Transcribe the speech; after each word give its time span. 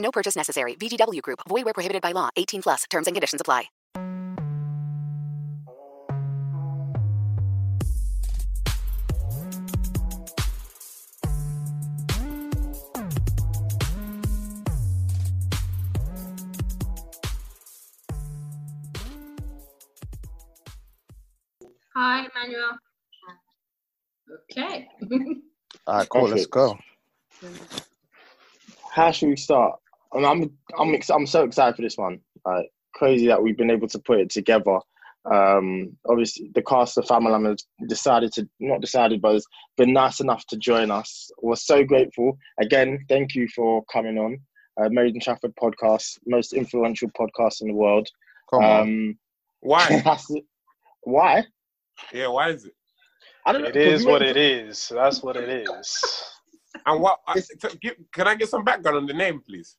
No 0.00 0.10
purchase 0.10 0.36
necessary. 0.36 0.74
VGW 0.74 1.22
Group. 1.22 1.40
Void 1.48 1.64
where 1.64 1.74
prohibited 1.74 2.02
by 2.02 2.12
law. 2.12 2.30
18 2.36 2.62
plus. 2.62 2.84
Terms 2.90 3.06
and 3.06 3.14
conditions 3.14 3.40
apply. 3.40 3.64
Hi, 21.94 22.26
Emmanuel. 22.34 22.78
Okay. 24.50 24.88
All 25.86 25.98
right, 25.98 26.08
cool. 26.08 26.28
Let's 26.28 26.46
go. 26.46 26.78
How 28.90 29.10
should 29.10 29.28
we 29.28 29.36
start? 29.36 29.79
I'm 30.14 30.24
I'm 30.24 30.50
I'm, 30.78 30.94
ex- 30.94 31.10
I'm 31.10 31.26
so 31.26 31.44
excited 31.44 31.76
for 31.76 31.82
this 31.82 31.96
one. 31.96 32.20
Like 32.44 32.66
crazy 32.94 33.26
that 33.28 33.42
we've 33.42 33.56
been 33.56 33.70
able 33.70 33.88
to 33.88 33.98
put 33.98 34.20
it 34.20 34.30
together. 34.30 34.78
Um, 35.30 35.96
obviously, 36.08 36.50
the 36.54 36.62
cast 36.62 36.96
of 36.96 37.04
Famalam 37.04 37.46
has 37.48 37.64
decided 37.88 38.32
to 38.32 38.48
not 38.58 38.80
decided, 38.80 39.20
but 39.20 39.34
has 39.34 39.46
been 39.76 39.92
nice 39.92 40.20
enough 40.20 40.46
to 40.46 40.56
join 40.56 40.90
us. 40.90 41.30
We're 41.42 41.56
so 41.56 41.84
grateful. 41.84 42.38
Again, 42.60 42.98
thank 43.08 43.34
you 43.34 43.46
for 43.54 43.84
coming 43.92 44.16
on. 44.18 44.38
Uh, 44.80 44.88
Made 44.88 45.14
in 45.14 45.20
Chafford 45.20 45.52
podcast, 45.62 46.18
most 46.26 46.54
influential 46.54 47.10
podcast 47.10 47.60
in 47.60 47.68
the 47.68 47.74
world. 47.74 48.08
Come 48.50 48.64
on. 48.64 48.80
Um, 48.80 49.18
Why? 49.60 50.02
Why? 51.02 51.44
yeah, 52.14 52.28
why 52.28 52.48
is 52.50 52.64
it? 52.64 52.72
I 53.44 53.52
don't 53.52 53.62
know. 53.62 53.68
It 53.68 53.76
is 53.76 54.00
'cause 54.00 54.06
we 54.06 54.12
what 54.12 54.22
it 54.22 54.36
is. 54.36 54.90
That's 54.94 55.22
what 55.22 55.36
it 55.36 55.48
is. 55.48 56.04
And 56.86 57.00
what? 57.02 57.18
I, 57.26 57.34
t- 57.40 57.78
give, 57.82 57.94
can 58.14 58.26
I 58.28 58.34
get 58.36 58.48
some 58.48 58.64
background 58.64 58.96
on 58.98 59.06
the 59.06 59.12
name, 59.14 59.42
please? 59.46 59.76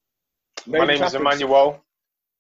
My 0.68 0.80
Made 0.80 0.94
in 0.96 1.00
name 1.00 1.04
is 1.08 1.16
Emmanuel. 1.16 1.84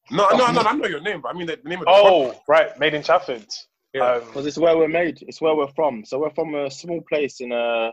No, 0.09 0.27
no, 0.31 0.51
no. 0.51 0.61
I 0.61 0.73
know 0.73 0.87
your 0.87 0.99
name, 1.01 1.21
but 1.21 1.33
I 1.33 1.37
mean 1.37 1.47
the 1.47 1.59
name 1.63 1.79
of 1.79 1.85
the 1.85 1.91
Oh, 1.91 2.35
right. 2.47 2.77
Made 2.79 2.93
in 2.93 3.01
Chafford. 3.01 3.47
Yeah. 3.93 4.13
Um, 4.15 4.25
Because 4.25 4.45
it's 4.45 4.57
where 4.57 4.77
we're 4.77 4.87
made. 4.87 5.19
It's 5.21 5.41
where 5.41 5.55
we're 5.55 5.67
from. 5.75 6.03
So 6.05 6.19
we're 6.19 6.31
from 6.31 6.55
a 6.55 6.69
small 6.71 7.01
place 7.09 7.39
in 7.41 7.51
a 7.51 7.91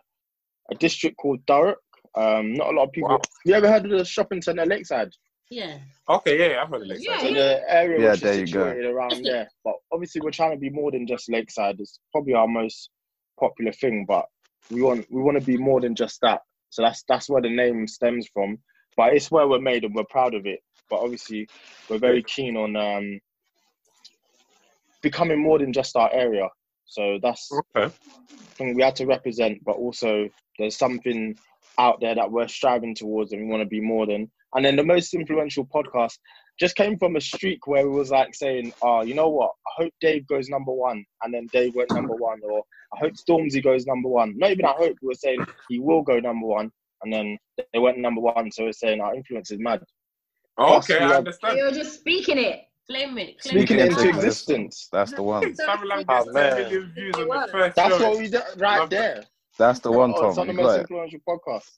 a 0.70 0.74
district 0.78 1.16
called 1.16 1.40
Thurrock. 1.46 1.76
Um, 2.14 2.54
not 2.54 2.68
a 2.68 2.76
lot 2.76 2.84
of 2.84 2.92
people. 2.92 3.10
Wow. 3.10 3.20
You 3.44 3.54
ever 3.54 3.68
heard 3.70 3.84
of 3.84 3.90
the 3.98 4.04
shopping 4.04 4.42
centre 4.42 4.66
Lakeside? 4.66 5.10
Yeah. 5.50 5.78
Okay, 6.08 6.38
yeah, 6.38 6.48
yeah, 6.54 6.62
I've 6.62 6.68
heard 6.68 6.82
of 6.82 6.88
Lakeside. 6.88 7.06
Yeah. 7.08 7.20
So 7.22 7.32
the 7.34 7.62
area 7.72 8.00
Yeah, 8.00 8.10
which 8.12 8.20
there 8.20 8.32
is 8.32 8.38
you 8.40 8.46
go. 8.54 8.64
situated 8.64 8.90
around 8.90 9.24
there. 9.24 9.48
But 9.64 9.74
obviously, 9.92 10.20
we're 10.20 10.30
trying 10.30 10.50
to 10.52 10.58
be 10.58 10.70
more 10.70 10.90
than 10.90 11.06
just 11.06 11.30
Lakeside. 11.30 11.76
It's 11.80 12.00
probably 12.12 12.34
our 12.34 12.48
most 12.48 12.90
popular 13.40 13.72
thing, 13.72 14.04
but 14.06 14.26
we 14.70 14.82
want 14.82 15.06
we 15.10 15.22
want 15.22 15.38
to 15.38 15.44
be 15.44 15.56
more 15.56 15.80
than 15.80 15.94
just 15.94 16.20
that. 16.22 16.40
So 16.70 16.82
that's 16.82 17.02
that's 17.08 17.30
where 17.30 17.40
the 17.42 17.48
name 17.50 17.86
stems 17.86 18.28
from. 18.32 18.58
But 18.98 19.14
it's 19.14 19.30
where 19.30 19.48
we're 19.48 19.60
made, 19.60 19.84
and 19.84 19.94
we're 19.94 20.04
proud 20.10 20.34
of 20.34 20.46
it. 20.46 20.60
But 20.90 20.98
obviously, 20.98 21.50
we're 21.88 22.00
very 22.00 22.24
keen 22.24 22.58
on 22.58 22.76
um, 22.76 23.20
becoming 25.02 25.42
more 25.42 25.58
than 25.60 25.72
just 25.72 25.96
our 25.96 26.12
area. 26.12 26.48
So 26.86 27.18
that's 27.22 27.48
Okay. 27.76 27.94
thing 28.58 28.74
we 28.74 28.82
had 28.82 28.96
to 28.96 29.06
represent, 29.06 29.64
but 29.64 29.76
also 29.76 30.28
there's 30.58 30.76
something 30.76 31.38
out 31.78 32.00
there 32.00 32.16
that 32.16 32.30
we're 32.32 32.48
striving 32.48 32.94
towards 32.94 33.32
and 33.32 33.42
we 33.42 33.48
want 33.48 33.62
to 33.62 33.68
be 33.68 33.80
more 33.80 34.06
than. 34.06 34.30
And 34.54 34.64
then 34.64 34.76
the 34.76 34.84
most 34.84 35.14
influential 35.14 35.66
podcast 35.66 36.14
just 36.60 36.76
came 36.76 36.98
from 36.98 37.16
a 37.16 37.20
streak 37.20 37.66
where 37.66 37.86
it 37.86 37.90
was 37.90 38.10
like 38.10 38.34
saying, 38.34 38.72
oh, 38.82 39.02
you 39.02 39.14
know 39.14 39.28
what? 39.28 39.52
I 39.68 39.84
hope 39.84 39.92
Dave 40.00 40.26
goes 40.26 40.48
number 40.48 40.72
one. 40.72 41.04
And 41.22 41.32
then 41.32 41.48
Dave 41.52 41.72
went 41.74 41.92
number 41.92 42.14
one. 42.14 42.40
Or 42.42 42.64
I 42.94 42.98
hope 42.98 43.12
Stormzy 43.14 43.62
goes 43.62 43.86
number 43.86 44.08
one. 44.08 44.34
Not 44.36 44.50
even 44.50 44.64
I 44.66 44.72
hope, 44.72 44.96
we 45.02 45.08
were 45.08 45.14
saying 45.14 45.46
he 45.68 45.78
will 45.78 46.02
go 46.02 46.18
number 46.18 46.46
one. 46.46 46.72
And 47.02 47.12
then 47.12 47.38
they 47.72 47.78
went 47.78 47.98
number 47.98 48.20
one. 48.20 48.50
So 48.50 48.64
we're 48.64 48.72
saying 48.72 49.00
our 49.00 49.14
influence 49.14 49.50
is 49.50 49.58
mad. 49.60 49.80
Oh, 50.56 50.78
okay, 50.78 50.94
Yes, 50.98 51.12
I 51.12 51.16
understand. 51.16 51.58
You're 51.58 51.70
just 51.70 52.00
speaking 52.00 52.38
it. 52.38 52.62
Claim 52.90 53.16
it. 53.18 53.38
Claim 53.40 53.58
Speaking 53.58 53.78
it. 53.80 53.92
into 53.92 54.08
existence. 54.08 54.88
That's 54.90 55.12
the 55.12 55.22
one. 55.22 55.42
Famalam 55.54 56.04
Oh, 56.08 56.24
gets 56.24 56.34
10 56.34 56.34
man. 56.34 56.92
views 56.94 57.14
on 57.16 57.28
the 57.28 57.48
first 57.52 57.76
That's 57.76 57.98
show. 57.98 58.08
what 58.10 58.18
we 58.18 58.28
did 58.28 58.42
right 58.56 58.78
Love 58.80 58.90
there. 58.90 59.22
That's 59.58 59.78
the 59.80 59.92
one, 59.92 60.14
Oh, 60.16 60.28
it's 60.28 60.38
on 60.38 60.46
the 60.46 60.52
most 60.52 60.66
got 60.66 60.74
it. 60.76 60.80
influential 60.82 61.20
podcast. 61.28 61.70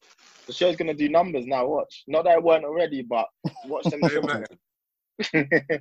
The 0.47 0.53
show's 0.53 0.77
gonna 0.77 0.95
do 0.95 1.09
numbers 1.09 1.47
now. 1.47 1.67
Watch. 1.67 2.05
Not 2.07 2.25
that 2.25 2.37
it 2.39 2.43
weren't 2.43 2.65
already, 2.65 3.03
but 3.03 3.27
watch 3.67 3.85
them. 3.85 4.01
Yeah, 4.03 4.21
man. 5.35 5.55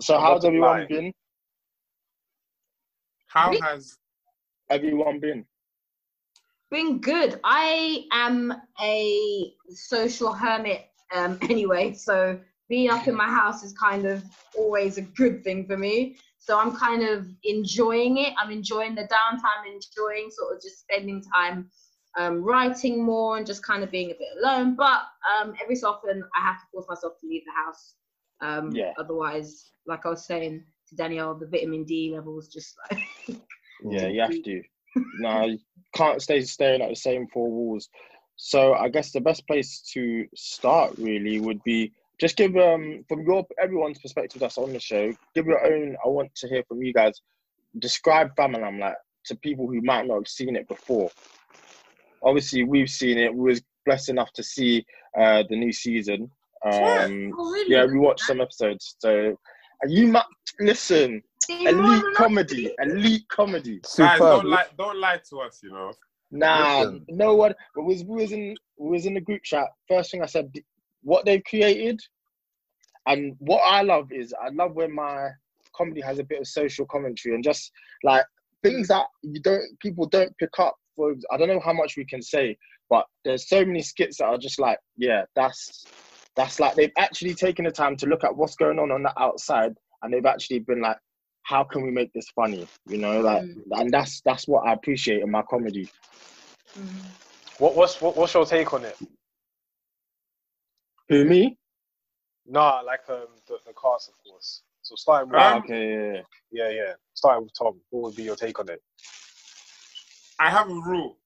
so 0.00 0.18
how's 0.18 0.44
everyone 0.44 0.78
Multiply. 0.78 0.86
been? 1.00 1.12
How 3.28 3.52
has 3.60 3.96
Everyone 4.70 5.18
been? 5.20 5.44
Been 6.70 7.00
good. 7.00 7.40
I 7.44 8.04
am 8.12 8.52
a 8.80 9.54
social 9.70 10.32
hermit 10.32 10.88
um, 11.14 11.38
anyway, 11.48 11.94
so 11.94 12.38
being 12.68 12.90
up 12.90 13.08
in 13.08 13.14
my 13.14 13.28
house 13.28 13.62
is 13.62 13.72
kind 13.72 14.04
of 14.04 14.22
always 14.54 14.98
a 14.98 15.02
good 15.02 15.42
thing 15.42 15.66
for 15.66 15.76
me. 15.76 16.16
So 16.38 16.58
I'm 16.58 16.76
kind 16.76 17.02
of 17.02 17.26
enjoying 17.44 18.18
it. 18.18 18.34
I'm 18.38 18.50
enjoying 18.50 18.94
the 18.94 19.02
downtime, 19.02 19.66
enjoying 19.66 20.30
sort 20.30 20.56
of 20.56 20.62
just 20.62 20.80
spending 20.80 21.22
time 21.22 21.70
um, 22.18 22.42
writing 22.42 23.02
more 23.02 23.36
and 23.36 23.46
just 23.46 23.62
kind 23.62 23.82
of 23.82 23.90
being 23.90 24.10
a 24.10 24.14
bit 24.14 24.28
alone. 24.40 24.74
But 24.76 25.02
um, 25.40 25.54
every 25.62 25.76
so 25.76 25.90
often, 25.90 26.22
I 26.36 26.42
have 26.42 26.56
to 26.56 26.66
force 26.72 26.86
myself 26.88 27.14
to 27.20 27.26
leave 27.26 27.42
the 27.44 27.52
house. 27.52 27.94
Um, 28.40 28.70
Yeah. 28.72 28.92
Otherwise, 28.98 29.72
like 29.86 30.06
I 30.06 30.10
was 30.10 30.26
saying 30.26 30.64
to 30.88 30.96
Danielle, 30.96 31.34
the 31.34 31.46
vitamin 31.46 31.84
D 31.84 32.12
levels 32.14 32.48
just 32.48 32.74
like 32.90 33.02
Yeah, 33.90 34.08
you 34.08 34.20
have 34.20 34.30
to. 34.30 34.62
no, 35.20 35.56
can't 35.94 36.22
stay 36.22 36.40
staring 36.42 36.82
at 36.82 36.88
the 36.90 36.96
same 36.96 37.26
four 37.32 37.50
walls. 37.50 37.88
So 38.36 38.74
I 38.74 38.88
guess 38.88 39.10
the 39.12 39.20
best 39.20 39.46
place 39.46 39.80
to 39.94 40.26
start 40.34 40.92
really 40.96 41.40
would 41.40 41.62
be 41.64 41.92
just 42.20 42.36
give 42.36 42.56
um 42.56 43.04
from 43.08 43.22
your 43.22 43.46
everyone's 43.62 43.98
perspective 43.98 44.40
that's 44.40 44.58
on 44.58 44.72
the 44.72 44.80
show. 44.80 45.12
Give 45.34 45.46
your 45.46 45.64
own. 45.64 45.96
I 46.04 46.08
want 46.08 46.34
to 46.36 46.48
hear 46.48 46.62
from 46.68 46.82
you 46.82 46.92
guys. 46.92 47.20
Describe 47.78 48.34
Famalam 48.36 48.80
like 48.80 48.96
to 49.26 49.36
people 49.36 49.66
who 49.66 49.80
might 49.82 50.06
not 50.06 50.14
have 50.14 50.28
seen 50.28 50.56
it 50.56 50.68
before. 50.68 51.10
Obviously, 52.22 52.64
we've 52.64 52.88
seen 52.90 53.18
it. 53.18 53.34
We 53.34 53.50
was 53.50 53.62
blessed 53.86 54.08
enough 54.10 54.32
to 54.34 54.42
see 54.42 54.84
uh 55.18 55.44
the 55.48 55.56
new 55.56 55.72
season. 55.72 56.30
Um, 56.66 57.32
Oh, 57.38 57.52
really? 57.52 57.72
yeah, 57.72 57.84
we 57.86 57.98
watched 57.98 58.24
some 58.24 58.40
episodes. 58.40 58.96
So 58.98 59.38
you 59.86 60.08
might 60.08 60.24
listen. 60.60 61.22
Elite 61.48 62.04
comedy, 62.14 62.74
elite 62.80 63.28
comedy. 63.28 63.80
guys? 63.96 64.18
Don't 64.18 64.46
lie, 64.46 64.66
don't 64.76 65.00
lie 65.00 65.20
to 65.30 65.40
us. 65.40 65.60
You 65.62 65.70
know. 65.70 65.92
Nah, 66.30 66.78
Listen. 66.80 67.06
no 67.08 67.34
one. 67.34 67.54
We 67.76 67.84
was 67.84 68.04
we 68.04 68.22
was 68.22 68.32
in 68.32 68.56
we 68.78 68.90
was 68.90 69.06
in 69.06 69.14
the 69.14 69.20
group 69.20 69.42
chat. 69.42 69.68
First 69.88 70.10
thing 70.10 70.22
I 70.22 70.26
said, 70.26 70.52
what 71.02 71.24
they've 71.24 71.42
created, 71.44 72.00
and 73.06 73.34
what 73.38 73.60
I 73.60 73.82
love 73.82 74.12
is 74.12 74.34
I 74.40 74.50
love 74.50 74.74
when 74.74 74.94
my 74.94 75.30
comedy 75.74 76.00
has 76.00 76.18
a 76.18 76.24
bit 76.24 76.40
of 76.40 76.46
social 76.46 76.84
commentary 76.86 77.34
and 77.34 77.44
just 77.44 77.70
like 78.02 78.24
things 78.62 78.88
that 78.88 79.06
you 79.22 79.40
don't 79.40 79.64
people 79.80 80.06
don't 80.06 80.36
pick 80.38 80.58
up. 80.58 80.76
For 80.96 81.14
I 81.30 81.36
don't 81.36 81.48
know 81.48 81.60
how 81.60 81.72
much 81.72 81.96
we 81.96 82.04
can 82.04 82.20
say, 82.20 82.58
but 82.90 83.06
there's 83.24 83.48
so 83.48 83.64
many 83.64 83.82
skits 83.82 84.18
that 84.18 84.26
are 84.26 84.38
just 84.38 84.58
like, 84.58 84.78
yeah, 84.96 85.22
that's 85.34 85.86
that's 86.36 86.60
like 86.60 86.74
they've 86.74 86.92
actually 86.98 87.34
taken 87.34 87.64
the 87.64 87.70
time 87.70 87.96
to 87.96 88.06
look 88.06 88.24
at 88.24 88.36
what's 88.36 88.56
going 88.56 88.78
on 88.78 88.90
on 88.90 89.02
the 89.02 89.12
outside, 89.20 89.74
and 90.02 90.12
they've 90.12 90.26
actually 90.26 90.60
been 90.60 90.82
like, 90.82 90.98
how 91.48 91.64
can 91.64 91.82
we 91.82 91.90
make 91.90 92.12
this 92.12 92.28
funny? 92.36 92.68
You 92.86 92.98
know, 92.98 93.20
like, 93.20 93.42
and 93.72 93.90
that's 93.90 94.20
that's 94.20 94.46
what 94.46 94.68
I 94.68 94.74
appreciate 94.74 95.22
in 95.22 95.30
my 95.30 95.42
comedy. 95.48 95.90
what, 97.58 97.74
what's 97.74 98.00
what, 98.02 98.16
what's 98.16 98.34
your 98.34 98.44
take 98.44 98.72
on 98.74 98.84
it? 98.84 98.96
Who 101.08 101.24
me? 101.24 101.56
Nah, 102.46 102.80
like 102.80 103.00
um 103.08 103.28
the, 103.46 103.56
the 103.66 103.72
cast, 103.72 104.10
of 104.10 104.14
course. 104.30 104.62
So 104.82 104.94
starting 104.96 105.30
with 105.30 105.40
Ah, 105.40 105.54
Um, 105.56 105.62
okay, 105.62 105.90
yeah, 105.90 106.12
yeah. 106.12 106.22
yeah, 106.52 106.70
yeah. 106.70 106.92
Starting 107.14 107.44
with 107.44 107.52
Tom. 107.58 107.80
What 107.90 108.02
would 108.02 108.16
be 108.16 108.24
your 108.24 108.36
take 108.36 108.58
on 108.58 108.68
it? 108.68 108.82
I 110.38 110.50
have 110.50 110.68
a 110.68 110.74
rule. 110.74 111.16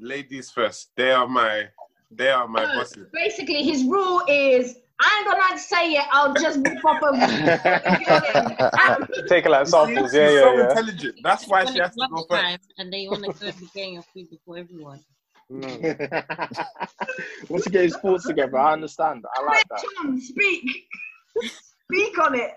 Ladies 0.00 0.50
first. 0.50 0.90
They 0.96 1.12
are 1.12 1.28
my 1.28 1.68
they 2.10 2.30
are 2.30 2.48
my 2.48 2.66
No, 2.66 2.74
bosses. 2.74 3.06
Basically, 3.12 3.62
his 3.62 3.84
rule 3.84 4.22
is 4.28 4.78
I 5.00 5.18
ain't 5.18 5.28
gonna 5.40 5.58
say 5.58 5.92
it. 5.92 6.04
I'll 6.10 6.34
just 6.34 6.58
whip 6.58 6.84
up 6.84 7.00
a. 9.02 9.08
Taking 9.28 9.52
like 9.52 9.60
You 9.60 9.66
see, 9.66 9.70
samples, 9.70 10.10
she's 10.10 10.14
yeah, 10.14 10.30
yeah, 10.30 10.40
so 10.40 10.52
yeah. 10.54 10.68
intelligent. 10.68 11.14
That's 11.22 11.46
why 11.46 11.64
she 11.66 11.78
has 11.78 11.94
to 11.94 12.08
go 12.10 12.24
first. 12.28 12.72
and 12.78 12.92
then 12.92 13.00
you 13.00 13.10
want 13.10 13.24
to 13.24 13.32
go 13.32 13.52
be 13.52 13.66
getting 13.74 13.94
your 13.94 14.02
food 14.02 14.28
before 14.30 14.58
everyone. 14.58 15.00
Once 15.50 15.72
you 17.64 17.72
get 17.72 17.84
his 17.84 17.96
thoughts 17.96 18.26
together, 18.26 18.58
I 18.58 18.72
understand. 18.74 19.24
I 19.34 19.42
like 19.44 19.64
that. 19.70 19.82
Tom, 19.96 20.20
speak. 20.20 20.86
Speak 21.90 22.18
on 22.18 22.34
it. 22.34 22.50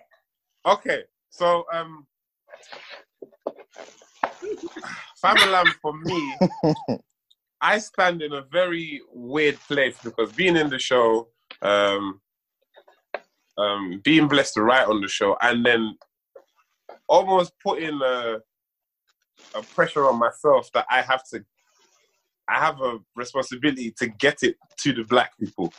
Okay, 0.65 1.03
so 1.29 1.63
um, 1.71 2.05
Famalam 5.23 5.67
for 5.81 5.93
me, 5.93 6.35
I 7.61 7.77
stand 7.77 8.21
in 8.21 8.33
a 8.33 8.41
very 8.41 8.99
weird 9.13 9.57
place 9.61 9.95
because 10.03 10.33
being 10.33 10.57
in 10.57 10.69
the 10.69 10.79
show, 10.79 11.29
um, 11.61 12.19
um, 13.57 14.01
being 14.03 14.27
blessed 14.27 14.56
to 14.56 14.63
write 14.63 14.88
on 14.88 15.01
the 15.01 15.07
show, 15.07 15.38
and 15.42 15.65
then 15.65 15.98
almost 17.09 17.53
putting 17.63 18.00
a, 18.03 18.38
a 19.56 19.63
pressure 19.75 20.07
on 20.09 20.19
myself 20.19 20.69
that 20.74 20.86
I 20.89 21.01
have 21.01 21.24
to, 21.30 21.44
I 22.48 22.59
have 22.59 22.81
a 22.81 23.00
responsibility 23.15 23.92
to 24.00 24.07
get 24.07 24.44
it 24.44 24.57
to 24.80 24.94
the 24.94 25.03
black 25.03 25.31
people 25.39 25.74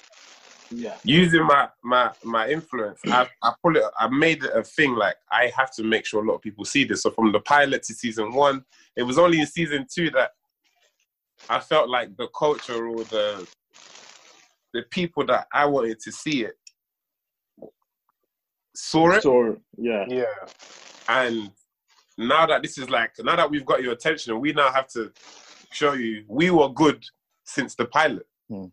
Yeah. 0.71 0.99
using 1.05 1.45
my 1.47 1.69
my 1.83 2.11
my 2.23 2.49
influence, 2.49 3.01
I, 3.11 3.27
I 3.43 3.53
pull 3.63 3.77
it. 3.77 3.85
I 3.99 4.09
made 4.09 4.45
it 4.45 4.51
a 4.55 4.63
thing. 4.63 4.95
Like 4.95 5.17
I 5.31 5.53
have 5.57 5.73
to 5.77 5.83
make 5.85 6.07
sure 6.07 6.23
a 6.23 6.27
lot 6.27 6.37
of 6.37 6.43
people 6.43 6.65
see 6.65 6.85
this. 6.85 7.03
So 7.03 7.11
from 7.11 7.33
the 7.33 7.41
pilot 7.41 7.83
to 7.85 7.95
season 7.95 8.33
one, 8.35 8.65
it 8.97 9.03
was 9.03 9.19
only 9.19 9.41
in 9.41 9.47
season 9.47 9.87
two 9.93 10.11
that 10.11 10.33
I 11.49 11.61
felt 11.61 11.89
like 11.89 12.17
the 12.17 12.29
culture 12.39 12.87
or 12.89 13.05
the 13.07 13.47
the 14.75 14.83
people 14.91 15.27
that 15.27 15.47
I 15.53 15.67
wanted 15.67 16.01
to 16.01 16.13
see 16.13 16.45
it 16.45 16.55
saw 18.75 19.13
it. 19.13 19.23
So 19.23 19.57
yeah, 19.77 20.05
Yeah. 20.09 20.25
And 21.09 21.51
now 22.19 22.47
that 22.47 22.63
this 22.63 22.79
is 22.79 22.89
like 22.91 23.13
now 23.21 23.37
that 23.37 23.51
we've 23.51 23.67
got 23.67 23.83
your 23.83 23.93
attention, 23.93 24.39
we 24.41 24.53
now 24.53 24.73
have 24.73 24.89
to 24.89 25.13
show 25.73 25.95
you 25.95 26.25
we 26.29 26.51
were 26.51 26.69
good 26.69 27.05
since 27.45 27.75
the 27.75 27.87
pilot. 27.87 28.27
Mm. 28.51 28.71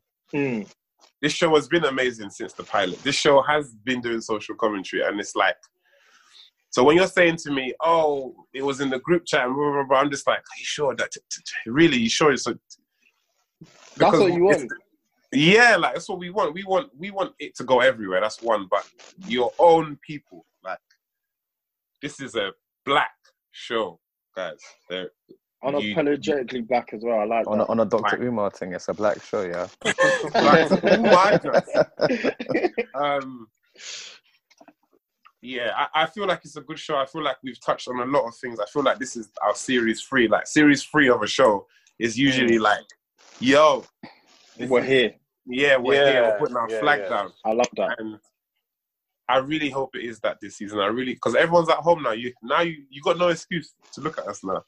this 1.22 1.34
show 1.34 1.54
has 1.56 1.68
been 1.68 1.86
amazing 1.86 2.30
since 2.30 2.54
the 2.54 2.64
pilot. 2.64 3.02
This 3.04 3.16
show 3.16 3.42
has 3.42 3.74
been 3.84 4.02
doing 4.02 4.22
social 4.22 4.56
commentary, 4.56 5.04
and 5.04 5.20
it's 5.20 5.36
like, 5.36 5.56
so 6.70 6.84
when 6.84 6.98
you're 6.98 7.08
saying 7.08 7.38
to 7.38 7.52
me, 7.52 7.74
"Oh, 7.82 8.36
it 8.54 8.64
was 8.64 8.80
in 8.80 8.90
the 8.90 9.00
group 9.00 9.24
chat," 9.26 9.48
blah, 9.48 9.56
blah, 9.56 9.84
blah, 9.84 10.00
I'm 10.00 10.12
just 10.12 10.28
like, 10.28 10.40
"Are 10.40 10.60
you 10.60 10.66
sure 10.66 10.96
that? 10.96 11.12
t- 11.12 11.20
t- 11.32 11.42
t- 11.46 11.70
really, 11.70 11.98
you 11.98 12.10
sure?" 12.10 12.36
So, 12.38 12.54
That's 13.98 14.18
what 14.18 14.34
you 14.34 14.44
want. 14.44 14.72
Yeah, 15.32 15.76
like 15.78 15.94
that's 15.94 16.10
what 16.10 16.20
we 16.20 16.30
want. 16.32 16.54
We 16.54 16.64
want 16.64 16.90
we 16.98 17.12
want 17.12 17.34
it 17.40 17.56
to 17.58 17.64
go 17.64 17.82
everywhere. 17.82 18.20
That's 18.22 18.42
one, 18.42 18.68
but 18.70 18.88
your 19.28 19.52
own 19.60 19.98
people, 20.06 20.46
like 20.64 20.80
this 22.02 22.20
is 22.20 22.36
a 22.36 22.52
black 22.86 23.12
show, 23.52 24.00
guys. 24.36 24.58
They're, 24.90 25.10
you- 25.30 25.36
Unapologetically 25.96 26.66
black 26.68 26.94
as 26.94 27.02
well. 27.04 27.20
I 27.20 27.26
like 27.26 27.46
On 27.48 27.58
that. 27.58 27.66
a, 27.66 27.68
on 27.68 27.80
a 27.82 27.86
Dr. 27.86 28.16
Right. 28.16 28.22
Umar 28.22 28.50
thing, 28.50 28.74
it's 28.74 28.88
a 28.88 28.94
black 28.94 29.22
show, 29.22 29.42
yeah. 29.44 29.68
Like, 30.34 30.72
um, 32.96 33.48
yeah, 35.42 35.72
I, 35.76 36.04
I 36.04 36.06
feel 36.06 36.28
like 36.28 36.42
it's 36.44 36.56
a 36.58 36.62
good 36.62 36.80
show. 36.80 36.98
I 36.98 37.06
feel 37.06 37.24
like 37.24 37.38
we've 37.44 37.60
touched 37.62 37.88
on 37.88 38.00
a 38.00 38.06
lot 38.06 38.26
of 38.28 38.36
things. 38.38 38.60
I 38.60 38.66
feel 38.66 38.84
like 38.84 39.00
this 39.00 39.16
is 39.16 39.30
our 39.46 39.54
series 39.56 40.02
three. 40.02 40.28
Like 40.28 40.48
series 40.48 40.84
three 40.84 41.10
of 41.10 41.22
a 41.22 41.28
show 41.28 41.66
is 42.00 42.18
usually 42.18 42.58
like, 42.60 42.86
yo, 43.40 43.86
this 44.02 44.12
We're 44.68 44.84
here. 44.84 45.14
Yeah, 45.46 45.78
we're 45.78 46.06
here. 46.06 46.24
We're 46.24 46.38
putting 46.40 46.58
our 46.58 46.70
yeah, 46.70 46.80
flag 46.80 47.00
yeah. 47.04 47.10
down, 47.10 47.32
I 47.46 47.54
love 47.54 47.70
that. 47.78 48.00
and 48.00 48.20
I 49.28 49.38
really 49.38 49.70
hope 49.70 49.96
it 49.96 50.04
is 50.04 50.20
that 50.22 50.38
this 50.42 50.58
season. 50.58 50.80
I 50.80 50.88
really 50.88 51.14
because 51.14 51.36
everyone's 51.36 51.70
at 51.70 51.78
home 51.78 52.04
now. 52.04 52.12
You 52.12 52.34
now 52.42 52.62
you 52.62 52.84
you 52.90 53.02
got 53.02 53.18
no 53.18 53.30
excuse 53.30 53.74
to 53.94 54.02
look 54.02 54.18
at 54.18 54.28
us 54.28 54.44
now. 54.44 54.64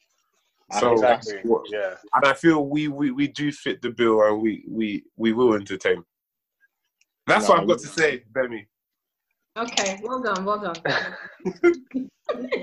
So 0.79 0.93
exactly. 0.93 1.33
that's 1.33 1.45
what- 1.45 1.69
Yeah. 1.69 1.95
and 2.15 2.25
I 2.25 2.33
feel 2.33 2.65
we, 2.65 2.87
we 2.87 3.11
we 3.11 3.27
do 3.27 3.51
fit 3.51 3.81
the 3.81 3.89
bill, 3.89 4.21
and 4.23 4.41
we 4.41 4.63
we 4.69 5.03
we 5.17 5.33
will 5.33 5.53
entertain. 5.55 6.03
That's 7.27 7.49
what 7.49 7.59
I've 7.59 7.67
got 7.67 7.79
to 7.79 7.87
say, 7.87 8.23
Demi. 8.33 8.67
Okay, 9.57 9.99
well 10.01 10.21
done, 10.21 10.45
well 10.45 10.59
done. 10.59 10.75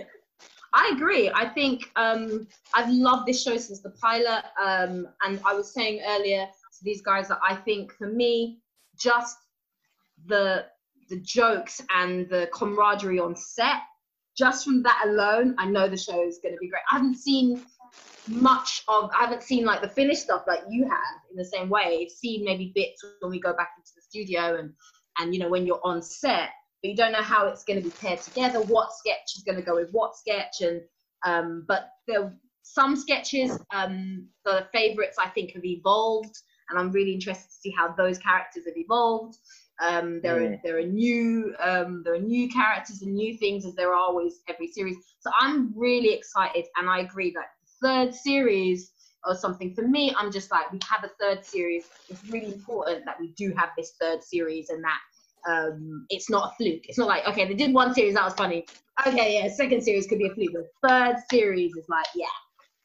I 0.74 0.92
agree. 0.94 1.30
I 1.34 1.48
think 1.48 1.90
um, 1.96 2.46
I've 2.74 2.90
loved 2.90 3.26
this 3.26 3.42
show 3.42 3.56
since 3.56 3.80
the 3.80 3.90
pilot, 3.90 4.44
um, 4.62 5.08
and 5.24 5.40
I 5.44 5.54
was 5.54 5.72
saying 5.72 6.00
earlier 6.06 6.46
these 6.82 7.02
guys 7.02 7.28
that 7.28 7.40
I 7.46 7.56
think 7.56 7.92
for 7.92 8.06
me, 8.06 8.58
just 8.98 9.36
the 10.26 10.66
the 11.08 11.20
jokes 11.20 11.80
and 11.94 12.28
the 12.28 12.48
camaraderie 12.52 13.18
on 13.18 13.34
set, 13.34 13.80
just 14.36 14.64
from 14.64 14.82
that 14.82 15.02
alone, 15.06 15.54
I 15.58 15.66
know 15.66 15.88
the 15.88 15.96
show 15.96 16.22
is 16.22 16.38
going 16.42 16.54
to 16.54 16.58
be 16.60 16.68
great. 16.68 16.82
I 16.90 16.96
haven't 16.96 17.16
seen 17.16 17.64
much 18.26 18.82
of, 18.88 19.10
I 19.18 19.24
haven't 19.24 19.42
seen 19.42 19.64
like 19.64 19.80
the 19.80 19.88
finished 19.88 20.20
stuff 20.20 20.42
like 20.46 20.60
you 20.68 20.84
have 20.84 21.20
in 21.30 21.36
the 21.38 21.46
same 21.46 21.70
way. 21.70 22.02
I've 22.02 22.10
seen 22.10 22.44
maybe 22.44 22.72
bits 22.74 23.02
when 23.20 23.30
we 23.30 23.40
go 23.40 23.54
back 23.54 23.70
into 23.78 23.90
the 23.96 24.02
studio 24.02 24.58
and 24.58 24.74
and 25.18 25.34
you 25.34 25.40
know 25.40 25.48
when 25.48 25.66
you're 25.66 25.80
on 25.84 26.02
set 26.02 26.50
but 26.82 26.90
you 26.90 26.96
don't 26.96 27.12
know 27.12 27.22
how 27.22 27.46
it's 27.46 27.64
going 27.64 27.80
to 27.80 27.84
be 27.84 27.94
paired 28.00 28.20
together 28.20 28.60
what 28.62 28.92
sketch 28.92 29.36
is 29.36 29.42
going 29.44 29.56
to 29.56 29.64
go 29.64 29.74
with 29.74 29.90
what 29.90 30.16
sketch 30.16 30.60
and 30.60 30.80
um, 31.26 31.64
but 31.66 31.90
some 32.62 32.96
sketches 32.96 33.58
um, 33.72 34.26
the 34.44 34.66
favorites 34.72 35.16
i 35.18 35.28
think 35.28 35.52
have 35.52 35.64
evolved 35.64 36.36
and 36.68 36.78
i'm 36.78 36.90
really 36.90 37.12
interested 37.12 37.48
to 37.48 37.54
see 37.54 37.72
how 37.76 37.94
those 37.96 38.18
characters 38.18 38.64
have 38.66 38.76
evolved 38.76 39.38
um, 39.80 40.20
there 40.22 40.36
are 40.42 40.48
Mm. 40.48 40.60
there 40.64 40.78
are 40.78 40.82
new 40.82 41.54
um, 41.60 42.02
there 42.04 42.14
are 42.14 42.18
new 42.18 42.48
characters 42.48 43.02
and 43.02 43.14
new 43.14 43.36
things 43.36 43.64
as 43.64 43.74
there 43.74 43.90
are 43.90 43.98
always 43.98 44.40
every 44.48 44.66
series 44.66 44.96
so 45.20 45.30
i'm 45.40 45.72
really 45.76 46.12
excited 46.12 46.64
and 46.76 46.88
i 46.90 47.00
agree 47.00 47.30
that 47.30 47.46
the 47.62 47.88
third 47.88 48.14
series 48.14 48.92
or 49.24 49.34
something 49.34 49.74
for 49.74 49.86
me 49.86 50.12
i'm 50.18 50.32
just 50.32 50.50
like 50.50 50.70
we 50.72 50.80
have 50.88 51.04
a 51.04 51.12
third 51.20 51.44
series 51.44 51.84
it's 52.08 52.22
really 52.28 52.52
important 52.52 53.04
that 53.04 53.20
we 53.20 53.32
do 53.36 53.52
have 53.56 53.70
this 53.76 53.92
third 54.00 54.22
series 54.22 54.68
and 54.70 54.82
that 54.82 54.98
um, 55.48 56.06
it's 56.10 56.28
not 56.30 56.52
a 56.52 56.56
fluke. 56.56 56.82
It's 56.88 56.98
not 56.98 57.08
like 57.08 57.26
okay, 57.28 57.46
they 57.46 57.54
did 57.54 57.72
one 57.72 57.94
series 57.94 58.14
that 58.14 58.24
was 58.24 58.34
funny. 58.34 58.66
Okay, 59.06 59.40
yeah, 59.40 59.48
second 59.52 59.82
series 59.82 60.06
could 60.06 60.18
be 60.18 60.26
a 60.26 60.34
fluke. 60.34 60.52
The 60.52 60.88
third 60.88 61.16
series 61.30 61.76
is 61.76 61.86
like 61.88 62.06
yeah, 62.14 62.26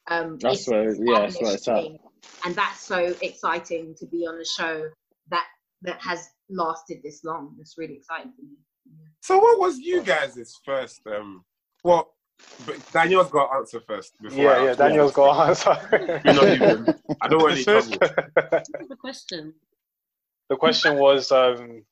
um, 0.09 0.37
That's 0.39 0.59
it's 0.61 0.67
where, 0.69 0.83
yeah, 0.95 1.19
that's 1.21 1.35
established 1.35 1.41
where 1.41 1.53
it's 1.55 1.67
at. 1.67 2.45
and 2.45 2.55
that's 2.55 2.81
so 2.85 3.15
exciting 3.21 3.95
to 3.99 4.05
be 4.07 4.25
on 4.27 4.39
a 4.39 4.45
show 4.45 4.89
that 5.29 5.45
that 5.83 6.01
has 6.01 6.29
lasted 6.49 6.99
this 7.03 7.23
long. 7.23 7.55
It's 7.59 7.75
really 7.77 7.95
exciting 7.95 8.33
for 8.35 8.41
me. 8.41 8.57
So, 9.21 9.37
what 9.39 9.59
was 9.59 9.79
you 9.79 10.01
guys' 10.03 10.53
first? 10.65 11.01
Um, 11.07 11.43
well, 11.83 12.13
but 12.65 12.75
Daniel's 12.91 13.29
got 13.29 13.47
to 13.47 13.55
answer 13.55 13.79
first. 13.87 14.13
Before 14.21 14.39
I 14.39 14.43
Yeah, 14.43 14.63
yeah. 14.63 14.69
answer. 14.71 14.83
Daniel's 14.83 15.11
got 15.13 15.33
to 15.33 15.41
answer. 15.49 16.21
You're 16.25 16.33
not 16.33 16.47
even. 16.49 16.95
I 17.21 17.27
don't 17.27 17.41
want 17.41 17.53
any 17.53 17.63
trouble. 17.63 17.97
What's 17.99 18.89
the 18.89 18.95
question? 18.99 19.53
the 20.49 20.57
question 20.57 20.97
was, 20.97 21.31
um, 21.31 21.83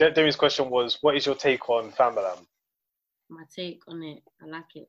Demi's 0.00 0.36
question 0.36 0.68
was, 0.70 0.98
what 1.00 1.16
is 1.16 1.26
your 1.26 1.34
take 1.34 1.68
on 1.70 1.92
Famalam? 1.92 2.44
My 3.30 3.42
take 3.54 3.80
on 3.88 4.02
it. 4.02 4.22
I 4.42 4.46
like 4.46 4.74
it. 4.76 4.88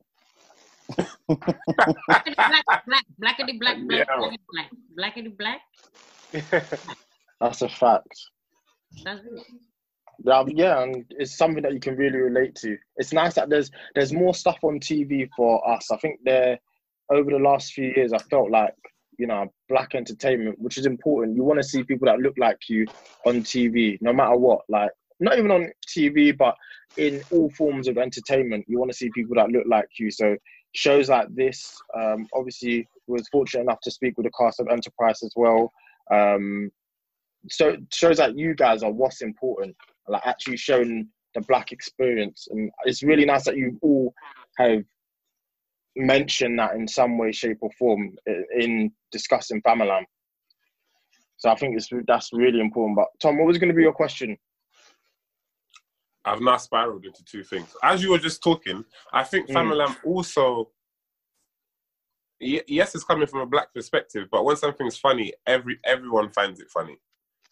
Blackity 1.30 2.36
black, 2.36 2.64
black, 2.86 3.04
blackity 3.22 3.58
black, 3.58 3.76
black, 3.86 4.08
Yeah. 4.08 4.30
black, 4.52 4.70
blackity 4.98 5.36
black. 5.36 5.60
That's 7.40 7.62
a 7.62 7.68
fact. 7.68 8.08
That's 9.04 9.20
it. 9.24 9.46
Yeah, 10.22 10.44
yeah, 10.48 10.82
and 10.82 11.04
it's 11.10 11.36
something 11.36 11.62
that 11.62 11.72
you 11.72 11.80
can 11.80 11.96
really 11.96 12.18
relate 12.18 12.54
to. 12.56 12.76
It's 12.96 13.12
nice 13.12 13.34
that 13.34 13.48
there's 13.48 13.70
there's 13.94 14.12
more 14.12 14.34
stuff 14.34 14.58
on 14.62 14.78
TV 14.78 15.28
for 15.34 15.66
us. 15.68 15.90
I 15.90 15.96
think 15.96 16.20
there 16.24 16.58
over 17.10 17.30
the 17.30 17.38
last 17.38 17.72
few 17.72 17.92
years, 17.96 18.12
I 18.12 18.18
felt 18.30 18.50
like 18.50 18.74
you 19.18 19.26
know 19.26 19.46
black 19.68 19.94
entertainment, 19.94 20.58
which 20.58 20.76
is 20.76 20.84
important. 20.86 21.36
You 21.36 21.44
want 21.44 21.58
to 21.62 21.68
see 21.68 21.84
people 21.84 22.06
that 22.06 22.18
look 22.18 22.34
like 22.38 22.58
you 22.68 22.86
on 23.26 23.42
TV, 23.42 23.96
no 24.02 24.12
matter 24.12 24.36
what. 24.36 24.60
Like 24.68 24.90
not 25.20 25.38
even 25.38 25.50
on 25.50 25.70
TV, 25.88 26.36
but 26.36 26.54
in 26.96 27.22
all 27.30 27.50
forms 27.56 27.88
of 27.88 27.96
entertainment, 27.96 28.64
you 28.68 28.78
want 28.78 28.90
to 28.90 28.96
see 28.96 29.10
people 29.14 29.36
that 29.36 29.50
look 29.50 29.64
like 29.66 29.88
you. 29.98 30.10
So 30.10 30.36
shows 30.74 31.08
like 31.08 31.28
this, 31.34 31.76
um, 31.98 32.26
obviously, 32.34 32.88
was 33.06 33.28
fortunate 33.28 33.62
enough 33.62 33.80
to 33.82 33.90
speak 33.90 34.16
with 34.16 34.24
the 34.24 34.32
cast 34.38 34.60
of 34.60 34.68
Enterprice 34.68 35.22
as 35.22 35.32
well. 35.36 35.72
Um, 36.12 36.70
so 37.48 37.76
shows 37.92 38.18
that 38.18 38.36
you 38.36 38.54
guys 38.54 38.82
are 38.82 38.90
what's 38.90 39.22
important 39.22 39.74
like 40.08 40.26
actually 40.26 40.56
showing 40.56 41.08
the 41.34 41.40
black 41.42 41.72
experience 41.72 42.48
and 42.50 42.70
it's 42.84 43.02
really 43.02 43.24
nice 43.24 43.44
that 43.44 43.56
you 43.56 43.78
all 43.82 44.12
have 44.58 44.82
mentioned 45.96 46.58
that 46.58 46.74
in 46.74 46.86
some 46.86 47.16
way 47.16 47.32
shape 47.32 47.58
or 47.60 47.70
form 47.78 48.14
in 48.58 48.90
discussing 49.12 49.62
Famalam. 49.62 50.02
So 51.36 51.50
I 51.50 51.54
think 51.54 51.76
it's 51.76 51.88
that's 52.06 52.30
really 52.32 52.60
important. 52.60 52.96
But 52.96 53.08
Tom, 53.20 53.38
what 53.38 53.46
was 53.46 53.58
going 53.58 53.70
to 53.70 53.74
be 53.74 53.82
your 53.82 53.92
question? 53.92 54.36
I've 56.24 56.40
now 56.40 56.56
spiraled 56.58 57.04
into 57.06 57.24
two 57.24 57.42
things. 57.42 57.74
As 57.82 58.02
you 58.02 58.10
were 58.10 58.18
just 58.18 58.42
talking, 58.42 58.84
I 59.12 59.24
think 59.24 59.48
Mm. 59.48 59.54
Famalam 59.54 59.96
also. 60.04 60.70
Ye- 62.38 62.62
Yes, 62.68 62.94
it's 62.94 63.04
coming 63.04 63.26
from 63.26 63.40
a 63.40 63.46
black 63.46 63.72
perspective, 63.74 64.28
but 64.30 64.44
when 64.44 64.56
something's 64.56 64.96
funny, 64.96 65.32
every 65.46 65.78
everyone 65.84 66.30
finds 66.30 66.60
it 66.60 66.70
funny. 66.70 66.98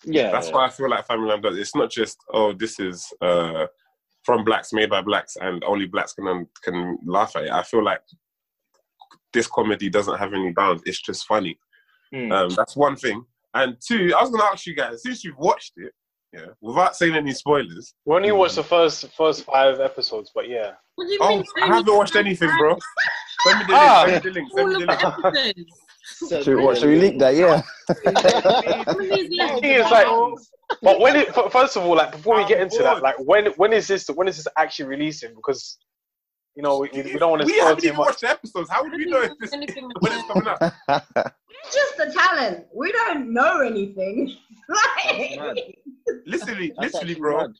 Yeah, 0.05 0.31
That's 0.31 0.51
why 0.51 0.67
I 0.67 0.71
feel 0.71 0.89
like 0.89 1.07
Famalam 1.07 1.43
does. 1.43 1.59
It's 1.59 1.75
not 1.75 1.91
just 1.91 2.19
oh, 2.33 2.53
this 2.53 2.79
is 2.81 3.13
uh, 3.21 3.67
from 4.23 4.45
blacks, 4.45 4.73
made 4.73 4.91
by 4.91 5.03
blacks, 5.03 5.37
and 5.37 5.63
only 5.65 5.87
blacks 5.87 6.15
can 6.15 6.47
can 6.63 6.99
laugh 7.05 7.37
at 7.37 7.45
it. 7.45 7.51
I 7.51 7.63
feel 7.63 7.83
like 7.85 8.03
this 9.33 9.47
comedy 9.47 9.91
doesn't 9.91 10.19
have 10.19 10.33
any 10.33 10.53
bounds. 10.53 10.83
It's 10.87 11.01
just 11.03 11.27
funny. 11.27 11.59
Mm. 12.15 12.33
Um, 12.33 12.49
that's 12.51 12.77
one 12.77 12.97
thing. 12.97 13.25
And 13.55 13.77
two, 13.87 14.15
I 14.17 14.23
was 14.23 14.31
going 14.31 14.41
to 14.41 14.47
ask 14.53 14.67
you 14.67 14.75
guys 14.75 15.03
since 15.03 15.23
you've 15.25 15.37
watched 15.39 15.73
it, 15.77 15.93
yeah, 16.33 16.47
without 16.61 16.95
saying 16.97 17.15
any 17.15 17.33
spoilers. 17.33 17.95
We 18.05 18.15
only 18.17 18.33
watched 18.33 18.57
the 18.57 18.63
first 18.65 19.09
first 19.17 19.45
five 19.45 19.81
episodes, 19.81 20.31
but 20.35 20.49
yeah. 20.49 20.73
What 20.97 21.07
do 21.07 21.13
you 21.13 21.19
Oh, 21.23 21.29
mean? 21.37 21.45
I 21.63 21.67
haven't 21.77 21.97
watched 21.97 22.17
anything, 22.17 22.51
bro. 22.59 22.77
Send 23.47 23.59
me 23.61 23.65
the 23.67 23.73
Ah. 23.75 24.05
link. 24.07 24.23
Send 24.23 24.25
me 24.25 24.31
the 24.31 24.35
link. 24.41 24.53
Send 24.53 24.61
All 24.61 24.67
me 24.69 24.75
of 24.75 24.81
the 24.81 24.87
the 24.87 25.31
link. 25.41 25.57
episodes. 25.59 26.45
Should, 26.45 26.59
what, 26.61 26.79
should 26.79 26.89
we 26.89 26.97
leak 27.01 27.19
that? 27.19 27.35
Yeah. 27.35 27.63
All 28.89 29.01
of 29.01 29.11
these 29.11 29.29
The 29.29 29.37
left. 29.37 29.61
thing 29.61 29.73
is, 29.81 29.91
like, 29.91 30.07
but 30.83 31.01
when 31.01 31.17
it 31.17 31.35
first 31.53 31.77
of 31.77 31.85
all, 31.85 31.97
like 31.97 32.13
before 32.13 32.37
we 32.37 32.47
get 32.47 32.61
into 32.61 32.79
that, 32.83 33.03
like 33.03 33.17
when 33.19 33.47
when 33.57 33.73
is 33.73 33.87
this 33.89 34.09
when 34.09 34.29
is 34.29 34.37
this 34.37 34.49
actually 34.57 34.87
releasing? 34.87 35.35
Because 35.35 35.79
you 36.55 36.63
know 36.63 36.79
we, 36.81 36.91
we 36.93 37.03
we 37.03 37.19
don't 37.19 37.31
want 37.31 37.43
to 37.43 37.47
We 37.47 37.59
haven't 37.59 37.85
even 37.85 37.97
much. 37.97 38.07
watched 38.09 38.21
the 38.23 38.31
episodes. 38.31 38.69
How 38.71 38.83
would 38.83 38.93
we 38.93 39.05
know 39.07 39.23
if 39.23 39.33
this, 39.39 39.53
Anything 39.53 39.89
when 40.01 40.13
it's 40.13 40.27
coming 40.27 40.49
up? 40.49 41.35
We're 41.69 41.73
just 41.73 41.97
the 41.97 42.19
talent. 42.19 42.67
We 42.75 42.93
don't 42.93 43.33
know 43.33 43.61
anything. 43.61 44.37
Like, 44.71 45.79
Literally, 46.27 46.73
That's 46.77 46.93
literally, 46.95 47.13
actually 47.13 47.15
bro. 47.15 47.39
mad. 47.39 47.51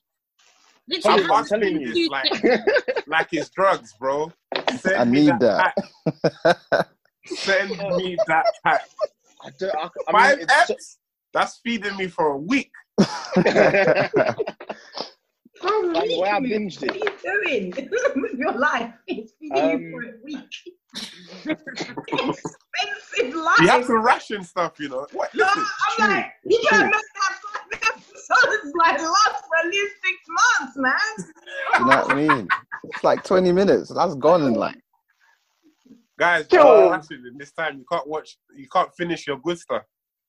Literally, 0.87 1.25
I'm 1.25 1.33
I'm 1.33 1.45
telling 1.47 1.81
you 1.81 1.95
you. 1.95 1.95
this 1.95 2.09
like, 2.09 3.07
like 3.07 3.29
it's 3.33 3.49
drugs, 3.49 3.95
bro. 3.99 4.31
Send 4.77 4.97
I 4.97 5.05
need 5.05 5.29
that. 5.41 5.73
that. 6.45 6.87
Send 7.25 7.71
me 7.97 8.19
that 8.27 8.45
pack. 8.63 8.83
I 9.43 9.51
don't, 9.59 9.75
I, 9.75 9.89
I 10.09 10.13
Five 10.13 10.37
mean, 10.37 10.43
it's 10.43 10.71
F's. 10.71 10.99
That's 11.33 11.61
feeding 11.65 11.97
me 11.97 12.09
for 12.09 12.33
a 12.33 12.37
week. 12.37 12.71
bro, 15.61 15.81
Like, 15.81 16.09
the 16.09 16.21
way 16.21 16.29
I 16.29 16.39
literally, 16.39 16.67
binged 16.67 16.81
what 16.81 16.91
are 16.91 17.51
you 17.51 17.71
doing 17.73 17.89
with 18.23 18.35
your 18.35 18.53
life? 18.53 18.93
It's 19.07 19.33
feeding 19.41 19.57
you 19.57 19.63
um, 19.63 19.91
for 19.93 20.03
a 20.03 20.13
week. 20.25 20.55
Expensive 22.09 23.35
life. 23.35 23.59
You 23.61 23.69
have 23.69 23.87
to 23.87 23.99
ration 23.99 24.45
stuff, 24.45 24.79
you 24.79 24.89
know. 24.89 25.07
What? 25.13 25.35
No, 25.35 25.45
Listen, 25.45 25.65
I'm 26.01 26.11
like, 26.11 26.27
you 26.45 26.59
true. 26.69 26.79
don't 26.79 26.85
make 26.87 26.93
that 26.93 27.35
five 27.53 27.95
episodes 27.97 28.73
like 28.77 28.99
last 29.01 29.45
for 29.47 29.57
at 29.59 29.67
least 29.67 29.95
six 30.05 30.19
months, 30.61 30.77
man. 30.77 31.33
You 31.79 31.85
know 31.87 32.03
what 32.03 32.11
I 32.11 32.15
mean? 32.15 32.49
It's 32.85 33.05
like 33.05 33.25
20 33.25 33.53
minutes. 33.53 33.91
That's 33.95 34.15
gone 34.15 34.43
in 34.43 34.55
like. 34.55 34.77
guys, 36.19 36.47
Yo. 36.53 36.63
don't 36.91 37.11
it 37.11 37.39
this 37.39 37.53
time. 37.53 37.79
You 37.79 37.85
can't 37.91 38.07
watch. 38.07 38.37
You 38.57 38.69
can't 38.69 38.95
finish 38.97 39.27
your 39.27 39.39
good 39.39 39.59
stuff. 39.59 39.83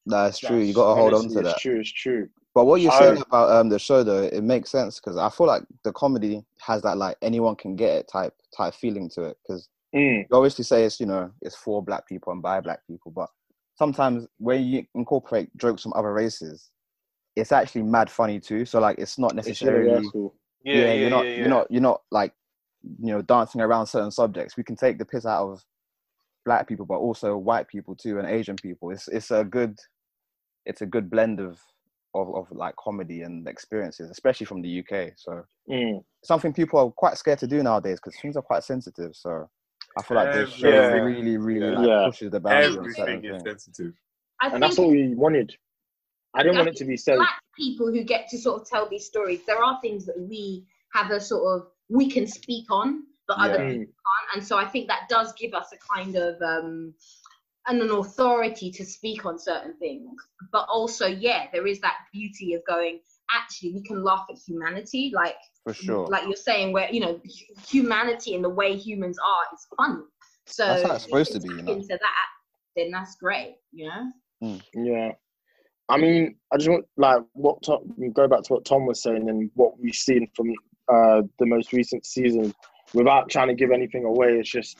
That's 0.05 0.39
true. 0.39 0.57
You 0.57 0.73
got 0.73 0.95
to 0.95 1.01
hold 1.01 1.13
on 1.13 1.27
to 1.29 1.33
that. 1.41 1.45
It's 1.51 1.61
true. 1.61 1.79
It's 1.79 1.91
true. 1.91 2.29
But 2.59 2.65
what 2.65 2.81
you're 2.81 2.91
I- 2.91 2.99
saying 2.99 3.23
about 3.25 3.51
um 3.51 3.69
the 3.69 3.79
show 3.79 4.03
though, 4.03 4.23
it 4.23 4.43
makes 4.43 4.69
sense 4.69 4.99
because 4.99 5.15
I 5.17 5.29
feel 5.29 5.47
like 5.47 5.63
the 5.85 5.93
comedy 5.93 6.43
has 6.59 6.81
that 6.81 6.97
like 6.97 7.15
anyone 7.21 7.55
can 7.55 7.77
get 7.77 7.95
it 7.95 8.09
type 8.11 8.33
type 8.55 8.73
feeling 8.73 9.09
to 9.11 9.23
it. 9.23 9.37
Because 9.41 9.69
Mm. 9.95 10.27
you 10.29 10.35
obviously 10.37 10.65
say 10.65 10.83
it's 10.83 10.99
you 10.99 11.05
know 11.05 11.31
it's 11.41 11.55
for 11.55 11.81
black 11.81 12.05
people 12.05 12.33
and 12.33 12.41
by 12.41 12.59
black 12.59 12.85
people, 12.85 13.11
but 13.11 13.29
sometimes 13.75 14.27
when 14.39 14.65
you 14.65 14.85
incorporate 14.93 15.55
jokes 15.55 15.83
from 15.83 15.93
other 15.95 16.11
races, 16.11 16.69
it's 17.37 17.53
actually 17.53 17.83
mad 17.83 18.09
funny 18.09 18.41
too. 18.41 18.65
So 18.65 18.81
like 18.81 18.99
it's 18.99 19.17
not 19.17 19.37
It's 19.37 19.47
necessarily 19.47 19.87
universal. 19.87 20.35
Yeah, 20.65 20.75
yeah, 20.75 20.93
you're 20.93 21.03
yeah, 21.03 21.09
not 21.09 21.25
yeah. 21.25 21.37
you're 21.37 21.47
not 21.49 21.71
you're 21.71 21.81
not 21.81 22.01
like 22.11 22.33
you 22.99 23.13
know 23.13 23.21
dancing 23.21 23.61
around 23.61 23.87
certain 23.87 24.11
subjects. 24.11 24.57
We 24.57 24.63
can 24.63 24.75
take 24.75 24.97
the 24.99 25.05
piss 25.05 25.25
out 25.25 25.49
of 25.49 25.63
black 26.45 26.67
people, 26.67 26.85
but 26.85 26.97
also 26.97 27.37
white 27.37 27.69
people 27.69 27.95
too 27.95 28.19
and 28.19 28.27
Asian 28.27 28.57
people. 28.57 28.91
It's 28.91 29.07
it's 29.07 29.31
a 29.31 29.45
good 29.45 29.79
it's 30.65 30.81
a 30.81 30.85
good 30.85 31.09
blend 31.09 31.39
of 31.39 31.59
of, 32.13 32.35
of 32.35 32.51
like 32.51 32.75
comedy 32.75 33.21
and 33.21 33.47
experiences, 33.47 34.09
especially 34.09 34.45
from 34.45 34.61
the 34.61 34.79
UK. 34.79 35.11
So 35.15 35.43
Mm. 35.69 36.03
something 36.23 36.51
people 36.51 36.79
are 36.79 36.89
quite 36.89 37.17
scared 37.17 37.37
to 37.39 37.47
do 37.47 37.61
nowadays 37.61 37.99
because 38.03 38.19
things 38.19 38.35
are 38.35 38.41
quite 38.41 38.63
sensitive. 38.63 39.15
So 39.15 39.47
I 39.97 40.01
feel 40.01 40.17
like 40.17 40.33
this 40.33 40.49
show 40.49 40.67
Everything. 40.69 41.03
really, 41.03 41.37
really 41.37 41.71
like, 41.71 41.85
Yeah. 41.87 42.05
pushes 42.05 42.31
the 42.31 42.39
boundaries 42.39 42.77
Everything 42.97 43.23
is 43.25 43.43
things. 43.43 43.43
sensitive. 43.45 43.93
I 44.41 44.47
And 44.49 44.63
that's 44.63 44.77
what 44.77 44.89
we 44.89 45.13
wanted. 45.15 45.55
I 46.33 46.43
didn't 46.43 46.55
I 46.57 46.59
want 46.61 46.69
it 46.69 46.75
to 46.77 46.85
be 46.85 46.97
safe. 46.97 47.17
black 47.17 47.41
people 47.55 47.87
who 47.91 48.03
get 48.03 48.27
to 48.29 48.37
sort 48.37 48.61
of 48.61 48.67
tell 48.67 48.87
these 48.89 49.05
stories, 49.05 49.41
there 49.45 49.63
are 49.63 49.79
things 49.81 50.05
that 50.05 50.19
we 50.19 50.65
have 50.93 51.11
a 51.11 51.19
sort 51.19 51.43
of 51.61 51.67
we 51.89 52.09
can 52.09 52.25
speak 52.27 52.65
on, 52.71 53.03
but 53.27 53.37
other 53.37 53.57
Yeah. 53.57 53.69
people 53.69 53.93
can't. 54.05 54.35
And 54.35 54.47
so 54.47 54.57
I 54.57 54.65
think 54.65 54.87
that 54.87 55.07
does 55.09 55.33
give 55.33 55.53
us 55.53 55.71
a 55.73 55.77
kind 55.93 56.15
of 56.15 56.41
um 56.41 56.93
and 57.69 57.81
an 57.81 57.91
authority 57.91 58.71
to 58.71 58.83
speak 58.83 59.25
on 59.25 59.37
certain 59.37 59.75
things. 59.77 60.11
But 60.51 60.65
also, 60.69 61.05
yeah, 61.05 61.45
there 61.53 61.67
is 61.67 61.79
that 61.81 61.97
beauty 62.11 62.55
of 62.55 62.61
going, 62.67 62.99
actually 63.33 63.73
we 63.73 63.83
can 63.83 64.03
laugh 64.03 64.25
at 64.29 64.37
humanity, 64.37 65.11
like 65.13 65.35
For 65.63 65.73
sure. 65.73 66.07
like 66.07 66.23
you're 66.23 66.35
saying, 66.35 66.73
where 66.73 66.89
you 66.91 66.99
know, 66.99 67.21
humanity 67.67 68.33
and 68.35 68.43
the 68.43 68.49
way 68.49 68.75
humans 68.75 69.17
are 69.19 69.55
is 69.55 69.67
fun. 69.77 70.03
So 70.47 70.65
That's 70.65 70.83
how 70.83 70.95
it's 70.95 71.03
supposed 71.03 71.31
to 71.33 71.39
be, 71.39 71.49
you 71.49 71.55
you 71.57 71.61
know. 71.61 71.73
into 71.73 71.87
that, 71.89 72.27
then 72.75 72.89
that's 72.91 73.15
great, 73.15 73.55
you 73.71 73.87
know. 73.87 74.59
Yeah. 74.73 75.11
I 75.89 75.97
mean, 75.97 76.35
I 76.51 76.57
just 76.57 76.69
want 76.69 76.85
like 76.97 77.21
what 77.33 77.61
Tom, 77.63 77.79
go 78.13 78.27
back 78.27 78.43
to 78.43 78.53
what 78.53 78.65
Tom 78.65 78.85
was 78.85 79.01
saying 79.01 79.29
and 79.29 79.51
what 79.53 79.79
we've 79.79 79.93
seen 79.93 80.27
from 80.35 80.51
uh, 80.91 81.21
the 81.37 81.45
most 81.45 81.71
recent 81.71 82.05
season. 82.05 82.53
Without 82.95 83.29
trying 83.29 83.49
to 83.49 83.53
give 83.53 83.69
anything 83.69 84.05
away, 84.05 84.39
it's 84.39 84.49
just 84.49 84.77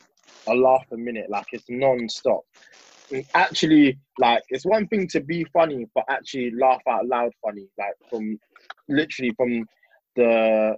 a 0.48 0.54
laugh 0.54 0.84
a 0.92 0.96
minute. 0.96 1.26
Like 1.28 1.46
it's 1.52 1.64
non-stop. 1.68 2.42
And 3.10 3.24
actually, 3.34 3.98
like 4.18 4.42
it's 4.50 4.64
one 4.64 4.86
thing 4.88 5.08
to 5.08 5.20
be 5.20 5.44
funny, 5.52 5.86
but 5.94 6.04
actually 6.08 6.52
laugh 6.52 6.82
out 6.88 7.06
loud 7.06 7.32
funny. 7.44 7.68
Like 7.78 7.94
from 8.08 8.38
literally 8.88 9.32
from 9.36 9.66
the 10.16 10.76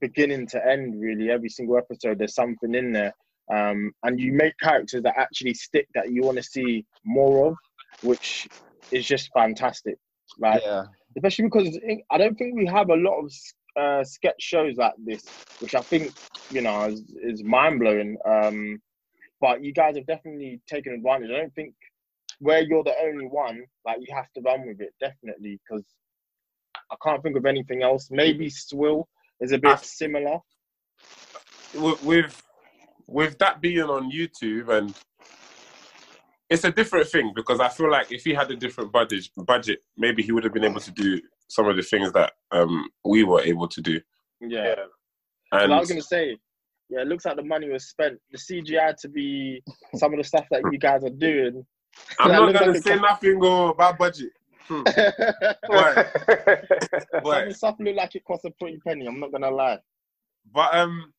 beginning 0.00 0.46
to 0.48 0.66
end, 0.66 1.00
really 1.00 1.30
every 1.30 1.48
single 1.48 1.78
episode, 1.78 2.18
there's 2.18 2.34
something 2.34 2.74
in 2.74 2.92
there. 2.92 3.12
Um, 3.52 3.92
and 4.02 4.18
you 4.18 4.32
make 4.32 4.54
characters 4.58 5.02
that 5.02 5.18
actually 5.18 5.54
stick 5.54 5.86
that 5.94 6.10
you 6.10 6.22
want 6.22 6.38
to 6.38 6.42
see 6.42 6.86
more 7.04 7.48
of, 7.48 7.56
which 8.02 8.48
is 8.90 9.06
just 9.06 9.30
fantastic. 9.34 9.96
Like, 10.38 10.62
Yeah. 10.64 10.84
especially 11.16 11.44
because 11.46 11.78
I 12.10 12.18
don't 12.18 12.36
think 12.36 12.56
we 12.56 12.66
have 12.66 12.90
a 12.90 12.96
lot 12.96 13.18
of 13.18 13.30
uh, 13.76 14.04
sketch 14.04 14.40
shows 14.40 14.76
like 14.76 14.94
this, 15.04 15.24
which 15.60 15.74
I 15.74 15.80
think 15.80 16.12
you 16.50 16.60
know 16.62 16.86
is, 16.86 17.02
is 17.22 17.42
mind 17.44 17.80
blowing. 17.80 18.16
Um, 18.24 18.80
but 19.40 19.62
you 19.62 19.72
guys 19.72 19.96
have 19.96 20.06
definitely 20.06 20.60
taken 20.66 20.94
advantage. 20.94 21.30
I 21.30 21.38
don't 21.38 21.54
think 21.54 21.74
where 22.38 22.62
you're 22.62 22.84
the 22.84 22.94
only 23.02 23.26
one, 23.26 23.64
like 23.84 23.98
you 24.00 24.14
have 24.14 24.32
to 24.34 24.40
run 24.40 24.66
with 24.66 24.80
it 24.80 24.94
definitely 25.00 25.60
because 25.66 25.84
I 26.90 26.96
can't 27.02 27.22
think 27.22 27.36
of 27.36 27.46
anything 27.46 27.82
else. 27.82 28.08
Maybe 28.10 28.50
Swill 28.50 29.08
is 29.40 29.52
a 29.52 29.58
bit 29.58 29.78
I- 29.78 29.82
similar. 29.82 30.38
with 31.74 32.02
with 32.02 32.42
with 33.06 33.38
that 33.38 33.60
being 33.60 33.82
on 33.82 34.10
YouTube 34.10 34.68
and 34.68 34.94
it's 36.50 36.64
a 36.64 36.70
different 36.70 37.08
thing 37.08 37.32
because 37.34 37.58
I 37.60 37.68
feel 37.68 37.90
like 37.90 38.12
if 38.12 38.22
he 38.24 38.32
had 38.32 38.50
a 38.50 38.56
different 38.56 38.92
budget 38.92 39.28
budget, 39.36 39.80
maybe 39.96 40.22
he 40.22 40.32
would 40.32 40.44
have 40.44 40.52
been 40.52 40.64
able 40.64 40.80
to 40.80 40.90
do 40.90 41.20
some 41.48 41.68
of 41.68 41.76
the 41.76 41.82
things 41.82 42.12
that 42.12 42.32
um 42.50 42.88
we 43.04 43.24
were 43.24 43.40
able 43.40 43.68
to 43.68 43.80
do. 43.80 44.00
Yeah. 44.40 44.64
Yeah. 44.64 44.74
And 45.52 45.62
And 45.62 45.74
I 45.74 45.78
was 45.78 45.88
gonna 45.88 46.02
say, 46.02 46.36
yeah, 46.88 47.02
it 47.02 47.08
looks 47.08 47.24
like 47.24 47.36
the 47.36 47.42
money 47.42 47.68
was 47.68 47.88
spent. 47.88 48.18
The 48.32 48.38
CGI 48.38 48.96
to 49.00 49.08
be 49.08 49.62
some 49.96 50.12
of 50.12 50.18
the 50.18 50.24
stuff 50.24 50.46
that 50.50 50.62
you 50.70 50.78
guys 50.78 51.04
are 51.04 51.10
doing. 51.10 51.64
I'm 52.18 52.32
not 52.32 52.52
gonna 52.52 52.72
like 52.72 52.78
a 52.78 52.82
say 52.82 52.96
nothing 52.96 53.38
go 53.38 53.68
about 53.68 53.98
budget. 53.98 54.30
Hmm. 54.66 54.82
Why? 55.66 56.06
Some 57.12 57.42
of 57.42 57.48
the 57.48 57.54
stuff 57.54 57.76
look 57.78 57.96
like 57.96 58.14
it 58.14 58.24
cost 58.24 58.44
a 58.46 58.50
pretty 58.58 58.78
penny. 58.78 59.06
I'm 59.06 59.20
not 59.20 59.32
gonna 59.32 59.50
lie. 59.50 59.78
But 60.52 60.74
um, 60.74 61.12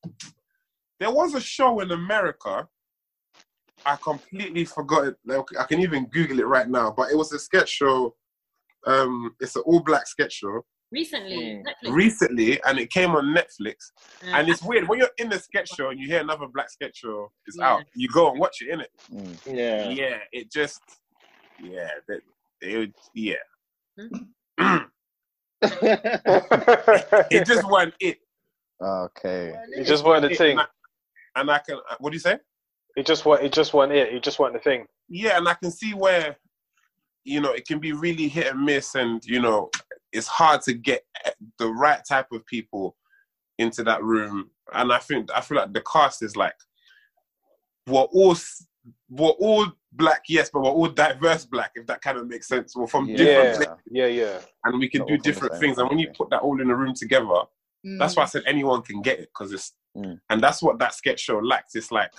there 1.00 1.12
was 1.12 1.34
a 1.36 1.41
show 1.41 1.79
in 1.79 1.91
America. 1.91 2.67
I 3.86 3.96
completely 3.98 4.65
forgot 4.65 5.08
it. 5.08 5.15
Like, 5.25 5.44
I 5.60 5.63
can 5.65 5.79
even 5.79 6.08
Google 6.08 6.39
it 6.39 6.48
right 6.48 6.67
now. 6.67 6.91
But 6.96 7.12
it 7.12 7.17
was 7.17 7.32
a 7.34 7.39
sketch 7.39 7.70
show. 7.70 8.15
Um, 8.85 9.35
it's 9.39 9.55
an 9.55 9.63
all-black 9.65 10.07
sketch 10.07 10.33
show 10.33 10.63
Recently, 10.91 11.37
Mm. 11.37 11.63
Netflix. 11.65 11.91
recently, 11.93 12.63
and 12.63 12.79
it 12.79 12.91
came 12.91 13.11
on 13.15 13.33
Netflix. 13.35 13.75
Uh, 14.23 14.27
And 14.35 14.47
it's 14.47 14.61
weird 14.61 14.87
when 14.87 14.99
you're 14.99 15.09
in 15.17 15.29
the 15.29 15.39
sketch 15.39 15.69
show 15.75 15.89
and 15.89 15.99
you 15.99 16.07
hear 16.07 16.21
another 16.21 16.45
black 16.47 16.69
sketch 16.69 16.97
show 16.97 17.31
is 17.47 17.55
Yeah. 17.59 17.73
out. 17.73 17.83
You 17.95 18.07
go 18.09 18.29
and 18.31 18.39
watch 18.39 18.57
it, 18.61 18.69
innit? 18.71 18.91
Mm. 19.11 19.57
Yeah. 19.57 19.89
Yeah, 19.89 20.19
it 20.31 20.51
just, 20.51 20.81
yeah, 21.61 21.89
that, 22.07 22.21
it, 22.61 22.93
yeah. 23.15 23.35
it 27.31 27.45
just 27.45 27.67
wasn't 27.69 27.93
it. 27.99 28.17
Okay. 28.81 29.55
It 29.75 29.85
just 29.85 30.03
weren't 30.03 30.21
the 30.29 30.35
thing. 30.35 30.51
And 30.59 30.61
I, 30.61 30.67
and 31.41 31.51
I 31.51 31.59
can, 31.59 31.79
what 31.99 32.11
do 32.11 32.15
you 32.15 32.19
say? 32.19 32.37
It 32.95 33.05
just 33.05 33.25
weren't. 33.25 33.43
It 33.43 33.51
just 33.51 33.73
weren't 33.73 33.91
it. 33.91 34.13
It 34.13 34.23
just 34.23 34.39
weren't 34.39 34.53
the 34.53 34.59
thing. 34.59 34.85
Yeah, 35.09 35.37
and 35.37 35.47
I 35.49 35.53
can 35.55 35.69
see 35.71 35.93
where 35.93 36.37
you 37.25 37.41
know, 37.41 37.51
it 37.51 37.67
can 37.67 37.79
be 37.79 37.91
really 37.91 38.27
hit 38.27 38.48
and 38.48 38.63
miss, 38.63 38.96
and 38.96 39.24
you 39.25 39.41
know, 39.41 39.70
it's 40.13 40.27
hard 40.27 40.62
to 40.62 40.74
get 40.74 41.03
the 41.60 41.67
right 41.67 42.00
type 42.08 42.27
of 42.32 42.46
people 42.46 42.96
into 43.58 43.84
that 43.84 44.01
room. 44.03 44.50
And 44.74 44.94
I 44.94 45.00
think 45.00 45.29
I 45.36 45.41
feel 45.41 45.58
like 45.58 45.74
the 45.74 45.82
cast 45.82 46.24
is 46.24 46.36
like 46.36 46.55
we're 47.88 48.01
all 48.01 48.36
we're 49.10 49.29
all 49.29 49.67
black, 49.94 50.24
yes, 50.29 50.50
but 50.53 50.62
we're 50.62 50.70
all 50.70 50.88
diverse 50.88 51.46
black, 51.46 51.72
if 51.75 51.88
that 51.88 52.01
kind 52.01 52.17
of 52.17 52.27
makes 52.27 52.48
sense. 52.48 52.75
We're 52.75 52.88
from 52.88 53.08
different 53.08 53.50
Yeah, 53.50 53.55
places, 53.58 53.74
yeah, 53.91 54.05
yeah. 54.08 54.39
and 54.65 54.79
we 54.79 54.88
can 54.88 55.00
Not 55.00 55.08
do 55.08 55.13
all 55.13 55.17
from 55.17 55.24
the 55.24 55.32
different 55.32 55.60
things. 55.60 55.77
And 55.79 55.89
when 55.89 56.00
you 56.00 56.10
put 56.15 56.29
that 56.29 56.41
all 56.41 56.62
in 56.62 56.70
a 56.70 56.75
room 56.75 56.94
together, 56.94 57.27
that's 58.00 58.15
why 58.15 58.24
I 58.24 58.27
said 58.27 58.44
anyone 58.46 58.82
can 58.82 59.01
get 59.01 59.20
it 59.20 59.29
because 59.34 59.51
it's 59.51 59.74
Mm. 59.98 60.20
and 60.29 60.41
that's 60.44 60.62
what 60.62 60.77
that 60.79 60.94
sketch 60.94 61.22
show 61.22 61.38
lacks. 61.39 61.74
It's 61.74 61.89
like 61.89 62.12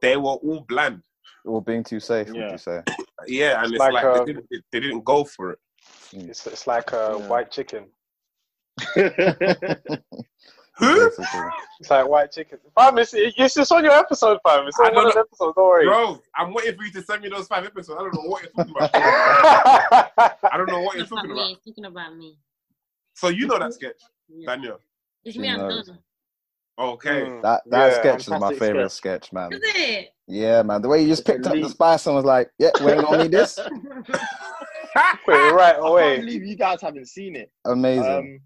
they 0.00 0.16
were 0.16 0.32
all 0.32 0.64
bland. 0.66 1.02
Or 1.44 1.60
being 1.60 1.84
too 1.84 2.00
safe, 2.00 2.28
would 2.28 2.36
Yeah. 2.36 2.52
you 2.52 2.58
say? 2.58 2.82
Yeah, 3.26 3.56
and 3.62 3.64
It's 3.64 3.72
it's, 3.72 3.80
like, 3.80 3.92
like, 3.94 4.04
uh, 4.04 4.24
they, 4.24 4.32
didn't, 4.32 4.46
they 4.72 4.80
didn't 4.80 5.04
go 5.04 5.24
for 5.24 5.50
it. 5.52 5.58
It's 6.12 6.46
it's 6.46 6.66
like 6.66 6.92
a 6.92 7.16
Yeah. 7.18 7.26
white 7.28 7.50
chicken. 7.50 7.86
Who? 10.78 11.10
It's 11.80 11.90
like 11.90 12.08
white 12.08 12.32
chicken. 12.32 12.58
Fam, 12.74 12.98
it's, 12.98 13.12
it's 13.14 13.54
just 13.54 13.70
on 13.72 13.84
your 13.84 13.92
episode, 13.92 14.38
fam. 14.46 14.66
It's 14.66 14.78
I 14.80 14.88
on 14.88 14.94
one 14.94 15.06
of 15.06 15.12
don't 15.12 15.14
the 15.14 15.20
episodes. 15.28 15.54
Don't 15.56 15.66
worry. 15.66 15.86
Bro, 15.86 16.20
I'm 16.36 16.52
waiting 16.54 16.76
for 16.76 16.84
you 16.84 16.92
to 16.92 17.02
send 17.02 17.22
me 17.22 17.28
those 17.28 17.46
five 17.46 17.64
episodes. 17.64 17.98
I 17.98 18.02
don't 18.02 18.14
know 18.14 18.22
what 18.28 18.42
you're 18.42 18.52
talking 18.52 18.74
about. 18.74 18.90
I 20.52 20.56
don't 20.56 20.68
know 20.68 20.80
what 20.80 20.94
you're 20.94 21.02
It's 21.04 21.12
about 21.12 21.22
talking 21.22 21.34
me. 21.36 21.40
about. 21.42 21.50
It's 21.52 21.64
talking 21.66 21.84
about 21.84 22.16
me. 22.16 22.38
So 23.14 23.28
you 23.28 23.46
know 23.46 23.58
that 23.58 23.74
sketch, 23.74 24.00
Yeah. 24.28 24.54
Daniel? 24.54 24.78
It's 25.24 25.34
She 25.34 25.40
me 25.42 25.48
and 25.48 25.58
knows. 25.58 25.86
Donna. 25.86 25.98
Okay. 26.78 27.22
Mm. 27.22 27.42
That 27.42 27.62
that 27.66 27.86
Yeah. 27.92 28.00
sketch 28.00 28.20
is 28.22 28.28
my 28.28 28.54
favorite 28.54 28.90
sketch. 28.90 29.24
sketch, 29.24 29.32
man. 29.32 29.52
Is 29.52 29.60
it? 29.62 30.08
Yeah, 30.26 30.62
man. 30.62 30.80
The 30.82 30.88
way 30.88 31.02
you 31.02 31.08
just 31.08 31.26
picked 31.26 31.46
up 31.46 31.52
the 31.52 31.58
elite. 31.58 31.70
spice 31.70 32.06
and 32.06 32.16
was 32.16 32.24
like, 32.24 32.50
"Yeah, 32.58 32.70
we 32.82 32.92
ain't 32.92 33.02
gonna 33.02 33.22
need 33.24 33.30
this." 33.32 33.58
Put 35.24 35.34
it 35.34 35.52
right 35.52 35.70
I 35.70 35.78
can't 35.78 35.86
away. 35.86 36.20
believe 36.20 36.44
you 36.44 36.56
guys 36.56 36.80
haven't 36.80 37.06
seen 37.08 37.36
it. 37.36 37.50
Amazing. 37.64 38.04
Um, 38.04 38.40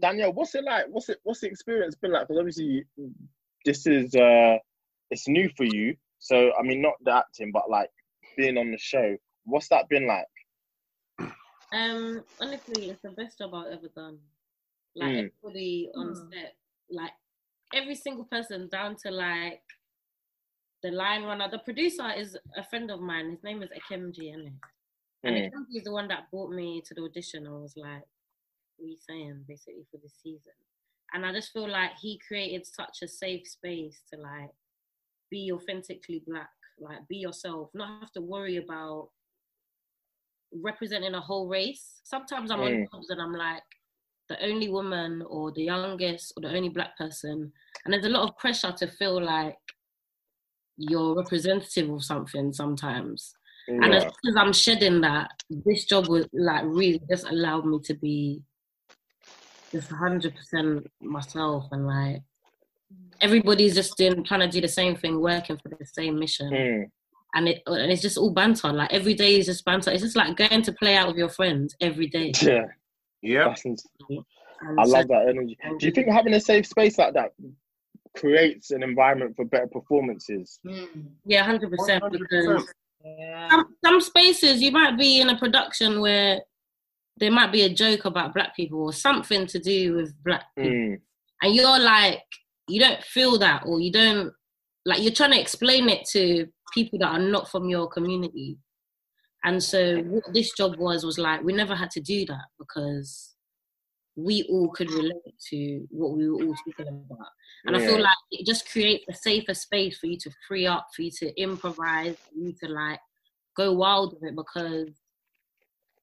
Danielle, 0.00 0.32
what's 0.32 0.54
it 0.54 0.64
like? 0.64 0.86
What's 0.88 1.08
it? 1.08 1.18
What's 1.24 1.40
the 1.40 1.46
experience 1.48 1.94
been 1.94 2.12
like? 2.12 2.22
Because 2.28 2.38
obviously, 2.38 2.84
this 3.64 3.86
is 3.86 4.14
uh, 4.14 4.56
it's 5.10 5.28
new 5.28 5.48
for 5.56 5.64
you. 5.64 5.96
So 6.18 6.52
I 6.58 6.62
mean, 6.62 6.82
not 6.82 6.94
the 7.02 7.14
acting, 7.16 7.52
but 7.52 7.70
like 7.70 7.90
being 8.36 8.58
on 8.58 8.70
the 8.70 8.78
show. 8.78 9.16
What's 9.44 9.68
that 9.68 9.88
been 9.88 10.06
like? 10.06 10.26
Um, 11.72 12.22
honestly, 12.40 12.90
it's 12.90 13.02
the 13.02 13.10
best 13.10 13.38
job 13.38 13.54
I've 13.54 13.72
ever 13.72 13.88
done. 13.94 14.18
Like 14.94 15.10
Mm. 15.10 15.30
everybody 15.44 15.90
on 15.96 16.06
Mm. 16.14 16.32
set, 16.32 16.54
like 16.90 17.12
every 17.74 17.94
single 17.94 18.24
person 18.24 18.68
down 18.70 18.96
to 19.04 19.10
like 19.10 19.62
the 20.82 20.90
line 20.90 21.24
runner. 21.24 21.48
The 21.50 21.58
producer 21.58 22.08
is 22.16 22.36
a 22.56 22.64
friend 22.64 22.90
of 22.90 23.00
mine. 23.00 23.30
His 23.30 23.42
name 23.42 23.62
is 23.62 23.70
Ekemji, 23.70 24.32
and 24.34 24.52
and 25.24 25.36
Mm. 25.36 25.50
Ekemji 25.50 25.76
is 25.78 25.84
the 25.84 25.92
one 25.92 26.08
that 26.08 26.30
brought 26.30 26.50
me 26.52 26.82
to 26.86 26.94
the 26.94 27.02
audition. 27.02 27.46
I 27.46 27.50
was 27.50 27.76
like, 27.76 28.04
"What 28.76 28.86
are 28.86 28.88
you 28.88 28.98
saying?" 29.00 29.44
Basically 29.48 29.86
for 29.90 29.96
the 29.98 30.08
season, 30.08 30.52
and 31.14 31.24
I 31.26 31.32
just 31.32 31.52
feel 31.52 31.68
like 31.68 31.92
he 31.98 32.18
created 32.28 32.66
such 32.66 33.02
a 33.02 33.08
safe 33.08 33.48
space 33.48 34.02
to 34.12 34.20
like 34.20 34.50
be 35.30 35.50
authentically 35.52 36.22
black, 36.26 36.50
like 36.78 37.08
be 37.08 37.16
yourself, 37.16 37.70
not 37.74 38.00
have 38.00 38.12
to 38.12 38.20
worry 38.20 38.56
about 38.58 39.10
representing 40.52 41.14
a 41.14 41.20
whole 41.20 41.48
race. 41.48 42.00
Sometimes 42.04 42.50
I'm 42.50 42.60
on 42.60 42.70
Mm. 42.72 42.90
jobs 42.92 43.10
and 43.10 43.20
I'm 43.20 43.32
like 43.32 43.64
the 44.28 44.42
only 44.44 44.68
woman 44.68 45.22
or 45.28 45.52
the 45.52 45.64
youngest 45.64 46.32
or 46.36 46.42
the 46.42 46.56
only 46.56 46.68
black 46.70 46.96
person, 46.96 47.52
and 47.84 47.92
there's 47.92 48.06
a 48.06 48.08
lot 48.08 48.28
of 48.28 48.36
pressure 48.38 48.72
to 48.78 48.86
feel 48.86 49.22
like 49.22 49.56
you're 50.76 51.14
representative 51.16 51.90
of 51.90 52.02
something 52.04 52.52
sometimes. 52.52 53.34
And 53.68 53.94
as 53.94 54.02
soon 54.02 54.30
as 54.30 54.36
I'm 54.36 54.52
shedding 54.52 55.00
that, 55.02 55.30
this 55.48 55.86
job 55.86 56.08
was 56.08 56.26
like 56.34 56.64
really 56.66 57.00
just 57.08 57.26
allowed 57.30 57.64
me 57.64 57.78
to 57.84 57.94
be 57.94 58.42
just 59.72 59.88
100% 59.90 60.84
myself 61.00 61.64
and 61.72 61.86
like 61.86 62.22
everybody's 63.22 63.74
just 63.74 63.96
doing 63.96 64.22
trying 64.24 64.40
to 64.40 64.48
do 64.48 64.60
the 64.60 64.68
same 64.68 64.96
thing, 64.96 65.20
working 65.20 65.56
for 65.62 65.70
the 65.70 65.86
same 65.86 66.18
mission 66.18 66.50
Mm. 66.50 66.84
and 67.34 67.48
it 67.48 67.62
and 67.66 67.90
it's 67.90 68.02
just 68.02 68.18
all 68.18 68.32
banter. 68.32 68.72
Like 68.72 68.92
every 68.92 69.14
day 69.14 69.38
is 69.38 69.46
just 69.46 69.64
banter. 69.64 69.90
It's 69.90 70.02
just 70.02 70.16
like 70.16 70.36
going 70.36 70.62
to 70.62 70.72
play 70.72 70.96
out 70.96 71.08
with 71.08 71.16
your 71.16 71.30
friends 71.30 71.74
every 71.80 72.08
day. 72.08 72.32
Yeah, 72.42 72.66
Yeah. 73.24 73.48
that's 73.48 73.64
ins- 73.66 73.86
And 74.60 74.80
I 74.80 74.84
love 74.84 75.08
that 75.08 75.28
energy. 75.28 75.56
Do 75.78 75.86
you 75.86 75.92
think 75.92 76.08
having 76.08 76.34
a 76.34 76.40
safe 76.40 76.66
space 76.66 76.98
like 76.98 77.14
that 77.14 77.32
creates 78.16 78.70
an 78.70 78.82
environment 78.82 79.34
for 79.36 79.44
better 79.44 79.66
performances? 79.66 80.60
Yeah, 81.24 81.42
hundred 81.44 81.70
percent. 81.70 82.02
100%. 82.04 82.12
Because 82.18 82.72
Yeah. 83.04 83.48
some 83.50 83.74
some 83.84 84.00
spaces 84.00 84.62
you 84.62 84.70
might 84.70 84.96
be 84.98 85.20
in 85.20 85.28
a 85.30 85.38
production 85.38 86.00
where 86.00 86.40
there 87.18 87.30
might 87.30 87.52
be 87.52 87.62
a 87.62 87.68
joke 87.68 88.04
about 88.06 88.34
black 88.34 88.56
people 88.56 88.80
or 88.82 88.92
something 88.92 89.46
to 89.46 89.58
do 89.58 89.94
with 89.96 90.14
black 90.24 90.44
people, 90.56 90.70
Mm. 90.70 91.00
and 91.42 91.54
you're 91.54 91.78
like 91.78 92.22
you 92.68 92.80
don't 92.80 93.02
feel 93.04 93.38
that 93.38 93.62
or 93.66 93.78
you 93.80 93.92
don't 93.92 94.32
like 94.86 95.02
you're 95.02 95.12
trying 95.12 95.32
to 95.32 95.40
explain 95.40 95.88
it 95.90 96.06
to 96.06 96.46
people 96.72 96.98
that 96.98 97.08
are 97.08 97.18
not 97.18 97.48
from 97.50 97.68
your 97.68 97.86
community. 97.88 98.56
And 99.44 99.62
so 99.62 99.98
what 99.98 100.24
this 100.32 100.52
job 100.52 100.76
was 100.76 101.04
was 101.04 101.18
like 101.18 101.42
we 101.42 101.52
never 101.52 101.74
had 101.74 101.90
to 101.92 102.00
do 102.00 102.24
that 102.26 102.46
because 102.58 103.34
we 104.16 104.44
all 104.50 104.70
could 104.70 104.90
relate 104.90 105.38
to 105.50 105.86
what 105.90 106.16
we 106.16 106.28
were 106.28 106.36
all 106.36 106.54
talking 106.66 106.88
about. 106.88 107.28
And 107.66 107.76
I 107.76 107.80
feel 107.80 108.00
like 108.00 108.16
it 108.30 108.46
just 108.46 108.70
creates 108.70 109.04
a 109.08 109.14
safer 109.14 109.54
space 109.54 109.98
for 109.98 110.06
you 110.06 110.16
to 110.18 110.30
free 110.46 110.66
up, 110.66 110.86
for 110.94 111.02
you 111.02 111.10
to 111.18 111.40
improvise, 111.40 112.16
for 112.16 112.38
you 112.38 112.54
to 112.62 112.68
like 112.68 113.00
go 113.56 113.72
wild 113.72 114.14
with 114.14 114.30
it 114.30 114.36
because 114.36 114.90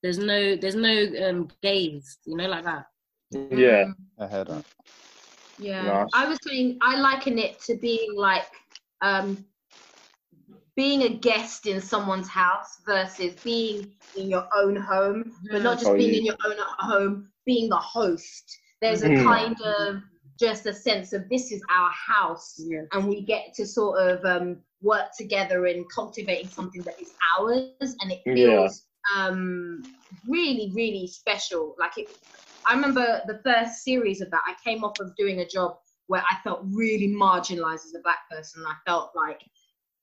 there's 0.04 0.18
no 0.18 0.56
there's 0.56 0.76
no 0.76 1.08
um 1.24 1.48
gaze, 1.62 2.18
you 2.26 2.36
know, 2.36 2.48
like 2.48 2.66
that. 2.66 2.86
Yeah. 3.32 3.86
Mm. 3.86 3.96
I 4.20 4.28
heard 4.28 4.48
that. 4.48 4.66
Yeah, 5.58 5.84
Nice. 5.84 6.10
I 6.14 6.28
was 6.28 6.40
saying 6.46 6.80
I 6.82 7.00
liken 7.00 7.38
it 7.38 7.60
to 7.62 7.76
being 7.76 8.16
like 8.16 8.48
um, 9.02 9.46
being 10.82 11.04
a 11.04 11.10
guest 11.10 11.68
in 11.68 11.80
someone's 11.80 12.28
house 12.28 12.82
versus 12.88 13.36
being 13.44 13.92
in 14.16 14.30
your 14.30 14.48
own 14.56 14.76
home, 14.76 15.32
but 15.52 15.62
not 15.62 15.78
just 15.78 15.92
Oh, 15.92 15.94
being 15.96 16.14
yeah. 16.14 16.20
in 16.20 16.26
your 16.26 16.36
own 16.44 16.58
home, 16.80 17.30
being 17.46 17.70
the 17.70 17.78
host. 17.78 18.58
There's 18.82 19.04
a 19.04 19.10
Mhm. 19.10 19.24
kind 19.24 19.56
of 19.62 20.02
just 20.40 20.66
a 20.66 20.74
sense 20.74 21.14
of 21.14 21.30
this 21.30 21.52
is 21.52 21.62
our 21.70 21.92
house, 21.92 22.60
Yeah. 22.68 22.82
and 22.94 23.08
we 23.08 23.22
get 23.22 23.54
to 23.58 23.66
sort 23.68 24.00
of 24.02 24.26
um, 24.26 24.58
work 24.82 25.10
together 25.16 25.68
in 25.68 25.86
cultivating 25.94 26.50
something 26.50 26.84
that 26.86 26.96
is 27.00 27.14
ours, 27.38 27.96
and 28.02 28.12
it 28.12 28.22
Yeah. 28.26 28.34
feels 28.34 28.88
um, 29.16 29.94
really, 30.28 30.72
really 30.74 31.08
special. 31.08 31.76
Like 31.80 31.96
it, 31.98 32.08
I 32.66 32.74
remember 32.74 33.22
the 33.28 33.40
first 33.46 33.84
series 33.84 34.20
of 34.22 34.32
that. 34.32 34.42
I 34.48 34.56
came 34.68 34.84
off 34.84 35.00
of 35.00 35.16
doing 35.16 35.42
a 35.42 35.48
job 35.48 35.78
where 36.08 36.24
I 36.30 36.36
felt 36.44 36.62
really 36.64 37.08
marginalized 37.08 37.86
as 37.86 37.94
a 37.96 38.02
black 38.04 38.30
person. 38.32 38.64
And 38.64 38.68
I 38.68 38.76
felt 38.90 39.12
like 39.16 39.42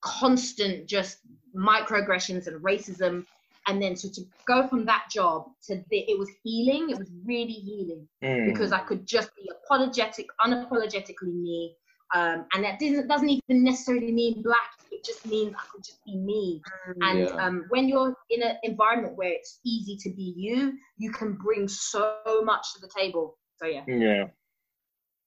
constant 0.00 0.86
just 0.88 1.18
microaggressions 1.56 2.46
and 2.46 2.62
racism. 2.62 3.24
And 3.66 3.82
then 3.82 3.96
so 3.96 4.08
to 4.08 4.22
go 4.46 4.66
from 4.66 4.86
that 4.86 5.04
job 5.10 5.46
to 5.66 5.82
the, 5.90 5.98
it 5.98 6.18
was 6.18 6.30
healing. 6.42 6.90
It 6.90 6.98
was 6.98 7.10
really 7.24 7.52
healing 7.52 8.08
Mm. 8.22 8.46
because 8.52 8.72
I 8.72 8.80
could 8.80 9.06
just 9.06 9.30
be 9.36 9.50
apologetic, 9.64 10.26
unapologetically 10.44 11.34
me. 11.34 11.74
Um, 12.14 12.46
and 12.54 12.64
that 12.64 12.78
doesn't 12.80 13.06
doesn't 13.08 13.28
even 13.28 13.64
necessarily 13.64 14.10
mean 14.10 14.40
black. 14.42 14.70
It 14.90 15.04
just 15.04 15.26
means 15.26 15.54
I 15.54 15.62
could 15.70 15.84
just 15.84 16.02
be 16.06 16.16
me. 16.16 16.62
And 17.02 17.18
Yeah. 17.18 17.44
um, 17.44 17.66
when 17.68 17.86
you're 17.86 18.14
in 18.30 18.42
an 18.42 18.56
environment 18.62 19.16
where 19.16 19.30
it's 19.30 19.60
easy 19.64 19.96
to 19.98 20.10
be 20.16 20.32
you, 20.34 20.72
you 20.96 21.12
can 21.12 21.34
bring 21.34 21.68
so 21.68 22.18
much 22.44 22.72
to 22.74 22.80
the 22.80 22.88
table. 22.88 23.36
So 23.60 23.66
yeah. 23.66 23.84
Yeah. 23.86 24.24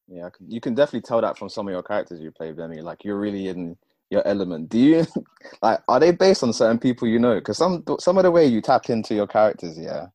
Yeah, 0.08 0.26
I 0.26 0.30
can, 0.32 0.50
you 0.50 0.60
can 0.60 0.74
definitely 0.74 1.02
tell 1.02 1.22
that 1.22 1.38
from 1.38 1.48
some 1.48 1.68
of 1.68 1.72
your 1.72 1.84
characters 1.84 2.20
you 2.20 2.32
play, 2.32 2.52
Demi. 2.52 2.82
Like 2.82 3.06
you're 3.06 3.20
really 3.20 3.48
in 3.48 3.78
your 4.12 4.28
element. 4.28 4.70
Do 4.70 4.78
you 4.78 5.08
like? 5.62 5.80
Are 5.88 6.00
they 6.00 6.12
based 6.12 6.44
on 6.44 6.54
certain 6.54 6.78
people 6.78 7.08
you 7.08 7.18
know? 7.18 7.36
Because 7.36 7.58
some 7.58 7.84
some 8.00 8.18
of 8.18 8.24
the 8.24 8.32
way 8.32 8.46
you 8.46 8.62
tap 8.62 8.90
into 8.90 9.16
your 9.16 9.28
characters, 9.28 9.80
yeah, 9.80 10.08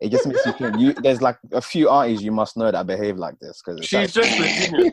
it 0.00 0.10
just 0.10 0.26
makes 0.26 0.44
you 0.44 0.52
think. 0.52 0.78
You 0.78 0.92
there's 1.02 1.22
like 1.22 1.38
a 1.52 1.62
few 1.62 1.88
aunties 1.88 2.22
you 2.22 2.32
must 2.32 2.56
know 2.56 2.70
that 2.70 2.86
behave 2.86 3.16
like 3.16 3.38
this. 3.38 3.62
Because 3.64 3.86
She's 3.86 4.12
just 4.12 4.36
Virginia. 4.36 4.92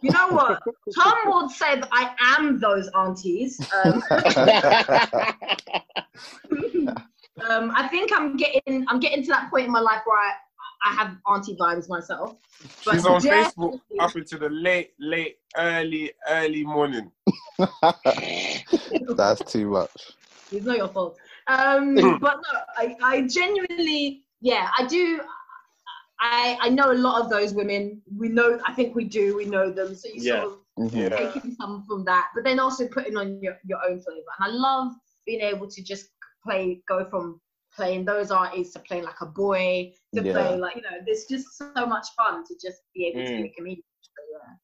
You 0.00 0.10
know 0.10 0.28
what? 0.30 0.60
Tom 0.96 1.14
would 1.26 1.50
say 1.50 1.78
that 1.78 1.88
I 1.92 2.12
am 2.36 2.58
those 2.58 2.88
aunties. 2.96 3.60
Um, 3.84 4.02
um, 7.48 7.72
I 7.74 7.88
think 7.88 8.10
I'm 8.12 8.36
getting 8.36 8.84
I'm 8.88 8.98
getting 8.98 9.22
to 9.22 9.28
that 9.28 9.48
point 9.48 9.66
in 9.66 9.72
my 9.72 9.80
life 9.80 10.00
where 10.04 10.18
I, 10.18 10.32
I 10.84 10.92
have 10.94 11.16
auntie 11.28 11.56
vibes 11.56 11.88
myself. 11.88 12.36
But 12.84 12.94
She's 12.94 13.06
on 13.06 13.20
definitely- 13.22 13.78
Facebook 13.78 13.80
up 14.00 14.16
into 14.16 14.38
the 14.38 14.48
late, 14.50 14.92
late, 14.98 15.36
early, 15.56 16.12
early 16.28 16.64
morning. 16.64 17.10
That's 19.16 19.52
too 19.52 19.68
much. 19.70 20.12
It's 20.50 20.66
not 20.66 20.76
your 20.76 20.88
fault. 20.88 21.16
Um, 21.46 21.94
but 22.20 22.36
no, 22.52 22.60
I, 22.76 22.96
I 23.02 23.26
genuinely, 23.26 24.24
yeah, 24.40 24.68
I 24.78 24.86
do. 24.86 25.20
I, 26.20 26.56
I 26.60 26.68
know 26.68 26.92
a 26.92 26.94
lot 26.94 27.20
of 27.22 27.30
those 27.30 27.52
women. 27.52 28.00
We 28.16 28.28
know, 28.28 28.60
I 28.66 28.72
think 28.72 28.94
we 28.94 29.04
do. 29.04 29.36
We 29.36 29.44
know 29.46 29.70
them. 29.72 29.94
So 29.94 30.08
you 30.08 30.22
Yeah. 30.22 30.42
sort 30.42 30.52
of 30.54 30.58
Mhm. 30.78 31.10
Yeah. 31.10 31.16
taking 31.16 31.54
some 31.54 31.84
from 31.86 32.02
that, 32.06 32.28
but 32.34 32.44
then 32.44 32.58
also 32.58 32.88
putting 32.88 33.16
on 33.16 33.40
your, 33.42 33.58
your 33.66 33.78
own 33.86 34.00
flavor. 34.00 34.24
And 34.38 34.50
I 34.52 34.54
love 34.54 34.92
being 35.26 35.40
able 35.42 35.68
to 35.68 35.82
just 35.82 36.06
play 36.44 36.80
go 36.88 37.04
from 37.10 37.40
playing 37.74 38.04
those 38.04 38.30
artists 38.30 38.72
to 38.74 38.80
playing 38.80 39.04
like 39.04 39.20
a 39.20 39.26
boy 39.26 39.92
to 40.14 40.22
Yeah. 40.22 40.32
play 40.32 40.56
like 40.56 40.76
you 40.76 40.82
know 40.82 40.98
there's 41.06 41.24
just 41.24 41.56
so 41.56 41.86
much 41.86 42.06
fun 42.16 42.44
to 42.44 42.54
just 42.62 42.82
be 42.94 43.06
able 43.06 43.24
to 43.26 43.32
Mm. 43.32 43.42
be 43.42 43.48
a 43.48 43.52
comedian 43.54 43.84
so, 44.00 44.10
yeah. 44.32 44.54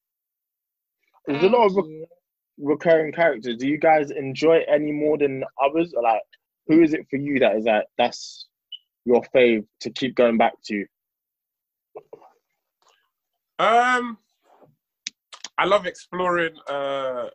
There's 1.27 1.43
a 1.45 1.49
lot 1.49 1.67
of 1.67 1.77
re- 1.77 2.07
recurring 2.59 3.13
characters. 3.13 3.57
Do 3.59 3.69
you 3.69 3.79
guys 3.79 4.11
enjoy 4.11 4.65
any 4.69 4.93
more 4.93 5.17
than 5.19 5.45
others? 5.63 5.93
Or 5.95 6.03
like, 6.03 6.23
who 6.67 6.83
is 6.83 6.93
it 6.95 7.07
for 7.11 7.17
you 7.17 7.39
that 7.41 7.57
is 7.57 7.65
that 7.65 7.87
that's 7.99 8.47
your 9.05 9.23
fave 9.35 9.67
to 9.81 9.91
keep 9.91 10.15
going 10.15 10.37
back 10.39 10.55
to? 10.67 10.87
Um, 13.59 14.19
I 15.59 15.65
love 15.65 15.87
exploring 15.87 16.57
uh 16.69 17.29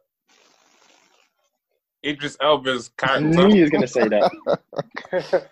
Idris 2.05 2.35
Elba's 2.41 2.91
I 3.01 3.19
knew 3.19 3.53
you 3.55 3.61
was 3.61 3.69
gonna 3.69 3.87
say 3.87 4.07
that. 4.07 4.31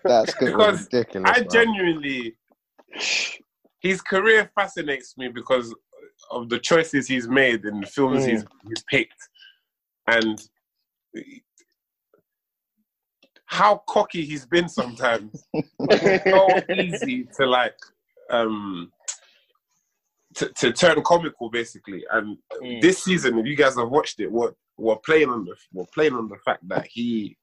That's 0.04 0.34
good. 0.34 0.52
Because 0.52 0.84
ridiculous. 0.92 1.30
I 1.34 1.40
man. 1.40 1.48
genuinely, 1.50 2.36
his 3.80 4.00
career 4.02 4.50
fascinates 4.54 5.16
me 5.16 5.28
because 5.28 5.74
of 6.30 6.48
the 6.48 6.58
choices 6.58 7.06
he's 7.08 7.28
made 7.28 7.64
in 7.64 7.80
the 7.80 7.86
films 7.86 8.24
Mm. 8.24 8.28
he's 8.30 8.44
he's 8.68 8.84
picked, 8.90 9.28
and 10.06 10.40
how 13.46 13.82
cocky 13.88 14.24
he's 14.24 14.46
been 14.46 14.68
sometimes. 14.68 15.44
It's 15.54 16.30
so 16.30 16.74
easy 16.74 17.28
to 17.38 17.46
like 17.46 17.76
um 18.30 18.90
to, 20.34 20.48
to 20.48 20.72
turn 20.72 21.02
comical 21.02 21.50
basically. 21.50 22.04
And 22.10 22.38
Mm. 22.60 22.80
this 22.80 23.04
season, 23.04 23.38
if 23.38 23.46
you 23.46 23.56
guys 23.56 23.76
have 23.76 23.90
watched 23.90 24.20
it, 24.20 24.30
what 24.30 24.54
we're 24.76 24.96
playing 24.96 25.28
on 25.28 25.44
the 25.44 25.54
we're 25.72 25.86
playing 25.86 26.14
on 26.14 26.28
the 26.28 26.36
fact 26.44 26.66
that 26.68 26.86
he 26.86 27.36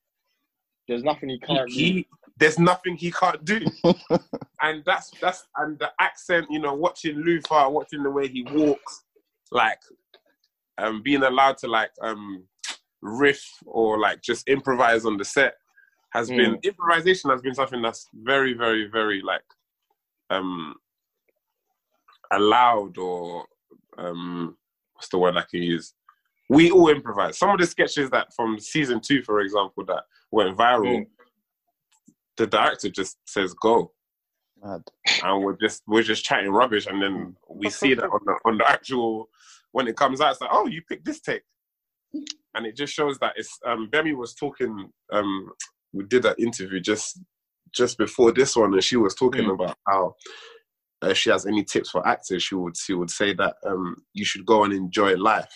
There's 0.87 1.03
nothing 1.03 1.29
he 1.29 1.39
he, 1.39 1.45
can't 1.45 1.69
do. 1.69 1.73
he 1.73 2.07
there's 2.37 2.59
nothing 2.59 2.95
he 2.95 3.11
can't 3.11 3.43
do. 3.45 3.59
and 4.61 4.83
that's 4.85 5.11
that's 5.21 5.45
and 5.57 5.77
the 5.79 5.91
accent, 5.99 6.47
you 6.49 6.59
know, 6.59 6.73
watching 6.73 7.17
Luther, 7.17 7.69
watching 7.69 8.03
the 8.03 8.09
way 8.09 8.27
he 8.27 8.43
walks, 8.43 9.03
like 9.51 9.79
um 10.77 11.01
being 11.03 11.23
allowed 11.23 11.57
to 11.59 11.67
like 11.67 11.91
um 12.01 12.43
riff 13.01 13.43
or 13.65 13.99
like 13.99 14.21
just 14.21 14.47
improvise 14.47 15.05
on 15.05 15.17
the 15.17 15.25
set 15.25 15.55
has 16.11 16.29
been 16.29 16.57
improvisation 16.63 17.29
has 17.29 17.41
been 17.41 17.53
something 17.53 17.81
that's 17.81 18.07
very, 18.13 18.53
very, 18.53 18.87
very 18.87 19.21
like 19.21 19.43
um 20.29 20.75
allowed 22.31 22.97
or 22.97 23.45
um 23.97 24.55
what's 24.93 25.09
the 25.09 25.17
word 25.17 25.37
I 25.37 25.43
can 25.49 25.63
use? 25.63 25.93
We 26.49 26.71
all 26.71 26.89
improvise. 26.89 27.37
Some 27.37 27.51
of 27.51 27.59
the 27.59 27.67
sketches 27.67 28.09
that 28.11 28.33
from 28.35 28.59
season 28.59 29.01
two, 29.01 29.21
for 29.23 29.41
example, 29.41 29.85
that 29.85 30.03
went 30.31 30.57
viral, 30.57 31.01
Mm. 31.01 31.07
the 32.37 32.47
director 32.47 32.89
just 32.89 33.17
says 33.27 33.53
go 33.53 33.93
Mad. 34.61 34.83
and 35.23 35.43
we're 35.43 35.57
just 35.57 35.83
we're 35.87 36.03
just 36.03 36.23
chatting 36.25 36.51
rubbish, 36.51 36.87
and 36.87 37.01
then 37.01 37.35
we 37.49 37.69
see 37.69 37.93
that 37.93 38.05
on 38.09 38.19
the 38.25 38.35
on 38.45 38.57
the 38.57 38.69
actual 38.69 39.29
when 39.71 39.87
it 39.87 39.95
comes 39.97 40.19
out, 40.21 40.31
it's 40.31 40.41
like, 40.41 40.49
oh, 40.53 40.67
you 40.67 40.81
picked 40.81 41.05
this 41.05 41.21
take, 41.21 41.43
and 42.55 42.65
it 42.65 42.75
just 42.75 42.93
shows 42.93 43.19
that 43.19 43.33
it's. 43.37 43.59
Um, 43.65 43.89
Gbemi 43.91 44.15
was 44.17 44.33
talking. 44.33 44.91
Um, 45.11 45.51
we 45.93 46.05
did 46.05 46.23
that 46.23 46.39
interview 46.39 46.79
just 46.79 47.19
just 47.73 47.97
before 47.97 48.31
this 48.31 48.55
one, 48.55 48.73
and 48.73 48.83
she 48.83 48.97
was 48.97 49.15
talking 49.15 49.45
Mm. 49.45 49.53
about 49.53 49.77
how. 49.87 50.15
Uh, 51.01 51.13
she 51.13 51.29
has 51.29 51.45
any 51.45 51.63
tips 51.63 51.89
for 51.89 52.05
actors, 52.07 52.43
she 52.43 52.55
would 52.55 52.75
she 52.77 52.93
would 52.93 53.09
say 53.09 53.33
that 53.33 53.55
um, 53.65 53.95
you 54.13 54.25
should 54.25 54.45
go 54.45 54.63
and 54.63 54.73
enjoy 54.73 55.15
life, 55.15 55.53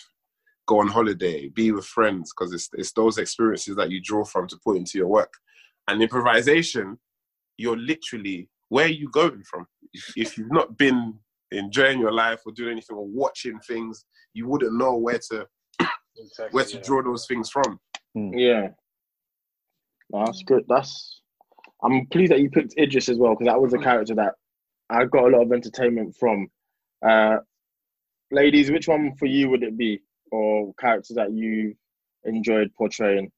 go 0.66 0.80
on 0.80 0.88
holiday, 0.88 1.48
be 1.48 1.72
with 1.72 1.84
friends, 1.84 2.32
because 2.32 2.52
it's 2.52 2.68
it's 2.74 2.92
those 2.92 3.18
experiences 3.18 3.76
that 3.76 3.90
you 3.90 4.00
draw 4.02 4.24
from 4.24 4.46
to 4.48 4.58
put 4.64 4.76
into 4.76 4.98
your 4.98 5.08
work. 5.08 5.32
And 5.86 6.02
improvisation, 6.02 6.98
you're 7.58 7.76
literally 7.76 8.48
where 8.70 8.86
are 8.86 8.88
you 8.88 9.08
going 9.10 9.42
from? 9.44 9.66
If, 9.92 10.12
if 10.16 10.38
you've 10.38 10.50
not 10.50 10.76
been 10.78 11.14
enjoying 11.52 12.00
your 12.00 12.12
life 12.12 12.40
or 12.46 12.52
doing 12.52 12.72
anything 12.72 12.96
or 12.96 13.06
watching 13.06 13.60
things, 13.60 14.06
you 14.32 14.48
wouldn't 14.48 14.76
know 14.76 14.96
where 14.96 15.20
to 15.30 15.46
Exactly, 16.16 16.56
where 16.56 16.64
to 16.64 16.76
yeah. 16.76 16.82
draw 16.82 17.02
those 17.02 17.26
things 17.26 17.50
from. 17.50 17.78
Yeah. 18.14 18.68
No, 20.10 20.24
that's 20.24 20.42
good. 20.44 20.64
That's. 20.68 21.20
I'm 21.82 22.06
pleased 22.06 22.32
that 22.32 22.40
you 22.40 22.50
picked 22.50 22.74
Idris 22.78 23.08
as 23.08 23.18
well 23.18 23.32
because 23.32 23.46
that 23.46 23.60
was 23.60 23.74
a 23.74 23.78
character 23.78 24.14
that 24.14 24.34
I 24.90 25.04
got 25.04 25.24
a 25.24 25.28
lot 25.36 25.42
of 25.42 25.52
entertainment 25.52 26.16
from. 26.18 26.48
Uh, 27.06 27.36
ladies, 28.30 28.70
which 28.70 28.88
one 28.88 29.14
for 29.16 29.26
you 29.26 29.50
would 29.50 29.62
it 29.62 29.76
be, 29.76 30.00
or 30.30 30.72
characters 30.74 31.16
that 31.16 31.32
you 31.32 31.74
enjoyed 32.24 32.72
portraying? 32.76 33.30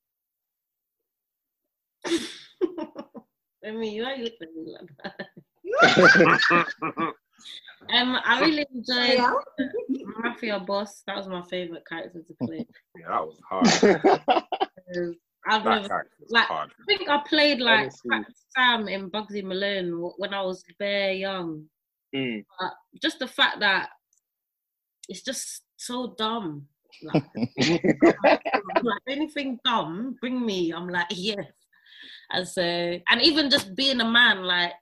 I 2.07 3.73
mean, 3.73 3.93
you 3.93 4.05
are 4.05 4.17
looking 4.17 4.37
at 4.43 4.55
me 4.55 4.77
like 4.79 4.91
that. 5.05 5.29
Um, 7.93 8.19
I 8.25 8.41
really 8.41 8.67
enjoyed 8.75 9.19
Yeah. 9.19 9.35
Mafia 10.19 10.59
Boss. 10.61 11.03
That 11.07 11.17
was 11.17 11.29
my 11.29 11.43
favorite 11.43 11.85
character 11.87 12.21
to 12.21 12.35
play. 12.47 12.67
Yeah, 12.99 13.09
that 13.09 13.27
was 13.27 13.39
hard. 13.49 13.67
I've 15.49 15.65
that 15.65 15.83
never, 15.83 16.11
like, 16.31 16.47
hard. 16.47 16.71
I 16.71 16.85
think 16.87 17.09
I 17.09 17.23
played 17.29 17.61
like 17.61 17.91
Honestly. 18.11 18.35
Sam 18.55 18.89
in 18.89 19.11
Bugsy 19.11 19.45
Malone 19.45 20.11
when 20.17 20.35
I 20.35 20.43
was 20.43 20.65
very 20.79 21.19
young. 21.19 21.65
Mm. 22.15 22.45
But 22.59 22.73
just 23.01 23.19
the 23.19 23.29
fact 23.29 23.61
that 23.61 23.91
it's 25.09 25.23
just 25.23 25.63
so 25.77 26.15
dumb. 26.19 26.67
Like, 27.03 27.25
like 28.83 29.03
anything 29.09 29.59
dumb, 29.65 30.17
bring 30.21 30.45
me. 30.45 30.73
I'm 30.73 30.89
like 30.89 31.07
yes. 31.11 31.45
And 32.31 32.47
so, 32.49 32.63
and 32.63 33.23
even 33.23 33.51
just 33.51 33.77
being 33.77 34.01
a 34.01 34.11
man, 34.11 34.43
like 34.43 34.73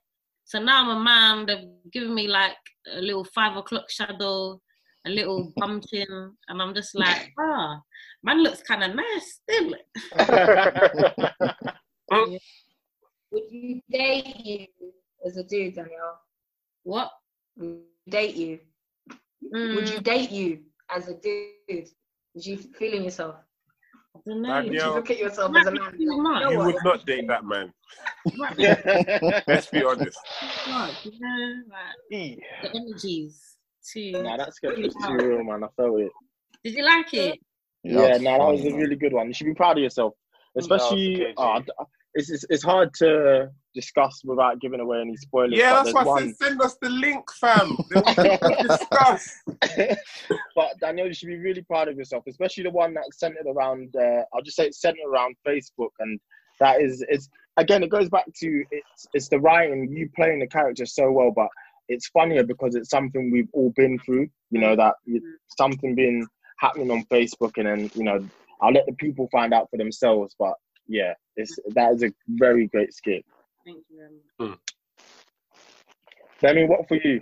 so 0.45 0.59
now 0.59 0.83
I'm 0.83 0.97
a 0.97 1.03
man. 1.03 1.45
They've 1.45 1.91
given 1.91 2.13
me 2.13 2.27
like 2.27 2.55
a 2.91 3.01
little 3.01 3.23
five 3.23 3.57
o'clock 3.57 3.89
shadow, 3.89 4.61
a 5.05 5.09
little 5.09 5.51
bum 5.57 5.81
chin, 5.81 6.07
and 6.47 6.61
I'm 6.61 6.73
just 6.73 6.95
like, 6.95 7.31
ah, 7.39 7.79
man 8.23 8.43
looks 8.43 8.61
kind 8.63 8.83
of 8.83 8.95
nice 8.95 9.39
still. 9.41 9.73
Would 13.31 13.51
you 13.51 13.81
date 13.89 14.35
you 14.45 14.67
as 15.25 15.37
a 15.37 15.43
dude, 15.43 15.75
Danielle? 15.75 16.19
What? 16.83 17.11
Would 17.57 17.81
date 18.09 18.35
you? 18.35 18.59
Mm, 19.53 19.75
Would 19.75 19.89
you 19.89 19.99
date 19.99 20.31
you 20.31 20.59
as 20.89 21.07
a 21.09 21.15
dude? 21.15 21.89
Would 22.33 22.45
you 22.45 22.57
feel 22.57 22.93
in 22.93 23.03
yourself? 23.03 23.35
I 24.15 24.19
don't 24.25 24.41
know. 24.41 24.63
Would 24.63 24.73
you 24.73 24.93
look 24.93 25.11
at 25.11 25.17
yourself 25.19 25.55
as 25.57 25.67
a 25.67 25.71
man? 25.71 25.91
too 25.91 26.03
You 26.03 26.23
know 26.23 26.49
you 26.51 26.57
what? 26.57 26.65
would 26.73 26.83
not 26.83 27.05
date 27.05 27.27
that 27.27 27.43
man. 27.43 27.73
Let's 29.47 29.67
be 29.67 29.83
honest. 29.83 30.17
too 30.39 30.71
much, 30.71 31.05
you 31.05 31.11
know, 31.19 31.53
like 31.69 32.39
the 32.63 32.69
energies 32.75 33.54
too. 33.91 34.23
nah, 34.23 34.37
that's 34.37 34.59
good. 34.59 34.79
It's 34.79 34.95
too 34.95 35.13
real, 35.13 35.43
man. 35.43 35.63
I 35.63 35.67
felt 35.75 35.99
it. 35.99 36.11
Did 36.63 36.73
you 36.73 36.83
like 36.83 37.13
it? 37.13 37.39
Yeah, 37.83 38.17
no, 38.17 38.37
that 38.37 38.39
was 38.39 38.65
a 38.65 38.73
really 38.73 38.95
good 38.95 39.13
one. 39.13 39.27
You 39.27 39.33
should 39.33 39.45
be 39.45 39.53
proud 39.53 39.77
of 39.77 39.83
yourself, 39.83 40.13
especially. 40.57 41.33
okay, 41.37 41.65
d- 41.65 41.71
it's, 42.15 42.29
it's 42.29 42.45
it's 42.49 42.63
hard 42.63 42.93
to 42.95 43.49
discuss 43.73 44.21
without 44.23 44.59
giving 44.61 44.79
away 44.79 45.01
any 45.01 45.17
spoilers. 45.17 45.57
Yeah, 45.57 45.83
that's 45.83 45.93
why 45.93 46.03
there's 46.05 46.07
I 46.07 46.27
said 46.27 46.35
send 46.37 46.61
us 46.61 46.77
the 46.81 46.89
link, 46.89 47.29
fam. 47.33 47.77
We 47.95 48.37
can 48.37 48.67
discuss. 48.67 49.43
but 50.55 50.79
Daniel, 50.79 51.07
you 51.07 51.13
should 51.13 51.27
be 51.27 51.37
really 51.37 51.61
proud 51.61 51.89
of 51.89 51.97
yourself, 51.97 52.23
especially 52.27 52.63
the 52.63 52.71
one 52.71 52.93
that's 52.93 53.19
centered 53.19 53.45
around. 53.47 53.93
Uh, 53.95 54.23
I'll 54.33 54.41
just 54.41 54.55
say 54.55 54.67
it's 54.67 54.81
centered 54.81 55.05
around 55.07 55.35
Facebook, 55.45 55.91
and 55.99 56.19
that 56.59 56.81
is 56.81 57.03
it's 57.09 57.29
again 57.57 57.83
it 57.83 57.89
goes 57.89 58.09
back 58.09 58.25
to 58.33 58.63
it's 58.71 59.07
it's 59.13 59.27
the 59.27 59.39
writing, 59.39 59.91
you 59.91 60.09
playing 60.15 60.39
the 60.39 60.47
character 60.47 60.85
so 60.85 61.11
well, 61.11 61.31
but 61.35 61.49
it's 61.87 62.07
funnier 62.09 62.43
because 62.43 62.75
it's 62.75 62.89
something 62.89 63.31
we've 63.31 63.49
all 63.53 63.71
been 63.75 63.99
through. 63.99 64.27
You 64.51 64.59
know 64.59 64.75
that 64.75 64.95
something 65.57 65.95
been 65.95 66.25
happening 66.59 66.91
on 66.91 67.05
Facebook, 67.11 67.51
and 67.57 67.67
then 67.67 67.89
you 67.95 68.03
know 68.03 68.27
I'll 68.61 68.73
let 68.73 68.85
the 68.85 68.93
people 68.93 69.27
find 69.31 69.53
out 69.53 69.69
for 69.69 69.77
themselves. 69.77 70.35
But 70.37 70.53
yeah, 70.87 71.13
it's 71.35 71.57
that 71.73 71.93
is 71.93 72.03
a 72.03 72.11
very 72.27 72.67
great 72.67 72.93
skit. 72.93 73.25
Thank 73.65 73.79
you 73.89 73.97
very 73.97 74.49
much. 74.49 74.59
Demi, 76.41 76.65
what 76.65 76.87
for 76.87 76.95
you? 76.95 77.21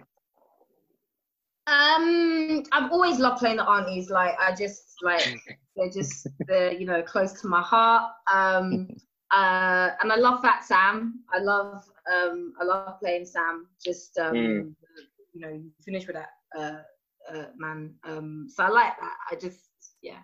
Um, 1.65 2.63
I've 2.73 2.91
always 2.91 3.19
loved 3.19 3.39
playing 3.39 3.57
the 3.57 3.63
aunties. 3.63 4.09
Like 4.09 4.35
I 4.39 4.53
just 4.53 4.95
like 5.01 5.25
they're 5.75 5.89
just 5.89 6.27
they're 6.47 6.73
you 6.73 6.85
know 6.85 7.01
close 7.01 7.33
to 7.41 7.47
my 7.47 7.61
heart. 7.61 8.11
Um, 8.31 8.89
uh, 9.33 9.89
and 10.01 10.11
I 10.11 10.15
love 10.15 10.41
Fat 10.41 10.63
Sam. 10.63 11.23
I 11.33 11.39
love 11.39 11.83
um 12.11 12.53
I 12.59 12.63
love 12.63 12.99
playing 12.99 13.25
Sam. 13.25 13.67
Just 13.83 14.17
um, 14.17 14.35
Mm. 14.35 14.75
you 15.33 15.41
know, 15.41 15.49
you 15.49 15.71
finish 15.83 16.05
with 16.07 16.15
that 16.15 16.29
uh, 16.57 16.81
uh 17.33 17.45
man. 17.57 17.95
Um, 18.03 18.47
so 18.49 18.63
I 18.63 18.69
like 18.69 18.93
that. 18.99 19.15
I 19.31 19.35
just 19.35 19.69
yeah. 20.01 20.19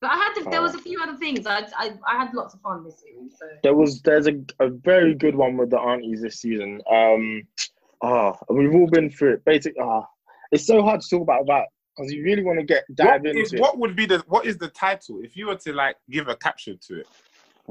But 0.00 0.12
I 0.12 0.16
had 0.16 0.32
to, 0.34 0.50
there 0.50 0.62
was 0.62 0.74
a 0.74 0.78
few 0.78 0.98
other 1.02 1.18
things. 1.18 1.46
I, 1.46 1.66
I 1.76 1.92
I 2.06 2.16
had 2.16 2.32
lots 2.32 2.54
of 2.54 2.60
fun 2.62 2.84
this 2.84 3.00
series. 3.00 3.36
So 3.38 3.46
There 3.62 3.74
was 3.74 4.00
there's 4.02 4.26
a, 4.26 4.40
a 4.58 4.70
very 4.70 5.14
good 5.14 5.34
one 5.34 5.58
with 5.58 5.70
the 5.70 5.78
aunties 5.78 6.22
this 6.22 6.40
season. 6.40 6.80
Um, 6.90 7.42
ah, 8.02 8.38
we've 8.48 8.74
all 8.74 8.88
been 8.88 9.10
through 9.10 9.34
it. 9.34 9.44
Basically, 9.44 9.80
ah, 9.82 10.06
it's 10.52 10.66
so 10.66 10.82
hard 10.82 11.02
to 11.02 11.08
talk 11.08 11.22
about 11.22 11.46
that 11.48 11.66
because 11.94 12.12
you 12.12 12.22
really 12.22 12.42
want 12.42 12.58
to 12.58 12.64
get 12.64 12.84
dive 12.94 13.20
What, 13.22 13.26
into 13.26 13.40
is, 13.42 13.52
it. 13.52 13.60
what 13.60 13.78
would 13.78 13.94
be 13.94 14.06
the 14.06 14.24
what 14.26 14.46
is 14.46 14.56
the 14.56 14.68
title 14.68 15.20
if 15.22 15.36
you 15.36 15.46
were 15.48 15.56
to 15.56 15.72
like 15.74 15.96
give 16.08 16.28
a 16.28 16.36
caption 16.36 16.78
to 16.88 17.00
it? 17.00 17.06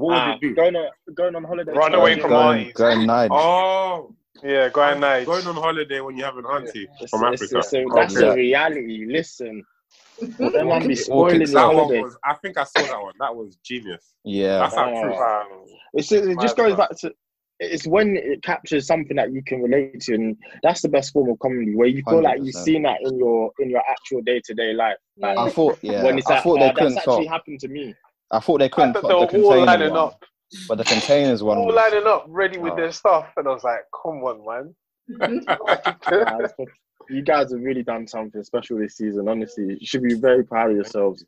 What 0.00 0.08
would 0.08 0.16
Ah, 0.18 0.34
it 0.34 0.40
be? 0.40 0.54
Going 0.54 0.76
on 0.76 0.88
going 1.14 1.36
on 1.36 1.44
holiday. 1.44 1.72
Run 1.72 1.94
away 1.94 2.18
from 2.18 2.30
going, 2.30 2.64
Arnie's. 2.66 2.72
going 2.72 3.00
Nige. 3.06 3.28
Oh, 3.30 4.14
Yeah, 4.42 4.68
going 4.70 5.00
nice. 5.00 5.26
going 5.26 5.46
on 5.46 5.54
holiday 5.56 6.00
when 6.00 6.16
you 6.16 6.24
have 6.24 6.38
an 6.38 6.46
auntie 6.46 6.84
It's- 6.84 7.10
from 7.10 7.24
it's- 7.24 7.42
Africa. 7.42 7.58
it's 7.58 7.72
a- 7.74 7.84
that's 7.94 8.16
Okay. 8.16 8.28
a 8.28 8.34
reality. 8.34 9.04
Listen, 9.08 9.62
them 10.38 10.68
man 10.68 10.88
be 10.88 10.94
spoiling 10.94 11.40
that 11.44 11.66
one 11.66 11.74
holiday. 11.76 12.00
was. 12.02 12.16
I 12.24 12.34
think 12.34 12.56
I 12.56 12.64
saw 12.64 12.80
that 12.82 13.02
one. 13.02 13.12
That 13.20 13.36
was 13.36 13.56
genius. 13.62 14.14
Yeah. 14.24 14.60
That's 14.60 14.74
how 14.74 14.88
true. 15.02 15.12
Fam. 15.12 15.46
It's, 15.94 16.12
it 16.12 16.40
just 16.40 16.56
goes 16.56 16.74
back 16.76 16.90
to 17.00 17.12
it's 17.62 17.86
when 17.86 18.16
it 18.16 18.42
captures 18.42 18.86
something 18.86 19.16
that 19.16 19.32
you 19.34 19.42
can 19.44 19.60
relate 19.60 20.00
to, 20.00 20.14
and 20.14 20.34
that's 20.62 20.80
the 20.80 20.88
best 20.88 21.12
form 21.12 21.28
of 21.28 21.38
comedy 21.40 21.74
where 21.74 21.88
you 21.88 22.02
feel 22.08 22.22
like 22.22 22.40
you've 22.42 22.54
seen 22.54 22.84
that 22.84 22.96
in 23.02 23.18
your 23.18 23.50
in 23.58 23.68
your 23.68 23.82
actual 23.86 24.22
day 24.22 24.40
to 24.46 24.54
day 24.54 24.72
life. 24.72 24.96
Like, 25.18 25.36
I 25.36 25.50
thought, 25.50 25.78
yeah, 25.82 26.02
when 26.02 26.16
it's 26.16 26.26
I 26.30 26.34
like, 26.36 26.42
thought 26.42 26.52
oh, 26.52 26.54
they 26.54 26.60
that's 26.68 26.78
couldn't 26.78 26.96
actually 26.96 27.24
top. 27.26 27.32
happened 27.34 27.60
to 27.60 27.68
me. 27.68 27.94
I 28.32 28.38
thought 28.40 28.58
they 28.58 28.68
couldn't 28.68 28.94
thought 28.94 29.02
top 29.02 29.30
they 29.30 29.38
the 29.38 29.44
were 29.48 29.54
all 29.56 29.64
lining 29.66 29.90
one, 29.90 29.98
up, 29.98 30.24
but 30.68 30.78
the 30.78 30.84
containers 30.84 31.42
one 31.42 31.58
all 31.58 31.66
was. 31.66 31.74
lining 31.74 32.06
up, 32.06 32.26
ready 32.28 32.58
with 32.58 32.72
Oh. 32.74 32.76
their 32.76 32.92
stuff, 32.92 33.32
and 33.36 33.48
I 33.48 33.52
was 33.52 33.64
like, 33.64 33.80
"Come 34.02 34.22
on, 34.24 34.44
man." 34.46 34.74
You 37.08 37.22
guys 37.22 37.50
have 37.50 37.60
really 37.60 37.82
done 37.82 38.06
something 38.06 38.40
special 38.44 38.78
this 38.78 38.96
season. 38.96 39.28
Honestly, 39.28 39.76
you 39.80 39.86
should 39.86 40.02
be 40.04 40.14
very 40.14 40.44
proud 40.44 40.70
of 40.70 40.76
yourselves. 40.76 41.24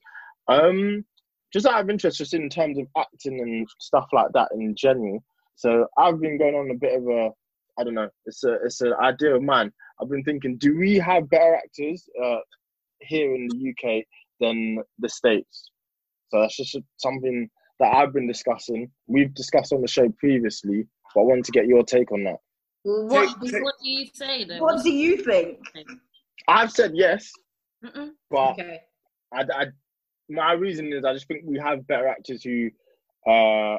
Um, 0.47 1.05
just 1.53 1.67
out 1.67 1.81
of 1.81 1.91
interest, 1.91 2.19
just 2.19 2.35
in 2.35 2.49
terms 2.49 2.79
of 2.79 2.87
acting 2.97 3.41
and 3.41 3.67
stuff 3.81 4.07
like 4.13 4.31
that 4.35 4.49
in 4.55 4.77
general. 4.77 5.25
So 5.57 5.89
I've 5.99 6.21
been 6.21 6.39
going 6.39 6.55
on 6.55 6.71
a 6.71 6.75
bit 6.75 6.95
of 6.97 7.09
a, 7.09 7.31
I 7.79 7.85
don't 7.85 7.95
know, 7.95 8.09
it's 8.27 8.45
a 8.45 8.53
it's 8.65 8.81
an 8.81 8.95
idea 9.03 9.35
of 9.35 9.43
mine. 9.43 9.73
I've 10.01 10.09
been 10.09 10.23
thinking, 10.23 10.57
do 10.57 10.79
we 10.79 10.99
have 10.99 11.29
better 11.31 11.57
actors 11.57 12.09
uh, 12.23 12.39
here 13.01 13.35
in 13.35 13.49
the 13.49 13.71
UK 13.71 14.05
than 14.39 14.79
the 15.01 15.09
states? 15.09 15.71
So 16.33 16.41
that's 16.41 16.57
just 16.57 16.79
something 16.97 17.49
that 17.79 17.95
I've 17.95 18.13
been 18.15 18.27
discussing. 18.27 18.91
We've 19.07 19.33
discussed 19.35 19.73
on 19.73 19.83
the 19.83 19.89
show 19.89 20.09
previously, 20.19 20.87
but 21.15 21.21
I 21.21 21.25
wanted 21.25 21.45
to 21.45 21.53
get 21.53 21.67
your 21.67 21.85
take 21.85 22.11
on 22.11 22.25
that. 22.25 22.37
Well, 22.85 23.07
what, 23.07 23.37
Take- 23.51 23.63
What 23.63 23.75
do 23.83 23.89
you 23.91 24.07
say 24.15 24.45
though? 24.45 24.59
what 24.59 24.83
do 24.83 24.91
you 24.91 25.19
think? 25.19 25.59
I've 26.49 26.73
said 26.73 26.93
yes, 26.95 27.31
Mm-mm. 27.85 28.11
but 28.31 28.53
Okay. 28.53 28.81
I, 29.33 29.43
I, 29.43 29.67
my 30.31 30.53
reason 30.55 30.93
is 30.93 31.05
I 31.05 31.13
just 31.13 31.29
think 31.29 31.43
we 31.45 31.59
have 31.59 31.87
better 31.87 32.09
actors 32.09 32.43
who, 32.43 32.71
uh, 33.31 33.77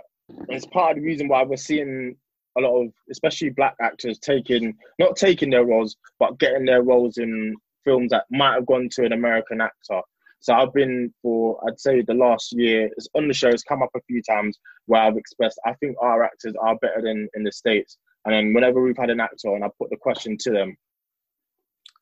it's 0.49 0.65
part 0.67 0.91
of 0.91 0.97
the 0.97 1.03
reason 1.07 1.27
why 1.27 1.43
we're 1.43 1.57
seeing 1.57 2.15
a 2.57 2.61
lot 2.61 2.81
of, 2.83 2.91
especially 3.11 3.49
black 3.49 3.75
actors, 3.81 4.19
taking 4.19 4.75
not 4.99 5.15
taking 5.15 5.49
their 5.49 5.65
roles, 5.65 5.97
but 6.19 6.37
getting 6.39 6.65
their 6.65 6.83
roles 6.83 7.17
in 7.17 7.55
films 7.83 8.11
that 8.11 8.25
might 8.31 8.53
have 8.53 8.65
gone 8.67 8.87
to 8.91 9.03
an 9.05 9.11
American 9.11 9.59
actor. 9.59 10.01
So 10.43 10.53
I've 10.53 10.73
been 10.73 11.13
for, 11.21 11.57
I'd 11.65 11.79
say, 11.79 12.01
the 12.01 12.13
last 12.13 12.51
year 12.51 12.89
it's 12.97 13.07
on 13.15 13.29
the 13.29 13.33
show. 13.33 13.47
It's 13.47 13.63
come 13.63 13.81
up 13.81 13.91
a 13.95 14.01
few 14.07 14.21
times 14.21 14.59
where 14.87 15.01
I've 15.01 15.15
expressed 15.15 15.57
I 15.65 15.71
think 15.75 15.95
our 16.01 16.21
actors 16.21 16.53
are 16.61 16.77
better 16.79 17.01
than 17.01 17.29
in 17.35 17.43
the 17.43 17.51
states. 17.53 17.97
And 18.25 18.33
then 18.35 18.53
whenever 18.53 18.81
we've 18.81 18.97
had 18.97 19.09
an 19.09 19.21
actor 19.21 19.55
and 19.55 19.63
I 19.63 19.69
put 19.79 19.89
the 19.89 19.95
question 19.95 20.35
to 20.41 20.51
them, 20.51 20.75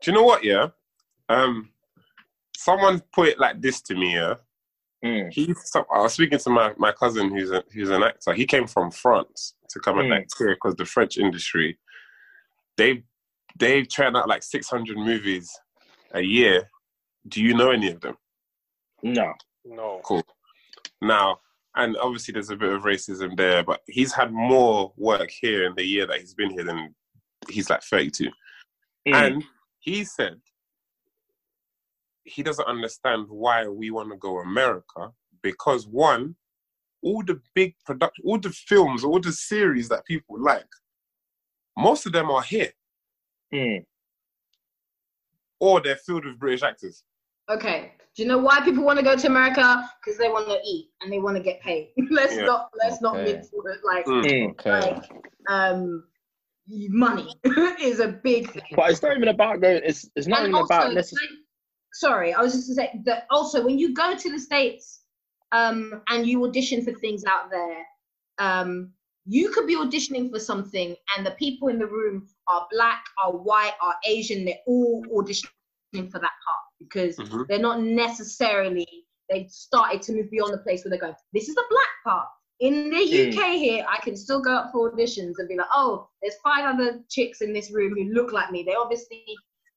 Do 0.01 0.09
you 0.09 0.15
know 0.17 0.23
what? 0.23 0.43
Yeah. 0.43 0.69
Um, 1.29 1.69
someone 2.57 3.03
put 3.13 3.27
it 3.29 3.39
like 3.39 3.61
this 3.61 3.79
to 3.83 3.93
me. 3.93 4.15
Yeah. 4.15 4.33
mm, 5.05 5.31
He. 5.31 5.53
So, 5.63 5.85
I 5.93 6.01
was 6.01 6.13
speaking 6.13 6.39
to 6.39 6.49
my, 6.49 6.73
my 6.79 6.93
cousin 6.93 7.29
who's 7.29 7.51
a, 7.51 7.63
who's 7.71 7.91
an 7.91 8.01
actor. 8.01 8.33
He 8.33 8.47
came 8.47 8.65
from 8.65 8.89
France 8.89 9.53
to 9.69 9.79
come 9.79 9.99
and 9.99 10.09
Mm. 10.11 10.17
act 10.17 10.33
here 10.39 10.55
because 10.55 10.73
the 10.75 10.85
French 10.85 11.19
industry, 11.19 11.77
they 12.75 13.03
they 13.59 13.83
churn 13.83 14.15
out 14.15 14.27
like 14.27 14.41
six 14.41 14.67
hundred 14.67 14.97
movies 14.97 15.51
a 16.15 16.21
year. 16.21 16.71
Do 17.27 17.43
you 17.43 17.53
know 17.53 17.69
any 17.69 17.91
of 17.91 18.01
them? 18.01 18.15
No, 19.03 19.33
No. 19.65 20.01
Cool. 20.03 20.23
Now, 21.01 21.39
and 21.75 21.95
obviously 21.97 22.33
there's 22.33 22.49
a 22.49 22.55
bit 22.55 22.73
of 22.73 22.83
racism 22.83 23.35
there, 23.37 23.63
but 23.63 23.81
he's 23.87 24.13
had 24.13 24.31
more 24.31 24.93
work 24.97 25.29
here 25.29 25.65
in 25.65 25.73
the 25.75 25.85
year 25.85 26.05
that 26.05 26.19
he's 26.19 26.33
been 26.33 26.49
here 26.51 26.63
than 26.63 26.93
he's 27.49 27.69
like 27.69 27.81
32. 27.83 28.29
Mm, 29.07 29.13
And 29.13 29.43
he 29.79 30.03
said 30.03 30.39
he 32.23 32.43
doesn't 32.43 32.67
understand 32.67 33.25
why 33.29 33.67
we 33.67 33.89
want 33.89 34.11
to 34.11 34.17
go 34.17 34.39
America 34.39 35.11
because 35.41 35.87
one, 35.87 36.35
all 37.01 37.23
the 37.23 37.41
big 37.55 37.73
production, 37.85 38.23
all 38.27 38.37
the 38.37 38.51
films, 38.51 39.03
all 39.03 39.19
the 39.19 39.31
series 39.31 39.89
that 39.89 40.05
people 40.05 40.39
like, 40.39 40.67
most 41.77 42.05
of 42.05 42.11
them 42.11 42.29
are 42.29 42.43
here 42.43 42.71
mm, 43.53 43.83
or 45.59 45.79
they're 45.81 45.95
filled 45.95 46.25
with 46.25 46.39
British 46.39 46.63
actors. 46.63 47.03
Okay. 47.49 47.93
Do 48.15 48.23
you 48.23 48.27
know 48.27 48.37
why 48.39 48.61
people 48.61 48.83
want 48.83 48.99
to 48.99 49.05
go 49.05 49.15
to 49.15 49.27
America? 49.27 49.89
Because 50.03 50.17
they 50.17 50.29
want 50.29 50.47
to 50.47 50.59
eat 50.65 50.89
and 51.01 51.11
they 51.11 51.19
want 51.19 51.37
to 51.37 51.43
get 51.43 51.61
paid. 51.61 51.91
let's 52.09 52.35
Yeah. 52.35 52.45
not 52.45 52.69
let's 52.83 53.01
not 53.01 53.15
Okay. 53.15 53.23
mix 53.23 53.49
with 53.53 53.73
it. 53.73 53.79
Like 53.85 54.05
Mm. 54.05 54.23
mm. 54.25 54.49
Okay. 54.51 54.69
like 54.69 55.03
um 55.49 56.03
money 56.89 57.27
is 57.81 57.99
a 57.99 58.07
big 58.07 58.51
thing. 58.51 58.61
But 58.75 58.91
it's 58.91 59.01
not 59.01 59.15
even 59.15 59.29
about 59.29 59.61
going. 59.61 59.81
It's 59.83 60.09
it's 60.15 60.27
not 60.27 60.41
And 60.41 60.49
even 60.49 60.55
also, 60.55 60.73
about 60.73 60.93
necessarily. 60.93 61.37
sorry, 61.93 62.33
I 62.33 62.41
was 62.41 62.53
just 62.53 62.67
to 62.67 62.75
say 62.75 63.01
that 63.05 63.25
also 63.29 63.63
when 63.63 63.77
you 63.79 63.93
go 63.93 64.15
to 64.15 64.31
the 64.31 64.39
states 64.39 65.03
um, 65.51 66.01
and 66.09 66.27
you 66.27 66.43
audition 66.45 66.83
for 66.83 66.93
things 66.93 67.23
out 67.25 67.49
there, 67.51 67.85
um, 68.39 68.93
you 69.25 69.51
could 69.51 69.67
be 69.67 69.75
auditioning 69.75 70.29
for 70.31 70.39
something 70.39 70.95
and 71.15 71.25
the 71.25 71.31
people 71.31 71.69
in 71.69 71.79
the 71.79 71.87
room 71.87 72.27
are 72.47 72.67
black, 72.71 73.03
are 73.23 73.31
white, 73.33 73.73
are 73.81 73.95
Asian. 74.07 74.45
They're 74.45 74.55
all 74.67 75.05
auditioning 75.15 75.71
for 75.71 75.79
that 75.79 75.93
part 75.95 76.70
because 76.83 77.17
Mhm. 77.17 77.47
they're 77.47 77.59
not 77.59 77.81
necessarily. 77.81 78.87
They've 79.29 79.49
started 79.49 80.01
to 80.03 80.13
move 80.13 80.29
beyond 80.29 80.53
the 80.53 80.57
place 80.59 80.83
where 80.83 80.89
they're 80.89 80.99
going. 80.99 81.15
This 81.33 81.47
is 81.47 81.55
the 81.55 81.65
black 81.69 81.87
part. 82.03 82.27
In 82.59 82.89
the 82.89 82.97
Mm. 82.97 83.35
UK 83.37 83.57
here, 83.57 83.85
I 83.89 83.97
can 84.03 84.15
still 84.15 84.41
go 84.41 84.53
up 84.53 84.71
for 84.71 84.91
auditions 84.91 85.33
and 85.39 85.47
be 85.47 85.55
like, 85.55 85.67
oh, 85.73 86.07
there's 86.21 86.35
five 86.43 86.65
other 86.65 87.01
chicks 87.09 87.41
in 87.41 87.53
this 87.53 87.71
room 87.71 87.95
who 87.95 88.13
look 88.13 88.31
like 88.33 88.51
me. 88.51 88.63
They 88.63 88.75
obviously 88.75 89.23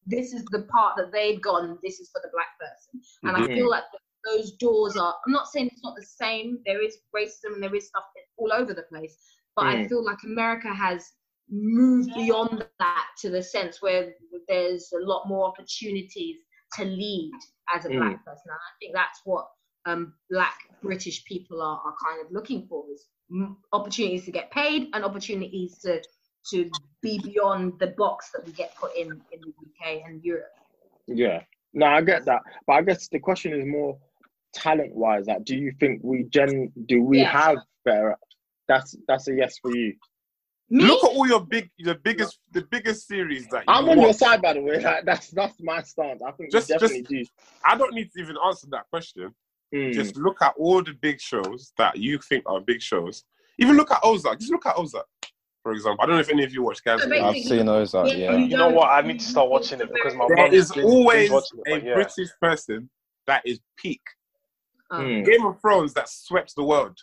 this 0.07 0.35
is 0.35 0.45
the 0.47 0.63
part 0.65 0.97
that 0.97 1.13
they've 1.13 1.41
gone, 1.41 1.79
this 1.83 1.99
is 2.01 2.11
for 2.11 2.21
the 2.23 2.29
black 2.33 2.59
person. 2.61 3.01
And 3.25 3.37
I 3.37 3.47
Mhm. 3.47 3.55
feel 3.57 3.71
like 3.71 3.85
those 4.25 4.53
doors 4.53 4.97
are, 4.97 5.15
I'm 5.27 5.33
not 5.33 5.49
saying 5.49 5.69
it's 5.73 5.83
not 5.83 5.97
the 5.97 6.05
same, 6.05 6.61
there 6.67 6.83
is 6.83 6.99
racism 7.15 7.55
and 7.55 7.63
there 7.63 7.75
is 7.75 7.89
stuff 7.89 8.05
all 8.37 8.53
over 8.53 8.75
the 8.75 8.83
place, 8.83 9.17
but 9.57 9.67
I 9.67 9.77
Mm. 9.77 9.89
feel 9.89 10.05
like 10.05 10.23
America 10.25 10.69
has 10.75 11.13
moved 11.49 12.13
beyond 12.15 12.67
that 12.81 13.07
to 13.21 13.31
the 13.31 13.43
sense 13.43 13.81
where 13.81 14.15
there's 14.49 14.93
a 14.93 14.99
lot 14.99 15.27
more 15.27 15.47
opportunities 15.47 16.37
to 16.77 16.85
lead 16.85 17.33
as 17.75 17.85
a 17.85 17.89
Mm. 17.89 17.99
black 17.99 18.25
person. 18.25 18.43
And 18.47 18.55
I 18.59 18.73
think 18.81 18.95
that's 18.95 19.21
what 19.25 19.49
um, 19.87 20.15
black 20.31 20.57
British 20.83 21.25
people 21.25 21.61
are, 21.61 21.79
are 21.85 21.95
kind 22.03 22.25
of 22.25 22.33
looking 22.33 22.67
for 22.67 22.85
is 22.93 23.07
opportunities 23.73 24.25
to 24.25 24.31
get 24.31 24.51
paid 24.51 24.89
and 24.95 25.05
opportunities 25.05 25.79
to 25.79 26.03
to 26.51 26.71
be 27.01 27.19
beyond 27.19 27.73
the 27.79 27.87
box 27.97 28.31
that 28.33 28.45
we 28.45 28.53
get 28.53 28.75
put 28.77 28.95
in 28.97 29.09
in 29.33 29.41
the 29.41 29.49
UK 29.49 30.03
and 30.07 30.23
Europe. 30.23 30.53
Yeah. 31.07 31.43
No, 31.73 31.87
I 31.87 32.03
get 32.03 32.27
that, 32.27 32.43
but 32.67 32.75
I 32.75 32.83
guess 32.83 33.09
the 33.09 33.19
question 33.19 33.53
is 33.55 33.65
more 33.67 33.99
talent-wise. 34.53 35.27
Like, 35.27 35.45
do 35.45 35.57
you 35.57 35.73
think 35.81 36.01
we 36.05 36.25
gen? 36.25 36.71
Do 36.87 37.03
we 37.03 37.21
Yeah. 37.21 37.31
have 37.31 37.59
better? 37.85 38.17
That's 38.69 38.95
that's 39.09 39.27
a 39.29 39.35
yes 39.35 39.59
for 39.59 39.75
you. 39.75 39.95
Me? 40.71 40.85
Look 40.85 41.05
at 41.05 41.11
all 41.11 41.27
your 41.29 41.41
big, 41.45 41.71
the 41.79 41.95
biggest, 41.95 42.39
the 42.53 42.63
biggest 42.63 43.07
series 43.07 43.47
that 43.49 43.59
you 43.69 43.75
I'm 43.75 43.89
on 43.89 44.01
your 44.01 44.15
side, 44.15 44.41
by 44.41 44.55
the 44.55 44.61
way. 44.63 44.81
Like, 44.81 45.05
that's 45.05 45.29
that's 45.31 45.55
my 45.61 45.83
stance. 45.83 46.23
I 46.27 46.31
think 46.33 46.51
Just- 46.51 46.69
we 46.71 46.75
definitely 46.79 47.31
I 47.65 47.77
don't 47.77 47.93
need 47.95 48.11
to 48.13 48.21
even 48.23 48.37
answer 48.47 48.67
that 48.71 48.89
question. 48.91 49.35
Mm. 49.75 49.93
Just 49.93 50.17
look 50.17 50.41
at 50.41 50.55
all 50.57 50.83
the 50.83 50.95
big 50.95 51.21
shows 51.21 51.73
that 51.79 51.97
you 51.99 52.19
think 52.19 52.45
are 52.47 52.61
big 52.61 52.81
shows. 52.81 53.25
Even 53.59 53.77
look 53.77 53.91
at 53.91 54.01
Ozark. 54.03 54.39
Just 54.41 54.53
look 54.53 54.65
at 54.67 54.75
Ozark, 54.77 55.07
for 55.63 55.73
example. 55.73 56.03
I 56.03 56.07
don't 56.07 56.15
know 56.17 56.21
if 56.21 56.31
any 56.31 56.45
of 56.45 56.53
you 56.53 56.63
watch 56.63 56.81
So 56.85 56.91
Gatsby. 56.97 57.09
basically- 57.11 57.21
I've 57.21 57.37
seen 57.45 57.67
those. 57.67 57.95
Out, 57.95 58.17
yeah. 58.17 58.37
You 58.37 58.57
know 58.57 58.69
what? 58.71 58.89
I 58.89 59.03
need 59.03 59.21
to 59.21 59.27
start 59.27 59.51
watching 59.51 59.81
it 59.81 59.93
because 59.93 60.15
my 60.15 60.27
There 60.29 60.37
mum's 60.37 60.55
is 60.55 60.71
always 60.73 61.31
it, 61.31 61.43
a 61.67 61.85
yeah. 61.87 61.95
British 61.95 62.31
person 62.41 62.89
that 63.27 63.43
is 63.45 63.61
peak. 63.77 64.01
Um, 64.91 65.05
Mm. 65.07 65.27
Game 65.27 65.45
of 65.47 65.61
Thrones 65.61 65.93
that 65.95 66.09
swept 66.09 66.55
the 66.57 66.63
world. 66.65 66.99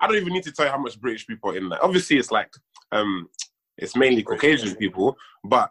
I 0.00 0.06
don't 0.06 0.16
even 0.16 0.32
need 0.32 0.42
to 0.44 0.52
tell 0.52 0.66
you 0.66 0.72
how 0.72 0.78
much 0.78 1.00
British 1.00 1.26
people 1.26 1.50
are 1.52 1.56
in 1.56 1.68
there. 1.68 1.82
Obviously, 1.84 2.16
it's 2.18 2.30
like 2.32 2.50
um, 2.92 3.28
it's 3.78 3.96
mainly 3.96 4.22
Caucasian 4.22 4.74
people, 4.76 5.16
but 5.44 5.70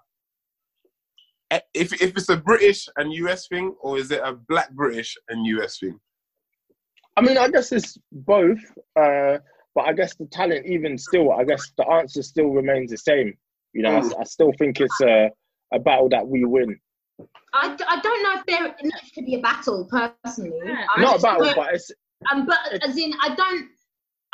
eh, 1.52 1.60
if 1.74 1.94
if 2.02 2.16
it's 2.18 2.30
a 2.30 2.38
British 2.38 2.88
and 2.98 3.14
US 3.14 3.48
thing, 3.48 3.76
or 3.82 3.98
is 3.98 4.12
it 4.12 4.22
a 4.24 4.34
Black 4.34 4.72
British 4.72 5.16
and 5.30 5.46
US 5.48 5.80
thing? 5.80 6.00
I 7.18 7.22
mean, 7.22 7.38
I 7.38 7.50
guess 7.50 7.72
it's 7.72 7.98
both. 8.12 8.60
Uh, 9.00 9.38
but 9.74 9.86
I 9.88 9.94
guess 9.94 10.16
the 10.16 10.26
talent, 10.28 10.66
even 10.66 10.98
still, 10.98 11.32
I 11.34 11.44
guess 11.44 11.72
the 11.78 11.86
answer 11.90 12.24
still 12.24 12.48
remains 12.50 12.92
the 12.92 12.98
same. 12.98 13.34
You 13.74 13.84
know, 13.84 14.10
I 14.20 14.24
still 14.24 14.54
think 14.58 14.80
it's 14.80 15.02
a, 15.02 15.30
a 15.74 15.80
battle 15.80 16.08
that 16.10 16.26
we 16.26 16.46
win. 16.46 16.80
I, 17.54 17.76
I 17.88 18.00
don't 18.02 18.24
know 18.24 18.40
if 18.40 18.46
there 18.46 18.66
it 18.80 19.14
could 19.14 19.26
be 19.26 19.36
a 19.36 19.42
battle 19.42 19.86
personally. 19.90 20.58
Yeah. 20.66 20.86
I 20.96 21.02
Not 21.02 21.20
a 21.20 21.22
battle, 21.22 21.46
don't- 21.46 21.56
but 21.58 21.74
it's 21.74 21.92
um, 22.32 22.46
but 22.46 22.58
as 22.88 22.98
in 22.98 23.12
I 23.22 23.36
don't 23.36 23.68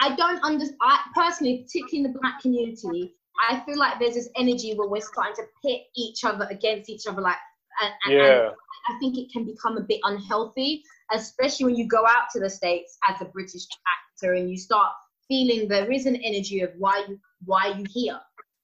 I 0.02 0.16
don't 0.16 0.40
understand. 0.44 0.78
I 0.82 1.00
personally, 1.16 1.64
particularly 1.66 2.06
in 2.06 2.12
the 2.14 2.20
black 2.20 2.42
community, 2.42 3.16
I 3.50 3.60
feel 3.66 3.78
like 3.78 4.00
there's 4.00 4.16
this 4.16 4.30
energy 4.36 4.74
where 4.76 4.88
we're 4.90 5.02
starting 5.02 5.36
to 5.36 5.44
pit 5.64 5.82
each 5.96 6.24
other 6.24 6.48
against 6.50 6.90
each 6.90 7.08
other, 7.08 7.22
like 7.22 7.38
and, 7.82 7.94
and, 8.06 8.14
Yeah. 8.14 8.48
and 8.48 8.52
I 8.90 9.00
think 9.00 9.18
it 9.18 9.32
can 9.32 9.46
become 9.46 9.78
a 9.78 9.82
bit 9.82 10.00
unhealthy, 10.04 10.84
especially 11.14 11.66
when 11.68 11.76
you 11.76 11.88
go 11.88 12.06
out 12.06 12.30
to 12.34 12.40
the 12.40 12.50
states 12.50 12.98
as 13.08 13.22
a 13.22 13.26
British 13.26 13.64
actor 13.96 14.34
and 14.34 14.50
you 14.50 14.58
start 14.58 14.92
feeling 15.28 15.68
there 15.68 15.92
is 15.92 16.06
an 16.06 16.16
energy 16.18 16.62
of 16.62 16.72
why 16.78 17.06
you 17.08 17.20
why 17.46 17.68
you 17.78 17.86
here, 17.90 18.20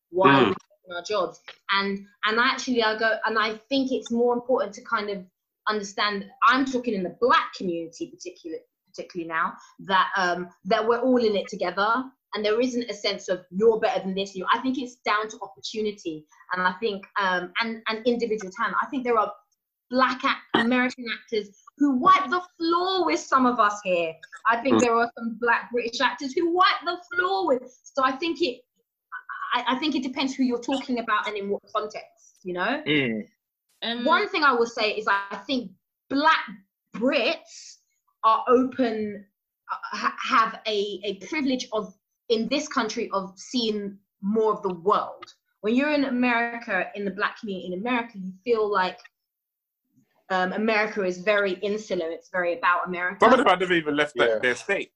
why 0.10 0.30
Mm. 0.30 0.42
are 0.42 0.44
doing 0.44 0.98
our 0.98 1.04
jobs, 1.04 1.40
and 1.72 2.06
and 2.26 2.40
actually 2.40 2.84
I 2.84 2.98
go 2.98 3.18
and 3.26 3.38
I 3.40 3.58
think 3.70 3.92
it's 3.92 4.12
more 4.12 4.34
important 4.34 4.74
to 4.76 4.82
kind 4.84 5.10
of 5.10 5.26
understand. 5.70 6.26
I'm 6.48 6.66
talking 6.66 6.94
in 6.94 7.04
the 7.04 7.16
black 7.22 7.54
community, 7.58 8.12
particularly 8.12 8.64
particularly 8.98 9.28
now 9.28 9.54
that 9.80 10.10
um 10.18 10.50
that 10.66 10.86
we're 10.88 11.00
all 11.00 11.18
in 11.18 11.36
it 11.36 11.48
together. 11.48 12.04
And 12.34 12.44
there 12.44 12.60
isn't 12.60 12.90
a 12.90 12.94
sense 12.94 13.30
of 13.30 13.46
you're 13.52 13.80
better 13.80 14.02
than 14.04 14.14
this. 14.14 14.36
You, 14.36 14.46
I 14.54 14.60
think 14.60 14.78
it's 14.78 14.96
down 15.06 15.30
to 15.30 15.38
opportunity, 15.42 16.26
and 16.52 16.62
I 16.62 16.74
think 16.82 17.06
um, 17.20 17.52
and 17.62 17.82
and 17.88 18.06
individual 18.06 18.52
talent. 18.56 18.76
I 18.82 18.86
think 18.88 19.06
there 19.06 19.18
are 19.18 19.32
black 19.90 20.24
act- 20.26 20.42
American 20.56 21.06
actors 21.18 21.48
who 21.78 21.98
wipe 21.98 22.30
the 22.30 22.42
floor 22.58 23.06
with 23.06 23.22
some 23.22 23.46
of 23.46 23.60
us 23.60 23.80
here. 23.84 24.14
I 24.46 24.58
think 24.58 24.76
Mm. 24.76 24.82
there 24.82 24.94
are 24.94 25.10
some 25.18 25.38
black 25.40 25.72
British 25.72 26.02
actors 26.02 26.34
who 26.34 26.54
wipe 26.54 26.82
the 26.86 26.98
floor 27.16 27.48
with. 27.48 27.64
So 27.84 28.04
I 28.04 28.12
think 28.12 28.42
it, 28.42 28.60
I, 29.56 29.64
I 29.76 29.80
think 29.80 29.96
it 29.96 30.04
depends 30.04 30.36
who 30.36 30.44
you're 30.44 30.62
talking 30.62 31.00
about 31.00 31.28
and 31.28 31.38
in 31.38 31.50
what 31.50 31.62
context. 31.74 32.40
You 32.44 32.54
know. 32.54 32.84
Mm. 32.86 33.26
Um, 33.84 34.04
One 34.04 34.28
thing 34.28 34.44
I 34.44 34.52
will 34.52 34.66
say 34.68 34.92
is 34.92 35.08
I 35.08 35.38
think 35.48 35.72
black 36.10 36.46
Brits 36.94 37.77
are 38.24 38.44
open, 38.48 39.26
uh, 39.72 39.98
ha- 39.98 40.16
have 40.22 40.60
a, 40.68 41.00
a 41.04 41.16
privilege 41.28 41.68
of 41.74 41.94
in 42.30 42.48
this 42.50 42.68
country 42.68 43.10
of 43.14 43.34
seeing 43.38 43.98
more 44.22 44.54
of 44.54 44.62
the 44.64 44.74
world. 44.74 45.34
When 45.62 45.76
you're 45.76 45.92
in 45.94 46.06
America, 46.06 46.88
in 46.96 47.06
the 47.06 47.12
black 47.12 47.40
community 47.40 47.74
in 47.74 47.80
America, 47.80 48.18
you 48.18 48.32
feel 48.44 48.72
like 48.72 49.00
um, 50.30 50.54
America 50.54 51.04
is 51.04 51.20
very 51.20 51.54
insular. 51.54 52.10
It's 52.10 52.30
very 52.30 52.58
about 52.58 52.88
America. 52.88 53.18
Some 53.22 53.34
of 53.40 53.46
them 53.46 53.60
have 53.60 53.72
even 53.72 53.96
left 53.96 54.14
their, 54.16 54.36
Yeah. 54.36 54.40
their 54.40 54.56
state. 54.56 54.92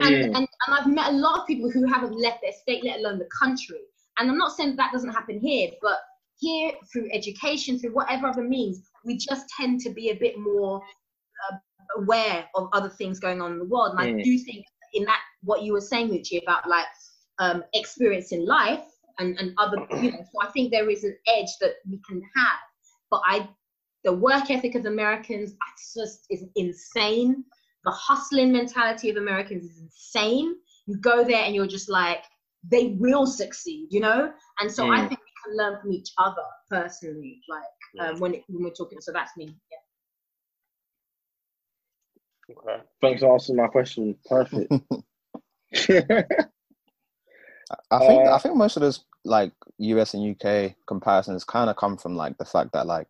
And, 0.00 0.14
Mm. 0.14 0.24
and, 0.24 0.36
and 0.36 0.48
I've 0.68 0.88
met 0.88 1.12
a 1.12 1.16
lot 1.16 1.40
of 1.40 1.46
people 1.46 1.70
who 1.70 1.86
haven't 1.86 2.18
left 2.18 2.40
their 2.42 2.52
state, 2.52 2.84
let 2.84 2.98
alone 2.98 3.18
the 3.18 3.28
country. 3.38 3.80
And 4.18 4.28
I'm 4.30 4.38
not 4.38 4.52
saying 4.56 4.70
that, 4.70 4.76
that 4.76 4.92
doesn't 4.92 5.10
happen 5.12 5.38
here, 5.38 5.70
but 5.80 5.98
here, 6.38 6.72
through 6.92 7.08
education, 7.12 7.78
through 7.78 7.94
whatever 7.94 8.26
other 8.26 8.42
means, 8.42 8.82
we 9.04 9.16
just 9.16 9.46
tend 9.56 9.80
to 9.80 9.90
be 9.90 10.10
a 10.10 10.14
bit 10.14 10.38
more 10.38 10.82
uh, 10.82 11.56
aware 11.96 12.48
of 12.54 12.68
other 12.72 12.88
things 12.88 13.20
going 13.20 13.40
on 13.40 13.52
in 13.52 13.58
the 13.58 13.64
world. 13.64 13.92
And 13.96 14.00
I 14.00 14.12
Mm. 14.12 14.22
do 14.22 14.38
think 14.38 14.64
in 14.94 15.04
that, 15.04 15.20
what 15.42 15.62
you 15.62 15.72
were 15.72 15.80
saying, 15.80 16.10
Moutchi, 16.10 16.42
about 16.42 16.68
like 16.68 16.86
um, 17.38 17.64
experience 17.74 18.32
in 18.32 18.46
life 18.46 18.84
and, 19.18 19.38
and 19.38 19.52
other, 19.58 19.78
you 20.02 20.12
know, 20.12 20.18
so 20.18 20.38
I 20.42 20.50
think 20.52 20.70
there 20.70 20.88
is 20.90 21.04
an 21.04 21.16
edge 21.26 21.50
that 21.60 21.74
we 21.88 22.00
can 22.08 22.22
have. 22.36 22.58
But 23.10 23.22
I, 23.26 23.48
the 24.04 24.12
work 24.12 24.50
ethic 24.50 24.74
of 24.74 24.86
Americans, 24.86 25.54
it's 25.72 25.94
just 25.94 26.26
is 26.30 26.44
insane 26.56 27.44
the 27.84 27.90
hustling 27.90 28.52
mentality 28.52 29.10
of 29.10 29.16
Americans 29.16 29.64
is 29.64 29.78
insane. 29.78 30.56
You 30.86 30.96
go 30.96 31.24
there 31.24 31.44
and 31.44 31.54
you're 31.54 31.66
just 31.66 31.90
like, 31.90 32.24
they 32.70 32.96
will 32.98 33.26
succeed, 33.26 33.88
you 33.90 34.00
know? 34.00 34.32
And 34.60 34.72
so 34.72 34.90
I 34.90 35.00
Mm. 35.00 35.08
think 35.08 35.20
we 35.20 35.32
can 35.44 35.56
learn 35.56 35.80
from 35.80 35.92
each 35.92 36.10
other 36.18 36.42
personally, 36.70 37.42
like 37.48 38.08
um, 38.08 38.20
when, 38.20 38.34
it, 38.34 38.44
when 38.48 38.64
we're 38.64 38.70
talking. 38.70 39.00
So 39.00 39.12
that's 39.12 39.36
me. 39.36 39.54
Yeah. 42.48 42.54
Okay. 42.56 42.82
Thanks 43.00 43.20
for 43.20 43.32
answering 43.32 43.56
my 43.56 43.68
question. 43.68 44.16
Perfect. 44.28 44.72
I 47.90 47.98
think 47.98 48.26
Uh, 48.26 48.34
I 48.34 48.38
think 48.38 48.56
most 48.56 48.76
of 48.76 48.82
those 48.82 49.04
like 49.24 49.52
US 49.78 50.14
and 50.14 50.36
UK 50.36 50.74
comparisons 50.86 51.44
kind 51.44 51.70
of 51.70 51.76
come 51.76 51.96
from 51.96 52.16
like 52.16 52.36
the 52.38 52.44
fact 52.44 52.72
that 52.72 52.86
like 52.86 53.08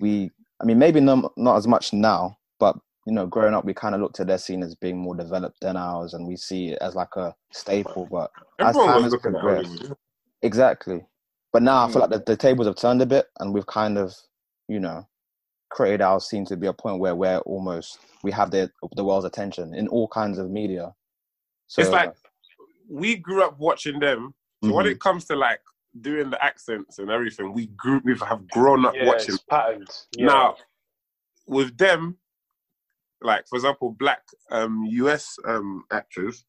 we 0.00 0.30
I 0.60 0.64
mean 0.64 0.78
maybe 0.78 1.00
not 1.00 1.32
not 1.36 1.56
as 1.56 1.66
much 1.66 1.92
now, 1.92 2.36
but 2.58 2.76
you 3.06 3.12
know 3.12 3.26
growing 3.26 3.54
up 3.54 3.64
we 3.64 3.74
kind 3.74 3.94
of 3.94 4.00
looked 4.00 4.20
at 4.20 4.26
their 4.26 4.38
scene 4.38 4.62
as 4.62 4.74
being 4.74 4.98
more 4.98 5.14
developed 5.14 5.60
than 5.60 5.76
ours, 5.76 6.14
and 6.14 6.26
we 6.26 6.36
see 6.36 6.70
it 6.70 6.78
as 6.80 6.94
like 6.94 7.14
a 7.16 7.34
staple. 7.52 8.08
But 8.10 8.30
as 8.58 8.76
time 8.76 9.02
has 9.04 9.16
progressed, 9.16 9.92
exactly. 10.42 11.04
But 11.52 11.62
now 11.62 11.86
I 11.86 11.90
feel 11.90 12.00
like 12.00 12.10
the, 12.10 12.22
the 12.26 12.36
tables 12.36 12.66
have 12.66 12.76
turned 12.76 13.00
a 13.00 13.06
bit, 13.06 13.28
and 13.38 13.54
we've 13.54 13.66
kind 13.66 13.96
of 13.98 14.14
you 14.68 14.80
know 14.80 15.06
created 15.76 16.00
our 16.00 16.18
scene 16.18 16.46
to 16.46 16.56
be 16.56 16.66
a 16.66 16.72
point 16.72 16.98
where 16.98 17.14
we're 17.14 17.36
almost 17.40 17.98
we 18.22 18.32
have 18.32 18.50
the 18.50 18.70
the 18.96 19.04
world's 19.04 19.26
attention 19.26 19.74
in 19.74 19.86
all 19.88 20.08
kinds 20.08 20.38
of 20.38 20.50
media. 20.50 20.94
So 21.66 21.82
It's 21.82 21.92
like 21.92 22.14
we 22.88 23.16
grew 23.16 23.44
up 23.44 23.58
watching 23.58 24.00
them. 24.00 24.34
So 24.64 24.72
when 24.72 24.86
Mhm. 24.86 24.92
it 24.92 25.00
comes 25.00 25.26
to 25.26 25.36
like 25.36 25.60
doing 26.00 26.30
the 26.30 26.42
accents 26.42 26.98
and 26.98 27.10
everything, 27.10 27.52
we 27.52 27.66
grew 27.66 28.00
we 28.04 28.16
have 28.20 28.48
grown 28.48 28.86
up 28.86 28.94
Yeah, 28.94 29.04
watching. 29.04 29.38
patterns. 29.50 30.06
Yeah. 30.12 30.26
Now, 30.26 30.56
with 31.46 31.76
them, 31.76 32.16
like 33.20 33.46
for 33.46 33.56
example, 33.56 33.90
black 33.90 34.22
um, 34.50 34.86
US 34.86 35.38
um, 35.44 35.84
actors, 35.90 36.46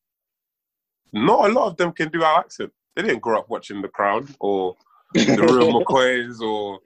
not 1.11 1.49
a 1.49 1.53
lot 1.53 1.67
of 1.67 1.75
them 1.75 1.91
can 1.91 2.09
do 2.09 2.23
our 2.23 2.39
accent. 2.39 2.71
They 2.95 3.01
didn't 3.01 3.19
grow 3.19 3.39
up 3.39 3.49
watching 3.49 3.81
The 3.81 3.89
Crown 3.89 4.33
or 4.39 4.77
The 5.13 5.43
Real 5.43 5.73
McCoys 5.77 6.39
or. 6.39 6.79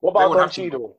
What 0.00 0.10
about 0.12 0.28
Don 0.32 0.38
have 0.38 0.52
to- 0.52 0.62
Cheadle? 0.62 0.96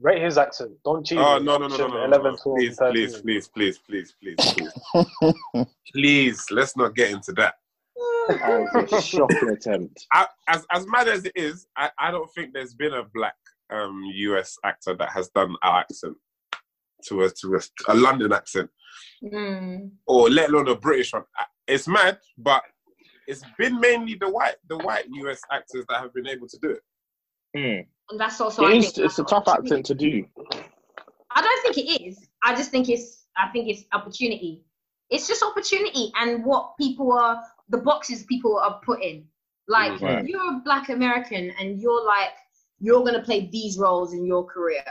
Rate 0.00 0.22
his 0.22 0.38
accent. 0.38 0.72
Don 0.84 1.04
Cheadle. 1.04 1.24
Oh 1.24 1.38
no 1.38 1.58
no 1.58 1.68
no 1.68 1.76
no 1.76 1.84
option 1.84 1.90
no! 1.90 1.96
no, 1.98 2.04
11, 2.04 2.36
12, 2.38 2.56
Please 2.56 2.78
please 2.90 3.18
please 3.18 3.48
please 3.48 3.78
please 3.78 4.12
please 4.18 4.54
please 4.54 5.66
please 5.92 6.46
let's 6.50 6.76
not 6.76 6.94
get 6.94 7.10
into 7.10 7.32
that. 7.32 7.54
that 8.28 8.66
was 8.72 8.92
a 8.92 9.02
shocking 9.02 9.50
attempt. 9.50 10.06
I, 10.12 10.26
as 10.48 10.64
as 10.72 10.86
mad 10.86 11.08
as 11.08 11.24
it 11.26 11.32
is, 11.36 11.66
I, 11.76 11.90
I 11.98 12.10
don't 12.10 12.30
think 12.34 12.54
there's 12.54 12.72
been 12.74 12.94
a 12.94 13.02
black 13.12 13.34
um, 13.70 14.02
US 14.14 14.56
actor 14.64 14.94
that 14.96 15.10
has 15.10 15.28
done 15.34 15.54
our 15.62 15.80
accent 15.80 16.16
to 17.08 17.22
a 17.24 17.30
to 17.30 17.56
a, 17.56 17.60
a 17.92 17.94
London 17.94 18.32
accent, 18.32 18.70
Mm. 19.22 19.90
or 20.06 20.30
let 20.30 20.48
alone 20.48 20.68
a 20.68 20.74
British 20.76 21.12
one. 21.12 21.24
It's 21.68 21.86
mad, 21.86 22.18
but 22.38 22.62
it's 23.28 23.42
been 23.58 23.78
mainly 23.78 24.14
the 24.14 24.30
white 24.30 24.56
the 24.68 24.78
white 24.78 25.04
US 25.10 25.40
actors 25.52 25.84
that 25.90 26.00
have 26.00 26.14
been 26.14 26.26
able 26.26 26.48
to 26.48 26.58
do 26.62 26.70
it. 26.70 26.82
Mm. 27.56 27.86
And 28.10 28.18
that's 28.18 28.40
also, 28.40 28.64
I 28.64 28.72
It 28.72 28.78
is, 28.78 28.92
think, 28.92 29.06
it's 29.06 29.18
a 29.18 29.24
tough 29.24 29.46
accent 29.48 29.86
to 29.86 29.94
do. 29.94 30.24
I 31.34 31.42
don't 31.42 31.62
think 31.62 31.78
it 31.78 32.02
is. 32.02 32.26
I 32.42 32.54
just 32.54 32.70
think 32.70 32.88
it's. 32.88 33.26
I 33.36 33.48
think 33.52 33.68
it's 33.68 33.84
opportunity. 33.92 34.64
It's 35.10 35.26
just 35.28 35.42
opportunity 35.42 36.12
and 36.20 36.44
what 36.44 36.76
people 36.78 37.12
are 37.12 37.40
the 37.68 37.78
boxes 37.78 38.24
people 38.24 38.58
are 38.58 38.80
put 38.84 39.02
in. 39.02 39.24
Like 39.68 40.00
Right. 40.00 40.26
you're 40.26 40.56
a 40.56 40.60
Black 40.64 40.88
American 40.88 41.52
and 41.60 41.80
you're 41.80 42.04
like 42.04 42.32
you're 42.80 43.04
gonna 43.04 43.22
play 43.22 43.48
these 43.52 43.78
roles 43.78 44.12
in 44.12 44.26
your 44.26 44.44
career. 44.44 44.84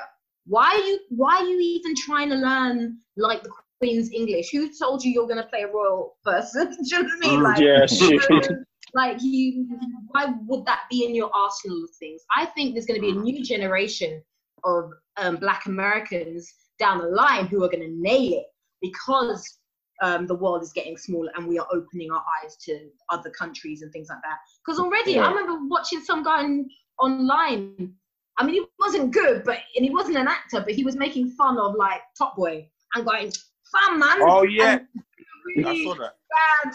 Why 0.46 0.68
are 0.68 0.78
you 0.78 1.00
Why 1.10 1.36
are 1.38 1.44
you 1.44 1.60
even 1.60 1.94
trying 1.96 2.30
to 2.30 2.36
learn 2.36 2.98
like 3.18 3.44
the 3.44 3.52
Queen's 3.80 4.10
English? 4.12 4.50
Who 4.52 4.72
told 4.78 5.04
you 5.04 5.12
you're 5.12 5.28
gonna 5.28 5.48
play 5.48 5.64
a 5.64 5.68
royal 5.68 6.18
person? 6.24 6.72
Do 6.72 6.78
you 6.84 7.04
know 7.04 7.10
what 7.10 7.14
I 7.14 7.20
mean? 7.20 7.40
Mm, 7.40 7.44
Like, 7.44 7.60
yeah, 7.60 7.86
shit. 7.86 8.58
Like 8.93 9.17
you 9.21 9.67
why 10.10 10.34
would 10.47 10.65
that 10.65 10.82
be 10.89 11.06
in 11.06 11.15
your 11.15 11.30
arsenal 11.34 11.84
of 11.84 11.89
things? 11.99 12.21
I 12.36 12.45
think 12.47 12.73
there's 12.73 12.86
going 12.86 12.99
to 12.99 13.06
be 13.06 13.17
a 13.17 13.21
new 13.21 13.43
generation 13.43 14.21
of 14.65 14.91
um, 15.17 15.38
black 15.38 15.65
americans 15.67 16.54
down 16.80 16.97
the 16.97 17.08
line 17.08 17.47
who 17.47 17.63
are 17.63 17.69
going 17.69 17.82
to 17.82 17.95
nail 17.95 18.34
it 18.34 18.45
because 18.82 19.60
um, 20.02 20.28
the 20.28 20.36
world 20.36 20.63
is 20.63 20.71
getting 20.71 20.97
smaller 20.97 21.32
and 21.36 21.47
we 21.47 21.60
are 21.60 21.67
opening 21.73 22.10
our 22.12 22.23
eyes 22.41 22.56
to 22.58 22.89
other 23.10 23.30
countries 23.30 23.82
and 23.82 23.91
things 23.91 24.08
like 24.10 24.21
that. 24.23 24.38
Because 24.65 24.80
already 24.80 25.13
Yeah. 25.13 25.25
i 25.25 25.32
remember 25.32 25.60
watching 25.67 26.02
some 26.02 26.23
guy 26.23 26.43
on, 26.43 26.67
online. 26.99 27.93
I 28.38 28.45
mean 28.45 28.56
he 28.56 28.65
wasn't 28.80 29.12
good 29.12 29.43
but 29.43 29.60
and 29.75 29.86
he 29.86 29.91
wasn't 29.91 30.17
an 30.17 30.28
actor 30.28 30.62
but 30.62 30.73
he 30.73 30.84
was 30.86 30.95
making 30.95 31.32
fun 31.32 31.58
of 31.58 31.75
like 31.75 32.02
top 32.17 32.38
boy 32.38 32.69
and 32.95 33.06
going 33.06 33.32
fam 33.71 33.99
man. 33.99 34.17
Oh 34.21 34.43
yeah, 34.43 34.80
and 34.80 34.88
I 35.58 35.62
really 35.62 35.84
saw 35.84 35.94
that. 35.96 36.16
bad 36.64 36.74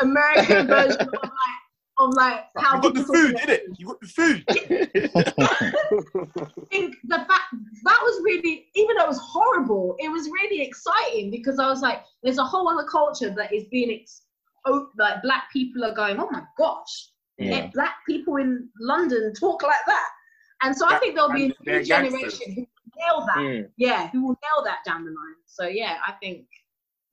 American 0.00 0.66
version 0.76 1.00
of 1.00 1.08
like 1.12 1.58
of 1.98 2.14
like 2.14 2.44
how 2.56 2.76
You 2.76 2.82
got 2.82 2.94
the 2.94 3.04
food, 3.04 3.36
did 3.36 3.48
it? 3.50 3.62
You 3.78 3.86
got 3.86 4.00
the 4.00 4.06
food. 4.06 4.44
I 5.36 6.64
think 6.70 6.96
the 7.04 7.18
fact 7.18 7.44
that 7.84 7.98
was 8.02 8.20
really 8.24 8.66
even 8.74 8.96
though 8.96 9.04
it 9.04 9.08
was 9.08 9.20
horrible, 9.22 9.94
it 9.98 10.08
was 10.10 10.28
really 10.30 10.62
exciting 10.62 11.30
because 11.30 11.58
I 11.58 11.68
was 11.68 11.80
like, 11.82 12.02
there's 12.22 12.38
a 12.38 12.44
whole 12.44 12.68
other 12.68 12.86
culture 12.88 13.30
that 13.30 13.52
is 13.52 13.64
being 13.70 13.90
ex- 14.00 14.22
oh, 14.66 14.88
like 14.98 15.22
black 15.22 15.44
people 15.52 15.84
are 15.84 15.94
going, 15.94 16.18
oh 16.18 16.28
my 16.30 16.42
gosh, 16.56 17.08
Yeah. 17.38 17.68
black 17.74 17.96
people 18.08 18.36
in 18.36 18.68
London 18.80 19.32
talk 19.38 19.62
like 19.62 19.84
that. 19.86 20.08
And 20.64 20.74
so 20.76 20.86
I 20.88 20.98
think 20.98 21.14
there'll 21.16 21.32
be 21.32 21.42
a 21.42 21.46
and 21.46 21.54
they're 21.64 21.80
new 21.80 21.84
gangsters. 21.86 22.38
generation 22.38 22.54
who 22.54 22.60
will 22.60 23.06
nail 23.06 23.26
that. 23.26 23.36
Mm. 23.38 23.68
Yeah, 23.76 24.08
who 24.10 24.22
will 24.26 24.38
nail 24.42 24.64
that 24.64 24.78
down 24.86 25.04
the 25.04 25.10
line. 25.10 25.36
So 25.46 25.66
yeah, 25.66 25.96
I 26.06 26.12
think 26.22 26.46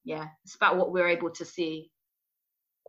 yeah, 0.04 0.28
it's 0.44 0.56
about 0.56 0.78
what 0.78 0.92
we're 0.92 1.08
able 1.08 1.30
to 1.32 1.46
see. 1.46 1.90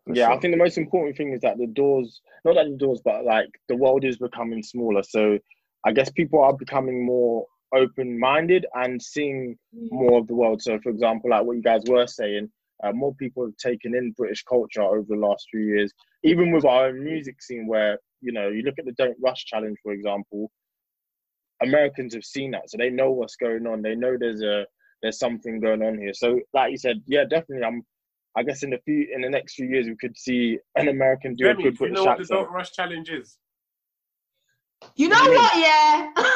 For 0.07 0.15
Yeah, 0.15 0.31
I 0.31 0.39
think 0.39 0.53
the 0.55 0.59
most 0.59 0.79
important 0.79 1.17
thing 1.17 1.33
is 1.33 1.41
that 1.41 1.59
the 1.59 1.67
doors, 1.67 2.21
not 2.45 2.55
that 2.55 2.67
the 2.71 2.77
doors, 2.77 3.01
but 3.05 3.25
like 3.25 3.51
the 3.69 3.77
world 3.77 4.05
is 4.05 4.17
becoming 4.17 4.63
smaller. 4.63 5.03
So 5.03 5.39
I 5.85 5.93
guess 5.93 6.11
people 6.11 6.41
are 6.41 6.57
becoming 6.57 7.05
more 7.05 7.47
open 7.75 8.19
minded 8.19 8.67
and 8.75 9.01
seeing 9.01 9.57
more 9.73 10.19
of 10.19 10.27
the 10.27 10.35
world. 10.35 10.63
So, 10.63 10.79
for 10.83 10.91
example, 10.91 11.31
like 11.31 11.45
what 11.45 11.57
you 11.57 11.63
guys 11.63 11.83
were 11.87 12.07
saying, 12.07 12.51
uh, 12.83 12.93
more 12.93 13.15
people 13.15 13.45
have 13.45 13.57
taken 13.57 13.95
in 13.95 14.13
British 14.17 14.43
culture 14.43 14.83
over 14.83 15.05
the 15.09 15.17
last 15.17 15.47
few 15.51 15.61
years, 15.61 15.93
even 16.25 16.53
with 16.53 16.65
our 16.65 16.87
own 16.87 17.05
music 17.05 17.43
scene, 17.43 17.67
where, 17.67 17.99
you 18.21 18.33
know, 18.33 18.49
you 18.49 18.63
look 18.63 18.79
at 18.79 18.87
the 18.87 18.93
Don't 18.93 19.17
Rush 19.23 19.45
Challenge, 19.45 19.77
for 19.83 19.93
example, 19.93 20.51
Americans 21.63 22.15
have 22.15 22.25
seen 22.25 22.53
that. 22.53 22.71
So 22.71 22.79
they 22.79 22.91
know 22.91 23.11
what's 23.11 23.37
going 23.37 23.67
on. 23.67 23.83
They 23.83 23.95
know 23.95 24.17
there's 24.19 24.43
a, 24.43 24.65
there's 25.03 25.19
something 25.19 25.61
going 25.61 25.83
on 25.83 25.99
here. 25.99 26.13
So, 26.13 26.41
like 26.53 26.73
you 26.73 26.79
said, 26.79 27.01
yeah, 27.07 27.25
definitely, 27.25 27.65
I'm 27.65 27.83
I 28.37 28.43
guess 28.43 28.63
in 28.63 28.69
the 28.71 28.79
few 28.85 29.09
in 29.13 29.23
the 29.23 29.29
next 29.29 29.55
few 29.55 29.67
years 29.67 29.87
we 29.87 29.97
could 29.97 30.17
see 30.17 30.59
an 30.77 30.87
American 30.89 31.35
do 31.35 31.47
a 31.47 31.49
Remy, 31.49 31.65
good 31.65 31.79
do 31.79 31.87
you 31.87 31.93
know 31.93 32.05
what 32.05 32.19
the. 32.19 32.25
Don't 32.25 32.51
Rush 32.51 32.73
challenge 32.73 33.11
is? 33.11 33.39
You 34.95 35.09
know 35.09 35.17
what? 35.17 35.57
Yeah. 35.57 36.11
Where, 36.17 36.27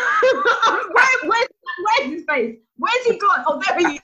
where's, 1.24 1.48
where's 1.82 2.12
his 2.12 2.24
face? 2.28 2.56
Where's 2.76 3.06
he 3.06 3.16
gone? 3.18 3.42
Oh, 3.46 3.58
there 3.66 3.78
he 3.78 3.94
is. 3.94 4.00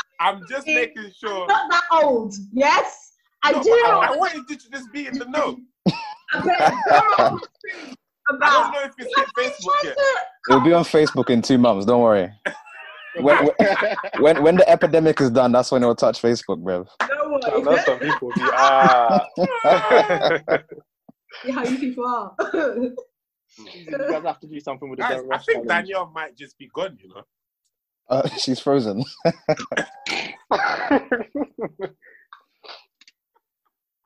I'm 0.20 0.42
just 0.48 0.66
making 0.66 1.12
sure. 1.16 1.46
Not 1.46 1.70
that 1.70 1.84
old. 1.92 2.34
Yes, 2.52 3.12
I 3.42 3.52
No, 3.52 3.62
do. 3.62 3.70
I, 3.70 3.90
know 3.90 4.00
I 4.00 4.16
wanted 4.16 4.42
you 4.48 4.56
to 4.56 4.70
just 4.70 4.90
be 4.92 5.06
in 5.06 5.18
the 5.18 5.26
know. 5.26 5.58
about. 8.28 8.50
I 8.50 8.62
don't 8.62 8.72
know 8.72 8.80
if 8.82 8.92
it's 8.98 9.14
hit 9.16 9.54
Facebook 9.54 9.84
yet. 9.84 9.96
It'll 10.48 10.60
be 10.60 10.72
on 10.72 10.84
Facebook 10.84 11.30
in 11.30 11.42
two 11.42 11.58
months. 11.58 11.86
Don't 11.86 12.02
worry. 12.02 12.30
When, 13.16 13.36
when, 13.36 13.76
when 14.20 14.42
when 14.42 14.56
the 14.56 14.66
epidemic 14.66 15.20
is 15.20 15.28
done, 15.28 15.52
that's 15.52 15.70
when 15.70 15.82
it'll 15.82 15.94
touch 15.94 16.22
Facebook, 16.22 16.64
bro. 16.64 16.86
No 17.02 17.38
I 17.44 17.60
know 17.60 17.76
some 17.76 17.98
people 17.98 18.28
be 18.34 18.40
ah. 18.40 19.26
See 21.44 21.50
how 21.50 21.62
you 21.62 21.78
people 21.78 22.06
are. 22.06 22.34
you 22.54 22.96
guys 23.86 24.22
have 24.24 24.40
to 24.40 24.46
do 24.46 24.58
something 24.60 24.88
with 24.88 24.98
the 24.98 25.02
Guys, 25.02 25.20
I 25.30 25.36
think 25.36 25.66
challenge. 25.66 25.68
Danielle 25.68 26.10
might 26.14 26.36
just 26.38 26.56
be 26.56 26.70
gone, 26.74 26.96
you 27.02 27.08
know. 27.10 27.22
Uh, 28.08 28.26
she's 28.38 28.60
frozen. 28.60 29.04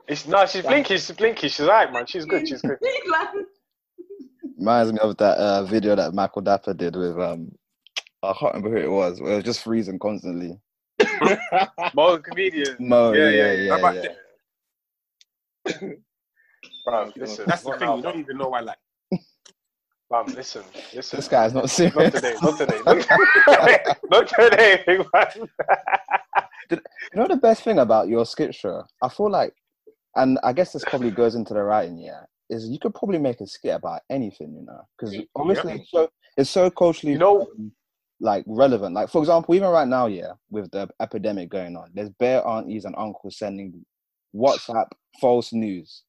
It's, 0.09 0.27
no, 0.27 0.47
she's 0.47 0.63
blinky. 0.63 0.95
She's 0.95 1.11
blinky. 1.11 1.49
She's 1.49 1.61
alright, 1.67 1.93
man. 1.93 2.07
She's 2.07 2.25
good. 2.25 2.47
She's 2.47 2.63
good. 2.63 2.79
Reminds 4.57 4.93
me 4.93 4.99
of 5.01 5.17
that 5.19 5.39
uh, 5.39 5.65
video 5.65 5.95
that 5.97 6.15
Michael 6.15 6.43
Dapaah 6.43 6.77
did 6.77 6.97
with 6.97 7.19
um, 7.19 7.53
I 8.23 8.33
can't 8.33 8.55
remember 8.55 8.79
who 8.79 8.85
it 8.85 8.91
was. 8.91 9.21
Where 9.21 9.33
it 9.33 9.37
was 9.37 9.45
just 9.45 9.63
freezing 9.63 9.99
constantly. 9.99 10.59
More 11.95 12.19
comedian. 12.19 12.77
Mo, 12.79 13.13
yeah, 13.13 13.29
yeah, 13.29 13.53
yeah. 13.53 13.71
How 13.71 13.79
about 13.79 13.95
yeah. 13.97 14.03
that? 15.65 15.81
Bro, 16.85 17.13
listen. 17.17 17.45
That's 17.47 17.63
the 17.63 17.73
thing. 17.73 17.97
You 17.97 18.03
don't 18.03 18.19
even 18.19 18.39
know 18.39 18.49
why. 18.49 18.61
Like, 18.61 18.79
Fam, 20.09 20.27
listen, 20.27 20.63
listen. 20.95 21.17
This 21.17 21.29
guy's 21.29 21.53
not 21.53 21.69
serious. 21.69 21.97
Not 21.97 22.13
serious. 22.13 22.21
today. 22.21 22.35
Not 22.41 22.59
today. 22.59 22.81
Not, 23.47 23.99
not 24.11 24.29
today, 24.29 24.83
big 24.87 25.07
man. 25.13 25.49
You 27.15 27.21
know 27.21 27.29
the 27.29 27.37
best 27.37 27.63
thing 27.63 27.79
about 27.79 28.09
your 28.09 28.27
skit 28.27 28.53
show? 28.53 28.83
I 29.01 29.09
feel 29.09 29.31
like, 29.31 29.55
and 30.17 30.37
I 30.43 30.53
guess 30.53 30.73
this 30.73 30.85
probably 30.85 31.13
goes 31.13 31.37
into 31.37 31.55
the 31.55 31.63
writing, 31.63 31.97
yeah, 31.97 32.23
is 32.51 32.69
you 32.69 32.79
could 32.79 32.95
probably 32.95 33.19
make 33.19 33.41
a 33.41 33.47
skit 33.47 33.75
about 33.75 34.03
anything, 34.11 34.55
you 34.55 34.65
know, 34.65 34.81
because 34.99 35.17
obviously 35.35 35.75
it's 35.75 35.91
so 35.91 36.09
it's 36.37 36.51
so 36.51 36.71
culturally 36.71 37.13
You 37.15 37.19
know- 37.19 37.43
um, 37.43 37.73
like 38.21 38.45
relevant. 38.47 38.95
Like 38.95 39.11
for 39.11 39.21
example, 39.21 39.55
even 39.55 39.69
right 39.69 39.87
now, 39.89 40.07
yeah, 40.07 40.33
with 40.51 40.71
the 40.71 40.89
epidemic 41.01 41.51
going 41.51 41.77
on, 41.77 41.91
there's 41.93 42.09
bare 42.19 42.47
aunties 42.47 42.85
and 42.87 42.95
uncles 42.97 43.37
sending 43.39 43.85
WhatsApp 44.35 44.87
false 45.21 45.53
news. 45.53 46.03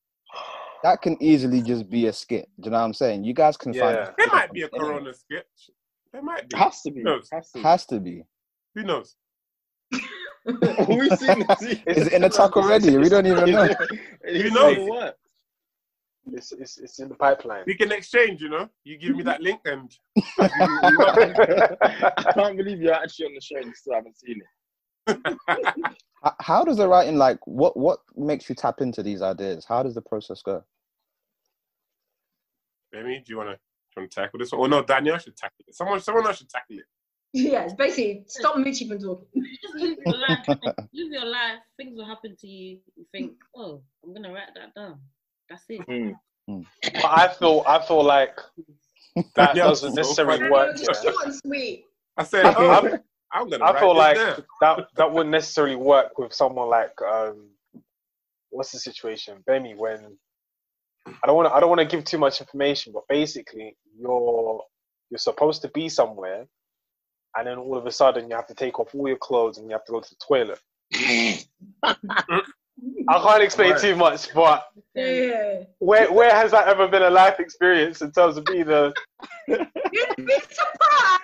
That 0.83 1.01
can 1.01 1.17
easily 1.21 1.61
just 1.61 1.89
be 1.89 2.05
a 2.07 2.13
skit. 2.13 2.47
Do 2.61 2.67
you 2.67 2.71
know 2.71 2.77
what 2.77 2.83
I'm 2.85 2.93
saying? 2.93 3.23
You 3.25 3.33
guys 3.33 3.57
can 3.57 3.73
Yeah. 3.73 3.81
find 3.81 3.95
there 3.97 4.13
it 4.19 4.31
might 4.31 4.51
be 4.53 4.61
a 4.61 4.69
Corona 4.69 5.13
sketch. 5.13 5.69
There 6.13 6.21
might 6.21 6.47
be. 6.47 6.55
Has 6.57 6.81
to 6.83 6.91
be. 6.91 6.99
Who 6.99 7.03
knows? 7.05 7.27
Has 7.31 7.51
to 7.51 7.57
be. 7.57 7.63
has 7.63 7.85
to 7.87 7.99
be. 7.99 8.23
Who 8.75 8.83
knows? 8.83 9.15
We've 10.45 11.17
seen 11.17 11.39
the 11.39 11.81
Is 11.87 12.07
it 12.07 12.13
in 12.13 12.21
the 12.21 12.29
tuck 12.29 12.55
already? 12.55 12.95
We 12.97 13.09
don't 13.09 13.25
even 13.25 13.51
know. 13.51 13.69
You 14.25 14.51
know. 14.51 14.73
what? 14.85 15.17
It's, 16.33 16.51
it's, 16.51 16.77
it's 16.77 16.99
in 16.99 17.09
the 17.09 17.15
pipeline. 17.15 17.63
We 17.65 17.75
can 17.75 17.91
exchange, 17.91 18.41
you 18.41 18.49
know. 18.49 18.69
You 18.83 18.97
give 18.97 19.15
me 19.15 19.23
that 19.23 19.41
link 19.41 19.61
and 19.65 19.91
I 20.39 22.31
can't 22.33 22.57
believe 22.57 22.81
you're 22.81 22.93
actually 22.93 23.27
on 23.27 23.33
the 23.33 23.41
show 23.41 23.57
and 23.57 23.67
you 23.67 23.73
still 23.73 23.93
haven't 23.93 24.17
seen 24.17 24.41
it. 24.41 24.47
How 26.39 26.63
does 26.63 26.77
the 26.77 26.87
writing 26.87 27.17
like 27.17 27.39
what 27.45 27.77
what 27.77 27.99
makes 28.15 28.49
you 28.49 28.55
tap 28.55 28.81
into 28.81 29.03
these 29.03 29.21
ideas? 29.21 29.65
How 29.65 29.83
does 29.83 29.95
the 29.95 30.01
process 30.01 30.41
go? 30.41 30.63
Remy, 32.93 33.19
do 33.19 33.25
you 33.27 33.37
wanna 33.37 33.57
try 33.93 34.03
to 34.03 34.09
tackle 34.09 34.39
this 34.39 34.51
one? 34.51 34.61
Or 34.61 34.67
no, 34.67 34.83
Danielle 34.83 35.19
should 35.19 35.37
tackle 35.37 35.63
it. 35.67 35.75
Someone 35.75 36.01
someone 36.01 36.25
else 36.25 36.39
should 36.39 36.49
tackle 36.49 36.77
it. 36.79 36.85
yeah, 37.33 37.63
it's 37.63 37.73
basically 37.73 38.23
stop 38.27 38.55
Moutchi 38.55 38.87
from 38.87 38.99
talking. 38.99 39.27
Just 39.61 39.75
live 39.75 39.97
your 40.05 40.17
life. 40.17 40.47
live 40.47 41.11
your 41.11 41.25
life. 41.25 41.59
Things 41.77 41.97
will 41.97 42.05
happen 42.05 42.35
to 42.39 42.47
you. 42.47 42.79
You 42.95 43.05
think, 43.11 43.33
oh, 43.55 43.81
I'm 44.03 44.13
gonna 44.13 44.33
write 44.33 44.53
that 44.55 44.73
down. 44.75 44.99
That's 45.49 45.63
it. 45.69 46.15
But 46.47 47.05
I 47.05 47.27
feel 47.27 47.63
I 47.67 47.79
feel 47.85 48.03
like 48.03 48.39
that 49.35 49.55
Yeah, 49.55 49.63
doesn't 49.63 49.95
necessarily 49.95 50.49
work. 50.49 50.77
Just 50.77 51.03
yeah. 51.03 51.11
short 51.11 51.25
and 51.25 51.35
sweet. 51.35 51.85
I 52.17 52.23
said, 52.23 52.45
I'm- 52.45 52.57
oh, 52.57 52.99
I'm 53.31 53.49
gonna 53.49 53.65
I 53.65 53.79
feel 53.79 53.95
like 53.95 54.15
down. 54.15 54.43
that 54.61 54.87
that 54.95 55.11
wouldn't 55.11 55.31
necessarily 55.31 55.75
work 55.75 56.17
with 56.17 56.33
someone 56.33 56.69
like 56.69 56.93
um 57.01 57.49
what's 58.49 58.71
the 58.71 58.79
situation? 58.79 59.43
Gbemi 59.47 59.75
when 59.75 60.17
I 61.05 61.27
don't 61.27 61.35
wanna 61.35 61.49
I 61.49 61.59
don't 61.59 61.69
wanna 61.69 61.85
give 61.85 62.03
too 62.05 62.17
much 62.17 62.39
information, 62.41 62.93
but 62.93 63.03
basically 63.09 63.75
you're 63.99 64.63
you're 65.09 65.17
supposed 65.17 65.61
to 65.63 65.67
be 65.69 65.89
somewhere 65.89 66.45
and 67.37 67.47
then 67.47 67.57
all 67.57 67.77
of 67.77 67.85
a 67.85 67.91
sudden 67.91 68.29
you 68.29 68.35
have 68.35 68.47
to 68.47 68.53
take 68.55 68.79
off 68.79 68.95
all 68.95 69.07
your 69.07 69.17
clothes 69.17 69.57
and 69.57 69.67
you 69.67 69.73
have 69.73 69.85
to 69.85 69.91
go 69.91 69.99
to 69.99 70.09
the 70.09 70.15
toilet. 70.25 70.59
I 73.09 73.19
can't 73.19 73.43
explain 73.43 73.71
Right. 73.71 73.81
too 73.81 73.95
much, 73.95 74.33
but 74.33 74.65
Yeah. 74.95 75.63
where 75.79 76.11
where 76.11 76.31
has 76.33 76.51
that 76.51 76.67
ever 76.67 76.87
been 76.87 77.01
a 77.03 77.09
life 77.09 77.39
experience 77.39 78.01
in 78.01 78.11
terms 78.11 78.37
of 78.37 78.45
being 78.45 78.69
a 78.69 78.93
You'd 79.47 79.67
be 80.17 80.33
surprised. 80.51 81.23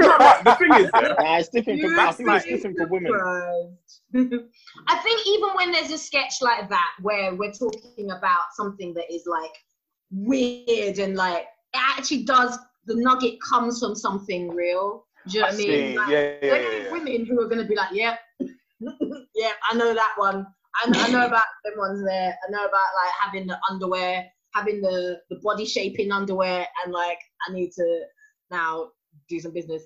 No, 0.00 0.18
the 0.44 0.56
thing 0.58 0.74
is, 0.74 0.90
yeah, 0.94 1.14
Nah, 1.18 1.36
it's 1.38 1.48
different 1.48 1.80
for 1.80 1.86
You'd 1.88 1.98
I 1.98 2.12
think 2.12 2.28
it's 2.30 2.44
different 2.46 2.76
for 2.78 2.86
women. 2.88 3.12
I 4.88 4.96
think 4.98 5.26
even 5.26 5.48
when 5.54 5.72
there's 5.72 5.90
a 5.92 5.98
sketch 5.98 6.34
like 6.42 6.68
that 6.68 6.90
where 7.02 7.34
we're 7.34 7.52
talking 7.52 8.10
about 8.10 8.52
something 8.54 8.92
that 8.94 9.12
is 9.12 9.24
like 9.26 9.54
weird 10.10 10.98
and 10.98 11.16
like 11.16 11.42
it 11.72 11.80
actually 11.80 12.24
does 12.24 12.58
the 12.86 12.94
nugget 12.96 13.38
comes 13.40 13.80
from 13.80 13.94
something 13.94 14.50
real. 14.50 15.06
Do 15.28 15.38
you 15.38 15.40
know 15.40 15.46
I 15.46 15.50
what 15.50 15.54
I 15.54 15.58
mean? 15.58 15.66
see. 15.92 15.96
Like, 15.96 16.08
Yeah, 16.08 16.20
yeah, 16.20 16.40
there 16.40 16.62
yeah, 16.62 16.68
are 16.68 16.82
yeah. 16.84 16.92
women 16.92 17.26
who 17.26 17.40
are 17.40 17.48
going 17.48 17.62
to 17.62 17.64
be 17.68 17.74
like, 17.74 17.92
yeah, 17.92 18.16
yeah, 19.34 19.52
I 19.70 19.74
know 19.76 19.94
that 19.94 20.12
one. 20.16 20.46
I 20.82 20.88
know, 20.90 21.00
I 21.00 21.08
know 21.08 21.26
about 21.26 21.44
them 21.64 21.74
ones 21.78 22.02
there. 22.04 22.36
I 22.46 22.50
know 22.50 22.64
about 22.64 22.72
like 22.72 23.12
having 23.20 23.46
the 23.46 23.58
underwear, 23.70 24.24
having 24.54 24.80
the 24.80 25.20
the 25.30 25.38
body 25.42 25.64
shaping 25.64 26.10
underwear, 26.12 26.66
and 26.84 26.92
like 26.92 27.18
I 27.48 27.52
need 27.52 27.70
to 27.72 28.00
now 28.50 28.90
do 29.28 29.38
some 29.38 29.52
business. 29.52 29.82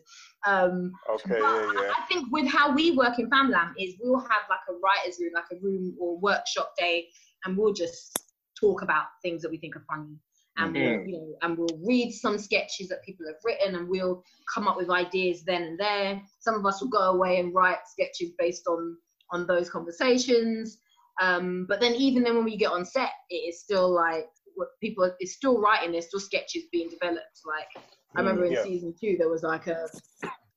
Um, 0.46 0.92
Okay, 1.10 1.28
but 1.28 1.40
yeah, 1.40 1.72
yeah. 1.74 1.92
I 1.98 2.06
think 2.08 2.28
with 2.30 2.48
how 2.48 2.72
we 2.74 2.96
work 2.96 3.18
in 3.18 3.28
Famalam 3.28 3.72
is 3.78 3.94
we'll 4.00 4.20
have 4.20 4.42
like 4.48 4.60
a 4.70 4.72
writers 4.82 5.18
room, 5.20 5.32
like 5.34 5.44
a 5.52 5.62
room 5.62 5.94
or 6.00 6.18
workshop 6.18 6.72
day, 6.78 7.06
and 7.44 7.56
we'll 7.56 7.74
just 7.74 8.18
talk 8.58 8.82
about 8.82 9.06
things 9.22 9.42
that 9.42 9.50
we 9.50 9.58
think 9.58 9.76
are 9.76 9.84
funny. 9.88 10.16
And 10.56 10.74
we'll, 10.74 10.82
Mhm. 10.82 11.06
you 11.08 11.12
know, 11.12 11.34
and 11.42 11.56
we'll 11.56 11.78
read 11.86 12.10
some 12.10 12.36
sketches 12.36 12.88
that 12.88 13.04
people 13.04 13.26
have 13.26 13.36
written, 13.44 13.76
and 13.76 13.88
we'll 13.88 14.24
come 14.52 14.66
up 14.66 14.76
with 14.76 14.90
ideas 14.90 15.44
then 15.44 15.62
and 15.62 15.78
there. 15.78 16.20
Some 16.40 16.56
of 16.56 16.66
us 16.66 16.80
will 16.80 16.88
go 16.88 17.10
away 17.12 17.38
and 17.38 17.54
write 17.54 17.78
sketches 17.86 18.32
based 18.38 18.66
on 18.66 18.96
on 19.30 19.46
those 19.46 19.70
conversations. 19.70 20.78
Um, 21.20 21.66
but 21.68 21.80
then 21.80 21.94
even 21.94 22.22
then 22.22 22.36
when 22.36 22.44
we 22.44 22.56
get 22.56 22.70
on 22.70 22.84
set, 22.84 23.10
it 23.30 23.36
is 23.36 23.60
still 23.60 23.92
like 23.92 24.26
what 24.54 24.68
people 24.80 25.10
it's 25.18 25.34
still 25.34 25.60
writing. 25.60 25.92
There's 25.92 26.06
still 26.06 26.20
sketches 26.20 26.64
being 26.70 26.88
developed. 26.88 27.40
Like 27.46 27.84
I 28.16 28.20
remember 28.20 28.44
in 28.44 28.52
yeah. 28.52 28.62
season 28.62 28.94
two, 29.00 29.16
there 29.18 29.28
was 29.28 29.42
like 29.42 29.66
a 29.66 29.86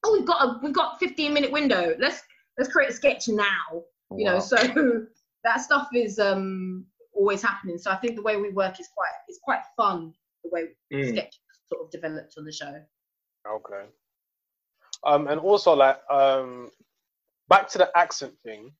oh 0.03 0.17
we've 0.17 0.28
got 0.28 0.43
a 0.43 0.59
we've 0.63 0.74
got 0.74 0.99
15 0.99 1.34
minute 1.34 1.51
window. 1.51 1.95
Let's 1.99 2.22
let's 2.57 2.72
create 2.72 2.91
a 2.91 2.93
sketch 2.93 3.28
now. 3.28 3.84
You 4.15 4.26
know, 4.26 4.39
so 4.39 4.55
that 5.43 5.61
stuff 5.61 5.88
is 5.93 6.19
um 6.19 6.86
always 7.13 7.41
happening. 7.41 7.78
So 7.78 7.91
I 7.91 7.95
think 7.95 8.15
the 8.15 8.22
way 8.22 8.38
we 8.38 8.49
work 8.51 8.80
is 8.80 8.88
quite 8.95 9.11
it's 9.28 9.39
quite 9.43 9.61
fun. 9.78 10.13
The 10.43 10.49
way 10.51 10.63
Mm. 10.93 11.09
sketch 11.09 11.39
sort 11.72 11.86
of 11.86 11.91
developed 11.91 12.34
on 12.38 12.43
the 12.45 12.51
show. 12.51 12.74
Okay. 13.47 13.86
Um, 15.03 15.28
and 15.28 15.39
also 15.39 15.74
like 15.74 15.99
um, 16.09 16.69
back 17.52 17.68
to 17.68 17.78
the 17.78 17.89
accent 17.95 18.34
thing. 18.45 18.72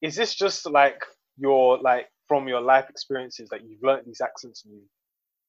Is 0.00 0.16
this 0.16 0.34
just 0.34 0.68
like 0.68 1.04
your 1.36 1.78
like 1.78 2.08
from 2.26 2.48
your 2.48 2.62
life 2.62 2.86
experiences 2.88 3.50
that 3.50 3.62
you've 3.64 3.82
learned 3.82 4.06
these 4.06 4.22
accents 4.22 4.64
and 4.64 4.74
you 4.74 4.82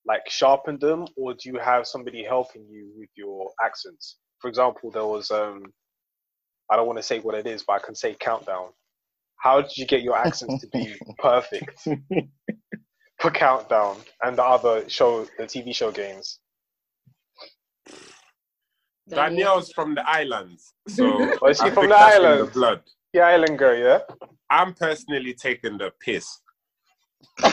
like 0.05 0.29
sharpened 0.29 0.81
them, 0.81 1.07
or 1.15 1.33
do 1.33 1.49
you 1.49 1.57
have 1.57 1.87
somebody 1.87 2.23
helping 2.23 2.65
you 2.69 2.91
with 2.97 3.09
your 3.15 3.49
accents? 3.63 4.17
For 4.39 4.49
example, 4.49 4.91
there 4.91 5.05
was 5.05 5.31
um, 5.31 5.63
I 6.69 6.75
don't 6.75 6.85
want 6.85 6.99
to 6.99 7.03
say 7.03 7.19
what 7.19 7.35
it 7.35 7.47
is, 7.47 7.63
but 7.65 7.73
I 7.81 7.85
can 7.85 7.95
say 7.95 8.13
countdown. 8.19 8.67
How 9.37 9.61
did 9.61 9.77
you 9.77 9.87
get 9.87 10.01
your 10.03 10.17
accents 10.17 10.61
to 10.61 10.67
be 10.67 10.95
perfect 11.17 11.87
for 13.19 13.31
countdown 13.31 13.97
and 14.21 14.37
the 14.37 14.43
other 14.43 14.87
show, 14.89 15.25
the 15.37 15.45
TV 15.45 15.73
show 15.73 15.91
games? 15.91 16.39
Danielle's 19.09 19.71
from 19.73 19.95
the 19.95 20.07
islands, 20.09 20.73
so 20.87 21.37
Oh, 21.41 21.47
is 21.47 21.57
she 21.57 21.63
I 21.65 21.71
from 21.71 21.83
think 21.83 21.93
the 21.93 21.97
that's 21.99 22.15
in 22.15 22.21
the 22.21 22.27
islands? 22.29 22.53
blood. 22.53 22.81
The 23.13 23.21
island 23.21 23.59
girl, 23.59 23.77
yeah. 23.77 23.99
I'm 24.49 24.73
personally 24.73 25.33
taking 25.33 25.77
the 25.77 25.91
piss. 25.99 26.39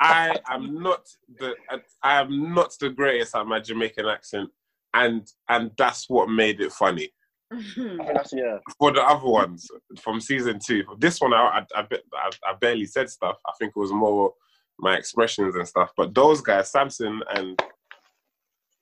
I 0.00 0.38
am 0.48 0.82
not 0.82 1.06
the 1.38 1.54
I 2.02 2.20
am 2.20 2.54
not 2.54 2.72
the 2.80 2.90
greatest 2.90 3.34
at 3.36 3.46
my 3.46 3.60
Jamaican 3.60 4.06
accent, 4.06 4.50
and 4.94 5.26
and 5.48 5.70
that's 5.76 6.08
what 6.08 6.28
made 6.28 6.60
it 6.60 6.72
funny. 6.72 7.10
I 7.52 7.56
think 7.74 7.98
that's 8.14 8.32
yeah. 8.32 8.58
For 8.78 8.92
the 8.92 9.02
other 9.02 9.26
ones 9.28 9.66
from 10.00 10.20
season 10.20 10.58
two, 10.64 10.84
this 10.98 11.20
one 11.20 11.32
I 11.34 11.64
I, 11.74 11.80
I, 11.80 11.86
I, 12.14 12.30
I 12.50 12.54
barely 12.60 12.86
said 12.86 13.10
stuff. 13.10 13.36
I 13.46 13.52
think 13.58 13.72
it 13.76 13.80
was 13.80 13.92
more 13.92 14.32
my 14.78 14.96
expressions 14.96 15.54
and 15.54 15.66
stuff. 15.68 15.90
But 15.96 16.14
those 16.14 16.40
guys, 16.40 16.70
Samson 16.70 17.22
and 17.34 17.60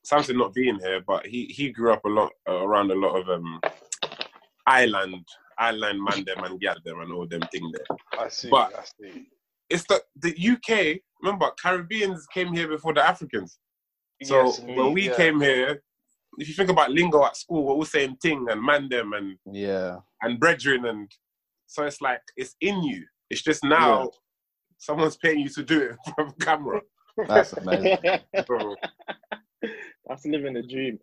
Samson 0.05 0.37
not 0.39 0.55
being 0.55 0.79
here, 0.81 1.01
but 1.07 1.27
he 1.27 1.45
he 1.47 1.71
grew 1.71 1.93
up 1.93 2.05
a 2.05 2.09
lot 2.09 2.31
uh, 2.49 2.55
around 2.67 2.91
a 2.91 2.95
lot 2.95 3.15
of 3.21 3.29
um 3.29 3.61
island 4.67 5.25
island 5.59 6.03
man 6.03 6.25
them 6.25 6.43
and 6.45 6.61
gal 6.61 6.77
them 6.85 7.01
and 7.01 7.13
all 7.13 7.27
them 7.27 7.43
thing 7.53 7.71
there. 7.73 7.97
I 8.19 8.29
see. 8.29 8.51
But- 8.51 8.75
I 8.75 8.85
see. 9.01 9.27
It's 9.71 9.85
the 9.85 10.03
the 10.17 10.35
UK. 10.37 11.01
Remember, 11.23 11.51
Caribbeans 11.63 12.27
came 12.27 12.53
here 12.53 12.69
before 12.69 12.93
the 12.93 13.03
Africans. 13.03 13.59
So 14.25 14.45
Yes, 14.45 14.61
when 14.61 14.93
we 14.93 15.07
yeah. 15.09 15.17
came 15.17 15.41
here, 15.41 15.83
if 16.39 16.49
you 16.49 16.55
think 16.55 16.69
about 16.71 16.91
lingo 16.91 17.25
at 17.25 17.37
school, 17.37 17.65
we're 17.65 17.75
all 17.75 17.85
saying 17.85 18.17
ting 18.21 18.47
and 18.51 18.63
man 18.63 18.89
them 18.89 19.13
and 19.15 19.39
Yeah. 19.51 19.99
and 20.21 20.39
brethren 20.39 20.85
and 20.87 21.11
so 21.67 21.85
it's 21.85 22.01
like 22.03 22.21
it's 22.37 22.55
in 22.61 22.83
you. 22.83 23.07
It's 23.31 23.43
just 23.43 23.65
now 23.65 24.11
someone's 24.79 25.17
paying 25.17 25.39
you 25.39 25.49
to 25.51 25.63
do 25.63 25.81
it 25.81 25.97
from 26.15 26.33
camera. 26.41 26.81
That's 27.29 27.53
amazing. 27.55 27.99
So, 28.47 28.77
That's 30.07 30.27
living 30.27 30.55
the 30.55 30.63
dream. 30.63 30.99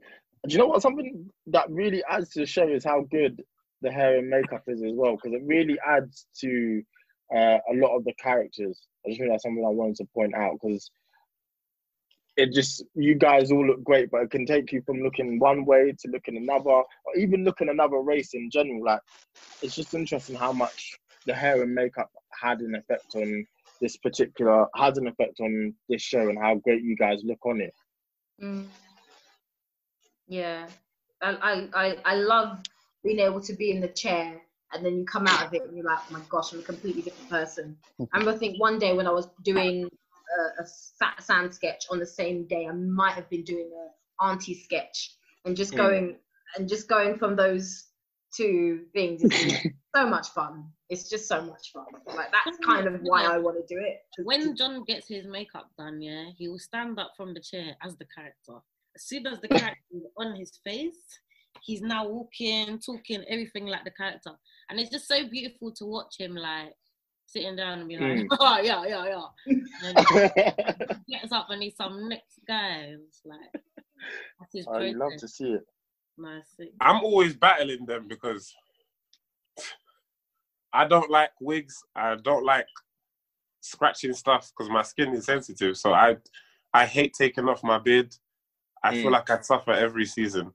Do 0.47 0.53
you 0.53 0.59
know 0.59 0.67
what? 0.67 0.81
Something 0.81 1.29
that 1.47 1.69
really 1.69 2.03
adds 2.09 2.29
to 2.31 2.39
the 2.39 2.45
show 2.45 2.67
is 2.67 2.83
how 2.83 3.01
good 3.11 3.41
the 3.81 3.91
hair 3.91 4.17
and 4.17 4.29
makeup 4.29 4.63
is 4.67 4.81
as 4.81 4.91
well, 4.93 5.15
because 5.15 5.33
it 5.33 5.41
really 5.45 5.77
adds 5.85 6.25
to 6.41 6.81
uh, 7.35 7.57
a 7.69 7.73
lot 7.73 7.95
of 7.95 8.03
the 8.05 8.13
characters. 8.21 8.79
I 9.05 9.09
just 9.09 9.19
think 9.19 9.31
that's 9.31 9.43
something 9.43 9.63
I 9.65 9.69
wanted 9.69 9.97
to 9.97 10.05
point 10.13 10.35
out 10.35 10.57
because 10.61 10.91
it 12.37 12.53
just 12.53 12.83
you 12.95 13.15
guys 13.15 13.51
all 13.51 13.65
look 13.65 13.83
great, 13.83 14.09
but 14.11 14.21
it 14.21 14.31
can 14.31 14.45
take 14.45 14.71
you 14.71 14.81
from 14.85 15.01
looking 15.01 15.39
one 15.39 15.65
way 15.65 15.93
to 15.99 16.09
looking 16.09 16.37
another, 16.37 16.69
or 16.69 16.85
even 17.17 17.43
looking 17.43 17.69
another 17.69 17.97
race 17.97 18.33
in 18.33 18.49
general. 18.49 18.83
Like 18.83 19.01
it's 19.61 19.75
just 19.75 19.93
interesting 19.93 20.35
how 20.35 20.53
much 20.53 20.97
the 21.25 21.33
hair 21.33 21.61
and 21.61 21.75
makeup 21.75 22.09
had 22.31 22.61
an 22.61 22.75
effect 22.75 23.15
on 23.15 23.45
this 23.81 23.97
particular 23.97 24.67
has 24.75 24.97
an 24.97 25.07
effect 25.07 25.39
on 25.39 25.73
this 25.87 26.01
show 26.01 26.29
and 26.29 26.37
how 26.37 26.55
great 26.55 26.81
you 26.81 26.95
guys 26.95 27.21
look 27.23 27.45
on 27.45 27.61
it. 27.61 27.73
Mm. 28.41 28.69
Yeah, 30.27 30.69
I, 31.21 31.29
I 31.31 31.69
I 31.85 32.01
I 32.05 32.15
love 32.15 32.59
being 33.03 33.19
able 33.19 33.41
to 33.41 33.53
be 33.53 33.71
in 33.71 33.81
the 33.81 33.87
chair 33.87 34.41
and 34.71 34.85
then 34.85 34.97
you 34.97 35.05
come 35.05 35.27
out 35.27 35.45
of 35.47 35.53
it 35.53 35.63
and 35.63 35.75
you're 35.75 35.85
like, 35.85 35.99
oh 36.09 36.13
my 36.13 36.21
gosh, 36.29 36.53
I'm 36.53 36.59
a 36.59 36.63
completely 36.63 37.01
different 37.01 37.29
person. 37.29 37.77
I 38.13 38.17
remember, 38.19 38.35
I 38.35 38.39
think 38.39 38.59
one 38.59 38.79
day 38.79 38.93
when 38.95 39.07
I 39.07 39.11
was 39.11 39.27
doing 39.43 39.89
a, 39.89 40.61
a 40.63 40.65
sa- 40.67 41.19
sand 41.19 41.53
sketch 41.53 41.85
on 41.89 41.99
the 41.99 42.05
same 42.05 42.47
day, 42.47 42.67
I 42.67 42.71
might 42.71 43.13
have 43.13 43.29
been 43.29 43.43
doing 43.43 43.71
a 43.73 44.23
auntie 44.23 44.53
sketch 44.53 45.15
and 45.45 45.55
just 45.55 45.75
Mm. 45.75 45.77
going 45.77 46.19
and 46.57 46.69
just 46.69 46.87
going 46.87 47.17
from 47.17 47.35
those 47.35 47.88
two 48.35 48.85
things 48.93 49.23
is 49.23 49.57
so 49.95 50.07
much 50.07 50.29
fun. 50.29 50.65
It's 50.89 51.09
just 51.09 51.27
so 51.27 51.41
much 51.41 51.71
fun. 51.73 51.85
Like 52.05 52.27
that's 52.31 52.57
kind 52.65 52.87
of 52.87 53.01
why 53.01 53.23
I 53.25 53.37
want 53.37 53.57
to 53.57 53.73
do 53.75 53.81
it. 53.81 54.01
When 54.23 54.55
John 54.55 54.83
gets 54.85 55.07
his 55.07 55.25
makeup 55.27 55.69
done, 55.77 56.01
yeah, 56.01 56.25
he 56.37 56.47
will 56.47 56.59
stand 56.59 56.99
up 56.99 57.13
from 57.15 57.33
the 57.33 57.39
chair 57.41 57.75
as 57.83 57.95
the 57.97 58.05
character. 58.15 58.59
As 58.95 59.03
soon 59.03 59.27
as 59.27 59.39
the 59.39 59.47
character 59.47 59.77
is 59.95 60.03
on 60.17 60.35
his 60.35 60.59
face, 60.65 61.19
he's 61.61 61.81
now 61.81 62.07
walking, 62.07 62.79
talking, 62.79 63.23
everything 63.27 63.67
like 63.67 63.83
the 63.83 63.91
character. 63.91 64.31
And 64.69 64.79
it's 64.79 64.89
just 64.91 65.07
so 65.07 65.27
beautiful 65.27 65.71
to 65.73 65.85
watch 65.85 66.15
him 66.17 66.35
like 66.35 66.73
sitting 67.25 67.55
down 67.55 67.79
and 67.79 67.87
be 67.87 67.97
like, 67.97 68.17
Mm. 68.17 68.27
oh 68.39 68.59
yeah, 68.63 68.83
yeah, 68.85 69.05
yeah. 69.05 69.55
And 69.81 69.97
then 70.35 70.97
he 71.07 71.15
gets 71.17 71.31
up 71.31 71.47
and 71.49 71.61
he's 71.61 71.75
some 71.75 72.09
next 72.09 72.39
guy. 72.47 72.95
It's 73.07 73.21
like 73.25 73.63
that's 74.39 74.53
his 74.53 74.67
I 74.67 74.91
love 74.91 75.15
to 75.17 75.27
see 75.27 75.51
it. 75.53 75.65
Nice. 76.19 76.49
thing. 76.57 76.69
I'm 76.81 77.01
always 77.03 77.35
battling 77.35 77.85
them 77.85 78.07
because 78.07 78.53
I 80.73 80.85
don't 80.85 81.09
like 81.09 81.31
wigs. 81.39 81.81
I 81.95 82.15
don't 82.15 82.45
like 82.45 82.67
scratching 83.61 84.13
stuff 84.13 84.51
because 84.51 84.69
my 84.69 84.81
skin 84.83 85.13
is 85.13 85.25
sensitive. 85.25 85.77
So 85.77 85.93
I 85.93 86.17
I 86.73 86.85
hate 86.85 87.13
taking 87.17 87.47
off 87.49 87.63
my 87.63 87.79
beard. 87.79 88.13
I 88.83 88.93
feel 88.93 89.07
Mm. 89.09 89.13
like 89.13 89.29
I 89.29 89.41
suffer 89.41 89.71
every 89.71 90.05
season. 90.05 90.53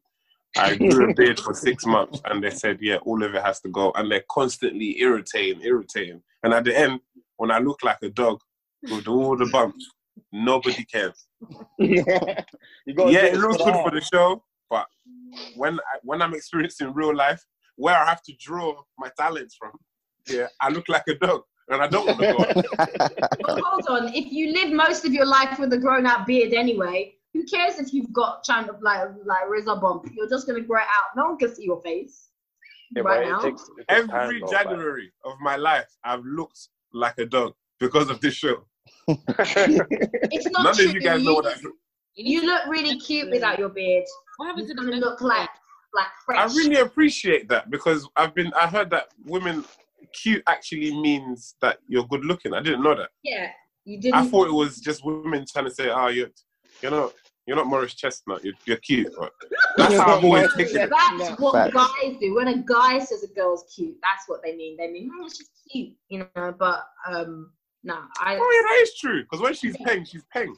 I 0.56 0.74
grew 0.76 1.10
a 1.10 1.14
beard 1.14 1.40
for 1.40 1.52
six 1.54 1.84
months 1.84 2.20
and 2.26 2.42
they 2.42 2.50
said, 2.50 2.78
yeah, 2.80 2.96
all 2.98 3.22
of 3.24 3.34
it 3.34 3.42
has 3.42 3.60
to 3.62 3.68
go. 3.68 3.90
And 3.96 4.10
they're 4.10 4.24
constantly 4.30 5.00
irritating, 5.00 5.62
irritating. 5.62 6.22
And 6.44 6.54
at 6.54 6.64
the 6.64 6.78
end, 6.78 7.00
when 7.36 7.50
I 7.50 7.58
look 7.58 7.82
like 7.82 7.98
a 8.02 8.10
dog 8.10 8.40
with 8.88 9.08
all 9.08 9.36
the 9.36 9.46
bumps, 9.46 9.90
nobody 10.30 10.84
cares. 10.84 11.26
you 11.78 12.04
Yeah, 12.86 13.24
it 13.24 13.38
looks 13.38 13.56
good 13.64 13.74
for 13.74 13.90
the 13.90 14.00
show, 14.00 14.44
but 14.74 14.86
when 15.56 15.74
I, 15.92 15.94
when 16.02 16.20
I'm 16.22 16.34
experiencing 16.34 16.92
real 16.94 17.14
life, 17.14 17.42
where 17.76 17.96
I 17.96 18.04
have 18.12 18.22
to 18.28 18.32
draw 18.46 18.68
my 18.98 19.10
talents 19.18 19.54
from, 19.60 19.72
yeah, 20.28 20.48
I 20.60 20.68
look 20.70 20.88
like 20.88 21.04
a 21.08 21.14
dog, 21.26 21.42
and 21.68 21.82
I 21.82 21.86
don't 21.88 22.06
want 22.06 22.18
to 22.20 22.32
go. 22.32 22.38
But 23.46 23.60
hold 23.64 23.86
on, 23.88 24.02
if 24.14 24.32
you 24.32 24.52
live 24.52 24.70
most 24.72 25.04
of 25.04 25.12
your 25.12 25.26
life 25.26 25.58
with 25.58 25.72
a 25.72 25.78
grown 25.78 26.06
out 26.06 26.26
beard 26.26 26.52
anyway, 26.52 27.14
who 27.32 27.44
cares 27.44 27.78
if 27.78 27.92
you've 27.94 28.12
got 28.12 28.44
kind 28.46 28.68
of 28.72 28.76
like 28.88 29.08
like 29.32 29.48
razor 29.48 29.76
bump? 29.76 30.02
You're 30.14 30.28
just 30.28 30.46
gonna 30.46 30.60
grow 30.70 30.80
it 30.80 30.92
out. 30.98 31.08
No 31.16 31.22
one 31.30 31.38
can 31.38 31.54
see 31.54 31.64
your 31.64 31.80
face 31.82 32.28
Yeah, 32.94 33.02
but 33.02 33.08
right 33.10 33.26
it 33.26 33.30
now. 33.30 33.38
takes, 33.40 33.62
it 33.78 33.88
takes 33.88 34.08
Every 34.12 34.40
though, 34.40 34.46
like- 34.46 34.54
January 34.64 35.08
of 35.24 35.34
my 35.40 35.56
life, 35.56 35.90
I've 36.04 36.24
looked 36.24 36.60
like 36.92 37.18
a 37.18 37.26
dog 37.26 37.52
because 37.80 38.08
of 38.10 38.20
this 38.20 38.34
show. 38.34 38.56
It's 39.08 40.48
not 40.50 40.64
None 40.64 40.74
true. 40.76 40.88
of 40.88 40.94
you 40.94 41.00
guys 41.00 41.22
know 41.24 41.34
what 41.34 41.46
I 41.46 41.54
do. 41.60 41.72
You 42.16 42.42
look 42.46 42.62
really 42.68 42.96
cute 43.00 43.30
without 43.30 43.58
your 43.58 43.68
beard. 43.70 44.04
What 44.36 44.46
happened 44.46 44.68
to 44.68 44.74
You 44.74 44.90
the 44.90 44.96
look 44.96 45.20
like 45.20 45.50
like 45.94 46.08
fresh. 46.24 46.38
I 46.38 46.54
really 46.56 46.80
appreciate 46.80 47.48
that 47.48 47.70
because 47.70 48.08
I've 48.16 48.34
been 48.34 48.52
I 48.54 48.66
heard 48.66 48.90
that 48.90 49.08
women 49.24 49.64
cute 50.12 50.42
actually 50.46 50.96
means 51.00 51.56
that 51.60 51.78
you're 51.88 52.06
good 52.06 52.24
looking. 52.24 52.54
I 52.54 52.60
didn't 52.62 52.82
know 52.82 52.94
that. 52.94 53.10
yeah, 53.22 53.50
you 53.84 54.00
didn't. 54.00 54.14
I 54.14 54.26
thought 54.26 54.48
it 54.48 54.52
was 54.52 54.80
just 54.80 55.04
women 55.04 55.44
trying 55.50 55.66
to 55.66 55.70
say, 55.70 55.90
"Oh, 55.90 56.08
you're 56.08 56.30
you're 56.82 56.90
not 56.90 57.12
you're 57.46 57.56
not 57.56 57.66
Morris 57.66 57.94
Chestnut. 57.94 58.44
You're, 58.44 58.54
you're 58.66 58.76
cute." 58.78 59.12
But 59.18 59.32
that's 59.76 59.94
how 59.94 60.16
I've 60.16 60.24
always 60.24 60.52
taken 60.54 60.76
it. 60.76 60.90
That's 60.90 61.40
what 61.40 61.52
Facts. 61.52 61.74
guys 61.74 62.16
do. 62.20 62.34
When 62.34 62.48
a 62.48 62.58
guy 62.58 62.98
says 62.98 63.22
a 63.22 63.28
girl's 63.34 63.64
cute, 63.74 63.96
that's 64.02 64.24
what 64.26 64.42
they 64.42 64.56
mean. 64.56 64.76
They 64.76 64.90
mean, 64.90 65.10
oh, 65.20 65.28
she's 65.28 65.50
cute, 65.70 65.94
you 66.08 66.26
know. 66.36 66.54
But 66.58 66.84
um, 67.06 67.52
no, 67.82 67.96
I 68.20 68.36
Oh 68.36 68.62
yeah, 68.62 68.68
that 68.68 68.80
is 68.82 68.98
true. 68.98 69.22
Because 69.22 69.40
when 69.40 69.54
she's 69.54 69.76
paying, 69.76 70.04
she's 70.04 70.24
paying. 70.32 70.56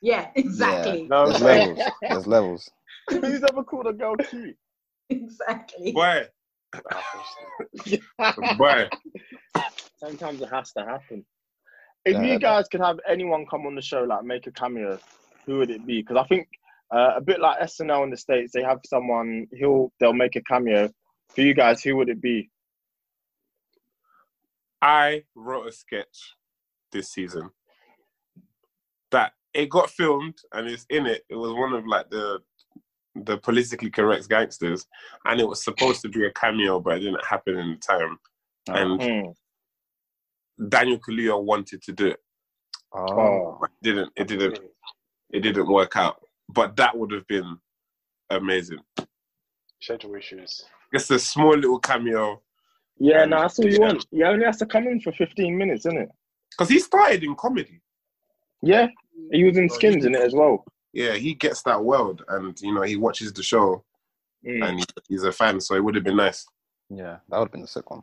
yeah, 0.00 0.30
exactly, 0.34 1.06
No, 1.08 1.28
There's 1.28 1.42
levels. 1.42 1.78
There's 2.02 2.26
levels. 2.26 2.70
Who's 3.10 3.42
ever 3.42 3.64
called 3.64 3.86
a 3.86 3.92
girl 3.92 4.16
cute? 4.16 4.56
exactly. 5.10 5.92
Boy, 5.92 6.26
boy. 8.58 8.88
Sometimes 9.98 10.40
it 10.42 10.48
has 10.52 10.72
to 10.72 10.84
happen. 10.84 11.24
If 12.04 12.14
Yeah, 12.14 12.22
you 12.22 12.32
that- 12.34 12.40
guys 12.42 12.68
could 12.68 12.80
have 12.80 12.98
anyone 13.08 13.46
come 13.50 13.66
on 13.66 13.74
the 13.74 13.82
show, 13.82 14.02
like 14.02 14.24
make 14.24 14.46
a 14.46 14.52
cameo, 14.52 14.98
who 15.46 15.58
would 15.58 15.70
it 15.70 15.86
be? 15.86 16.00
Because 16.02 16.16
I 16.16 16.26
think 16.26 16.48
uh, 16.94 17.12
a 17.16 17.20
bit 17.20 17.40
like 17.40 17.60
SNL 17.60 18.04
in 18.04 18.10
the 18.10 18.16
states, 18.16 18.52
they 18.52 18.62
have 18.62 18.78
someone. 18.86 19.46
He'll 19.52 19.92
they'll 20.00 20.12
make 20.12 20.36
a 20.36 20.42
cameo. 20.42 20.88
For 21.34 21.40
you 21.42 21.54
guys, 21.54 21.82
who 21.82 21.96
would 21.96 22.08
it 22.08 22.20
be? 22.20 22.50
I 24.80 25.22
wrote 25.34 25.68
a 25.68 25.72
sketch 25.72 26.34
this 26.90 27.10
season 27.10 27.50
that 29.12 29.32
it 29.54 29.68
got 29.70 29.90
filmed 29.90 30.38
and 30.52 30.68
it's 30.68 30.86
in 30.90 31.06
it. 31.06 31.22
It 31.30 31.36
was 31.36 31.52
one 31.52 31.72
of 31.72 31.86
like 31.86 32.10
the 32.10 32.40
the 33.14 33.36
politically 33.38 33.90
correct 33.90 34.28
gangsters, 34.28 34.86
and 35.26 35.40
it 35.40 35.46
was 35.46 35.62
supposed 35.62 36.00
to 36.02 36.08
be 36.08 36.24
a 36.26 36.30
cameo, 36.32 36.80
but 36.80 36.96
it 36.96 37.00
didn't 37.00 37.24
happen 37.24 37.58
in 37.58 37.70
the 37.72 37.76
time. 37.76 38.18
And 38.68 39.02
Hmm. 39.02 39.30
Daniel 40.68 40.98
Kaluuya 40.98 41.42
wanted 41.42 41.82
to 41.82 41.92
do 41.92 42.06
it, 42.08 42.20
Oh. 42.94 43.58
it 43.64 43.70
didn't. 43.82 44.12
It 44.16 44.28
didn't. 44.28 44.58
It 45.32 45.40
didn't 45.40 45.66
work 45.66 45.96
out. 45.96 46.22
But 46.48 46.76
that 46.76 46.96
would 46.96 47.10
have 47.12 47.26
been 47.26 47.58
amazing. 48.30 48.80
schedule 49.80 50.14
issues. 50.14 50.64
Just 50.94 51.10
a 51.10 51.18
small 51.18 51.56
little 51.56 51.80
cameo 51.80 52.40
Yeah, 52.98 53.24
no, 53.24 53.40
that's 53.40 53.58
all 53.58 53.66
you 53.68 53.80
want. 53.80 54.06
You 54.12 54.26
only 54.26 54.44
has 54.44 54.58
to 54.58 54.66
come 54.66 54.86
in 54.86 55.00
for 55.00 55.10
15 55.12 55.58
minutes, 55.58 55.86
isn't 55.86 55.98
it? 55.98 56.08
because 56.50 56.68
he 56.68 56.78
started 56.78 57.24
in 57.24 57.34
comedy. 57.34 57.80
Yeah, 58.62 58.86
he 59.32 59.42
was 59.42 59.56
in 59.56 59.68
Skins 59.70 60.04
in 60.04 60.14
it 60.14 60.20
as 60.20 60.34
well. 60.34 60.64
Yeah, 60.92 61.14
he 61.14 61.34
gets 61.34 61.62
that 61.62 61.82
world, 61.82 62.22
and 62.28 62.58
you 62.60 62.74
know 62.74 62.82
he 62.82 62.96
watches 62.96 63.32
the 63.32 63.42
show, 63.42 63.84
Mm. 64.46 64.68
and 64.68 64.84
he's 65.08 65.22
a 65.22 65.32
fan. 65.32 65.60
So 65.60 65.74
it 65.76 65.84
would 65.84 65.94
have 65.94 66.04
been 66.04 66.16
nice. 66.16 66.44
Yeah, 66.90 67.18
that 67.28 67.38
would 67.38 67.46
have 67.46 67.52
been 67.52 67.62
a 67.62 67.66
sick 67.66 67.88
one. 67.90 68.02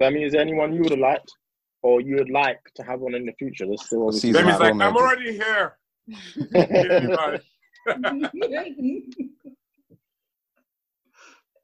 Femi, 0.00 0.24
is 0.24 0.32
there 0.32 0.40
anyone 0.40 0.72
you 0.72 0.80
would 0.82 0.90
have 0.90 0.98
liked 0.98 1.30
or 1.82 2.00
you 2.00 2.16
would 2.16 2.30
like 2.30 2.60
to 2.76 2.82
have 2.82 3.02
on 3.02 3.14
in 3.14 3.26
the 3.26 3.32
future? 3.32 3.66
That's 3.66 3.84
still 3.86 4.06
obviously 4.06 4.32
Season 4.32 4.46
Demi's 4.46 4.60
like, 4.60 4.74
I'm 4.74 4.96
already 4.96 5.32
here. 5.32 5.78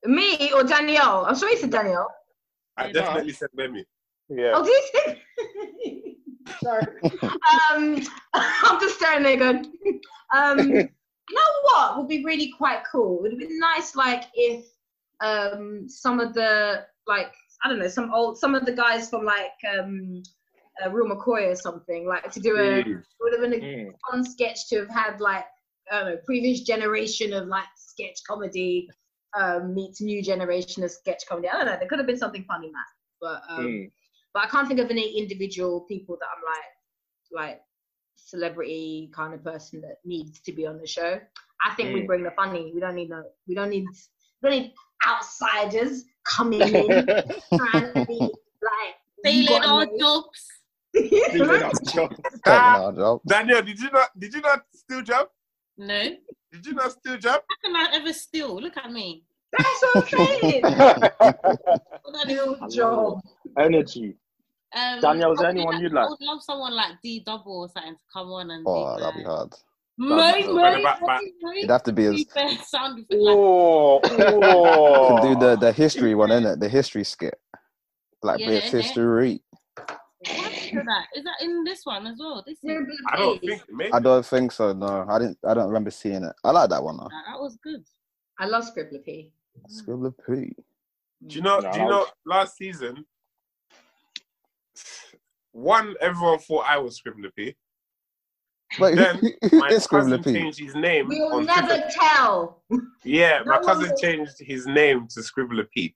Me 0.04 0.28
Me 0.38 0.52
or 0.52 0.62
Danielle? 0.64 1.24
I'm 1.26 1.36
sure 1.36 1.50
you 1.50 1.56
said 1.56 1.70
Danielle. 1.70 2.12
I 2.76 2.92
definitely 2.92 3.32
said 3.32 3.48
Demi. 3.56 3.84
Yeah. 4.28 4.52
Oh, 4.54 4.64
did 4.64 4.70
you 4.72 4.82
say? 4.94 5.22
Sorry. 6.56 6.86
um, 7.72 8.00
I'm 8.34 8.80
just 8.80 8.96
staring 8.96 9.22
there 9.22 9.36
going. 9.36 9.72
Um, 10.34 10.82
You 11.28 11.36
know 11.36 11.52
what 11.64 11.98
would 11.98 12.08
be 12.08 12.24
really 12.24 12.52
quite 12.56 12.82
cool? 12.90 13.24
It 13.24 13.30
would 13.30 13.38
be 13.38 13.58
nice, 13.58 13.94
like 13.96 14.24
if 14.34 14.64
um 15.20 15.88
some 15.88 16.20
of 16.20 16.34
the 16.34 16.84
like 17.06 17.32
I 17.64 17.68
don't 17.68 17.78
know 17.78 17.88
some 17.88 18.12
old 18.14 18.38
some 18.38 18.54
of 18.54 18.64
the 18.66 18.72
guys 18.72 19.08
from 19.10 19.24
like 19.24 19.58
um 19.78 20.22
uh, 20.84 20.90
Real 20.90 21.06
McCoy 21.06 21.50
or 21.50 21.54
something 21.56 22.06
like 22.06 22.30
to 22.32 22.40
do 22.40 22.56
a 22.56 22.82
Mm. 22.84 23.02
would 23.20 23.32
have 23.32 23.42
been 23.42 23.54
a 23.54 23.62
Mm. 23.62 23.92
fun 24.10 24.24
sketch 24.24 24.68
to 24.68 24.78
have 24.80 24.88
had 24.90 25.20
like 25.20 25.44
I 25.90 26.00
don't 26.00 26.08
know 26.10 26.18
previous 26.24 26.60
generation 26.62 27.32
of 27.32 27.46
like 27.48 27.70
sketch 27.76 28.18
comedy 28.28 28.88
um 29.38 29.74
meets 29.74 30.00
new 30.00 30.22
generation 30.22 30.78
of 30.78 30.84
sketch 30.90 31.18
comedy. 31.28 31.42
I 31.48 31.48
don't 31.52 31.66
know. 31.66 31.76
There 31.78 31.88
could 31.88 31.98
have 31.98 32.06
been 32.06 32.16
something 32.18 32.44
funny 32.44 32.68
in 32.68 32.72
that, 32.72 32.90
but 33.20 33.42
um 33.50 33.84
Mm. 33.84 33.90
But 34.38 34.44
I 34.46 34.50
can't 34.50 34.68
think 34.68 34.78
of 34.78 34.88
any 34.88 35.18
individual 35.18 35.80
people 35.88 36.16
that 36.20 36.28
I'm 36.36 36.42
like 36.44 37.42
like 37.42 37.60
celebrity 38.14 39.10
kind 39.12 39.34
of 39.34 39.42
person 39.42 39.80
that 39.80 39.96
needs 40.04 40.38
to 40.42 40.52
be 40.52 40.64
on 40.64 40.78
the 40.78 40.86
show. 40.86 41.18
I 41.66 41.74
think 41.74 41.92
we 41.92 42.02
Mm. 42.02 42.06
bring 42.06 42.22
the 42.22 42.30
funny. 42.30 42.70
We 42.72 42.80
don't 42.80 42.94
need 42.94 43.10
no. 43.10 43.24
We 43.48 43.56
don't 43.56 43.70
need. 43.70 43.86
We 44.40 44.48
don't 44.48 44.58
need 44.60 44.72
outsiders 45.04 46.04
coming 46.24 46.60
in 46.62 47.06
trying 47.56 47.92
to 47.94 48.04
be 48.06 48.20
like 48.70 48.94
Failing 49.24 49.46
got 49.48 49.66
our 49.66 49.86
no- 49.86 49.98
jobs. 49.98 50.40
Feeling 51.32 51.62
up 51.64 51.72
job. 51.92 52.10
Taking 52.44 52.76
our 52.84 52.92
job. 52.92 53.20
Daniel, 53.26 53.62
did 53.62 53.80
you 53.80 53.90
not? 53.90 54.08
Did 54.16 54.34
you 54.34 54.40
not 54.40 54.60
steal 54.72 55.02
job? 55.02 55.26
No. 55.76 56.02
Did 56.52 56.64
you 56.64 56.74
not 56.74 56.92
steal 56.92 57.16
job? 57.18 57.42
How 57.50 57.56
can 57.64 57.74
I 57.74 57.86
ever 57.96 58.12
steal? 58.12 58.60
Look 58.60 58.76
at 58.76 58.92
me. 58.92 59.24
That's 59.52 59.82
what 59.82 60.12
I'm 60.14 60.28
saying. 60.40 60.62
What 60.62 62.14
I 62.22 62.24
do? 62.28 62.34
Real 62.34 62.56
I 62.60 62.60
love 62.60 62.70
job. 62.70 63.20
Energy. 63.58 64.14
Um, 64.76 65.00
Danielle, 65.00 65.32
is 65.32 65.38
there 65.38 65.48
anyone 65.48 65.74
like- 65.74 65.82
you'd 65.82 65.92
like? 65.92 66.06
I 66.06 66.08
would 66.10 66.20
love 66.20 66.42
someone 66.42 66.74
like 66.74 67.00
D 67.02 67.20
Double 67.24 67.60
or 67.60 67.68
something 67.68 67.94
to 67.96 68.02
come 68.12 68.28
on 68.32 68.50
and 68.50 68.64
Oh, 68.66 68.98
that'd 69.00 69.16
be 69.16 69.24
hard. 69.24 69.54
Mo, 70.00 70.16
That'd 70.16 70.46
mo, 70.46 70.58
hard. 70.60 70.82
But- 70.82 70.98
but- 71.42 71.56
It'd 71.56 71.70
have 71.70 71.82
to 71.84 71.92
be 71.92 72.04
as 72.04 72.14
do 72.16 72.24
the 72.34 72.56
sound 72.66 73.04
Oh, 73.12 74.00
oh. 74.04 75.18
can 75.22 75.32
do 75.32 75.40
the 75.40 75.56
the 75.56 75.72
history 75.72 76.14
one, 76.14 76.28
innit? 76.30 76.60
The 76.60 76.68
history 76.68 77.02
skit, 77.04 77.34
like 78.22 78.40
Yeah, 78.40 78.46
British 78.46 78.70
history. 78.70 79.42
Is 80.24 80.72
that? 80.84 81.06
is 81.14 81.24
that 81.24 81.36
in 81.40 81.64
this 81.64 81.80
one 81.84 82.06
as 82.06 82.16
well? 82.18 82.44
This 82.46 82.58
is, 82.62 82.86
I 83.08 83.16
don't 83.16 83.40
think. 83.40 83.62
Maybe. 83.70 83.92
I 83.92 84.00
don't 84.00 84.26
think 84.26 84.52
so. 84.52 84.72
No, 84.72 85.06
I 85.08 85.18
didn't. 85.18 85.38
I 85.46 85.54
don't 85.54 85.68
remember 85.68 85.90
seeing 85.90 86.24
it. 86.24 86.32
I 86.44 86.50
like 86.50 86.68
that 86.70 86.82
one 86.82 86.96
though. 86.98 87.04
that, 87.04 87.24
that 87.32 87.40
was 87.40 87.56
good. 87.62 87.82
I 88.38 88.46
love 88.46 88.64
Scribbler 88.64 89.02
P. 89.04 89.32
Scribbler 89.68 90.12
P. 90.26 90.54
Do 91.26 91.36
you 91.36 91.42
know? 91.42 91.58
No, 91.60 91.72
do 91.72 91.78
you 91.80 91.86
know? 91.88 92.06
Last 92.26 92.56
season, 92.56 93.04
one 95.58 95.94
everyone 96.00 96.38
thought 96.38 96.64
I 96.68 96.78
was 96.78 97.00
Scribbler 97.00 97.34
P. 97.36 97.54
Wait, 98.78 98.96
Then 98.96 99.20
my 99.52 99.68
is 99.68 99.86
Scribbler 99.86 100.22
cousin 100.22 100.22
P? 100.24 100.32
changed 100.34 100.58
his 100.60 100.74
name 100.74 101.08
We'll 101.08 101.40
never 101.40 101.66
Twitter. 101.68 101.88
tell. 101.90 102.62
Yeah, 103.04 103.42
my 103.46 103.58
cousin 103.58 103.82
one 103.84 103.90
will- 103.90 103.96
changed 103.96 104.34
his 104.40 104.66
name 104.66 105.06
to 105.08 105.20
Scribbler 105.20 105.66
P 105.74 105.94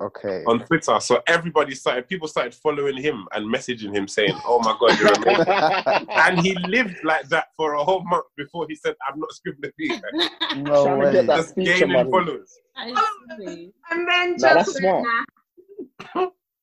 Okay. 0.00 0.42
on 0.46 0.58
Twitter. 0.66 0.98
So 1.00 1.22
everybody 1.26 1.74
started, 1.74 2.06
people 2.08 2.28
started 2.28 2.54
following 2.54 2.96
him 3.00 3.26
and 3.32 3.46
messaging 3.54 3.94
him 3.94 4.06
saying, 4.08 4.34
"Oh 4.44 4.58
my 4.58 4.76
god, 4.78 4.98
you're 4.98 5.12
amazing." 5.12 6.06
and 6.10 6.40
he 6.40 6.54
lived 6.68 6.96
like 7.04 7.28
that 7.28 7.46
for 7.56 7.74
a 7.74 7.84
whole 7.84 8.02
month 8.04 8.26
before 8.36 8.66
he 8.68 8.74
said, 8.74 8.94
"I'm 9.08 9.18
not 9.20 9.30
Scribbler 9.30 9.70
P." 9.78 9.98
No 10.56 10.84
Trying 10.84 11.00
to 11.00 11.06
way. 11.06 11.12
get 11.12 11.26
that 11.28 11.36
Just 11.36 11.54
feature 11.54 11.72
gaining 11.78 11.92
money. 11.92 12.10
followers. 12.10 12.58
That 12.76 12.88
is 12.88 12.98
silly. 13.38 13.72
And 13.90 14.08
then 14.08 14.30
Nah, 14.38 14.54
that's 14.54 14.66
just 14.66 14.78
smart. 14.78 15.06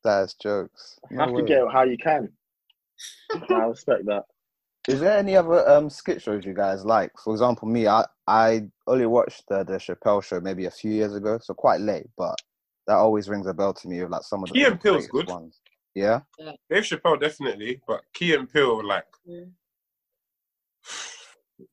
Nah. 0.06 0.20
That's 0.22 0.34
jokes. 0.36 1.00
You 1.10 1.18
No 1.18 1.24
have 1.26 1.36
to 1.36 1.42
way. 1.42 1.48
get 1.48 1.62
it 1.64 1.72
how 1.72 1.84
you 1.84 1.98
can. 1.98 2.30
I 3.50 3.66
respect 3.66 4.06
that. 4.06 4.24
Is 4.88 5.00
there 5.00 5.18
any 5.18 5.36
other 5.38 5.68
um 5.70 5.90
skit 5.90 6.22
shows 6.22 6.46
you 6.46 6.54
guys 6.54 6.84
like? 6.86 7.12
For 7.24 7.34
example, 7.34 7.68
me, 7.68 7.88
I 7.88 8.06
I 8.28 8.64
only 8.88 9.06
watched 9.06 9.44
the, 9.48 9.64
the 9.64 9.74
Chappelle 9.78 10.24
show 10.24 10.40
maybe 10.42 10.66
a 10.66 10.72
few 10.72 10.92
years 10.92 11.16
ago, 11.16 11.40
so 11.42 11.54
quite 11.54 11.80
late, 11.82 12.08
but 12.18 12.36
that 12.88 12.96
always 12.96 13.30
rings 13.30 13.48
a 13.48 13.54
bell 13.54 13.74
to 13.74 13.88
me 13.88 14.00
of 14.00 14.10
like 14.10 14.24
some 14.24 14.44
of 14.44 14.50
the 14.50 14.56
Key 14.56 14.66
and 14.66 14.80
Peele's 14.82 15.08
good. 15.08 15.28
ones. 15.28 15.62
Yeah. 15.96 16.22
Dave 16.70 16.84
Chappelle 16.84 17.20
definitely, 17.20 17.82
but 17.88 18.02
Key 18.14 18.36
and 18.36 18.52
Peele 18.52 18.86
like 18.86 19.06
Yeah. 19.26 19.46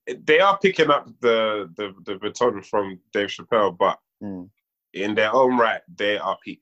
they 0.24 0.40
are 0.40 0.56
picking 0.58 0.90
up 0.90 1.08
the 1.20 1.68
the 1.76 1.94
the 2.04 2.16
baton 2.16 2.62
from 2.62 3.00
Dave 3.12 3.28
Chappelle, 3.28 3.76
but 3.76 3.98
Mm. 4.22 4.50
in 4.92 5.14
their 5.14 5.34
own 5.34 5.56
right, 5.56 5.80
they 5.96 6.18
are 6.18 6.36
peak. 6.44 6.60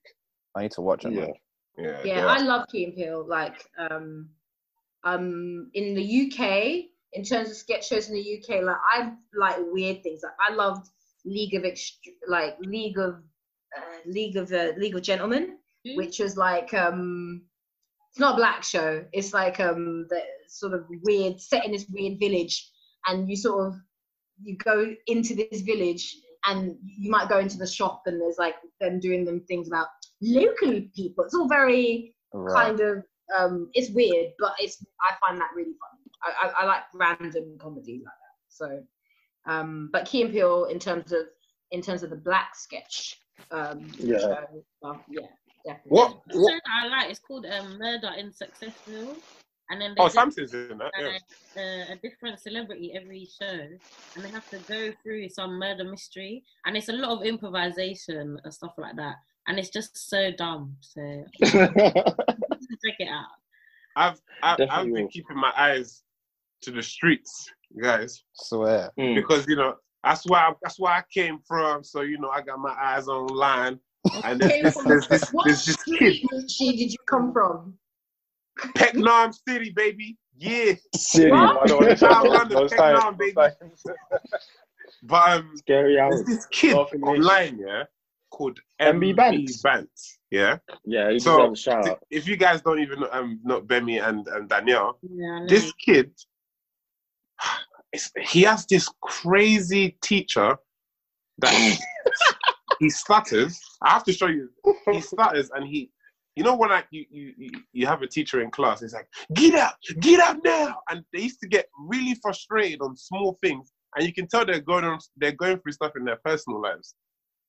I 0.57 0.63
need 0.63 0.71
to 0.73 0.81
watch 0.81 1.05
it. 1.05 1.13
Yeah. 1.13 1.23
man. 1.23 1.33
Yeah, 1.79 2.01
Yeah, 2.05 2.21
they 2.23 2.27
I 2.27 2.39
love 2.39 2.67
Key 2.71 2.85
and 2.85 2.95
Peele. 2.95 3.27
Like, 3.27 3.65
um, 3.79 4.31
um, 5.05 5.71
in 5.75 5.95
the 5.95 6.03
UK, 6.27 6.85
in 7.13 7.25
terms 7.25 7.51
of 7.51 7.57
sketch 7.57 7.89
shows 7.89 8.09
in 8.09 8.15
the 8.15 8.39
UK, 8.39 8.63
like 8.63 8.77
I 8.93 9.13
like 9.35 9.57
weird 9.73 10.03
things. 10.03 10.21
Like 10.23 10.33
I 10.41 10.53
loved 10.55 10.89
League 11.25 11.55
of 11.55 11.63
Ext- 11.63 11.99
like 12.27 12.57
League 12.61 12.99
of 12.99 13.15
uh, 13.77 13.99
League 14.07 14.37
of 14.37 14.53
uh, 14.53 14.73
League 14.77 14.97
of 14.97 15.03
Gentlemen, 15.03 15.57
Hmm? 15.87 15.97
which 15.97 16.19
was 16.19 16.37
like 16.37 16.75
um, 16.75 17.43
it's 18.11 18.19
not 18.19 18.35
a 18.35 18.37
black 18.37 18.65
show. 18.65 19.05
It's 19.13 19.33
like 19.33 19.61
um, 19.61 20.07
the 20.11 20.21
sort 20.49 20.75
of 20.75 20.87
weird 21.05 21.41
set 21.41 21.65
in 21.65 21.73
this 21.73 21.87
weird 21.89 22.19
village, 22.19 22.71
and 23.07 23.29
you 23.31 23.37
sort 23.37 23.69
of 23.69 23.75
you 24.43 24.57
go 24.57 24.95
into 25.07 25.35
this 25.35 25.63
village 25.63 26.17
and 26.47 26.77
you 26.83 27.11
might 27.11 27.29
go 27.29 27.39
into 27.39 27.59
the 27.59 27.67
shop 27.67 28.03
and 28.07 28.21
there's 28.21 28.39
like 28.39 28.55
them 28.81 29.01
doing 29.01 29.25
them 29.25 29.41
things 29.49 29.67
about 29.67 29.89
local 30.23 30.83
people. 30.95 31.25
It's 31.25 31.35
all 31.35 31.49
very 31.49 32.15
Right. 32.33 32.55
kind 32.57 32.81
of 32.81 33.05
um 33.37 33.71
it's 33.75 33.91
weird, 33.91 34.33
but 34.39 34.53
it's 34.59 34.85
I 35.01 35.15
find 35.21 35.41
that 35.41 35.51
really 35.55 35.75
funny. 35.81 36.11
I, 36.23 36.49
I, 36.49 36.63
I 36.63 36.67
like 36.67 36.83
random 36.95 37.57
comedy 37.61 38.03
like 38.05 38.15
that. 38.15 38.39
So 38.49 38.83
um 39.53 39.91
but 39.93 40.07
Key 40.07 40.23
and 40.23 40.33
Peele 40.33 40.67
in 40.67 40.79
terms 40.79 41.13
of 41.13 41.27
in 41.71 41.83
terms 41.83 42.03
of 42.03 42.11
the 42.11 42.17
black 42.17 42.55
sketch 42.57 43.19
um 43.51 43.91
Yeah. 43.99 44.19
show, 44.19 44.65
well, 44.83 45.05
yeah, 45.11 45.27
definitely. 45.65 45.91
What? 45.91 46.21
What? 46.33 46.53
show 46.53 46.59
I 46.83 46.87
like 46.89 47.11
is 47.11 47.19
called 47.19 47.47
um, 47.47 47.79
Murder 47.79 48.13
in 48.19 48.31
Successville. 48.31 49.17
And 49.71 49.81
then 49.81 49.95
Oh, 49.99 50.09
Samson's 50.09 50.55
in 50.55 50.79
that. 50.79 50.93
Yeah. 50.99 51.09
uh, 51.09 51.61
uh, 51.61 51.93
a 51.93 51.97
different 52.03 52.41
celebrity 52.41 52.93
every 52.95 53.29
show, 53.41 53.47
and 54.17 54.25
they 54.25 54.31
have 54.31 54.49
to 54.53 54.61
go 54.61 54.93
through 55.03 55.29
some 55.29 55.59
murder 55.59 55.85
mystery, 55.85 56.43
and 56.65 56.77
it's 56.77 56.89
a 56.89 56.93
lot 56.93 57.19
of 57.19 57.27
improvisation 57.27 58.39
and 58.43 58.55
stuff 58.55 58.73
like 58.79 58.97
that, 58.97 59.17
and 59.49 59.59
it's 59.59 59.71
just 59.71 59.97
so 60.11 60.31
dumb. 60.31 60.77
So 60.81 61.25
check 61.45 62.97
it 62.99 63.09
out. 63.09 63.27
I've 63.97 64.21
I've, 64.43 64.61
I've 64.71 64.85
been 64.85 64.93
will. 64.93 65.09
keeping 65.09 65.37
my 65.37 65.53
eyes 65.57 66.03
to 66.63 66.71
the 66.71 66.83
streets, 66.83 67.51
guys, 67.83 68.23
Swear. 68.35 68.91
Mm. 68.99 69.15
because 69.17 69.47
you 69.49 69.57
know 69.57 69.75
that's 70.05 70.25
where 70.29 70.41
I, 70.41 70.53
that's 70.63 70.79
where 70.79 70.93
I 70.93 71.03
came 71.13 71.39
from. 71.47 71.83
So 71.83 72.03
you 72.03 72.19
know 72.19 72.29
I 72.31 72.43
got 72.43 72.59
my 72.61 72.75
eyes 72.81 73.09
online, 73.09 73.81
and 74.25 74.41
there's 74.41 74.53
Came 74.53 74.63
this, 74.65 74.75
from- 74.75 74.89
there's 74.89 75.09
this, 75.09 75.29
what 75.31 75.47
there's 75.47 75.65
this 75.65 75.77
kid, 75.83 75.95
street 75.95 76.27
Richie, 76.33 76.77
did 76.77 76.93
you 76.93 76.99
come 77.09 77.33
from? 77.33 77.75
Peckham 78.75 79.33
City, 79.47 79.71
baby. 79.75 80.17
Yeah, 80.37 80.73
City. 80.95 81.31
What? 81.31 81.63
I 81.63 81.67
don't 81.67 81.85
want 81.85 81.99
to 81.99 82.09
I 82.09 82.23
say 82.23 82.29
run 82.29 82.49
the 82.49 82.55
those 82.55 82.71
Peck 82.71 82.79
times, 82.79 83.01
Nine, 83.03 83.13
those 83.13 83.19
baby. 83.19 83.35
times. 83.35 83.85
but 85.05 85.29
um, 85.31 85.53
Scary 85.57 85.95
there's 85.95 86.15
hours. 86.15 86.25
this 86.27 86.47
kid 86.47 86.73
North 86.75 86.93
Nation. 86.93 87.03
online, 87.05 87.59
yeah, 87.59 87.83
called 88.31 88.59
MB 88.81 89.15
MB 89.15 89.17
Bants. 89.17 89.63
Bants, 89.63 90.09
yeah. 90.31 90.59
Yeah, 90.85 91.09
So, 91.19 91.37
deserves 91.49 91.61
a 91.61 91.63
shout 91.63 91.89
out. 91.89 91.99
If 92.11 92.27
you 92.29 92.37
guys 92.37 92.61
don't 92.63 92.81
even 92.81 93.01
know, 93.01 93.09
um, 93.13 93.41
not 93.45 93.67
Gbemi 93.67 94.07
and, 94.07 94.27
and 94.29 94.49
Danielle, 94.49 94.99
Yeah, 95.03 95.45
this 95.49 95.73
kid, 95.85 96.13
it's, 97.93 98.11
he 98.21 98.43
has 98.43 98.67
this 98.67 98.89
crazy 99.03 99.97
teacher 100.03 100.57
that 101.39 101.79
he 102.81 102.91
stutters. 102.91 103.59
I 103.83 103.91
have 103.91 104.05
to 104.05 104.13
show 104.13 104.27
you. 104.27 104.51
He 104.91 105.01
stutters 105.15 105.51
and 105.55 105.67
he, 105.67 105.91
you 106.37 106.45
know, 106.45 106.55
when 106.57 106.71
like 106.71 106.87
you, 106.91 107.05
you 107.11 107.33
you- 107.37 107.63
you 107.73 107.87
have 107.87 108.03
a 108.03 108.07
teacher 108.07 108.41
in 108.43 108.51
class, 108.51 108.83
it's 108.83 108.93
like 108.95 109.09
get 109.35 109.55
up, 109.55 109.77
get 110.01 110.21
up 110.21 110.37
now, 110.45 110.77
and 110.91 111.03
they 111.13 111.21
used 111.23 111.41
to 111.41 111.49
get 111.49 111.67
really 111.81 112.15
frustrated 112.23 112.81
on 112.81 112.97
small 112.97 113.37
things, 113.43 113.73
and 113.97 114.07
you 114.07 114.13
can 114.13 114.27
tell 114.29 114.45
they're 114.45 114.61
going 114.61 114.85
on, 114.85 114.99
they're 115.17 115.33
going 115.33 115.59
through 115.59 115.73
stuff 115.73 115.93
in 115.97 116.05
their 116.05 116.19
personal 116.25 116.61
lives, 116.61 116.95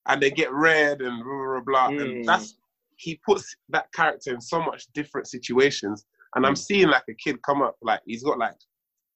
and 0.08 0.20
they 0.22 0.30
get 0.30 0.52
red 0.52 1.00
and 1.02 1.22
blah 1.22 1.60
blah 1.60 1.60
blah, 1.60 1.88
Mm. 1.90 2.00
and 2.02 2.24
that's 2.24 2.56
he 2.96 3.18
puts 3.24 3.56
that 3.70 3.90
character 3.92 4.34
in 4.34 4.40
so 4.40 4.62
much 4.62 4.86
different 4.92 5.26
situations, 5.26 6.04
and 6.34 6.46
I'm 6.46 6.56
seeing 6.56 6.88
like 6.88 7.04
a 7.08 7.14
kid 7.14 7.40
come 7.42 7.62
up, 7.62 7.76
like 7.82 8.00
he's 8.06 8.22
got 8.22 8.38
like 8.38 8.56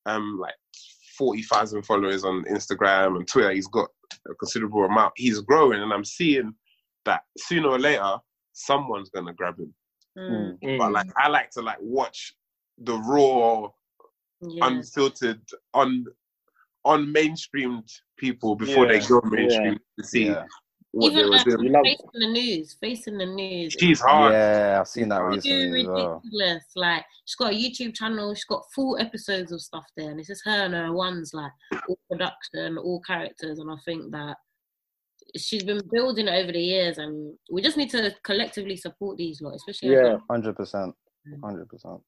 um 0.05 0.37
like 0.39 0.55
forty 1.17 1.43
thousand 1.43 1.83
followers 1.83 2.23
on 2.23 2.43
Instagram 2.45 3.17
and 3.17 3.27
Twitter. 3.27 3.51
He's 3.51 3.67
got 3.67 3.89
a 4.29 4.35
considerable 4.35 4.83
amount. 4.85 5.13
He's 5.15 5.39
growing, 5.41 5.81
and 5.81 5.93
I'm 5.93 6.05
seeing 6.05 6.53
that 7.05 7.21
sooner 7.37 7.69
or 7.69 7.79
later 7.79 8.17
someone's 8.53 9.09
gonna 9.09 9.33
grab 9.33 9.59
him. 9.59 9.73
Mm. 10.17 10.77
But 10.77 10.91
like 10.91 11.07
I 11.17 11.27
like 11.27 11.51
to 11.51 11.61
like 11.61 11.77
watch 11.81 12.35
the 12.79 12.97
raw, 12.97 13.69
yeah. 14.41 14.67
unfiltered, 14.67 15.41
on 15.73 16.05
on 16.85 17.13
mainstreamed 17.13 17.89
people 18.17 18.55
before 18.55 18.87
they 18.87 18.99
go 18.99 19.21
mainstream 19.25 19.77
to 19.99 20.05
see 20.05 20.27
Yeah. 20.27 20.45
What 20.95 21.11
Even 21.11 21.23
they 21.23 21.29
were 21.29 21.57
doing. 21.57 21.73
facing 21.83 22.07
the 22.13 22.27
news, 22.31 22.77
facing 22.79 23.17
the 23.17 23.25
news. 23.25 23.75
She's 23.77 23.99
hard. 23.99 24.31
Yeah, 24.31 24.77
I've 24.79 24.87
seen 24.87 25.09
that 25.09 25.19
Too 25.19 25.25
recently 25.25 25.81
as 25.81 25.87
well. 25.87 26.21
ridiculous. 26.23 26.63
Like 26.77 27.03
she's 27.25 27.35
got 27.35 27.51
a 27.51 27.55
YouTube 27.55 27.93
channel. 27.93 28.33
She's 28.33 28.45
got 28.45 28.63
full 28.73 28.97
episodes 28.97 29.51
of 29.51 29.61
stuff 29.61 29.85
there, 29.97 30.09
and 30.09 30.19
it's 30.19 30.29
just 30.29 30.45
her 30.45 30.63
and 30.65 30.73
her 30.73 30.93
ones 30.93 31.31
like 31.33 31.51
all 31.89 31.99
production, 32.09 32.77
all 32.77 33.01
characters, 33.01 33.59
and 33.59 33.69
I 33.69 33.75
think 33.83 34.09
that 34.13 34.37
she's 35.35 35.63
been 35.63 35.81
building 35.91 36.29
it 36.29 36.33
over 36.41 36.53
the 36.53 36.61
years, 36.61 36.97
and 36.97 37.33
we 37.51 37.61
just 37.61 37.75
need 37.75 37.89
to 37.89 38.15
collectively 38.23 38.77
support 38.77 39.17
these 39.17 39.41
lot, 39.41 39.55
especially. 39.55 39.89
Yeah. 39.89 40.15
Hundred 40.31 40.55
percent, 40.55 40.95
hundred 41.43 41.67
percent. 41.67 41.99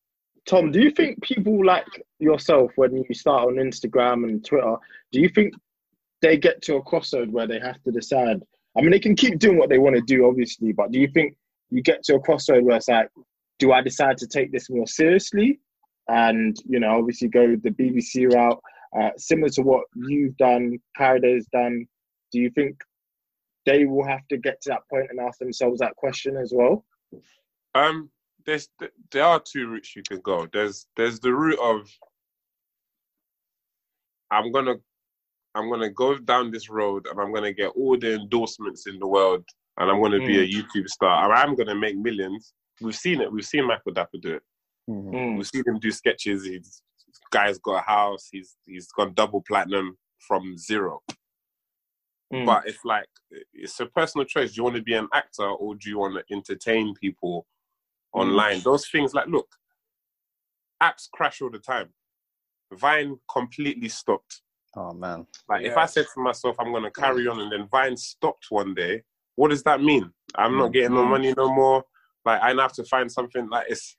Tom, 0.47 0.71
do 0.71 0.79
you 0.79 0.91
think 0.91 1.21
people 1.21 1.65
like 1.65 1.85
yourself, 2.19 2.71
when 2.77 2.95
you 2.95 3.03
start 3.13 3.47
on 3.49 3.55
Instagram 3.55 4.23
and 4.23 4.45
Twitter, 4.45 4.77
do 5.11 5.19
you 5.19 5.27
think 5.27 5.53
they 6.21 6.37
get 6.37 6.61
to 6.61 6.77
a 6.77 6.81
crossroad 6.83 7.29
where 7.33 7.47
they 7.47 7.59
have 7.59 7.83
to 7.83 7.91
decide? 7.91 8.41
I 8.77 8.81
mean, 8.81 8.91
they 8.91 8.99
can 8.99 9.15
keep 9.15 9.39
doing 9.39 9.57
what 9.57 9.69
they 9.69 9.79
want 9.79 9.95
to 9.95 10.01
do, 10.01 10.27
obviously, 10.27 10.71
but 10.71 10.91
do 10.91 10.99
you 10.99 11.07
think 11.07 11.35
you 11.69 11.81
get 11.81 12.03
to 12.03 12.15
a 12.15 12.19
crossroad 12.19 12.63
where 12.63 12.77
it's 12.77 12.87
like, 12.87 13.09
do 13.59 13.71
I 13.71 13.81
decide 13.81 14.17
to 14.17 14.27
take 14.27 14.51
this 14.51 14.69
more 14.69 14.85
seriously 14.85 15.59
and, 16.07 16.55
you 16.65 16.79
know, 16.79 16.97
obviously 16.97 17.27
go 17.27 17.55
the 17.55 17.71
BBC 17.71 18.31
route, 18.31 18.61
uh, 18.97 19.09
similar 19.17 19.49
to 19.49 19.61
what 19.63 19.85
you've 19.95 20.37
done, 20.37 20.77
Paradise 20.95 21.45
done? 21.51 21.87
Do 22.31 22.39
you 22.39 22.51
think 22.51 22.77
they 23.65 23.85
will 23.85 24.05
have 24.05 24.27
to 24.29 24.37
get 24.37 24.61
to 24.61 24.69
that 24.69 24.87
point 24.89 25.07
and 25.09 25.19
ask 25.19 25.39
themselves 25.39 25.79
that 25.79 25.95
question 25.95 26.37
as 26.37 26.53
well? 26.55 26.85
Um, 27.73 28.09
there's 28.45 28.69
there 29.11 29.23
are 29.23 29.39
two 29.39 29.67
routes 29.67 29.95
you 29.95 30.03
can 30.07 30.21
go. 30.21 30.47
There's 30.51 30.87
there's 30.95 31.19
the 31.19 31.33
route 31.33 31.59
of 31.59 31.89
I'm 34.31 34.51
gonna 34.51 34.75
I'm 35.57 35.69
gonna 35.69 35.89
go 35.89 36.17
down 36.17 36.51
this 36.51 36.69
road 36.69 37.07
and 37.09 37.19
I'm 37.19 37.33
gonna 37.33 37.53
get 37.53 37.69
all 37.69 37.97
the 37.97 38.13
endorsements 38.13 38.85
in 38.85 38.99
the 38.99 39.07
world 39.07 39.43
and 39.77 39.89
I'm 39.89 40.01
gonna 40.01 40.19
be 40.19 40.39
a 40.39 40.47
mm. 40.47 40.53
YouTube 40.53 40.87
star. 40.87 41.23
and 41.25 41.33
I'm 41.33 41.55
gonna 41.55 41.75
make 41.75 41.97
millions. 41.97 42.53
We've 42.79 42.95
seen 42.95 43.21
it. 43.21 43.31
We've 43.31 43.45
seen 43.45 43.65
Michael 43.65 43.93
Dapaah 43.93 44.21
do 44.21 44.35
it. 44.35 44.43
Mm-hmm. 44.89 45.15
Mm. 45.15 45.37
We've 45.37 45.47
seen 45.47 45.63
him 45.65 45.79
do 45.79 45.91
sketches. 45.91 46.45
He's 46.45 46.83
guy's 47.31 47.57
got 47.57 47.79
a 47.79 47.81
house. 47.81 48.29
He's 48.31 48.55
he's 48.65 48.87
gone 48.91 49.13
double 49.15 49.41
platinum 49.41 49.97
from 50.19 50.57
zero. 50.57 51.01
Mm. 52.31 52.45
But 52.45 52.67
it's 52.67 52.85
like 52.85 53.07
it's 53.53 53.79
a 53.79 53.87
personal 53.87 54.25
choice. 54.25 54.51
Do 54.51 54.57
you 54.57 54.63
want 54.63 54.75
to 54.75 54.83
be 54.83 54.93
an 54.93 55.07
actor 55.11 55.47
or 55.47 55.73
do 55.75 55.89
you 55.89 55.97
want 55.97 56.15
to 56.15 56.33
entertain 56.33 56.93
people 56.93 57.47
online? 58.13 58.59
Those 58.59 58.87
things 58.87 59.15
like 59.15 59.27
look, 59.27 59.47
apps 60.83 61.09
crash 61.11 61.41
all 61.41 61.49
the 61.49 61.59
time. 61.59 61.89
Vine 62.73 63.17
completely 63.31 63.89
stopped. 63.89 64.41
Oh 64.75 64.93
man. 64.93 65.25
Like 65.49 65.63
if 65.63 65.77
I 65.77 65.85
said 65.85 66.05
to 66.13 66.21
myself 66.21 66.55
I'm 66.59 66.71
gonna 66.71 66.91
carry 66.91 67.27
on 67.27 67.39
and 67.39 67.51
then 67.51 67.67
Vine 67.71 67.97
stopped 67.97 68.47
one 68.49 68.73
day, 68.73 69.03
what 69.35 69.49
does 69.49 69.63
that 69.63 69.81
mean? 69.81 70.11
I'm 70.35 70.57
not 70.57 70.73
getting 70.73 70.93
no 70.95 71.05
money 71.05 71.33
no 71.35 71.53
more. 71.53 71.83
Like 72.25 72.41
I 72.41 72.53
have 72.61 72.73
to 72.73 72.83
find 72.83 73.11
something 73.11 73.49
like 73.49 73.67
it's 73.69 73.95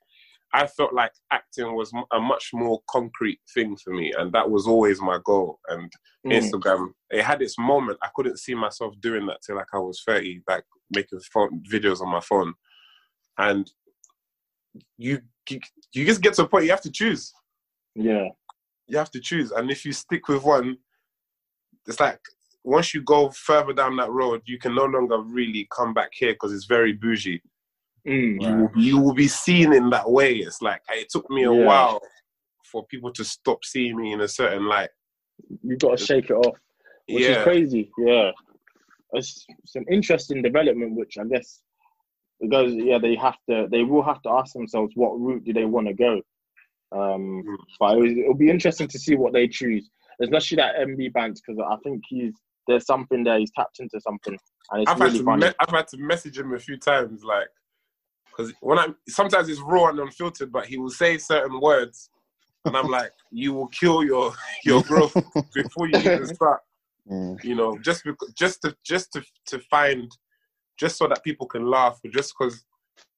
I 0.53 0.65
felt 0.65 0.93
like 0.93 1.11
acting 1.31 1.75
was 1.75 1.91
a 2.11 2.19
much 2.19 2.49
more 2.53 2.81
concrete 2.89 3.39
thing 3.53 3.77
for 3.83 3.93
me, 3.93 4.11
and 4.17 4.31
that 4.33 4.49
was 4.49 4.65
always 4.67 4.99
my 5.01 5.19
goal. 5.23 5.59
And 5.67 5.91
Mm. 6.25 6.33
Instagram, 6.33 6.91
it 7.11 7.23
had 7.23 7.41
its 7.41 7.57
moment. 7.57 7.97
I 8.01 8.09
couldn't 8.13 8.39
see 8.39 8.53
myself 8.53 8.93
doing 8.99 9.25
that 9.27 9.39
till 9.41 9.55
like 9.55 9.73
I 9.73 9.77
was 9.77 10.03
thirty, 10.05 10.41
like 10.49 10.65
making 10.91 11.21
phone 11.31 11.63
videos 11.71 12.01
on 12.01 12.09
my 12.09 12.19
phone. 12.19 12.53
And 13.37 13.71
you, 14.97 15.21
you 15.49 15.61
you 15.93 16.05
just 16.05 16.21
get 16.21 16.33
to 16.33 16.43
a 16.43 16.47
point 16.47 16.65
you 16.65 16.71
have 16.71 16.81
to 16.81 16.91
choose. 16.91 17.31
Yeah. 17.95 18.27
You 18.89 18.97
have 18.97 19.11
to 19.11 19.19
choose, 19.19 19.51
and 19.51 19.69
if 19.69 19.85
you 19.85 19.93
stick 19.93 20.27
with 20.27 20.43
one, 20.43 20.77
it's 21.87 21.99
like 21.99 22.19
once 22.63 22.93
you 22.93 23.01
go 23.01 23.29
further 23.29 23.73
down 23.73 23.95
that 23.97 24.11
road, 24.11 24.41
you 24.45 24.57
can 24.57 24.75
no 24.75 24.85
longer 24.85 25.19
really 25.19 25.67
come 25.71 25.93
back 25.93 26.09
here 26.13 26.33
because 26.33 26.53
it's 26.53 26.65
very 26.65 26.93
bougie 26.93 27.41
Mm. 28.07 28.41
you 28.41 28.55
will, 28.55 28.71
you 28.75 28.99
will 28.99 29.13
be 29.13 29.27
seen 29.27 29.73
in 29.73 29.89
that 29.89 30.09
way. 30.09 30.35
It's 30.37 30.61
like 30.61 30.81
it 30.89 31.09
took 31.09 31.29
me 31.29 31.43
a 31.43 31.53
Yeah. 31.53 31.65
while 31.65 32.01
for 32.63 32.85
people 32.87 33.11
to 33.13 33.23
stop 33.23 33.65
seeing 33.65 33.97
me 33.97 34.13
in 34.13 34.21
a 34.21 34.27
certain 34.27 34.67
light. 34.67 34.89
You've 35.63 35.79
got 35.79 35.97
to 35.97 36.05
shake 36.05 36.29
it 36.29 36.33
off, 36.33 36.57
which 37.07 37.23
Yeah. 37.23 37.37
is 37.39 37.43
crazy. 37.43 37.91
Yeah, 37.97 38.31
it's, 39.13 39.45
it's 39.63 39.75
an 39.75 39.85
interesting 39.91 40.41
development, 40.41 40.95
which 40.95 41.17
I 41.17 41.25
guess 41.25 41.61
it 42.39 42.49
goes. 42.49 42.73
Yeah, 42.73 42.99
they 42.99 43.15
have 43.15 43.37
to. 43.49 43.67
They 43.69 43.83
will 43.83 44.03
have 44.03 44.21
to 44.23 44.29
ask 44.29 44.53
themselves 44.53 44.93
what 44.95 45.19
route 45.19 45.43
do 45.43 45.53
they 45.53 45.65
want 45.65 45.87
to 45.87 45.93
go. 45.93 46.21
Um, 46.91 47.43
Mm. 47.45 47.55
but 47.79 47.97
it 47.97 48.01
was, 48.01 48.11
it'll 48.17 48.33
be 48.33 48.49
interesting 48.49 48.87
to 48.87 48.99
see 48.99 49.15
what 49.15 49.31
they 49.33 49.47
choose, 49.47 49.89
especially 50.21 50.57
that 50.57 50.75
MB 50.77 51.13
Banks 51.13 51.39
because 51.45 51.61
I 51.69 51.75
think 51.83 52.01
he's 52.07 52.33
there's 52.67 52.85
something 52.85 53.23
there. 53.23 53.39
He's 53.39 53.51
tapped 53.55 53.79
into 53.79 53.99
something, 54.01 54.37
and 54.71 54.81
it's 54.81 54.91
I've 54.91 54.97
had 54.97 55.05
really 55.05 55.19
to 55.19 55.23
funny. 55.25 55.45
me- 55.47 55.53
I've 55.59 55.69
had 55.69 55.87
to 55.89 55.97
message 55.97 56.37
him 56.39 56.53
a 56.53 56.59
few 56.59 56.77
times, 56.77 57.23
like 57.23 57.47
because 58.25 58.53
when 58.61 58.79
I 58.79 58.87
sometimes 59.07 59.49
it's 59.49 59.59
raw 59.61 59.89
and 59.89 59.99
unfiltered, 59.99 60.51
but 60.51 60.65
he 60.65 60.77
will 60.77 60.89
say 60.89 61.17
certain 61.17 61.59
words, 61.59 62.09
and 62.65 62.75
I'm 62.75 62.87
like, 62.89 63.11
you 63.31 63.53
will 63.53 63.67
kill 63.67 64.03
your 64.03 64.33
your 64.65 64.81
growth 64.83 65.13
before 65.53 65.87
you 65.87 65.97
even 65.99 66.25
start. 66.33 66.61
Mm. 67.09 67.43
You 67.43 67.55
know, 67.55 67.77
just 67.79 68.03
because, 68.03 68.31
just 68.33 68.61
to 68.63 68.75
just 68.83 69.13
to 69.13 69.23
to 69.47 69.59
find, 69.69 70.11
just 70.77 70.97
so 70.97 71.07
that 71.07 71.23
people 71.23 71.47
can 71.47 71.65
laugh, 71.65 71.99
or 72.03 72.11
just 72.11 72.33
because, 72.37 72.65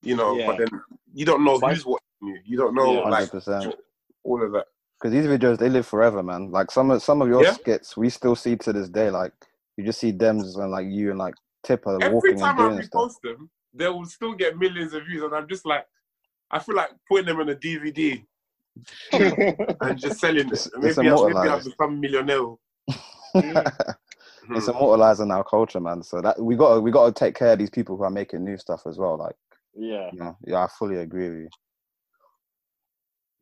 you 0.02 0.16
know. 0.16 0.38
Yeah. 0.38 0.48
But 0.48 0.58
then 0.60 0.82
you 1.14 1.26
don't 1.26 1.44
know 1.44 1.60
who's 1.60 1.86
watching 1.86 2.00
you. 2.22 2.40
You 2.46 2.58
don't 2.58 2.76
know 2.76 2.94
Yeah. 2.94 3.10
like 3.10 3.30
Hundred 3.30 3.32
percent. 3.32 3.76
all 4.24 4.44
of 4.44 4.52
that. 4.54 4.66
Because 5.00 5.14
these 5.14 5.26
videos 5.26 5.58
they 5.58 5.70
live 5.70 5.88
forever, 5.88 6.22
man. 6.22 6.52
Like 6.52 6.72
some 6.72 6.92
of 6.92 7.02
some 7.02 7.22
of 7.22 7.28
your 7.28 7.44
Yeah. 7.44 7.54
skits 7.54 7.98
we 7.98 8.10
still 8.10 8.36
see 8.36 8.56
to 8.58 8.74
this 8.74 8.90
day. 8.90 9.10
Like 9.10 9.34
you 9.78 9.86
just 9.86 10.00
see 10.00 10.12
them 10.12 10.40
and 10.40 10.72
like 10.72 10.88
you 10.88 11.10
and 11.10 11.20
like 11.20 11.36
Tipper 11.64 11.98
Every 12.02 12.16
walking 12.16 12.32
and 12.32 12.40
time 12.40 12.60
I 12.60 12.70
doing 12.70 12.84
stuff. 12.84 13.02
repost 13.02 13.22
them, 13.24 13.50
they 13.74 13.88
will 13.88 14.06
still 14.06 14.34
get 14.34 14.58
millions 14.58 14.94
of 14.94 15.06
views, 15.06 15.24
and 15.24 15.34
I'm 15.34 15.48
just 15.48 15.66
like, 15.66 15.86
I 16.50 16.60
feel 16.60 16.76
like 16.76 16.90
putting 17.08 17.28
them 17.28 17.40
in 17.42 17.50
a 17.50 17.56
DVD 17.56 18.24
and 19.82 20.00
just 20.00 20.20
selling 20.20 20.50
it. 20.50 20.68
Maybe, 20.76 20.90
it's 20.90 20.98
I, 20.98 21.04
maybe 21.04 21.10
I'll 21.10 21.28
immortalized. 21.28 21.66
become 21.66 21.94
a 21.94 21.98
millionaire. 21.98 22.56
it's 24.56 24.66
hmm. 24.66 24.72
immortalizing 24.72 25.32
our 25.32 25.44
culture, 25.44 25.80
man. 25.80 26.04
So 26.04 26.22
that 26.22 26.42
we 26.42 26.56
got 26.56 26.76
to 26.76 26.82
we 26.82 26.92
got 26.92 27.06
to 27.06 27.12
take 27.18 27.36
care 27.36 27.54
of 27.54 27.60
these 27.60 27.70
people 27.70 27.96
who 27.98 28.04
are 28.04 28.10
making 28.10 28.44
new 28.44 28.58
stuff 28.58 28.84
as 28.88 28.98
well. 28.98 29.18
Like, 29.18 29.36
yeah. 29.76 30.10
you 30.12 30.20
know, 30.20 30.38
yeah, 30.46 30.64
I 30.64 30.68
fully 30.80 30.98
agree 30.98 31.30
with 31.30 31.40
you. 31.40 31.50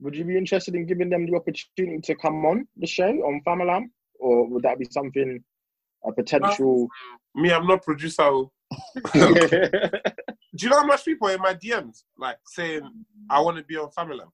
Would 0.01 0.15
you 0.15 0.23
be 0.23 0.37
interested 0.37 0.75
in 0.75 0.85
giving 0.85 1.09
them 1.09 1.25
the 1.25 1.35
opportunity 1.35 1.99
to 2.01 2.15
come 2.15 2.45
on 2.45 2.67
the 2.77 2.87
show 2.87 3.09
on 3.09 3.41
Famalam, 3.45 3.89
or 4.19 4.47
would 4.47 4.63
that 4.63 4.79
be 4.79 4.87
something 4.89 5.43
a 6.05 6.11
potential? 6.11 6.87
Me, 7.35 7.51
I'm 7.51 7.67
not 7.67 7.83
producer. 7.83 8.23
oh. 8.23 8.49
Do 10.55 10.65
you 10.65 10.69
know 10.69 10.79
how 10.79 10.85
much 10.85 11.05
people 11.05 11.27
in 11.27 11.39
my 11.39 11.53
DMs 11.53 12.03
like 12.17 12.37
saying 12.47 12.81
I 13.29 13.39
want 13.41 13.57
to 13.57 13.63
be 13.63 13.77
on 13.77 13.89
Famalam? 13.91 14.29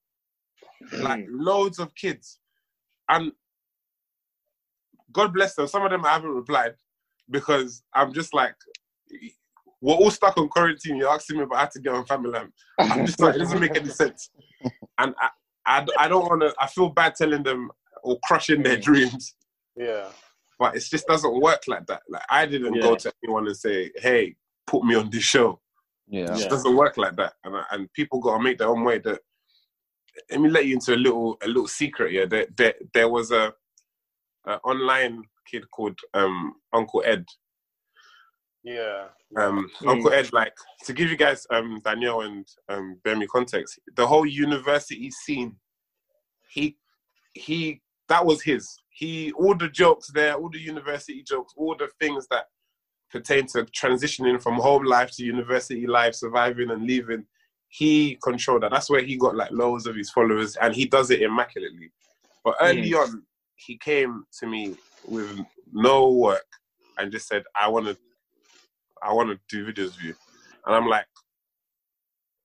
Like 0.94 1.26
hmm. 1.26 1.42
loads 1.42 1.80
of 1.80 1.94
kids, 1.96 2.40
and 3.10 3.32
God 5.12 5.34
bless 5.34 5.56
them. 5.56 5.68
Some 5.68 5.84
of 5.84 5.92
them 5.92 6.06
I 6.06 6.14
haven't 6.14 6.30
replied 6.30 6.76
because 7.30 7.84
I'm 7.94 8.14
just 8.14 8.34
like, 8.34 8.56
we're 9.82 9.96
all 9.96 10.12
stuck 10.12 10.38
on 10.38 10.48
quarantine. 10.50 10.98
You're 10.98 11.10
asking 11.10 11.38
me 11.38 11.44
about 11.44 11.60
how 11.60 11.66
to 11.66 11.80
get 11.80 11.94
on 11.94 12.06
Famalam. 12.06 12.52
I'm 12.80 13.06
just 13.06 13.20
like, 13.20 13.36
it 13.36 13.40
doesn't 13.40 13.60
make 13.60 13.76
any 13.76 13.90
sense. 13.90 14.30
And 14.98 15.14
I, 15.20 15.30
I, 15.66 15.86
I 15.98 16.08
don't 16.08 16.26
want 16.30 16.42
to. 16.42 16.54
I 16.60 16.68
feel 16.68 16.90
bad 16.90 17.16
telling 17.16 17.44
them 17.44 17.72
or 18.04 18.20
crushing 18.24 18.62
their 18.64 18.78
dreams 18.78 19.34
Yeah. 19.76 20.08
but 20.60 20.76
it 20.76 20.84
just 20.90 21.08
doesn't 21.08 21.42
work 21.42 21.64
like 21.68 21.86
that. 21.88 22.04
Like 22.10 22.24
I 22.30 22.46
didn't 22.46 22.76
Yeah. 22.76 22.82
go 22.82 22.96
to 22.96 23.12
anyone 23.24 23.48
and 23.48 23.58
say, 23.58 23.92
"Hey, 23.98 24.36
put 24.68 24.84
me 24.84 24.96
on 24.96 25.10
this 25.10 25.24
show." 25.24 25.60
Yeah. 26.08 26.26
It 26.26 26.38
just 26.38 26.50
doesn't 26.50 26.76
work 26.76 26.98
like 26.98 27.16
that, 27.16 27.34
and 27.44 27.56
and 27.72 27.92
people 27.94 28.20
got 28.20 28.38
to 28.38 28.44
make 28.44 28.60
their 28.60 28.70
own 28.70 28.84
way. 28.84 29.00
That 29.00 29.20
let 30.30 30.40
me 30.42 30.50
let 30.50 30.66
you 30.66 30.76
into 30.76 30.94
a 30.94 30.98
little 30.98 31.38
a 31.44 31.48
little 31.48 31.68
secret. 31.68 32.12
Yeah, 32.12 32.26
there 32.26 32.48
there, 32.56 32.76
there 32.94 33.10
was 33.10 33.32
a, 33.32 33.54
a 34.46 34.54
online 34.58 35.24
kid 35.50 35.70
called 35.72 35.98
um, 36.14 36.54
Uncle 36.74 37.04
Ed. 37.06 37.26
Yeah. 38.66 39.06
Um, 39.38 39.70
Mm. 39.82 39.90
Uncle 39.90 40.14
Ed, 40.14 40.34
like 40.34 40.54
to 40.86 40.94
give 40.94 41.10
you 41.10 41.18
guys 41.18 41.46
um, 41.52 41.80
Danielle 41.84 42.22
and 42.22 42.48
um, 42.70 43.00
Gbemi 43.06 43.28
context, 43.28 43.80
the 43.96 44.06
whole 44.06 44.26
university 44.26 45.12
scene, 45.12 45.56
he 46.50 46.78
he 47.34 47.82
that 48.08 48.26
was 48.26 48.42
his. 48.42 48.82
He 48.90 49.32
all 49.34 49.56
the 49.56 49.70
jokes 49.70 50.12
there, 50.14 50.34
all 50.34 50.50
the 50.50 50.60
university 50.60 51.22
jokes, 51.24 51.54
all 51.58 51.76
the 51.78 51.90
things 52.00 52.28
that 52.32 52.46
pertain 53.12 53.46
to 53.48 53.64
transitioning 53.66 54.42
from 54.42 54.56
home 54.56 54.84
life 54.84 55.12
to 55.12 55.24
university 55.24 55.86
life, 55.86 56.16
surviving 56.16 56.72
and 56.72 56.84
leaving. 56.86 57.26
He 57.68 58.18
controlled 58.24 58.64
that. 58.64 58.72
That's 58.72 58.90
where 58.90 59.04
he 59.04 59.18
got 59.18 59.36
like 59.36 59.52
loads 59.52 59.86
of 59.86 59.96
his 59.96 60.10
followers, 60.10 60.56
and 60.56 60.74
he 60.74 60.86
does 60.86 61.12
it 61.12 61.22
immaculately. 61.22 61.92
But 62.44 62.56
early 62.62 62.94
on, 62.94 63.24
he 63.56 63.78
came 63.78 64.24
to 64.40 64.48
me 64.48 64.76
with 65.08 65.40
no 65.74 66.10
work 66.12 66.46
and 66.98 67.12
just 67.12 67.28
said, 67.28 67.44
"I 67.60 67.68
want 67.68 67.88
to, 67.88 67.98
I 69.04 69.14
want 69.14 69.30
to 69.30 69.40
do 69.50 69.66
videos 69.72 69.96
with 69.98 70.04
you," 70.04 70.16
and 70.66 70.76
I'm 70.76 70.88
like, 70.88 71.06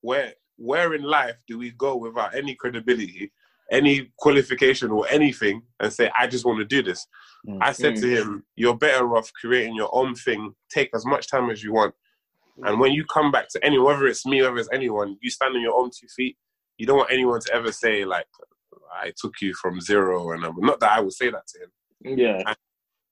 "Where, 0.01 0.33
where 0.57 0.93
in 0.93 1.03
life 1.03 1.37
do 1.47 1.57
we 1.57 1.71
go 1.71 1.95
without 1.95 2.35
any 2.35 2.55
credibility 2.55 3.31
any 3.71 4.11
qualification 4.17 4.91
or 4.91 5.07
anything 5.09 5.61
and 5.79 5.91
say, 5.91 6.11
I 6.17 6.27
just 6.27 6.45
want 6.45 6.59
to 6.59 6.65
do 6.65 6.83
this. 6.83 7.07
Mm. 7.47 7.59
I 7.61 7.71
said 7.71 7.95
to 7.95 8.07
him, 8.07 8.43
You're 8.55 8.75
better 8.75 9.15
off 9.15 9.31
creating 9.39 9.75
your 9.75 9.89
own 9.93 10.13
thing, 10.13 10.53
take 10.69 10.89
as 10.93 11.05
much 11.05 11.27
time 11.27 11.49
as 11.49 11.63
you 11.63 11.73
want. 11.73 11.95
And 12.63 12.79
when 12.79 12.91
you 12.91 13.05
come 13.05 13.31
back 13.31 13.47
to 13.49 13.65
anyone, 13.65 13.85
whether 13.85 14.07
it's 14.07 14.25
me, 14.25 14.41
whether 14.41 14.57
it's 14.57 14.69
anyone, 14.71 15.17
you 15.21 15.31
stand 15.31 15.55
on 15.55 15.61
your 15.61 15.73
own 15.73 15.89
two 15.89 16.07
feet. 16.15 16.37
You 16.77 16.85
don't 16.85 16.97
want 16.97 17.11
anyone 17.11 17.39
to 17.39 17.53
ever 17.53 17.71
say, 17.71 18.05
like, 18.05 18.27
I 18.93 19.13
took 19.17 19.35
you 19.41 19.53
from 19.53 19.79
zero. 19.79 20.31
And 20.31 20.43
I'm, 20.45 20.55
not 20.59 20.79
that 20.81 20.91
I 20.91 20.99
would 20.99 21.13
say 21.13 21.31
that 21.31 21.47
to 21.47 21.59
him. 21.59 22.17
Yeah. 22.19 22.43
And 22.45 22.57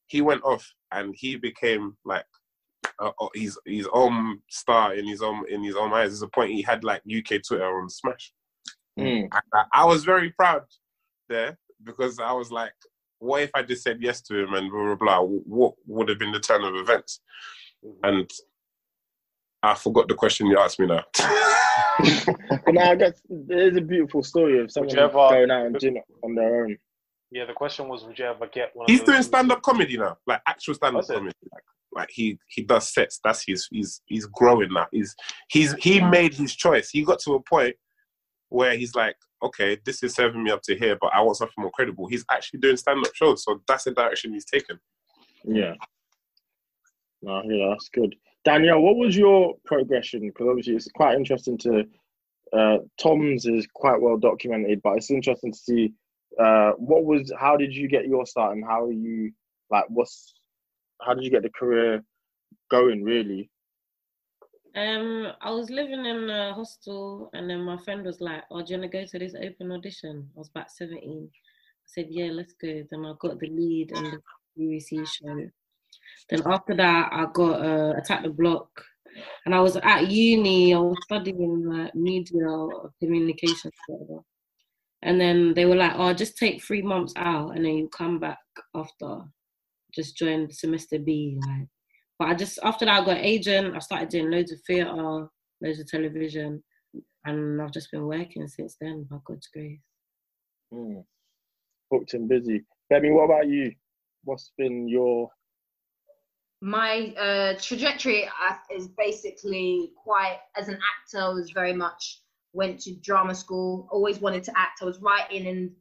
he 0.08 0.22
went 0.22 0.44
off 0.44 0.70
and 0.92 1.16
he 1.18 1.36
became 1.36 1.96
like 2.04 2.26
uh, 3.00 3.12
uh, 3.20 3.28
his 3.34 3.58
his 3.66 3.88
own 3.94 4.40
star 4.50 4.94
in 4.96 5.06
his 5.08 5.22
own 5.22 5.46
in 5.50 5.64
his 5.64 5.76
own 5.76 5.94
eyes. 5.94 6.10
There's 6.10 6.22
a 6.22 6.28
point 6.28 6.52
he 6.52 6.62
had 6.62 6.84
like 6.84 7.02
UK 7.06 7.42
Twitter 7.48 7.66
on 7.82 7.90
Smash. 7.90 8.32
Mm. 9.00 9.28
I, 9.32 9.40
I- 9.54 9.66
I 9.82 9.86
was 9.86 10.04
very 10.04 10.32
proud 10.32 10.64
there 11.30 11.58
because 11.84 12.20
I 12.20 12.32
was 12.34 12.52
like, 12.52 12.74
what 13.20 13.42
if 13.44 13.52
I 13.54 13.64
just 13.64 13.84
said 13.84 14.00
yes 14.02 14.22
to 14.24 14.38
him 14.44 14.54
and 14.54 14.70
blah 14.72 14.96
blah 14.96 14.96
blah? 14.96 15.22
What 15.22 15.74
would 15.88 16.10
have 16.10 16.20
been 16.20 16.32
the 16.32 16.40
turn 16.40 16.64
of 16.64 16.76
events? 16.76 17.22
And 18.04 18.30
I 19.64 19.76
forgot 19.76 20.08
the 20.08 20.16
question 20.16 20.48
you 20.48 20.58
asked 20.60 20.80
me 20.80 20.88
now. 20.88 21.04
But 22.66 22.74
now 22.74 22.92
I 22.92 22.96
guess 22.96 23.22
there's 23.30 23.76
a 23.76 23.82
beautiful 23.82 24.24
story 24.24 24.60
of 24.60 24.72
someone 24.72 24.98
ever- 24.98 25.12
going 25.14 25.52
out 25.52 25.66
and 25.68 25.76
doing 25.78 25.98
it 25.98 26.04
on 26.24 26.36
their 26.36 26.64
own. 26.66 26.78
Yeah, 27.32 27.46
the 27.46 27.54
question 27.54 27.88
was, 27.88 28.04
would 28.04 28.18
you 28.18 28.26
ever 28.26 28.48
get 28.48 28.72
one? 28.76 28.86
He's 28.90 29.02
of 29.02 29.06
doing 29.08 29.22
stand 29.24 29.52
up 29.52 29.62
comedy 29.62 29.98
now, 29.98 30.18
like 30.26 30.42
actual 30.48 30.74
stand 30.76 30.96
up 30.96 31.02
That's 31.02 31.12
it. 31.12 31.14
comedy. 31.16 31.36
Like, 31.94 32.00
like 32.00 32.10
he 32.12 32.38
he 32.48 32.64
does 32.64 32.92
sets. 32.94 33.20
That's 33.24 33.44
his. 33.46 33.68
He's 33.72 34.02
he's 34.06 34.26
growing 34.26 34.74
now. 34.74 34.88
He's 34.92 35.16
he's 35.50 35.74
he 35.74 36.02
made 36.02 36.34
his 36.34 36.56
choice. 36.56 36.90
He 36.90 37.04
got 37.04 37.20
to 37.22 37.34
a 37.34 37.42
point 37.42 37.76
where 38.50 38.76
he's 38.78 38.96
like, 38.96 39.16
okay, 39.44 39.78
this 39.86 40.04
is 40.04 40.14
serving 40.14 40.44
me 40.44 40.52
up 40.52 40.62
to 40.64 40.78
here, 40.78 40.98
but 41.00 41.12
I 41.14 41.22
want 41.22 41.38
something 41.38 41.56
more 41.58 41.72
credible. 41.72 42.08
He's 42.08 42.26
actually 42.32 42.60
doing 42.60 42.78
stand 42.78 43.06
up 43.06 43.16
shows, 43.16 43.44
so 43.44 43.62
that's 43.68 43.84
the 43.84 43.92
direction 43.92 44.34
he's 44.34 44.46
taken. 44.46 44.80
Yeah. 45.44 45.74
No, 47.22 47.42
yeah, 47.44 47.70
that's 47.70 47.90
good. 47.90 48.16
Danielle, 48.46 48.82
what 48.82 48.96
was 48.96 49.16
your 49.16 49.56
progression? 49.66 50.28
Because 50.28 50.48
obviously 50.50 50.76
it's 50.76 50.88
quite 50.94 51.16
interesting 51.16 51.58
to. 51.60 51.84
Uh, 52.52 52.78
Tom's 53.00 53.46
is 53.46 53.68
quite 53.76 54.02
well 54.02 54.18
documented, 54.18 54.82
but 54.82 54.98
it's 54.98 55.12
interesting 55.12 55.52
to 55.52 55.58
see 55.58 55.94
uh, 56.40 56.72
what 56.78 57.04
was. 57.04 57.32
How 57.38 57.58
did 57.58 57.76
you 57.76 57.88
get 57.88 58.08
your 58.08 58.26
start, 58.26 58.56
and 58.56 58.66
how 58.66 58.86
are 58.86 58.92
you 58.92 59.32
like? 59.70 59.86
What's 59.90 60.34
how 61.02 61.14
did 61.14 61.24
you 61.24 61.32
get 61.32 61.44
the 61.44 61.50
career 61.50 62.04
going? 62.70 63.04
Really? 63.04 63.50
Um, 64.76 65.34
I 65.42 65.50
was 65.52 65.70
living 65.70 66.06
in 66.06 66.30
a 66.30 66.54
hostel, 66.54 67.30
and 67.34 67.50
then 67.50 67.62
my 67.62 67.78
friend 67.78 68.06
was 68.06 68.22
like, 68.22 68.44
"Oh, 68.52 68.62
do 68.62 68.74
you 68.74 68.80
wanna 68.80 68.90
go 68.90 69.06
to 69.06 69.20
this 69.20 69.36
open 69.36 69.72
audition?" 69.72 70.30
I 70.36 70.40
was 70.40 70.50
about 70.50 70.72
seventeen. 70.72 71.30
I 71.34 71.86
said, 71.86 72.08
"Yeah, 72.10 72.32
let's 72.32 72.54
go." 72.54 72.84
Then 72.90 73.06
I 73.06 73.14
got 73.20 73.40
the 73.40 73.48
lead 73.48 73.92
in 73.92 74.04
the 74.04 74.22
BBC 74.58 75.06
show. 75.06 75.50
Then 76.30 76.42
after 76.46 76.76
that, 76.76 77.10
I 77.12 77.26
got 77.34 77.66
uh, 77.66 77.94
Attack 77.98 78.24
the 78.24 78.30
Block, 78.30 78.70
and 79.46 79.56
I 79.56 79.60
was 79.60 79.76
at 79.78 80.12
uni. 80.12 80.74
I 80.74 80.80
was 80.80 80.98
studying 81.04 81.66
like 81.66 81.96
media 81.96 82.48
or 82.48 82.92
communications, 83.00 83.74
whatever. 83.88 84.22
And 85.02 85.20
then 85.20 85.54
they 85.56 85.66
were 85.66 85.76
like, 85.76 85.94
"Oh, 85.96 86.14
just 86.14 86.38
take 86.38 86.64
three 86.64 86.84
months 86.84 87.14
out, 87.16 87.56
and 87.56 87.66
then 87.66 87.76
you 87.76 87.90
come 87.90 88.20
back 88.20 88.40
after. 88.76 89.24
Just 90.00 90.18
join 90.18 90.52
semester 90.52 91.00
B, 91.00 91.38
like." 91.48 91.68
But 92.18 92.28
I 92.30 92.34
just 92.36 92.60
after 92.64 92.86
that 92.86 93.02
I 93.02 93.06
got 93.06 93.18
agent. 93.18 93.76
I 93.76 93.80
started 93.80 94.10
doing 94.10 94.32
loads 94.32 94.52
of 94.52 94.60
theatre, 94.66 94.94
loads 95.62 95.80
of 95.80 95.88
television, 95.88 96.64
and 97.26 97.62
I've 97.62 97.72
just 97.72 97.92
been 97.92 98.06
working 98.06 98.48
since 98.48 98.76
then. 98.80 99.08
By 99.10 99.18
God's 99.26 99.48
grace. 99.48 99.80
Mm. 100.74 101.04
Booked 101.92 102.14
and 102.14 102.30
busy. 102.30 102.66
Gbemi, 102.92 103.14
what 103.14 103.26
about 103.26 103.48
you? 103.48 103.72
What's 104.24 104.52
been 104.58 104.88
your 104.88 105.30
my 106.62 107.14
uh, 107.18 107.54
trajectory 107.60 108.26
uh, 108.26 108.56
is 108.76 108.90
basically 108.90 109.92
quite 109.96 110.40
as 110.58 110.68
an 110.68 110.78
actor 110.78 111.24
I 111.24 111.30
was 111.30 111.52
very 111.52 111.74
much 111.74 112.22
went 112.54 112.80
to 112.82 112.96
drama 112.96 113.34
school 113.36 113.88
always 113.92 114.20
wanted 114.20 114.44
to 114.44 114.52
act 114.58 114.82
i 114.82 114.86
was 114.86 115.00
writing 115.00 115.48
and 115.48 115.72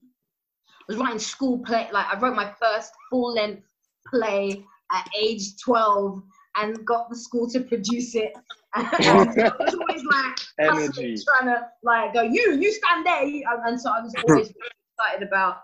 I 0.71 0.85
was 0.87 0.97
writing 0.99 1.19
school 1.19 1.59
play 1.61 1.89
like 1.93 2.07
i 2.07 2.19
wrote 2.19 2.37
my 2.37 2.53
first 2.61 2.93
full 3.11 3.33
length 3.33 3.65
play 4.11 4.65
at 4.93 5.09
age 5.19 5.57
12 5.63 6.23
and 6.57 6.85
got 6.87 7.09
the 7.11 7.17
school 7.17 7.49
to 7.51 7.61
produce 7.61 8.15
it 8.15 8.33
and 8.75 8.87
I 8.99 9.53
was 9.59 9.75
always 9.75 10.05
like 10.05 10.39
Energy. 10.59 11.17
trying 11.25 11.55
to 11.55 11.67
like 11.83 12.15
go 12.15 12.23
you 12.23 12.59
you 12.61 12.73
stand 12.73 13.07
there 13.07 13.25
you, 13.25 13.45
and, 13.49 13.69
and 13.69 13.81
so 13.81 13.91
i 13.91 14.01
was 14.01 14.15
always 14.29 14.49
excited 14.49 15.27
about 15.27 15.59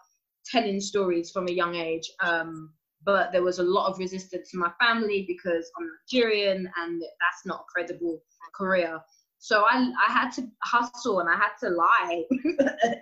telling 0.47 0.81
stories 0.81 1.31
from 1.31 1.49
a 1.49 1.53
young 1.53 1.75
age 1.75 2.11
um 2.23 2.71
but 3.05 3.33
there 3.33 3.43
was 3.43 3.59
a 3.59 3.63
lot 3.63 3.91
of 3.91 3.99
resistance 3.99 4.55
in 4.55 4.61
my 4.61 4.71
family 4.81 5.25
because 5.27 5.71
I'm 5.79 5.89
Nigerian 6.11 6.69
and 6.79 7.03
that's 7.03 7.47
not 7.47 7.61
a 7.61 7.65
credible 7.73 8.23
career. 8.55 9.01
So 9.39 9.65
I, 9.69 9.91
I 10.09 10.11
had 10.11 10.31
to 10.33 10.49
hustle 10.63 11.21
and 11.21 11.29
I 11.29 11.35
had 11.35 11.53
to 11.61 11.69
lie 11.69 12.23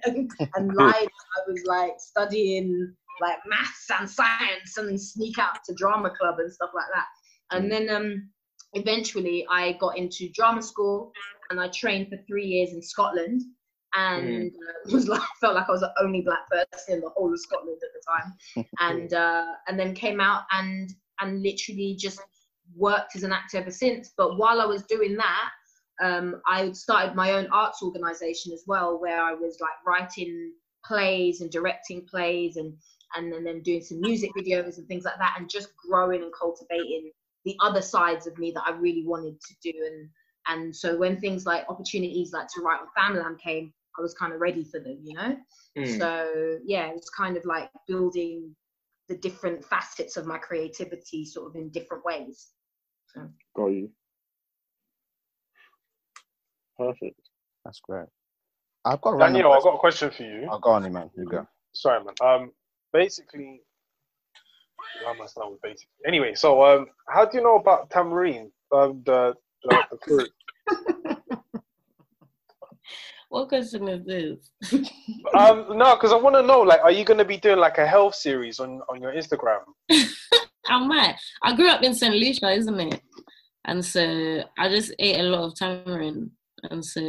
and, 0.04 0.30
and 0.56 0.74
lie. 0.74 1.06
I 1.06 1.40
was 1.46 1.62
like 1.66 1.92
studying 1.98 2.94
like 3.22 3.38
maths 3.46 3.88
and 3.98 4.08
science 4.08 4.76
and 4.76 4.88
then 4.88 4.98
sneak 4.98 5.38
out 5.38 5.58
to 5.64 5.74
drama 5.74 6.10
club 6.10 6.36
and 6.38 6.52
stuff 6.52 6.70
like 6.74 6.86
that. 6.94 7.06
And 7.56 7.70
then 7.70 7.88
um, 7.88 8.30
eventually 8.74 9.46
I 9.50 9.72
got 9.80 9.96
into 9.96 10.28
drama 10.34 10.62
school 10.62 11.12
and 11.50 11.60
I 11.60 11.68
trained 11.68 12.08
for 12.08 12.18
three 12.28 12.46
years 12.46 12.72
in 12.72 12.82
Scotland 12.82 13.42
and 13.94 14.50
uh, 14.50 14.92
was 14.92 15.08
like 15.08 15.22
felt 15.40 15.54
like 15.54 15.68
I 15.68 15.72
was 15.72 15.80
the 15.80 15.92
only 16.00 16.22
black 16.22 16.48
person 16.50 16.94
in 16.94 17.00
the 17.00 17.10
whole 17.10 17.32
of 17.32 17.40
Scotland 17.40 17.78
at 17.82 17.90
the 17.94 18.02
time 18.12 18.66
and 18.80 19.12
uh, 19.14 19.46
and 19.68 19.78
then 19.78 19.94
came 19.94 20.20
out 20.20 20.42
and 20.52 20.90
and 21.20 21.42
literally 21.42 21.94
just 21.98 22.20
worked 22.76 23.16
as 23.16 23.22
an 23.22 23.32
actor 23.32 23.58
ever 23.58 23.70
since. 23.70 24.12
But 24.16 24.38
while 24.38 24.60
I 24.60 24.66
was 24.66 24.82
doing 24.84 25.16
that, 25.16 25.50
um, 26.02 26.40
I 26.46 26.72
started 26.72 27.14
my 27.14 27.32
own 27.32 27.46
arts 27.52 27.82
organization 27.82 28.52
as 28.52 28.64
well, 28.66 28.98
where 29.00 29.22
I 29.22 29.34
was 29.34 29.58
like 29.60 29.76
writing 29.86 30.52
plays 30.84 31.40
and 31.40 31.50
directing 31.50 32.04
plays 32.06 32.56
and 32.56 32.74
and 33.16 33.32
then, 33.32 33.44
then 33.44 33.62
doing 33.62 33.82
some 33.82 34.00
music 34.00 34.30
videos 34.36 34.78
and 34.78 34.86
things 34.86 35.04
like 35.04 35.18
that, 35.18 35.36
and 35.38 35.48
just 35.48 35.68
growing 35.76 36.22
and 36.22 36.32
cultivating 36.38 37.10
the 37.44 37.56
other 37.60 37.82
sides 37.82 38.26
of 38.26 38.38
me 38.38 38.52
that 38.52 38.64
I 38.66 38.72
really 38.72 39.04
wanted 39.06 39.40
to 39.40 39.54
do. 39.62 39.72
And 39.86 40.08
and 40.48 40.74
so 40.74 40.96
when 40.96 41.20
things 41.20 41.46
like 41.46 41.64
opportunities 41.68 42.32
like 42.32 42.48
to 42.48 42.62
write 42.62 42.80
on 42.80 42.88
Famalam 42.96 43.38
came, 43.38 43.72
I 43.98 44.02
was 44.02 44.14
kind 44.14 44.32
of 44.32 44.40
ready 44.40 44.64
for 44.64 44.80
them, 44.80 44.98
you 45.02 45.14
know. 45.14 45.36
Mm. 45.78 45.98
So 45.98 46.58
yeah, 46.64 46.86
it 46.88 46.94
was 46.94 47.10
kind 47.10 47.36
of 47.36 47.44
like 47.44 47.70
building 47.86 48.54
the 49.08 49.16
different 49.16 49.64
facets 49.64 50.16
of 50.16 50.26
my 50.26 50.38
creativity 50.38 51.24
sort 51.24 51.48
of 51.48 51.56
in 51.56 51.70
different 51.70 52.04
ways. 52.04 52.48
So. 53.14 53.28
got 53.54 53.66
you? 53.66 53.90
Perfect. 56.78 57.20
That's 57.64 57.80
great. 57.80 58.06
I've 58.84 59.00
got 59.00 59.10
a 59.10 59.16
random 59.16 59.34
Daniel, 59.34 59.52
I've 59.52 59.62
got 59.62 59.74
a 59.74 59.78
question 59.78 60.10
for 60.10 60.22
you. 60.22 60.48
Oh, 60.50 60.58
go 60.58 60.70
on, 60.70 60.90
man. 60.92 61.10
You 61.16 61.26
go. 61.26 61.46
Sorry, 61.72 62.02
man. 62.02 62.14
Um, 62.20 62.52
basically, 62.92 63.62
why 65.04 65.12
am 65.12 65.22
I 65.22 65.26
starting 65.26 65.52
with 65.52 65.62
basically? 65.62 65.88
Anyway, 66.06 66.34
so 66.34 66.64
um, 66.64 66.86
how 67.08 67.24
do 67.24 67.38
you 67.38 67.44
know 67.44 67.56
about 67.56 67.90
tamarind? 67.90 68.50
Um, 68.72 69.02
the 69.04 69.34
the, 69.64 69.84
the 69.90 69.98
fruit. 70.04 70.30
What 73.32 73.48
question 73.48 73.88
is 73.88 74.04
this? 74.04 74.50
Um, 75.34 75.78
no, 75.78 75.94
because 75.94 76.12
I 76.12 76.16
want 76.16 76.36
to 76.36 76.42
know, 76.42 76.60
like, 76.60 76.82
are 76.82 76.90
you 76.90 77.02
going 77.02 77.16
to 77.16 77.24
be 77.24 77.38
doing 77.38 77.58
like 77.58 77.78
a 77.78 77.86
health 77.86 78.14
series 78.14 78.60
on 78.60 78.82
on 78.90 79.00
your 79.00 79.10
Instagram? 79.14 79.60
I 80.68 80.86
might. 80.86 81.16
I 81.42 81.56
grew 81.56 81.70
up 81.70 81.82
in 81.82 81.94
St. 81.94 82.14
Lucia, 82.14 82.50
isn't 82.50 82.78
it? 82.78 83.00
And 83.64 83.82
so 83.82 84.44
I 84.58 84.68
just 84.68 84.92
ate 84.98 85.18
a 85.18 85.22
lot 85.22 85.44
of 85.44 85.54
tamarind. 85.54 86.30
And 86.70 86.84
so 86.84 87.00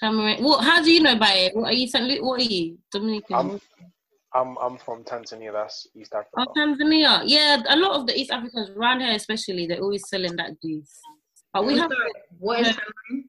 tamarind. 0.00 0.44
What? 0.44 0.64
How 0.64 0.82
do 0.82 0.90
you 0.90 1.00
know 1.00 1.12
about 1.12 1.36
it? 1.36 1.54
What 1.54 1.70
are 1.70 1.72
you 1.72 1.86
St. 1.86 2.04
Lu- 2.04 2.26
What 2.26 2.40
are 2.40 2.50
you 2.52 2.78
Dominican? 2.90 3.36
I'm 3.36 3.60
I'm 4.34 4.56
I'm 4.58 4.78
from 4.78 5.04
Tanzania. 5.04 5.52
That's 5.52 5.86
East 5.94 6.14
Africa. 6.14 6.30
Oh, 6.38 6.46
Tanzania. 6.56 7.22
Yeah, 7.26 7.62
a 7.68 7.76
lot 7.76 7.92
of 7.92 8.06
the 8.06 8.18
East 8.18 8.30
Africans 8.30 8.70
around 8.70 9.00
here, 9.00 9.14
especially, 9.14 9.66
they're 9.66 9.80
always 9.80 10.08
selling 10.08 10.36
that 10.36 10.60
juice. 10.62 10.98
But 11.52 11.66
we 11.66 11.76
have 11.78 11.90
what 12.38 12.60
is 12.60 12.68
Yeah. 12.68 12.72
tamarind? 12.72 13.28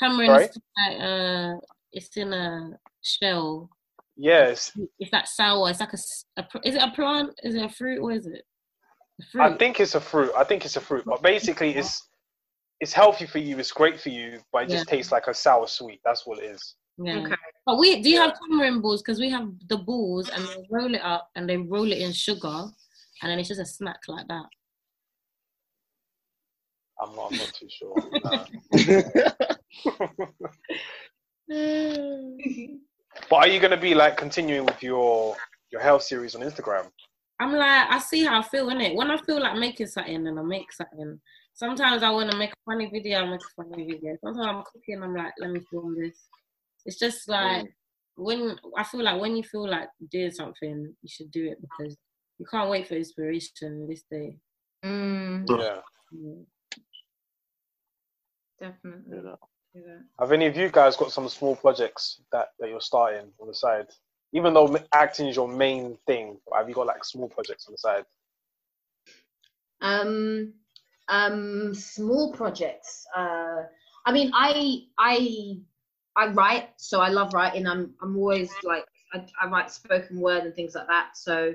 tamarind. 0.00 0.50
Is 0.50 0.58
like, 0.78 1.00
uh, 1.00 1.54
it's 1.92 2.16
in 2.16 2.32
a 2.32 2.70
shell. 3.02 3.70
Yes, 4.16 4.72
It's 4.98 5.10
that 5.10 5.28
sour. 5.28 5.70
It's 5.70 5.80
like 5.80 5.92
a, 6.36 6.42
pr- 6.42 6.58
Is 6.64 6.74
it 6.74 6.82
a 6.82 6.90
plant? 6.90 7.30
Is 7.42 7.54
it 7.54 7.64
a 7.64 7.68
fruit? 7.68 8.02
What 8.02 8.16
is 8.16 8.26
it? 8.26 8.44
Fruit. 9.32 9.42
I 9.42 9.56
think 9.56 9.80
it's 9.80 9.94
a 9.94 10.00
fruit. 10.00 10.30
I 10.36 10.44
think 10.44 10.64
it's 10.64 10.76
a 10.76 10.80
fruit, 10.80 11.04
but 11.06 11.22
basically, 11.22 11.74
it's 11.76 12.08
it's 12.80 12.92
healthy 12.92 13.26
for 13.26 13.38
you. 13.38 13.58
It's 13.58 13.72
great 13.72 14.00
for 14.00 14.08
you, 14.08 14.40
but 14.52 14.62
it 14.64 14.70
just 14.70 14.86
Yeah. 14.88 14.96
tastes 14.96 15.12
like 15.12 15.26
a 15.26 15.34
sour 15.34 15.66
sweet. 15.66 16.00
That's 16.04 16.26
what 16.26 16.38
it 16.38 16.44
is. 16.46 16.76
Yeah. 17.02 17.18
Okay. 17.18 17.34
But 17.66 17.78
we 17.78 18.02
do 18.02 18.10
you 18.10 18.18
have 18.18 18.38
tamarind 18.38 18.82
balls? 18.82 19.02
Because 19.02 19.20
we 19.20 19.30
have 19.30 19.48
the 19.68 19.78
balls 19.78 20.28
and 20.28 20.44
they 20.44 20.66
roll 20.70 20.94
it 20.94 21.02
up 21.02 21.30
and 21.34 21.48
they 21.48 21.56
roll 21.56 21.90
it 21.90 21.98
in 21.98 22.12
sugar, 22.12 22.66
and 23.22 23.30
then 23.30 23.38
it's 23.38 23.48
just 23.48 23.60
a 23.60 23.66
snack 23.66 24.00
like 24.08 24.28
that. 24.28 24.46
I'm 27.00 27.16
not. 27.16 27.32
I'm 27.32 27.38
not 27.38 27.52
too 27.54 27.68
sure. 27.70 27.94
But 33.28 33.36
are 33.36 33.48
you 33.48 33.58
going 33.58 33.72
to 33.72 33.76
be 33.76 33.94
like 33.94 34.16
continuing 34.16 34.66
with 34.66 34.82
your 34.82 35.36
your 35.72 35.80
health 35.80 36.02
series 36.02 36.34
on 36.34 36.42
Instagram? 36.42 36.88
I'm 37.40 37.52
like, 37.52 37.90
I 37.90 37.98
see 37.98 38.24
how 38.24 38.40
I 38.40 38.42
feel 38.42 38.68
in 38.70 38.80
it. 38.80 38.94
When 38.94 39.10
I 39.10 39.16
feel 39.16 39.40
like 39.40 39.56
making 39.56 39.86
something, 39.86 40.24
then 40.24 40.38
I 40.38 40.42
make 40.42 40.72
something. 40.72 41.20
Sometimes 41.54 42.02
I 42.02 42.10
want 42.10 42.30
to 42.30 42.36
make 42.36 42.50
a 42.50 42.70
funny 42.70 42.88
video, 42.90 43.20
I 43.20 43.30
make 43.30 43.40
a 43.40 43.62
funny 43.62 43.84
video. 43.84 44.16
Sometimes 44.22 44.46
I'm 44.46 44.62
cooking, 44.72 45.02
I'm 45.02 45.14
like, 45.14 45.32
let 45.40 45.50
me 45.50 45.60
film 45.70 45.96
this. 45.98 46.16
It's 46.84 46.98
just 46.98 47.28
like 47.28 47.66
when 48.16 48.56
I 48.76 48.84
feel 48.84 49.02
like 49.02 49.20
when 49.20 49.36
you 49.36 49.42
feel 49.42 49.68
like 49.68 49.88
doing 50.10 50.30
something, 50.30 50.94
you 51.02 51.08
should 51.08 51.30
do 51.30 51.46
it 51.46 51.58
because 51.60 51.96
you 52.38 52.46
can't 52.50 52.70
wait 52.70 52.88
for 52.88 52.94
inspiration 52.94 53.86
this 53.88 54.02
day. 54.10 54.36
Mm, 54.84 55.48
Yeah. 55.48 55.80
Mm. 56.14 56.44
definitely. 58.58 59.18
Yeah. 59.24 59.34
Yeah. 59.74 59.98
Have 60.18 60.32
any 60.32 60.46
of 60.46 60.56
you 60.56 60.68
guys 60.68 60.96
got 60.96 61.12
some 61.12 61.28
small 61.28 61.54
projects 61.54 62.20
that, 62.32 62.48
that 62.58 62.68
you're 62.68 62.80
starting 62.80 63.30
on 63.40 63.46
the 63.46 63.54
side? 63.54 63.86
Even 64.32 64.54
though 64.54 64.76
acting 64.94 65.26
is 65.28 65.36
your 65.36 65.48
main 65.48 65.96
thing, 66.06 66.38
have 66.54 66.68
you 66.68 66.74
got 66.74 66.86
like 66.86 67.04
small 67.04 67.28
projects 67.28 67.66
on 67.68 67.72
the 67.72 67.78
side? 67.78 68.04
Um, 69.80 70.54
um, 71.08 71.74
small 71.74 72.32
projects. 72.32 73.06
Uh, 73.16 73.62
I 74.06 74.12
mean, 74.12 74.30
I 74.34 74.82
I 74.98 75.56
I 76.20 76.26
write, 76.26 76.68
so 76.76 77.00
I 77.00 77.08
love 77.08 77.32
writing. 77.32 77.66
I'm 77.66 77.94
I'm 78.02 78.14
always 78.16 78.52
like 78.62 78.84
I, 79.14 79.24
I 79.42 79.46
write 79.48 79.70
spoken 79.70 80.20
word 80.20 80.44
and 80.44 80.54
things 80.54 80.74
like 80.74 80.86
that. 80.86 81.16
So 81.16 81.54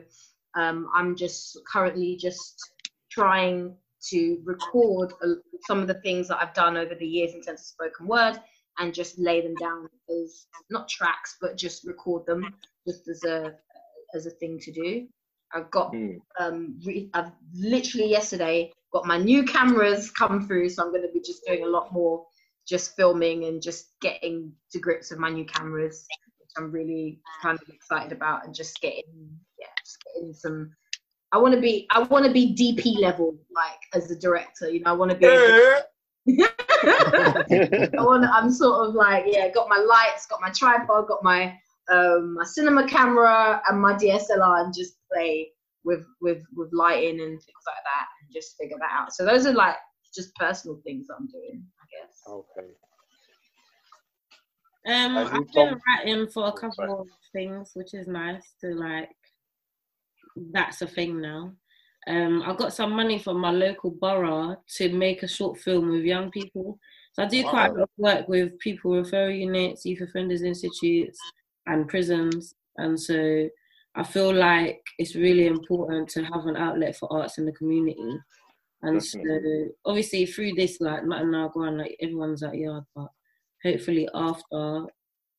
um, 0.55 0.89
I'm 0.93 1.16
just 1.16 1.59
currently 1.72 2.16
just 2.16 2.59
trying 3.11 3.76
to 4.09 4.39
record 4.43 5.13
uh, 5.24 5.36
some 5.68 5.80
of 5.80 5.88
the 5.88 6.01
things 6.01 6.28
that 6.30 6.39
I've 6.41 6.53
done 6.55 6.78
over 6.78 6.95
the 6.95 7.05
years 7.05 7.34
in 7.36 7.41
terms 7.41 7.61
of 7.61 7.66
spoken 7.68 8.07
word 8.07 8.39
and 8.80 8.93
just 8.93 9.20
lay 9.20 9.41
them 9.41 9.55
down 9.55 9.88
as 10.09 10.47
not 10.72 10.89
tracks, 10.89 11.38
but 11.39 11.57
just 11.57 11.86
record 11.86 12.26
them 12.26 12.43
just 12.88 13.07
as 13.07 13.24
a 13.24 13.53
as 14.16 14.26
a 14.26 14.32
thing 14.32 14.59
to 14.61 14.72
do. 14.72 15.07
I've 15.53 15.70
got 15.70 15.93
Mm. 15.93 16.20
um, 16.39 16.80
re- 16.84 17.09
I've 17.13 17.32
literally 17.53 18.09
yesterday 18.09 18.72
got 18.91 19.05
my 19.05 19.18
new 19.20 19.43
cameras 19.43 20.09
come 20.09 20.47
through, 20.47 20.70
so 20.70 20.84
I'm 20.84 20.89
going 20.89 21.03
to 21.03 21.13
be 21.13 21.22
just 21.22 21.43
doing 21.45 21.63
a 21.63 21.68
lot 21.68 21.93
more, 21.93 22.26
just 22.68 22.95
filming 22.95 23.45
and 23.45 23.61
just 23.61 23.91
getting 24.01 24.51
to 24.72 24.80
grips 24.80 25.11
with 25.11 25.20
my 25.20 25.30
new 25.30 25.45
cameras, 25.45 26.05
which 26.39 26.49
I'm 26.57 26.72
really 26.72 27.20
kind 27.41 27.59
of 27.61 27.74
excited 27.74 28.11
about, 28.11 28.45
and 28.45 28.53
just 28.53 28.82
getting 28.82 29.03
yeah, 29.59 29.68
just 29.84 29.97
getting 30.05 30.34
some. 30.34 30.72
I 31.32 31.38
want 31.38 31.53
to 31.53 31.61
be 31.61 31.88
I 31.91 32.01
want 32.03 32.26
to 32.26 32.32
be 32.32 32.55
DP 32.55 32.99
level 32.99 33.36
like 33.53 33.80
as 33.93 34.09
a 34.11 34.16
director, 34.16 34.70
you 34.70 34.82
know. 34.82 34.91
I 34.91 34.93
want 34.93 35.11
to 35.11 35.18
be. 35.18 35.28
I 36.88 37.89
want. 37.97 38.26
I'm 38.26 38.51
sort 38.51 38.88
of 38.88 38.95
like 38.95 39.26
yeah, 39.28 39.49
got 39.49 39.70
my 39.70 39.78
lights, 39.78 40.26
got 40.26 40.41
my 40.41 40.49
tripod, 40.49 41.07
got 41.07 41.24
my 41.24 41.57
um 41.91 42.36
my 42.36 42.43
cinema 42.43 42.88
camera 42.88 43.61
and 43.68 43.80
my 43.80 43.93
DSLR, 43.93 44.66
and 44.66 44.74
just 44.74 44.95
play 45.11 45.49
with 45.84 46.05
with 46.22 46.43
with 46.55 46.70
lighting 46.74 47.20
and 47.22 47.30
things 47.30 47.63
like 47.68 47.84
that, 47.84 48.07
and 48.22 48.34
just 48.34 48.55
figure 48.59 48.78
that 48.80 48.91
out. 48.91 49.13
So 49.13 49.26
those 49.26 49.45
are 49.45 49.53
like 49.53 49.76
just 50.16 50.34
personal 50.36 50.80
things 50.84 51.07
that 51.07 51.16
I'm 51.20 51.28
doing. 51.28 51.63
Okay. 52.28 52.67
Um, 54.88 55.17
I've 55.17 55.32
been 55.32 55.45
done- 55.53 55.82
writing 55.88 56.28
for 56.28 56.43
a 56.45 56.47
Oh, 56.47 56.51
couple 56.51 57.01
of 57.01 57.07
things, 57.34 57.71
which 57.73 57.93
is 57.93 58.07
nice 58.07 58.53
to 58.61 58.73
like. 58.76 59.09
That's 60.36 60.82
a 60.82 60.88
thing 60.88 61.21
now. 61.21 61.53
Um, 62.07 62.43
I 62.43 62.53
got 62.55 62.73
some 62.73 62.91
money 62.91 63.17
from 63.17 63.39
my 63.39 63.51
local 63.51 63.89
borough 63.89 64.57
to 64.76 64.93
make 64.93 65.23
a 65.23 65.28
short 65.28 65.57
film 65.59 65.89
with 65.89 66.03
young 66.03 66.30
people. 66.30 66.78
So 67.13 67.23
I 67.23 67.28
do 67.28 67.43
quite 67.43 67.67
a 67.71 67.73
lot 67.73 67.82
of 67.84 67.89
work 67.97 68.28
with 68.28 68.59
people 68.59 68.91
referral 68.91 69.36
units, 69.39 69.86
youth 69.86 70.01
offenders 70.01 70.43
institutes, 70.43 71.17
and 71.65 71.88
prisons. 71.88 72.53
And 72.78 72.99
so 72.99 73.49
I 73.95 74.03
feel 74.03 74.34
like 74.34 74.84
it's 74.99 75.15
really 75.15 75.47
important 75.47 76.09
to 76.09 76.23
have 76.26 76.45
an 76.45 76.57
outlet 76.57 76.95
for 76.97 77.11
arts 77.11 77.38
in 77.39 77.45
the 77.45 77.53
community. 77.53 78.19
And 78.88 79.03
so 79.03 79.19
obviously 79.86 80.25
through 80.25 80.53
this, 80.53 80.79
like 80.81 81.05
not 81.05 81.25
now 81.27 81.49
go 81.49 81.63
on, 81.63 81.77
like 81.77 81.95
everyone's 82.01 82.43
at 82.43 82.55
yard, 82.55 82.83
but 82.95 83.07
hopefully 83.63 84.07
after 84.13 84.86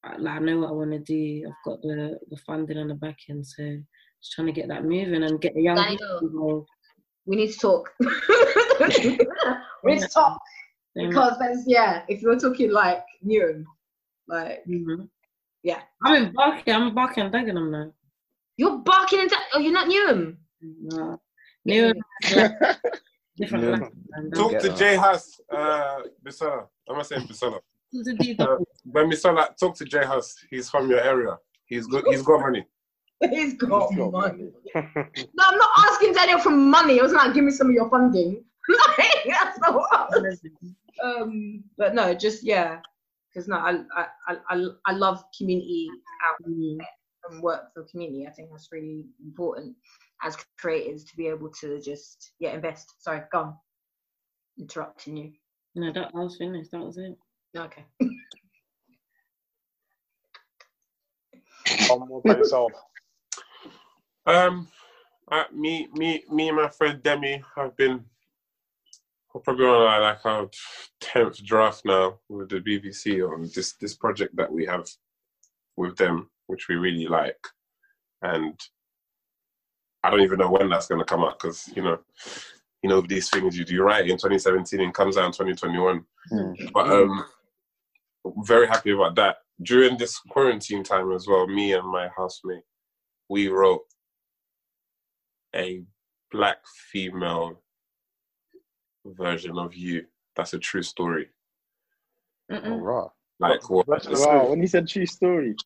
I- 0.05 0.17
like 0.19 0.37
I 0.37 0.39
know 0.39 0.61
what 0.61 0.69
I 0.69 0.73
want 0.73 0.93
to 0.93 0.99
do. 1.01 1.47
I've 1.47 1.65
got 1.65 1.83
the 1.83 2.19
the 2.31 2.37
funding 2.39 2.79
and 2.79 2.91
the 2.91 2.95
backing, 2.95 3.43
so 3.45 3.63
just 4.23 4.33
trying 4.33 4.47
to 4.47 4.53
get 4.53 4.69
that 4.69 4.85
moving 4.85 5.23
and 5.25 5.41
get 5.41 5.55
the 5.55 5.63
young 5.63 5.77
Daniel. 5.77 5.99
people 5.99 6.29
involved. 6.29 6.69
We 7.27 7.37
need 7.37 7.53
to 7.53 7.59
talk. 7.59 7.91
we 8.01 8.09
need 9.95 10.01
to 10.01 10.09
talk 10.09 10.41
because 10.95 11.39
there's 11.39 11.65
yeah. 11.67 12.03
If 12.09 12.23
you're 12.23 12.39
talking 12.39 12.71
like 12.71 13.03
Newham, 13.25 13.65
like 14.29 14.65
mhm. 14.69 15.09
yeah, 15.63 15.81
I'm 16.05 16.27
in 16.27 16.33
Barking. 16.33 16.75
I'm 16.75 16.89
in 16.89 16.95
Barking 16.95 17.25
and 17.25 17.35
Dagenham 17.35 17.71
now. 17.71 17.93
you're 18.57 18.79
barking 18.79 19.21
into. 19.21 19.37
Oh, 19.55 19.59
you're 19.59 19.73
not 19.73 19.89
Newham. 19.89 20.37
No. 20.61 21.21
New 21.65 21.93
different 23.37 23.65
Yeah. 23.65 23.71
life. 23.71 24.33
Talk 24.35 24.53
to 24.61 24.69
that. 24.69 24.77
Jay 24.79 24.97
Huss, 24.97 25.41
uh, 25.51 26.01
Bisola. 26.25 26.67
Am 26.89 26.97
I 26.97 27.03
saying 27.03 27.27
Bisola? 27.29 27.61
To 27.93 28.15
do 28.15 28.33
Uh, 28.39 28.45
that. 28.45 28.65
when 28.85 29.11
Bisola, 29.11 29.57
talk 29.57 29.75
to 29.77 29.85
Jay 29.85 30.05
Huss. 30.05 30.37
He's 30.51 30.69
from 30.71 30.89
your 30.91 31.01
area. 31.01 31.39
He's 31.67 31.87
good. 31.87 32.05
He's 32.09 32.23
got 32.23 32.41
money. 32.41 32.65
He's 33.31 33.55
got 33.55 33.69
Got 33.71 33.93
money. 33.97 34.11
money. 34.11 34.53
No, 34.75 35.45
I'm 35.49 35.59
not 35.59 35.71
asking 35.91 36.13
Daniel 36.13 36.39
for 36.39 36.51
money. 36.51 36.99
I 37.01 37.03
was 37.03 37.13
like, 37.13 37.33
give 37.35 37.45
me 37.45 37.51
some 37.51 37.69
of 37.69 37.73
your 37.75 37.89
funding. 37.89 38.45
That's 39.27 39.59
not 39.61 39.75
what 39.75 39.89
I 39.93 40.19
was 40.19 40.41
um 41.05 41.63
but 41.77 41.95
no 41.95 42.15
just 42.15 42.43
yeah 42.43 42.81
because 43.29 43.49
no 43.49 43.57
I, 43.57 43.83
I 43.95 44.07
i 44.29 44.37
I- 44.49 44.71
i 44.87 44.93
love 44.93 45.23
community 45.37 45.89
out 46.27 46.37
and 46.47 47.43
work 47.43 47.65
for 47.75 47.83
community 47.85 48.27
i 48.27 48.31
think 48.31 48.49
that's 48.51 48.69
really 48.73 49.05
important 49.23 49.77
as 50.23 50.37
creators 50.59 51.05
to 51.05 51.17
be 51.17 51.27
able 51.27 51.51
to 51.51 51.81
just 51.81 52.33
yeah 52.39 52.51
invest 52.55 52.95
sorry 52.99 53.23
go 53.33 53.39
on 53.41 53.55
interrupting 54.59 55.17
you 55.17 55.33
No, 55.75 55.93
that 55.93 56.11
I 56.15 56.19
was 56.19 56.37
finished. 56.37 56.71
That 56.71 56.81
was 56.81 56.99
it. 56.99 57.17
okay 57.57 57.85
One 61.89 62.09
more 62.09 62.23
by 62.23 62.37
yourself. 62.37 62.73
Um, 64.25 64.69
uh, 65.31 65.45
me, 65.53 65.89
me, 65.95 66.25
me, 66.31 66.49
and 66.49 66.57
my 66.57 66.69
friend 66.69 67.03
Demi 67.03 67.43
have 67.57 67.77
been 67.77 68.05
we're 69.33 69.41
probably 69.43 69.67
on 69.67 69.83
our, 69.83 70.01
like 70.01 70.25
our 70.25 70.49
tenth 71.01 71.45
draft 71.45 71.85
now 71.85 72.19
with 72.29 72.49
the 72.49 72.61
BBC 72.61 73.23
on 73.29 73.51
this 73.55 73.75
this 73.75 73.95
project 73.95 74.35
that 74.37 74.51
we 74.51 74.65
have 74.65 74.89
with 75.77 75.97
them, 75.97 76.31
which 76.47 76.69
we 76.69 76.77
really 76.77 77.07
like, 77.07 77.39
and 78.23 78.59
I 80.07 80.11
don't 80.11 80.21
even 80.21 80.39
know 80.39 80.51
when 80.51 80.69
that's 80.69 80.87
going 80.87 81.01
to 81.01 81.05
come 81.05 81.25
out 81.25 81.41
because 81.41 81.69
you 81.75 81.83
know, 81.83 81.99
you 82.83 82.89
know 82.89 83.01
these 83.01 83.29
things 83.29 83.59
you 83.59 83.65
do 83.65 83.83
right 83.83 84.05
in 84.05 84.17
2017 84.17 84.81
and 84.81 84.95
comes 84.95 85.17
out 85.17 85.27
in 85.27 85.33
2021. 85.33 86.05
Mm. 86.33 86.73
But 86.73 86.91
um, 86.91 87.25
very 88.45 88.69
happy 88.69 88.93
about 88.93 89.17
that. 89.17 89.39
During 89.63 89.97
this 89.97 90.19
quarantine 90.19 90.85
time 90.85 91.13
as 91.13 91.27
well, 91.27 91.49
me 91.49 91.73
and 91.73 91.89
my 91.89 92.09
housemate, 92.17 92.63
we 93.29 93.49
wrote 93.49 93.83
a 95.55 95.83
black 96.31 96.59
female 96.93 97.61
version 99.05 99.59
of 99.59 99.75
you. 99.75 100.05
That's 100.37 100.53
a 100.53 100.59
true 100.59 100.83
story. 100.83 101.29
Oh, 102.51 102.61
Mm-mm. 102.61 103.11
Like 103.41 103.69
what? 103.69 103.87
wow, 103.89 104.51
when 104.51 104.61
he 104.61 104.67
said 104.67 104.87
true 104.87 105.07
story. 105.07 105.57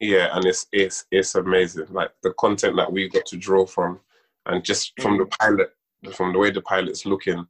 Yeah, 0.00 0.28
and 0.32 0.44
it's 0.44 0.66
it's 0.72 1.06
it's 1.10 1.34
amazing. 1.34 1.86
Like 1.90 2.10
the 2.22 2.32
content 2.34 2.76
that 2.76 2.92
we 2.92 3.08
got 3.08 3.26
to 3.26 3.36
draw 3.36 3.66
from, 3.66 4.00
and 4.46 4.64
just 4.64 4.92
from 5.00 5.16
mm. 5.16 5.18
the 5.18 5.36
pilot, 5.36 5.70
from 6.14 6.32
the 6.32 6.38
way 6.38 6.50
the 6.50 6.62
pilot's 6.62 7.04
looking, 7.04 7.46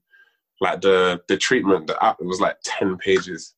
like 0.61 0.80
the 0.80 1.20
the 1.28 1.36
treatment, 1.36 1.86
the 1.86 2.03
app, 2.03 2.20
it 2.20 2.26
was 2.26 2.40
like 2.40 2.57
ten 2.64 2.96
pages, 2.96 3.55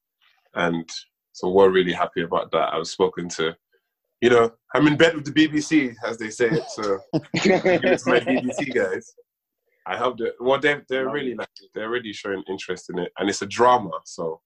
and 0.54 0.88
so 1.32 1.48
we're 1.48 1.70
really 1.70 1.92
happy 1.92 2.22
about 2.22 2.50
that. 2.50 2.74
I've 2.74 2.88
spoken 2.88 3.28
to, 3.30 3.56
you 4.20 4.30
know, 4.30 4.52
I'm 4.74 4.88
in 4.88 4.96
bed 4.96 5.14
with 5.14 5.24
the 5.24 5.32
BBC, 5.32 5.94
as 6.04 6.18
they 6.18 6.30
say 6.30 6.48
it. 6.50 6.68
So 6.70 6.98
it's 7.32 8.06
my 8.06 8.20
BBC 8.20 8.74
guys. 8.74 9.14
I 9.86 9.96
hope 9.96 10.18
that 10.18 10.34
well, 10.40 10.60
they're, 10.60 10.84
they're 10.88 11.08
really 11.08 11.34
like 11.34 11.48
they're 11.74 11.90
really 11.90 12.12
showing 12.12 12.42
interest 12.48 12.90
in 12.90 12.98
it, 12.98 13.12
and 13.18 13.30
it's 13.30 13.42
a 13.42 13.46
drama, 13.46 13.92
so 14.04 14.40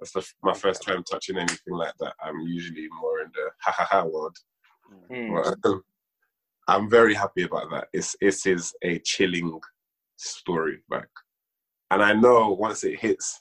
that's 0.00 0.12
the, 0.12 0.24
my 0.42 0.54
first 0.54 0.82
time 0.82 1.02
touching 1.04 1.36
anything 1.38 1.74
like 1.74 1.94
that. 2.00 2.14
I'm 2.22 2.40
usually 2.40 2.88
more 3.00 3.20
in 3.20 3.30
the 3.34 3.50
ha 3.60 3.72
ha 3.76 3.86
ha 3.90 4.04
world. 4.04 4.36
Mm. 5.10 5.42
But, 5.62 5.68
um, 5.70 5.82
I'm 6.68 6.90
very 6.90 7.14
happy 7.14 7.42
about 7.42 7.70
that. 7.70 7.88
It's 7.92 8.14
it 8.20 8.46
is 8.46 8.74
a 8.82 8.98
chilling 9.00 9.58
story, 10.16 10.78
like, 10.90 11.08
and 11.90 12.02
I 12.02 12.12
know 12.12 12.50
once 12.52 12.84
it 12.84 12.98
hits 13.00 13.40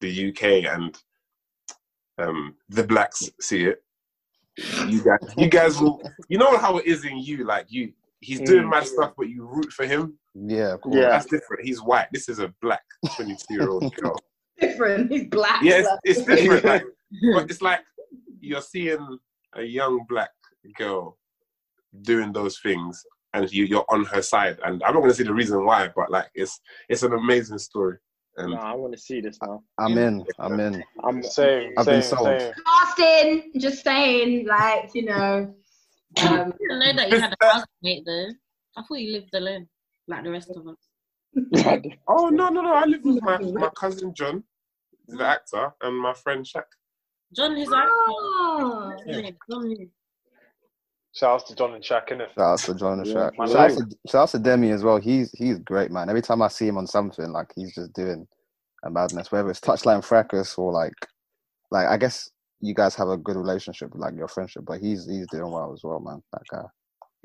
the 0.00 0.28
UK 0.30 0.42
and 0.74 0.98
um, 2.18 2.54
the 2.68 2.82
blacks 2.84 3.30
see 3.40 3.64
it, 3.64 3.82
you 4.88 5.02
guys, 5.04 5.18
you 5.36 5.48
guys 5.48 5.80
will, 5.80 6.00
you 6.28 6.38
know 6.38 6.56
how 6.56 6.78
it 6.78 6.86
is 6.86 7.04
in 7.04 7.18
you, 7.18 7.44
like 7.44 7.66
you. 7.68 7.92
He's 8.20 8.40
doing 8.40 8.64
Mm. 8.64 8.70
mad 8.70 8.86
stuff, 8.86 9.12
but 9.16 9.28
you 9.28 9.46
root 9.46 9.70
for 9.72 9.86
him. 9.86 10.18
Yeah, 10.34 10.72
of 10.74 10.80
course. 10.80 10.96
Yeah. 10.96 11.10
That's 11.10 11.26
different. 11.26 11.64
He's 11.64 11.82
white. 11.82 12.08
This 12.12 12.28
is 12.28 12.38
a 12.38 12.52
black 12.62 12.82
22 13.14 13.36
year 13.50 13.68
old 13.68 13.94
girl. 13.94 14.16
Different 14.60 15.10
he's 15.10 15.28
black 15.28 15.62
Yeah, 15.62 15.82
it's, 16.04 16.20
it's 16.20 16.24
different. 16.26 16.64
Like, 16.64 16.84
but 17.34 17.50
it's 17.50 17.62
like 17.62 17.80
you're 18.40 18.62
seeing 18.62 19.18
a 19.54 19.62
young 19.62 20.04
black 20.08 20.30
girl 20.76 21.18
doing 22.02 22.32
those 22.32 22.58
things 22.58 23.04
and 23.34 23.52
you, 23.52 23.64
you're 23.64 23.84
on 23.88 24.04
her 24.06 24.22
side. 24.22 24.58
And 24.64 24.82
I'm 24.82 24.94
not 24.94 25.00
going 25.00 25.10
to 25.10 25.14
see 25.14 25.24
the 25.24 25.34
reason 25.34 25.64
why, 25.64 25.90
but 25.94 26.10
like 26.10 26.30
it's 26.34 26.60
it's 26.88 27.02
an 27.02 27.12
amazing 27.12 27.58
story. 27.58 27.98
And 28.38 28.52
No, 28.52 28.58
I 28.58 28.74
want 28.74 28.92
to 28.92 28.98
see 28.98 29.20
this 29.20 29.38
now. 29.42 29.62
I'm 29.78 29.96
in. 29.96 30.24
I'm 30.38 30.60
in. 30.60 30.84
I'm 31.04 31.22
saying. 31.22 31.72
I've 31.78 31.86
same, 31.86 31.94
been 31.94 32.02
sold. 32.02 32.40
same. 32.40 32.52
Casting, 32.66 33.52
just 33.58 33.82
saying, 33.82 34.46
like 34.46 34.90
you 34.94 35.04
know. 35.06 35.54
Um, 36.18 36.28
I 36.28 36.36
didn't 36.36 36.78
know 36.78 36.92
that 36.96 37.10
you 37.10 37.20
had 37.20 37.34
a 37.40 37.46
housemate 37.46 38.04
though. 38.06 38.28
I 38.76 38.82
thought 38.82 39.00
you 39.00 39.12
lived 39.12 39.34
alone, 39.34 39.68
like 40.06 40.24
the 40.24 40.30
rest 40.30 40.50
of 40.50 40.66
us. 40.66 40.76
oh 42.08 42.28
no 42.28 42.48
no 42.48 42.62
no! 42.62 42.74
I 42.74 42.84
live 42.84 43.04
with 43.04 43.22
my, 43.22 43.38
my 43.38 43.68
cousin 43.76 44.14
John, 44.14 44.44
the 45.06 45.24
actor, 45.24 45.72
and 45.82 45.96
my 45.98 46.14
friend 46.14 46.44
Shaq. 46.44 46.64
John 47.34 47.56
is 47.56 47.68
like, 47.68 47.84
oh. 47.88 48.92
yeah. 49.06 49.30
John? 49.50 49.90
Shout 51.14 51.40
out 51.40 51.46
to 51.46 51.54
John 51.54 51.74
and 51.74 51.82
Shaq, 51.82 52.08
innit? 52.10 52.28
Shout 52.34 52.38
out 52.38 52.58
to 52.60 52.74
John 52.74 52.98
and 53.00 53.06
Yeah. 53.06 53.14
Shaq. 53.14 53.30
My 53.38 53.46
Shout 53.46 53.70
to, 53.70 53.86
shout 54.06 54.22
out 54.22 54.28
to 54.30 54.38
Demi 54.38 54.70
as 54.70 54.84
well. 54.84 54.98
He's 54.98 55.30
he's 55.32 55.58
great, 55.58 55.90
man. 55.90 56.08
Every 56.08 56.22
time 56.22 56.42
I 56.42 56.48
see 56.48 56.68
him 56.68 56.78
on 56.78 56.86
something, 56.86 57.30
like 57.32 57.52
he's 57.56 57.74
just 57.74 57.92
doing 57.94 58.26
a 58.84 58.90
madness. 58.90 59.32
Whether 59.32 59.50
it's 59.50 59.60
touchline 59.60 60.04
fracas 60.04 60.56
or 60.56 60.72
like, 60.72 60.94
like 61.70 61.86
I 61.88 61.96
guess 61.96 62.30
you 62.60 62.74
guys 62.74 62.94
have 62.96 63.08
a 63.08 63.16
good 63.16 63.36
relationship, 63.36 63.90
like 63.94 64.14
your 64.14 64.28
friendship. 64.28 64.64
But 64.66 64.80
he's 64.80 65.06
he's 65.06 65.26
doing 65.30 65.50
well 65.50 65.72
as 65.72 65.80
well, 65.82 66.00
man. 66.00 66.22
That 66.32 66.42
guy. 66.50 66.64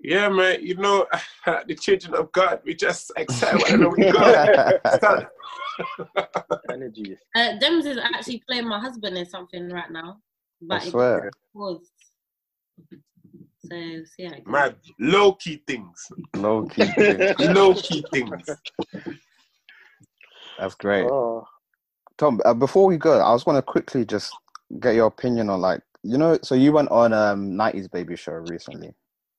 Yeah, 0.04 0.30
man. 0.30 0.66
You 0.66 0.76
know, 0.76 1.06
the 1.68 1.76
children 1.76 2.16
of 2.16 2.32
God, 2.32 2.62
we 2.66 2.74
just 2.74 3.12
accept 3.18 3.60
whatever 3.60 3.90
we 3.90 4.04
got. 4.12 5.30
energy. 6.72 7.18
Uh, 7.36 7.54
Dems 7.62 7.86
is 7.86 7.98
actually 7.98 8.44
playing 8.48 8.68
my 8.68 8.80
husband 8.80 9.18
in 9.18 9.26
something 9.26 9.70
right 9.70 9.92
now. 9.92 10.18
But 10.62 10.84
I 10.84 10.90
swear. 10.90 11.28
it 11.28 11.34
was. 11.54 11.80
So 13.64 14.04
see 14.06 14.26
how 14.26 14.34
it 14.34 14.44
goes. 14.44 14.52
Man, 14.52 14.76
low 15.00 15.34
key 15.34 15.62
things. 15.68 16.08
Low 16.36 16.66
key. 16.66 16.86
things. 16.98 17.40
Low 17.40 17.74
key 17.74 18.04
things. 18.12 18.50
That's 20.60 20.76
great. 20.76 21.06
Oh, 21.06 21.46
Tom, 22.18 22.40
uh, 22.46 22.54
before 22.54 22.86
we 22.86 22.98
go, 22.98 23.20
I 23.20 23.32
was 23.32 23.44
going 23.44 23.56
to 23.58 23.62
quickly 23.62 24.06
just 24.06 24.32
get 24.80 24.96
your 24.96 25.08
opinion 25.08 25.50
on 25.50 25.62
like 25.62 25.82
you 26.04 26.18
know. 26.18 26.38
So 26.44 26.56
you 26.56 26.72
went 26.72 26.90
on 26.90 27.14
um 27.14 27.52
'90s 27.52 27.92
Baby 27.92 28.16
Show 28.16 28.34
recently, 28.34 28.94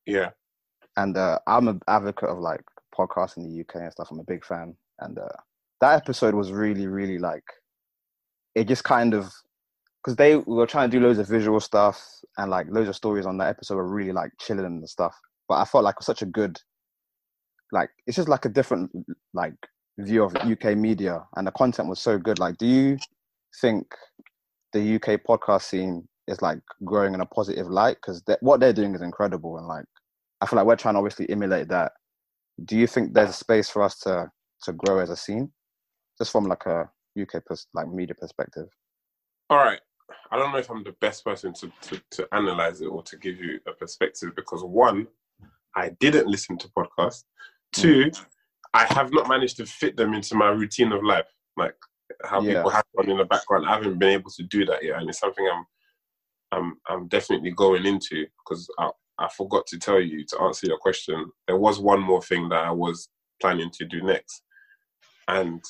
Yeah. 0.07 0.31
And 0.97 1.17
uh, 1.17 1.39
I'm 1.47 1.69
an 1.69 1.81
advocate 1.89 2.29
of 2.29 2.39
like 2.39 2.63
podcasts 2.97 3.37
in 3.37 3.45
the 3.45 3.61
UK 3.61 3.83
and 3.83 3.93
stuff. 3.93 4.09
I'm 4.11 4.21
a 4.21 4.25
big 4.25 4.45
fan, 4.45 4.77
and 5.01 5.19
uh, 5.19 5.37
that 5.81 5.97
episode 5.97 6.35
was 6.35 6.53
really, 6.53 6.87
really 6.87 7.19
like 7.19 7.45
it 8.55 8.69
just 8.69 8.85
kind 8.85 9.15
of 9.15 9.33
because 10.03 10.17
they 10.17 10.37
were 10.37 10.67
trying 10.67 10.91
to 10.91 10.99
do 10.99 11.05
loads 11.05 11.19
of 11.19 11.29
visual 11.29 11.61
stuff 11.61 12.05
and 12.39 12.51
like 12.51 12.67
loads 12.71 12.89
of 12.89 12.97
stories 12.97 13.25
on 13.25 13.39
that 13.39 13.49
episode 13.49 13.77
were 13.77 13.87
really 13.87 14.13
like 14.13 14.31
chilling 14.41 14.65
and 14.65 14.89
stuff. 14.89 15.17
But 15.49 15.57
I 15.57 15.65
felt 15.65 15.85
like 15.85 15.95
it 15.95 16.01
was 16.01 16.07
such 16.07 16.23
a 16.23 16.27
good, 16.27 16.59
like 17.71 17.91
it's 18.07 18.17
just 18.17 18.29
like 18.29 18.45
a 18.45 18.49
different 18.49 18.91
like 19.33 19.55
view 19.99 20.25
of 20.25 20.35
UK 20.37 20.77
media, 20.77 21.25
and 21.37 21.47
the 21.47 21.53
content 21.53 21.89
was 21.89 22.01
so 22.01 22.19
good. 22.19 22.39
Like, 22.39 22.59
do 22.59 22.67
you 22.67 22.99
think 23.61 23.87
the 24.73 24.97
UK 24.97 25.21
podcast 25.23 25.63
scene 25.63 26.09
is 26.27 26.43
like 26.43 26.61
growing 26.85 27.15
in 27.15 27.21
a 27.21 27.27
positive 27.27 27.69
light? 27.69 27.97
Because 27.97 28.23
what 28.41 28.61
they're 28.61 28.73
doing 28.73 28.95
is 28.95 29.03
incredible, 29.03 29.59
and 29.59 29.69
like 29.69 29.85
I 30.43 30.47
feel 30.47 30.57
like 30.57 30.67
we're 30.67 30.77
trying 30.77 30.95
to 30.95 30.99
obviously 30.99 31.31
emulate 31.31 31.69
that. 31.69 31.93
Do 32.65 32.77
you 32.77 32.89
think 32.89 33.15
there's 33.15 33.31
a 33.31 33.35
space 33.35 33.71
for 33.71 33.83
us 33.83 33.99
to 34.01 34.29
to 34.65 34.73
grow 34.73 34.99
as 34.99 35.11
a 35.11 35.17
scene, 35.17 35.51
just 36.19 36.33
from 36.33 36.45
like 36.47 36.67
a 36.67 36.91
UK 37.21 37.45
pers- 37.47 37.69
like 37.75 37.89
media 37.89 38.15
perspective? 38.15 38.67
All 39.49 39.59
right. 39.59 39.81
I 40.31 40.37
don't 40.37 40.53
know 40.53 40.59
if 40.59 40.71
I'm 40.71 40.85
the 40.85 40.95
best 41.01 41.25
person 41.25 41.53
to, 41.55 41.73
to, 41.83 42.03
to 42.13 42.29
analyze 42.33 42.81
it 42.81 42.87
or 42.87 43.03
to 43.05 43.17
give 43.17 43.39
you 43.39 43.61
a 43.67 43.73
perspective 43.73 44.33
because 44.37 44.63
one, 44.63 45.07
I 45.75 45.91
didn't 46.01 46.27
listen 46.27 46.59
to 46.59 46.69
podcasts. 46.69 47.25
Mm. 47.77 47.83
Two, 47.83 48.11
I 48.75 48.85
have 48.93 49.13
not 49.13 49.29
managed 49.29 49.57
to 49.59 49.67
fit 49.67 49.97
them 49.97 50.15
into 50.15 50.35
my 50.35 50.49
routine 50.49 50.93
of 50.93 51.03
life. 51.03 51.27
Like 51.57 51.75
how 52.25 52.41
Yeah. 52.43 52.55
people 52.57 52.71
have 52.71 52.85
one 52.93 53.11
in 53.11 53.17
the 53.19 53.25
background. 53.25 53.67
I 53.67 53.75
haven't 53.75 53.99
been 53.99 54.11
able 54.11 54.31
to 54.33 54.43
do 54.45 54.65
that 54.67 54.83
yet. 54.83 54.99
And 55.01 55.09
it's 55.09 55.21
something 55.21 55.49
I'm 55.53 55.65
I'm 56.53 56.77
I'm 56.89 57.09
definitely 57.09 57.53
going 57.53 57.87
into 57.87 58.27
because 58.45 58.69
I, 59.25 59.29
forgot 59.29 59.67
to 59.69 59.79
tell 59.79 60.01
you 60.01 60.25
to 60.27 60.41
answer 60.43 60.67
your 60.67 60.79
question. 60.79 61.31
There 61.47 61.57
was 61.57 61.79
one 61.79 62.01
more 62.01 62.23
thing 62.23 62.49
that 62.51 62.65
I 62.65 62.71
was 62.71 63.09
planning 63.41 63.71
to 63.71 63.85
do 63.85 64.03
next. 64.03 64.43
And 65.29 65.63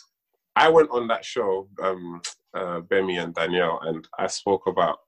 I 0.56 0.68
went 0.68 0.90
on 0.90 1.08
that 1.08 1.24
show, 1.24 1.68
um, 1.82 2.20
uh, 2.54 2.80
Gbemi 2.80 3.22
and 3.22 3.34
Danielle, 3.34 3.80
and 3.82 4.06
I 4.18 4.26
spoke 4.26 4.66
about. 4.66 4.98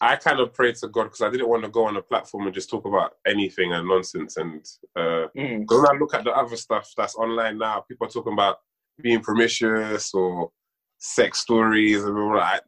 I- 0.00 0.16
kind 0.16 0.38
of 0.40 0.52
prayed 0.52 0.74
to 0.76 0.88
God 0.88 1.04
because 1.04 1.22
I 1.22 1.30
didn't 1.30 1.48
want 1.48 1.62
to 1.64 1.70
go 1.70 1.86
on 1.86 1.96
a 1.96 2.02
platform 2.02 2.44
and 2.44 2.54
just 2.54 2.68
talk 2.68 2.84
about 2.84 3.12
anything 3.26 3.72
and 3.72 3.88
nonsense. 3.88 4.36
And 4.36 4.64
uh, 4.96 5.28
mm. 5.36 5.60
because 5.60 5.82
when 5.82 5.96
I 5.96 5.98
look 5.98 6.14
at 6.14 6.24
the 6.24 6.32
other 6.32 6.56
stuff 6.56 6.92
that's 6.96 7.14
online 7.14 7.58
now, 7.58 7.80
people 7.80 8.06
are 8.06 8.10
talking 8.10 8.34
about 8.34 8.58
being 9.00 9.20
promiscuous 9.20 10.12
or 10.12 10.50
sex 10.98 11.40
stories, 11.40 12.04
and 12.04 12.16
all 12.18 12.34
that. 12.34 12.64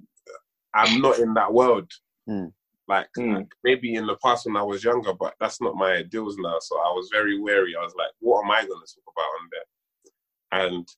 I'm 0.74 1.00
not 1.00 1.18
in 1.18 1.34
that 1.34 1.52
world. 1.52 1.90
Mm. 2.28 2.52
Like 2.88 3.08
Mm. 3.18 3.48
maybe 3.64 3.94
in 3.94 4.06
the 4.06 4.16
past 4.24 4.46
when 4.46 4.56
I 4.56 4.62
was 4.62 4.84
younger, 4.84 5.12
but 5.12 5.34
that's 5.40 5.60
not 5.60 5.74
my 5.74 5.92
ideals 5.94 6.36
now. 6.38 6.58
So 6.60 6.76
I 6.78 6.90
was 6.92 7.08
very 7.12 7.38
wary. 7.40 7.74
I 7.74 7.82
was 7.82 7.94
like, 7.96 8.10
what 8.20 8.44
am 8.44 8.50
I 8.50 8.60
going 8.64 8.80
to 8.86 8.94
talk 8.94 9.12
about 9.12 9.22
on 9.40 9.48
there? 9.50 10.66
And 10.74 10.88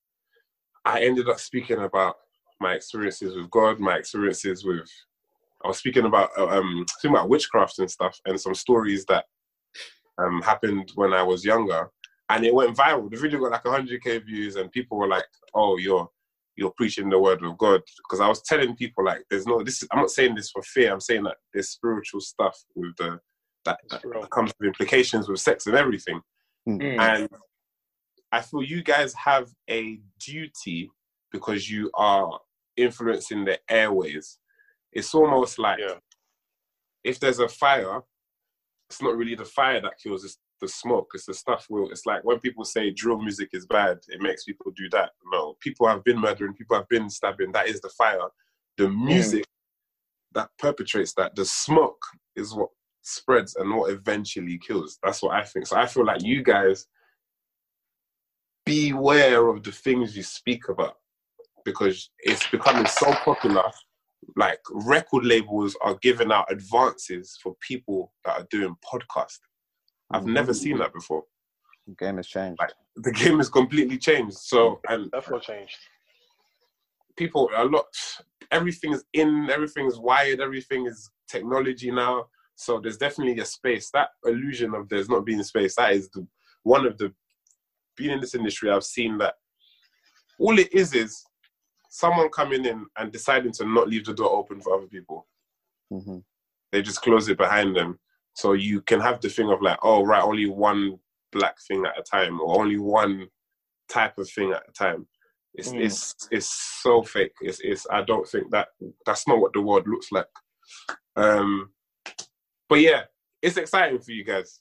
I 0.85 1.01
ended 1.03 1.29
up 1.29 1.41
speaking 1.41 1.79
about 1.81 2.17
my 2.61 2.75
experiences 2.75 3.37
with 3.37 3.51
God, 3.51 3.79
my 3.81 3.97
experiences 3.97 4.65
with. 4.65 4.89
I 5.65 5.69
was 5.69 5.79
speaking 5.79 6.05
about 6.05 6.31
uh, 6.39 6.49
um 6.49 6.85
speaking 6.89 7.17
about 7.17 7.29
witchcraft 7.29 7.79
and 7.79 7.91
stuff, 7.91 8.19
and 8.27 8.41
some 8.41 8.55
stories 8.55 9.05
that 9.07 9.25
um 10.19 10.43
happened 10.43 10.93
when 10.95 11.13
I 11.13 11.23
was 11.23 11.45
younger, 11.45 11.91
and 12.29 12.45
it 12.45 12.55
went 12.55 12.77
viral. 12.77 13.11
The 13.11 13.17
video 13.19 13.41
got 13.41 13.53
like 13.53 13.65
100k 13.65 14.25
views, 14.25 14.57
and 14.57 14.71
people 14.71 14.99
were 14.99 15.09
like, 15.09 15.25
"Oh, 15.55 15.79
you're 15.79 16.09
you're 16.59 16.75
preaching 16.77 17.09
the 17.09 17.19
word 17.19 17.43
of 17.43 17.57
God." 17.57 17.83
Because 18.05 18.21
I 18.21 18.29
was 18.29 18.43
telling 18.43 18.77
people 18.77 19.05
like, 19.05 19.23
"There's 19.31 19.47
no 19.47 19.63
this." 19.63 19.83
I'm 19.93 20.01
not 20.01 20.11
saying 20.11 20.35
this 20.35 20.51
for 20.51 20.63
fear. 20.63 20.93
I'm 20.93 21.01
saying 21.01 21.23
that 21.25 21.37
there's 21.55 21.71
spiritual 21.71 22.21
stuff 22.21 22.57
with 22.75 22.95
the 22.97 23.21
that, 23.65 23.79
that 23.91 24.31
comes 24.31 24.53
with 24.59 24.69
implications 24.69 25.29
with 25.29 25.41
sex 25.41 25.67
and 25.67 25.77
everything. 25.77 26.21
Mm. 26.69 26.99
And 26.99 27.29
I 28.33 28.41
feel 28.41 28.63
you 28.63 28.83
guys 28.83 29.15
have 29.15 29.49
a 29.71 30.01
duty 30.21 30.91
because 31.33 31.71
you 31.71 31.91
are 31.95 32.39
influencing 32.77 33.45
the 33.45 33.59
airways. 33.69 34.39
It's 34.93 35.15
almost 35.15 35.59
like 35.59 35.79
Yeah. 35.81 35.99
if 37.05 37.21
there's 37.21 37.41
a 37.41 37.49
fire, 37.49 38.01
it's 38.89 39.03
not 39.03 39.17
really 39.17 39.35
the 39.35 39.45
fire 39.45 39.81
that 39.81 39.99
kills, 40.03 40.25
it's 40.25 40.39
the 40.61 40.69
smoke. 40.69 41.11
It's 41.15 41.27
the 41.27 41.35
stuff. 41.35 41.67
Will 41.71 41.91
it's 41.91 42.07
like 42.07 42.25
when 42.25 42.39
people 42.41 42.65
say 42.65 42.91
drill 42.91 43.21
music 43.21 43.51
is 43.53 43.67
bad, 43.67 43.99
it 44.09 44.21
makes 44.21 44.45
people 44.45 44.73
do 44.77 44.89
that. 44.91 45.11
No, 45.33 45.57
people 45.61 45.87
have 45.89 46.05
been 46.05 46.21
murdering, 46.21 46.55
people 46.55 46.77
have 46.77 46.89
been 46.89 47.11
stabbing. 47.11 47.53
That 47.53 47.69
is 47.69 47.81
the 47.81 47.91
fire. 47.91 48.29
The 48.77 48.89
music 48.89 49.45
that 50.35 50.51
perpetrates 50.59 51.15
that, 51.15 51.35
the 51.35 51.45
smoke 51.45 52.03
is 52.37 52.55
what 52.55 52.69
spreads 53.03 53.57
and 53.57 53.75
what 53.75 53.91
eventually 53.91 54.59
kills. 54.59 54.99
That's 55.03 55.23
what 55.23 55.35
I 55.35 55.45
think. 55.45 55.67
So 55.67 55.77
I 55.77 55.87
feel 55.87 56.05
like 56.05 56.23
you 56.23 56.43
guys 56.43 56.87
beware 58.65 59.49
of 59.49 59.63
the 59.63 59.73
things 59.73 60.17
you 60.17 60.23
speak 60.23 60.69
about 60.69 60.97
because 61.65 62.11
it's 62.21 62.47
becoming 62.49 62.87
so 62.87 63.13
popular. 63.13 63.65
Like 64.37 64.61
record 64.71 65.25
labels 65.25 65.77
are 65.81 65.97
giving 66.03 66.31
out 66.31 66.53
advances 66.53 67.39
for 67.43 67.57
people 67.61 68.13
that 68.25 68.41
are 68.41 68.47
doing 68.51 68.77
podcasts. 68.85 69.39
I've 70.11 70.27
never 70.27 70.55
seen 70.55 70.79
that 70.79 70.93
before. 70.93 71.25
The 71.87 71.95
game 71.95 72.17
has 72.17 72.27
changed. 72.27 72.61
Like 72.61 72.73
the 72.97 73.13
game 73.13 73.39
has 73.39 73.49
completely 73.49 73.99
changed. 73.99 74.37
So 74.39 74.81
and 74.89 75.11
Definitely 75.11 75.41
changed. 75.47 75.77
people 77.17 77.51
a 77.57 77.65
lot 77.65 77.85
everything's 78.51 79.03
in 79.13 79.49
everything's 79.51 79.99
wired 79.99 80.41
everything 80.41 80.87
is 80.87 81.11
technology 81.29 81.91
now 81.91 82.25
so 82.55 82.81
there's 82.81 82.97
definitely 82.97 83.39
a 83.41 83.45
space 83.45 83.91
that 83.93 84.09
illusion 84.25 84.75
of 84.75 84.89
there's 84.89 85.09
not 85.11 85.25
being 85.25 85.43
space 85.43 85.75
that 85.77 85.93
is 85.93 86.09
the 86.11 86.27
one 86.63 86.87
of 86.87 86.97
the 86.99 87.13
being 87.97 88.13
in 88.13 88.21
this 88.21 88.35
industry 88.35 88.71
i've 88.71 88.85
seen 88.85 89.19
that 89.19 89.35
all 90.39 90.59
it 90.59 90.73
is 90.73 90.95
is 90.95 91.25
someone 91.91 92.29
coming 92.31 92.65
in 92.65 92.87
and 92.97 93.13
deciding 93.13 93.53
to 93.53 93.67
not 93.67 93.89
leave 93.89 94.05
the 94.07 94.15
door 94.15 94.31
open 94.31 94.61
for 94.61 94.75
other 94.77 94.87
people 94.87 95.27
hmm 95.91 96.19
they 96.73 96.83
just 96.83 97.03
close 97.03 97.29
it 97.29 97.39
behind 97.39 97.75
them 97.75 97.99
so 98.39 98.53
you 98.53 98.81
can 98.83 99.01
have 99.01 99.21
the 99.21 99.29
thing 99.29 99.51
of 99.51 99.61
like 99.61 99.79
oh 99.83 100.05
right 100.05 100.23
only 100.23 100.47
one 100.47 100.97
black 101.33 101.57
thing 101.67 101.85
at 101.85 101.99
a 101.99 102.03
time 102.03 102.41
or 102.41 102.61
only 102.61 102.79
one 102.79 103.27
type 103.89 104.17
of 104.17 104.31
thing 104.31 104.53
at 104.53 104.63
a 104.69 104.73
time 104.73 105.07
it's 105.55 105.71
Mm. 105.71 105.85
it's 105.85 106.29
it's 106.31 106.81
so 106.83 107.03
fake 107.03 107.33
it's 107.41 107.59
it's 107.61 107.85
i 107.91 108.01
don't 108.03 108.29
think 108.29 108.51
that 108.51 108.69
that's 109.05 109.27
not 109.27 109.41
what 109.41 109.53
the 109.53 109.61
world 109.61 109.89
looks 109.89 110.13
like 110.13 110.29
um 111.17 111.71
but 112.69 112.81
yeah 112.81 113.03
it's 113.43 113.57
exciting 113.57 113.99
for 113.99 114.13
you 114.13 114.25
guys 114.25 114.61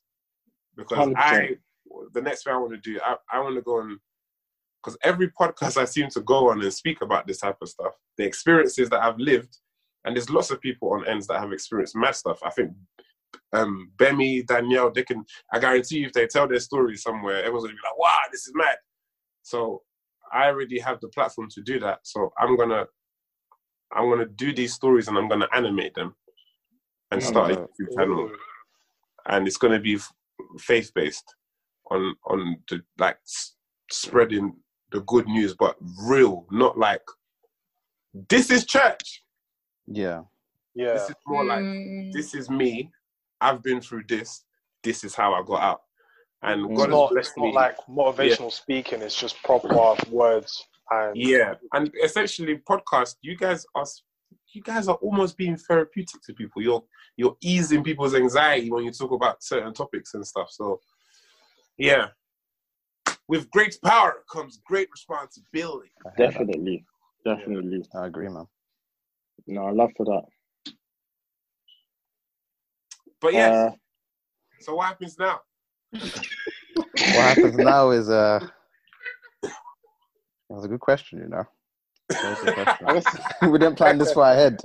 because 0.76 0.98
100%. 0.98 1.14
i 1.18 1.50
the 2.14 2.22
next 2.22 2.44
thing 2.44 2.54
i 2.54 2.58
want 2.58 2.72
to 2.72 2.78
do 2.90 3.00
i, 3.04 3.16
I 3.32 3.40
want 3.42 3.56
to 3.56 3.62
go 3.62 3.80
on 3.80 4.00
because 4.82 4.98
every 5.04 5.30
podcast 5.40 5.78
i 5.78 5.86
seem 5.86 6.10
to 6.12 6.22
go 6.22 6.50
on 6.50 6.62
and 6.64 6.74
speak 6.74 7.02
about 7.02 7.28
this 7.28 7.42
type 7.42 7.58
of 7.62 7.70
stuff 7.70 7.94
the 8.18 8.26
experiences 8.26 8.90
that 8.90 9.04
i've 9.04 9.20
lived 9.20 9.56
and 10.08 10.16
there's 10.16 10.30
lots 10.30 10.52
of 10.52 10.62
people 10.62 10.94
on 10.94 11.06
ends 11.06 11.28
that 11.28 11.42
have 11.42 11.52
experienced 11.52 11.96
mad 11.96 12.16
stuff. 12.16 12.40
I 12.42 12.50
think 12.50 12.72
um, 13.54 13.92
Gbemi, 13.98 14.46
Danielle, 14.46 14.92
they 14.92 15.04
can. 15.04 15.24
I 15.52 15.60
guarantee 15.60 15.98
you, 16.00 16.08
if 16.08 16.14
they 16.14 16.28
tell 16.28 16.48
their 16.48 16.60
story 16.60 16.98
somewhere, 16.98 17.38
everyone's 17.40 17.64
gonna 17.66 17.74
be 17.76 17.80
like, 17.84 17.98
"Wow, 17.98 18.18
this 18.32 18.48
is 18.48 18.54
mad." 18.56 18.78
So 19.44 19.84
I 20.34 20.48
already 20.48 20.80
have 20.80 21.00
the 21.02 21.08
platform 21.10 21.48
to 21.52 21.62
do 21.62 21.80
that. 21.80 22.00
So 22.04 22.32
I'm 22.40 22.58
gonna, 22.58 22.86
I'm 23.94 24.10
gonna 24.10 24.26
do 24.26 24.54
these 24.54 24.74
stories 24.74 25.08
and 25.08 25.18
I'm 25.18 25.30
gonna 25.30 25.48
animate 25.54 25.94
them 25.96 26.16
and 27.12 27.22
start 27.24 27.52
a 27.52 27.56
YouTube 27.56 27.96
channel, 27.98 28.30
and 29.28 29.48
it's 29.48 29.58
gonna 29.58 29.80
be 29.80 29.98
faith 30.60 30.92
based 30.94 31.34
on 31.92 32.16
on 32.26 32.58
the 32.70 32.82
like 32.98 33.18
s- 33.26 33.56
spreading 33.92 34.54
the 34.92 35.02
good 35.02 35.28
news, 35.28 35.54
but 35.58 35.76
real, 36.08 36.46
not 36.52 36.78
like 36.78 37.02
this 38.30 38.50
is 38.52 38.66
church. 38.66 39.24
Yeah. 39.86 40.24
Yeah. 40.76 40.94
This 40.94 41.10
is 41.10 41.16
more 41.26 41.44
like 41.46 41.60
Mm. 41.60 42.12
this 42.14 42.34
is 42.36 42.50
me. 42.50 42.92
I've 43.42 43.64
been 43.64 43.82
through 43.82 44.04
this. 44.08 44.44
This 44.84 45.04
is 45.04 45.16
how 45.16 45.34
I 45.34 45.44
got 45.44 45.62
out. 45.62 45.82
And 46.44 46.70
It's 46.72 46.78
God 46.80 46.90
has 46.90 46.90
not, 46.90 47.10
blessed 47.12 47.30
it's 47.30 47.38
not 47.38 47.46
me. 47.46 47.54
like 47.54 47.78
motivational 47.90 48.52
speaking. 48.52 49.02
It's 49.02 49.20
just 49.20 49.42
proper 49.44 49.96
words 50.10 50.64
and 50.90 51.18
yeah, 51.18 51.56
and 51.74 51.92
essentially, 52.04 52.62
podcast. 52.70 53.16
You 53.22 53.36
guys 53.36 53.66
are, 53.76 53.86
you 54.54 54.62
guys 54.62 54.88
are 54.88 54.96
almost 54.96 55.38
being 55.38 55.58
therapeutic 55.58 56.22
to 56.24 56.34
people. 56.34 56.62
You're 56.62 56.84
you're 57.18 57.36
easing 57.42 57.84
people's 57.84 58.16
anxiety 58.16 58.72
when 58.72 58.86
you 58.86 58.92
talk 58.92 59.12
about 59.12 59.44
certain 59.44 59.74
topics 59.74 60.14
and 60.14 60.26
stuff. 60.26 60.50
So, 60.52 60.80
yeah, 61.78 62.08
with 63.28 63.50
great 63.52 63.78
power 63.84 64.24
comes 64.32 64.62
great 64.66 64.90
responsibility. 64.92 65.92
Definitely, 66.18 66.86
definitely. 67.26 67.84
I 67.96 68.08
agree, 68.08 68.30
man. 68.30 68.48
No, 69.46 69.66
I 69.66 69.72
love 69.72 69.92
for 69.98 70.06
that. 70.06 70.24
But 73.22 73.34
yes, 73.34 73.54
Uh, 73.54 73.76
so 74.60 74.76
what 74.76 74.88
happens 74.88 75.18
now? 75.18 75.40
What 75.92 76.02
happens 77.02 77.58
now 77.58 77.92
is 77.92 78.10
uh 78.10 78.40
that's 80.50 80.66
a 80.66 80.68
good 80.68 80.80
question, 80.80 81.20
you 81.20 81.28
know. 81.28 81.44
That's 82.10 82.42
a 82.42 82.46
good 82.46 82.54
question. 82.56 83.22
we 83.52 83.60
didn't 83.60 83.76
plan 83.76 83.98
this 83.98 84.14
far 84.14 84.32
ahead. 84.32 84.60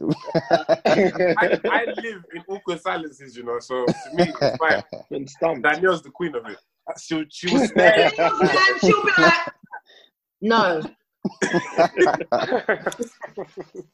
I, 0.87 1.59
I 1.65 1.85
live 2.01 2.25
in 2.35 2.43
awkward 2.49 2.81
silences, 2.81 3.37
you 3.37 3.43
know. 3.43 3.59
So 3.59 3.85
to 3.87 3.95
me, 4.15 4.33
it's 4.41 4.57
fine. 4.59 4.83
Been 5.11 5.27
stumped. 5.27 5.63
Danielle's 5.63 6.03
the 6.03 6.11
queen 6.11 6.35
of 6.37 6.47
it. 6.47 6.59
She 7.01 7.25
she 7.31 7.53
was 7.53 7.71
there. 7.73 8.11
And 8.19 8.81
she'll 8.81 9.03
be 9.05 9.11
like, 9.19 9.53
no. 10.41 10.83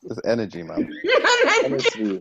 It's 0.05 0.21
energy, 0.25 0.63
man. 0.63 0.91
Honestly. 1.65 2.21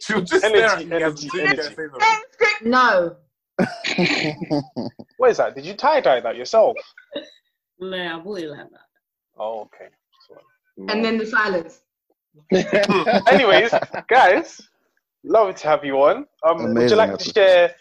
She'll 0.00 0.22
just 0.22 0.44
Energy, 0.44 0.92
energy, 0.92 1.28
soon 1.28 1.58
as 1.58 1.68
I 1.68 1.72
energy. 1.82 2.64
no. 2.64 3.16
What 5.16 5.30
is 5.30 5.36
that? 5.36 5.54
Did 5.54 5.64
you 5.64 5.74
tie 5.74 6.00
dye 6.00 6.20
that 6.20 6.36
yourself? 6.36 6.76
No, 7.78 7.96
I 7.96 8.18
bought 8.18 8.40
it 8.40 8.48
like 8.48 8.70
that. 8.70 8.80
Oh, 9.38 9.60
okay. 9.62 9.88
And 10.88 11.04
then 11.04 11.18
the 11.18 11.26
silence. 11.26 11.80
Anyways, 13.28 13.72
guys, 14.08 14.60
love 15.22 15.54
to 15.54 15.68
have 15.68 15.84
you 15.84 15.96
on. 16.02 16.26
Um, 16.46 16.56
would 16.56 16.64
you 16.64 16.70
Amazing 16.72 16.98
like 16.98 17.16
to 17.18 17.32
share 17.32 17.74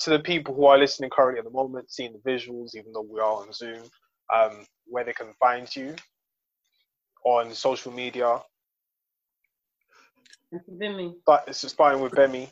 to 0.00 0.10
the 0.10 0.18
people 0.18 0.54
who 0.54 0.66
are 0.66 0.78
listening 0.78 1.10
currently 1.10 1.38
at 1.38 1.44
the 1.44 1.50
moment, 1.50 1.90
seeing 1.90 2.12
the 2.12 2.30
visuals, 2.30 2.74
even 2.74 2.92
though 2.92 3.06
we 3.08 3.20
are 3.20 3.32
on 3.32 3.52
Zoom, 3.52 3.82
um, 4.34 4.66
where 4.86 5.04
they 5.04 5.12
can 5.12 5.32
find 5.40 5.74
you 5.74 5.94
on 7.24 7.52
social 7.54 7.92
media? 7.92 8.40
Vimy. 10.68 11.16
But 11.26 11.44
it's 11.46 11.62
just 11.62 11.74
starting 11.74 12.02
with 12.02 12.12
Gbemi. 12.12 12.50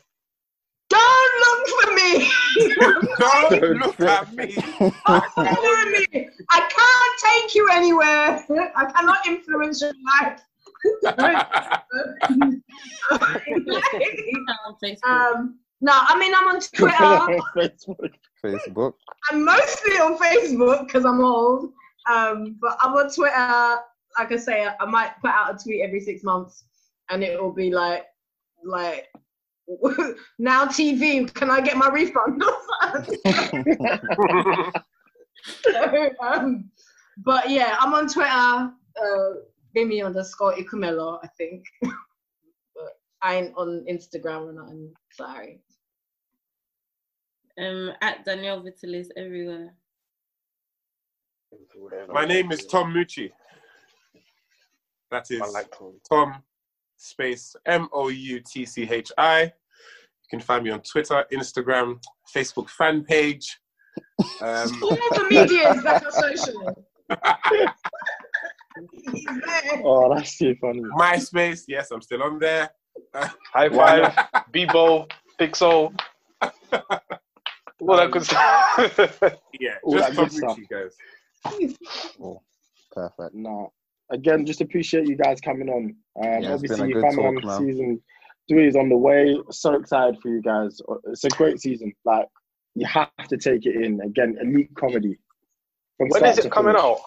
Don't 0.89 1.33
look 1.39 1.67
for 1.67 1.93
me. 1.93 2.29
Don't 3.19 3.77
look 3.77 3.99
at 4.01 4.33
me. 4.33 4.55
Don't 4.55 5.35
look 5.37 5.37
at 5.37 6.11
me. 6.11 6.29
I 6.49 6.59
can't 6.59 7.19
take 7.23 7.55
you 7.55 7.69
anywhere. 7.71 8.43
I 8.75 8.91
cannot 8.91 9.25
influence 9.27 9.81
your 9.81 9.93
life. 10.19 10.41
um, 15.03 15.59
no, 15.81 15.93
I 15.93 16.17
mean 16.17 16.33
I'm 16.35 16.47
on 16.47 16.59
Twitter. 16.73 17.41
Facebook. 17.55 18.13
Facebook. 18.43 18.93
I'm 19.29 19.45
mostly 19.45 19.93
on 19.93 20.17
Facebook 20.17 20.87
because 20.87 21.05
I'm 21.05 21.23
old. 21.23 21.71
Um, 22.09 22.57
but 22.61 22.77
I'm 22.81 22.93
on 22.93 23.11
Twitter. 23.11 23.79
Like 24.19 24.31
I 24.31 24.37
say, 24.37 24.67
I 24.79 24.85
might 24.85 25.19
put 25.21 25.31
out 25.31 25.55
a 25.55 25.63
tweet 25.63 25.81
every 25.81 25.99
six 25.99 26.23
months, 26.23 26.65
and 27.09 27.23
it 27.23 27.41
will 27.41 27.53
be 27.53 27.71
like, 27.71 28.05
like, 28.63 29.07
now 30.39 30.65
TV. 30.65 31.33
Can 31.33 31.49
I 31.49 31.61
get 31.61 31.77
my 31.77 31.89
refund? 31.89 32.43
So, 35.63 36.09
um, 36.21 36.69
but 37.17 37.49
yeah, 37.49 37.75
I'm 37.79 37.93
on 37.93 38.07
Twitter. 38.07 38.29
Uh, 38.29 39.33
Gbemi 39.75 40.05
underscore 40.05 40.53
Ikumelo, 40.53 41.19
I 41.23 41.27
think. 41.37 41.65
but 41.81 42.99
I 43.21 43.35
ain't 43.35 43.53
on 43.55 43.85
Instagram 43.89 44.49
or 44.49 44.53
nothing. 44.53 44.93
Sorry. 45.11 45.61
Um, 47.57 47.91
at 48.01 48.25
Danielle 48.25 48.61
Vitalis 48.61 49.09
everywhere. 49.17 49.73
My 52.11 52.25
name 52.25 52.51
is 52.51 52.65
Tom 52.65 52.93
Moutchi. 52.93 53.31
That 55.09 55.29
is 55.29 55.41
like 55.53 55.71
Tom. 55.77 55.93
Tom 56.09 56.43
space 56.97 57.55
M 57.65 57.89
O 57.91 58.09
U 58.09 58.39
T 58.39 58.65
C 58.65 58.87
H 58.89 59.11
I. 59.17 59.43
You 59.43 59.49
can 60.29 60.39
find 60.39 60.63
me 60.63 60.69
on 60.69 60.81
Twitter, 60.81 61.25
Instagram, 61.33 61.99
Facebook 62.33 62.69
fan 62.69 63.03
page. 63.03 63.59
Um, 64.41 64.81
All 64.83 64.95
the 64.95 65.27
medias 65.29 65.83
that 65.83 66.05
are 66.05 66.11
social. 66.11 66.87
He's 69.03 69.25
there. 69.45 69.81
Oh, 69.83 70.13
that's 70.13 70.37
too 70.37 70.55
funny. 70.61 70.81
MySpace, 70.97 71.65
yes, 71.67 71.91
I'm 71.91 72.01
still 72.01 72.23
on 72.23 72.39
there. 72.39 72.69
High 73.13 73.69
five, 73.75 74.13
Bebo, 74.53 75.11
Pixel, 75.39 75.93
all 77.81 77.97
that 77.97 78.11
good 78.11 78.23
stuff. 78.23 79.19
Yeah, 79.59 79.75
just 79.89 80.15
that 80.15 80.15
Tom. 80.15 80.29
Moutchi, 80.29 80.69
guys. 80.69 80.95
Oh, 82.21 82.41
perfect. 82.91 83.33
No. 83.35 83.71
Again, 84.11 84.45
just 84.45 84.61
appreciate 84.61 85.07
you 85.07 85.15
guys 85.15 85.39
coming 85.39 85.69
on. 85.69 85.95
Um, 86.21 86.43
Yeah, 86.43 86.53
it's 86.53 86.61
been 86.61 86.71
a 86.71 86.73
obviously, 86.83 86.93
good 86.93 87.01
Family 87.01 87.41
talk, 87.41 87.43
man. 87.45 87.59
season 87.59 88.01
three 88.49 88.67
is 88.67 88.75
on 88.75 88.89
the 88.89 88.97
way. 88.97 89.37
So 89.51 89.73
excited 89.75 90.19
for 90.21 90.29
you 90.29 90.41
guys. 90.41 90.81
It's 91.05 91.23
a 91.23 91.29
great 91.29 91.59
season. 91.61 91.93
Like 92.05 92.27
you 92.75 92.85
have 92.87 93.09
to 93.29 93.37
take 93.37 93.65
it 93.65 93.75
in. 93.75 94.01
Again, 94.01 94.37
elite 94.41 94.69
comedy. 94.77 95.17
From 95.97 96.09
when 96.09 96.19
start 96.19 96.37
is 96.37 96.41
to 96.41 96.47
it 96.47 96.51
coming 96.51 96.73
finish. 96.73 96.83
out? 96.83 96.97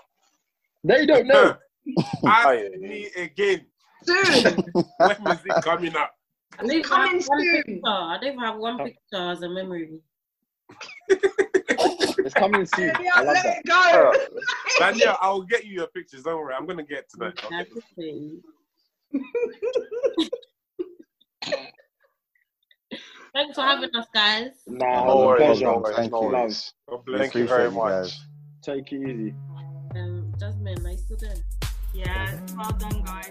They 0.85 1.07
don't 1.07 1.27
know. 1.27 1.57
Ask 2.27 2.49
yeah, 2.49 2.69
yeah. 2.79 2.89
me 2.89 3.09
again. 3.17 3.67
Soon. 4.07 4.57
When 4.99 5.27
is 5.33 5.41
it 5.45 5.63
coming 5.65 5.97
up? 5.97 6.15
I 6.59 6.67
don't 6.67 6.85
Coming 6.85 7.15
have 7.15 7.23
soon. 7.25 7.81
I 7.85 8.17
don't 8.21 8.29
even 8.33 8.39
have 8.41 8.57
one 8.57 8.79
picture 8.79 9.31
as 9.31 9.43
a 9.43 9.49
memory. 9.49 10.01
It's 12.35 12.41
coming 12.41 12.67
soon. 12.67 12.93
Yeah, 13.01 13.11
I 13.15 13.23
love 13.23 13.35
let 13.35 13.45
that. 13.45 13.59
it 13.59 13.67
go. 13.67 14.13
Daniel, 14.79 15.17
I'll 15.21 15.43
get 15.43 15.65
you 15.65 15.75
your 15.75 15.87
pictures. 15.89 16.23
Don't 16.25 16.39
worry. 16.39 16.55
I'm 16.55 16.67
going 16.67 16.79
to 16.79 16.85
get 16.85 17.09
to 17.11 17.17
that. 17.19 17.39
I 17.53 17.61
appreciate. 17.63 18.41
Thanks 23.33 23.57
for 23.57 23.63
having 23.63 23.91
us, 23.95 24.07
guys. 24.15 24.51
Nah, 24.67 25.07
No 25.07 25.23
it 25.23 25.27
worries, 25.27 25.47
pleasure. 25.47 25.65
no 25.65 25.79
worries, 25.79 25.97
Thank 25.97 26.13
no 26.13 26.23
you. 26.23 26.29
worries. 26.29 26.73
God 26.89 27.05
bless 27.05 27.21
Thank 27.21 27.35
you 27.35 27.49
very 27.49 27.71
much. 27.71 27.91
guys. 27.91 28.21
Take 28.63 28.93
it 28.93 29.01
easy. 29.11 29.35
Um, 29.97 30.33
Jasmine, 30.39 30.87
are 30.87 30.91
you 30.91 30.97
still 30.99 31.17
there? 31.17 31.35
Yeah, 31.93 32.39
well 32.57 32.71
done, 32.73 33.03
guys. 33.03 33.31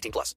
18 0.01 0.11
plus. 0.11 0.35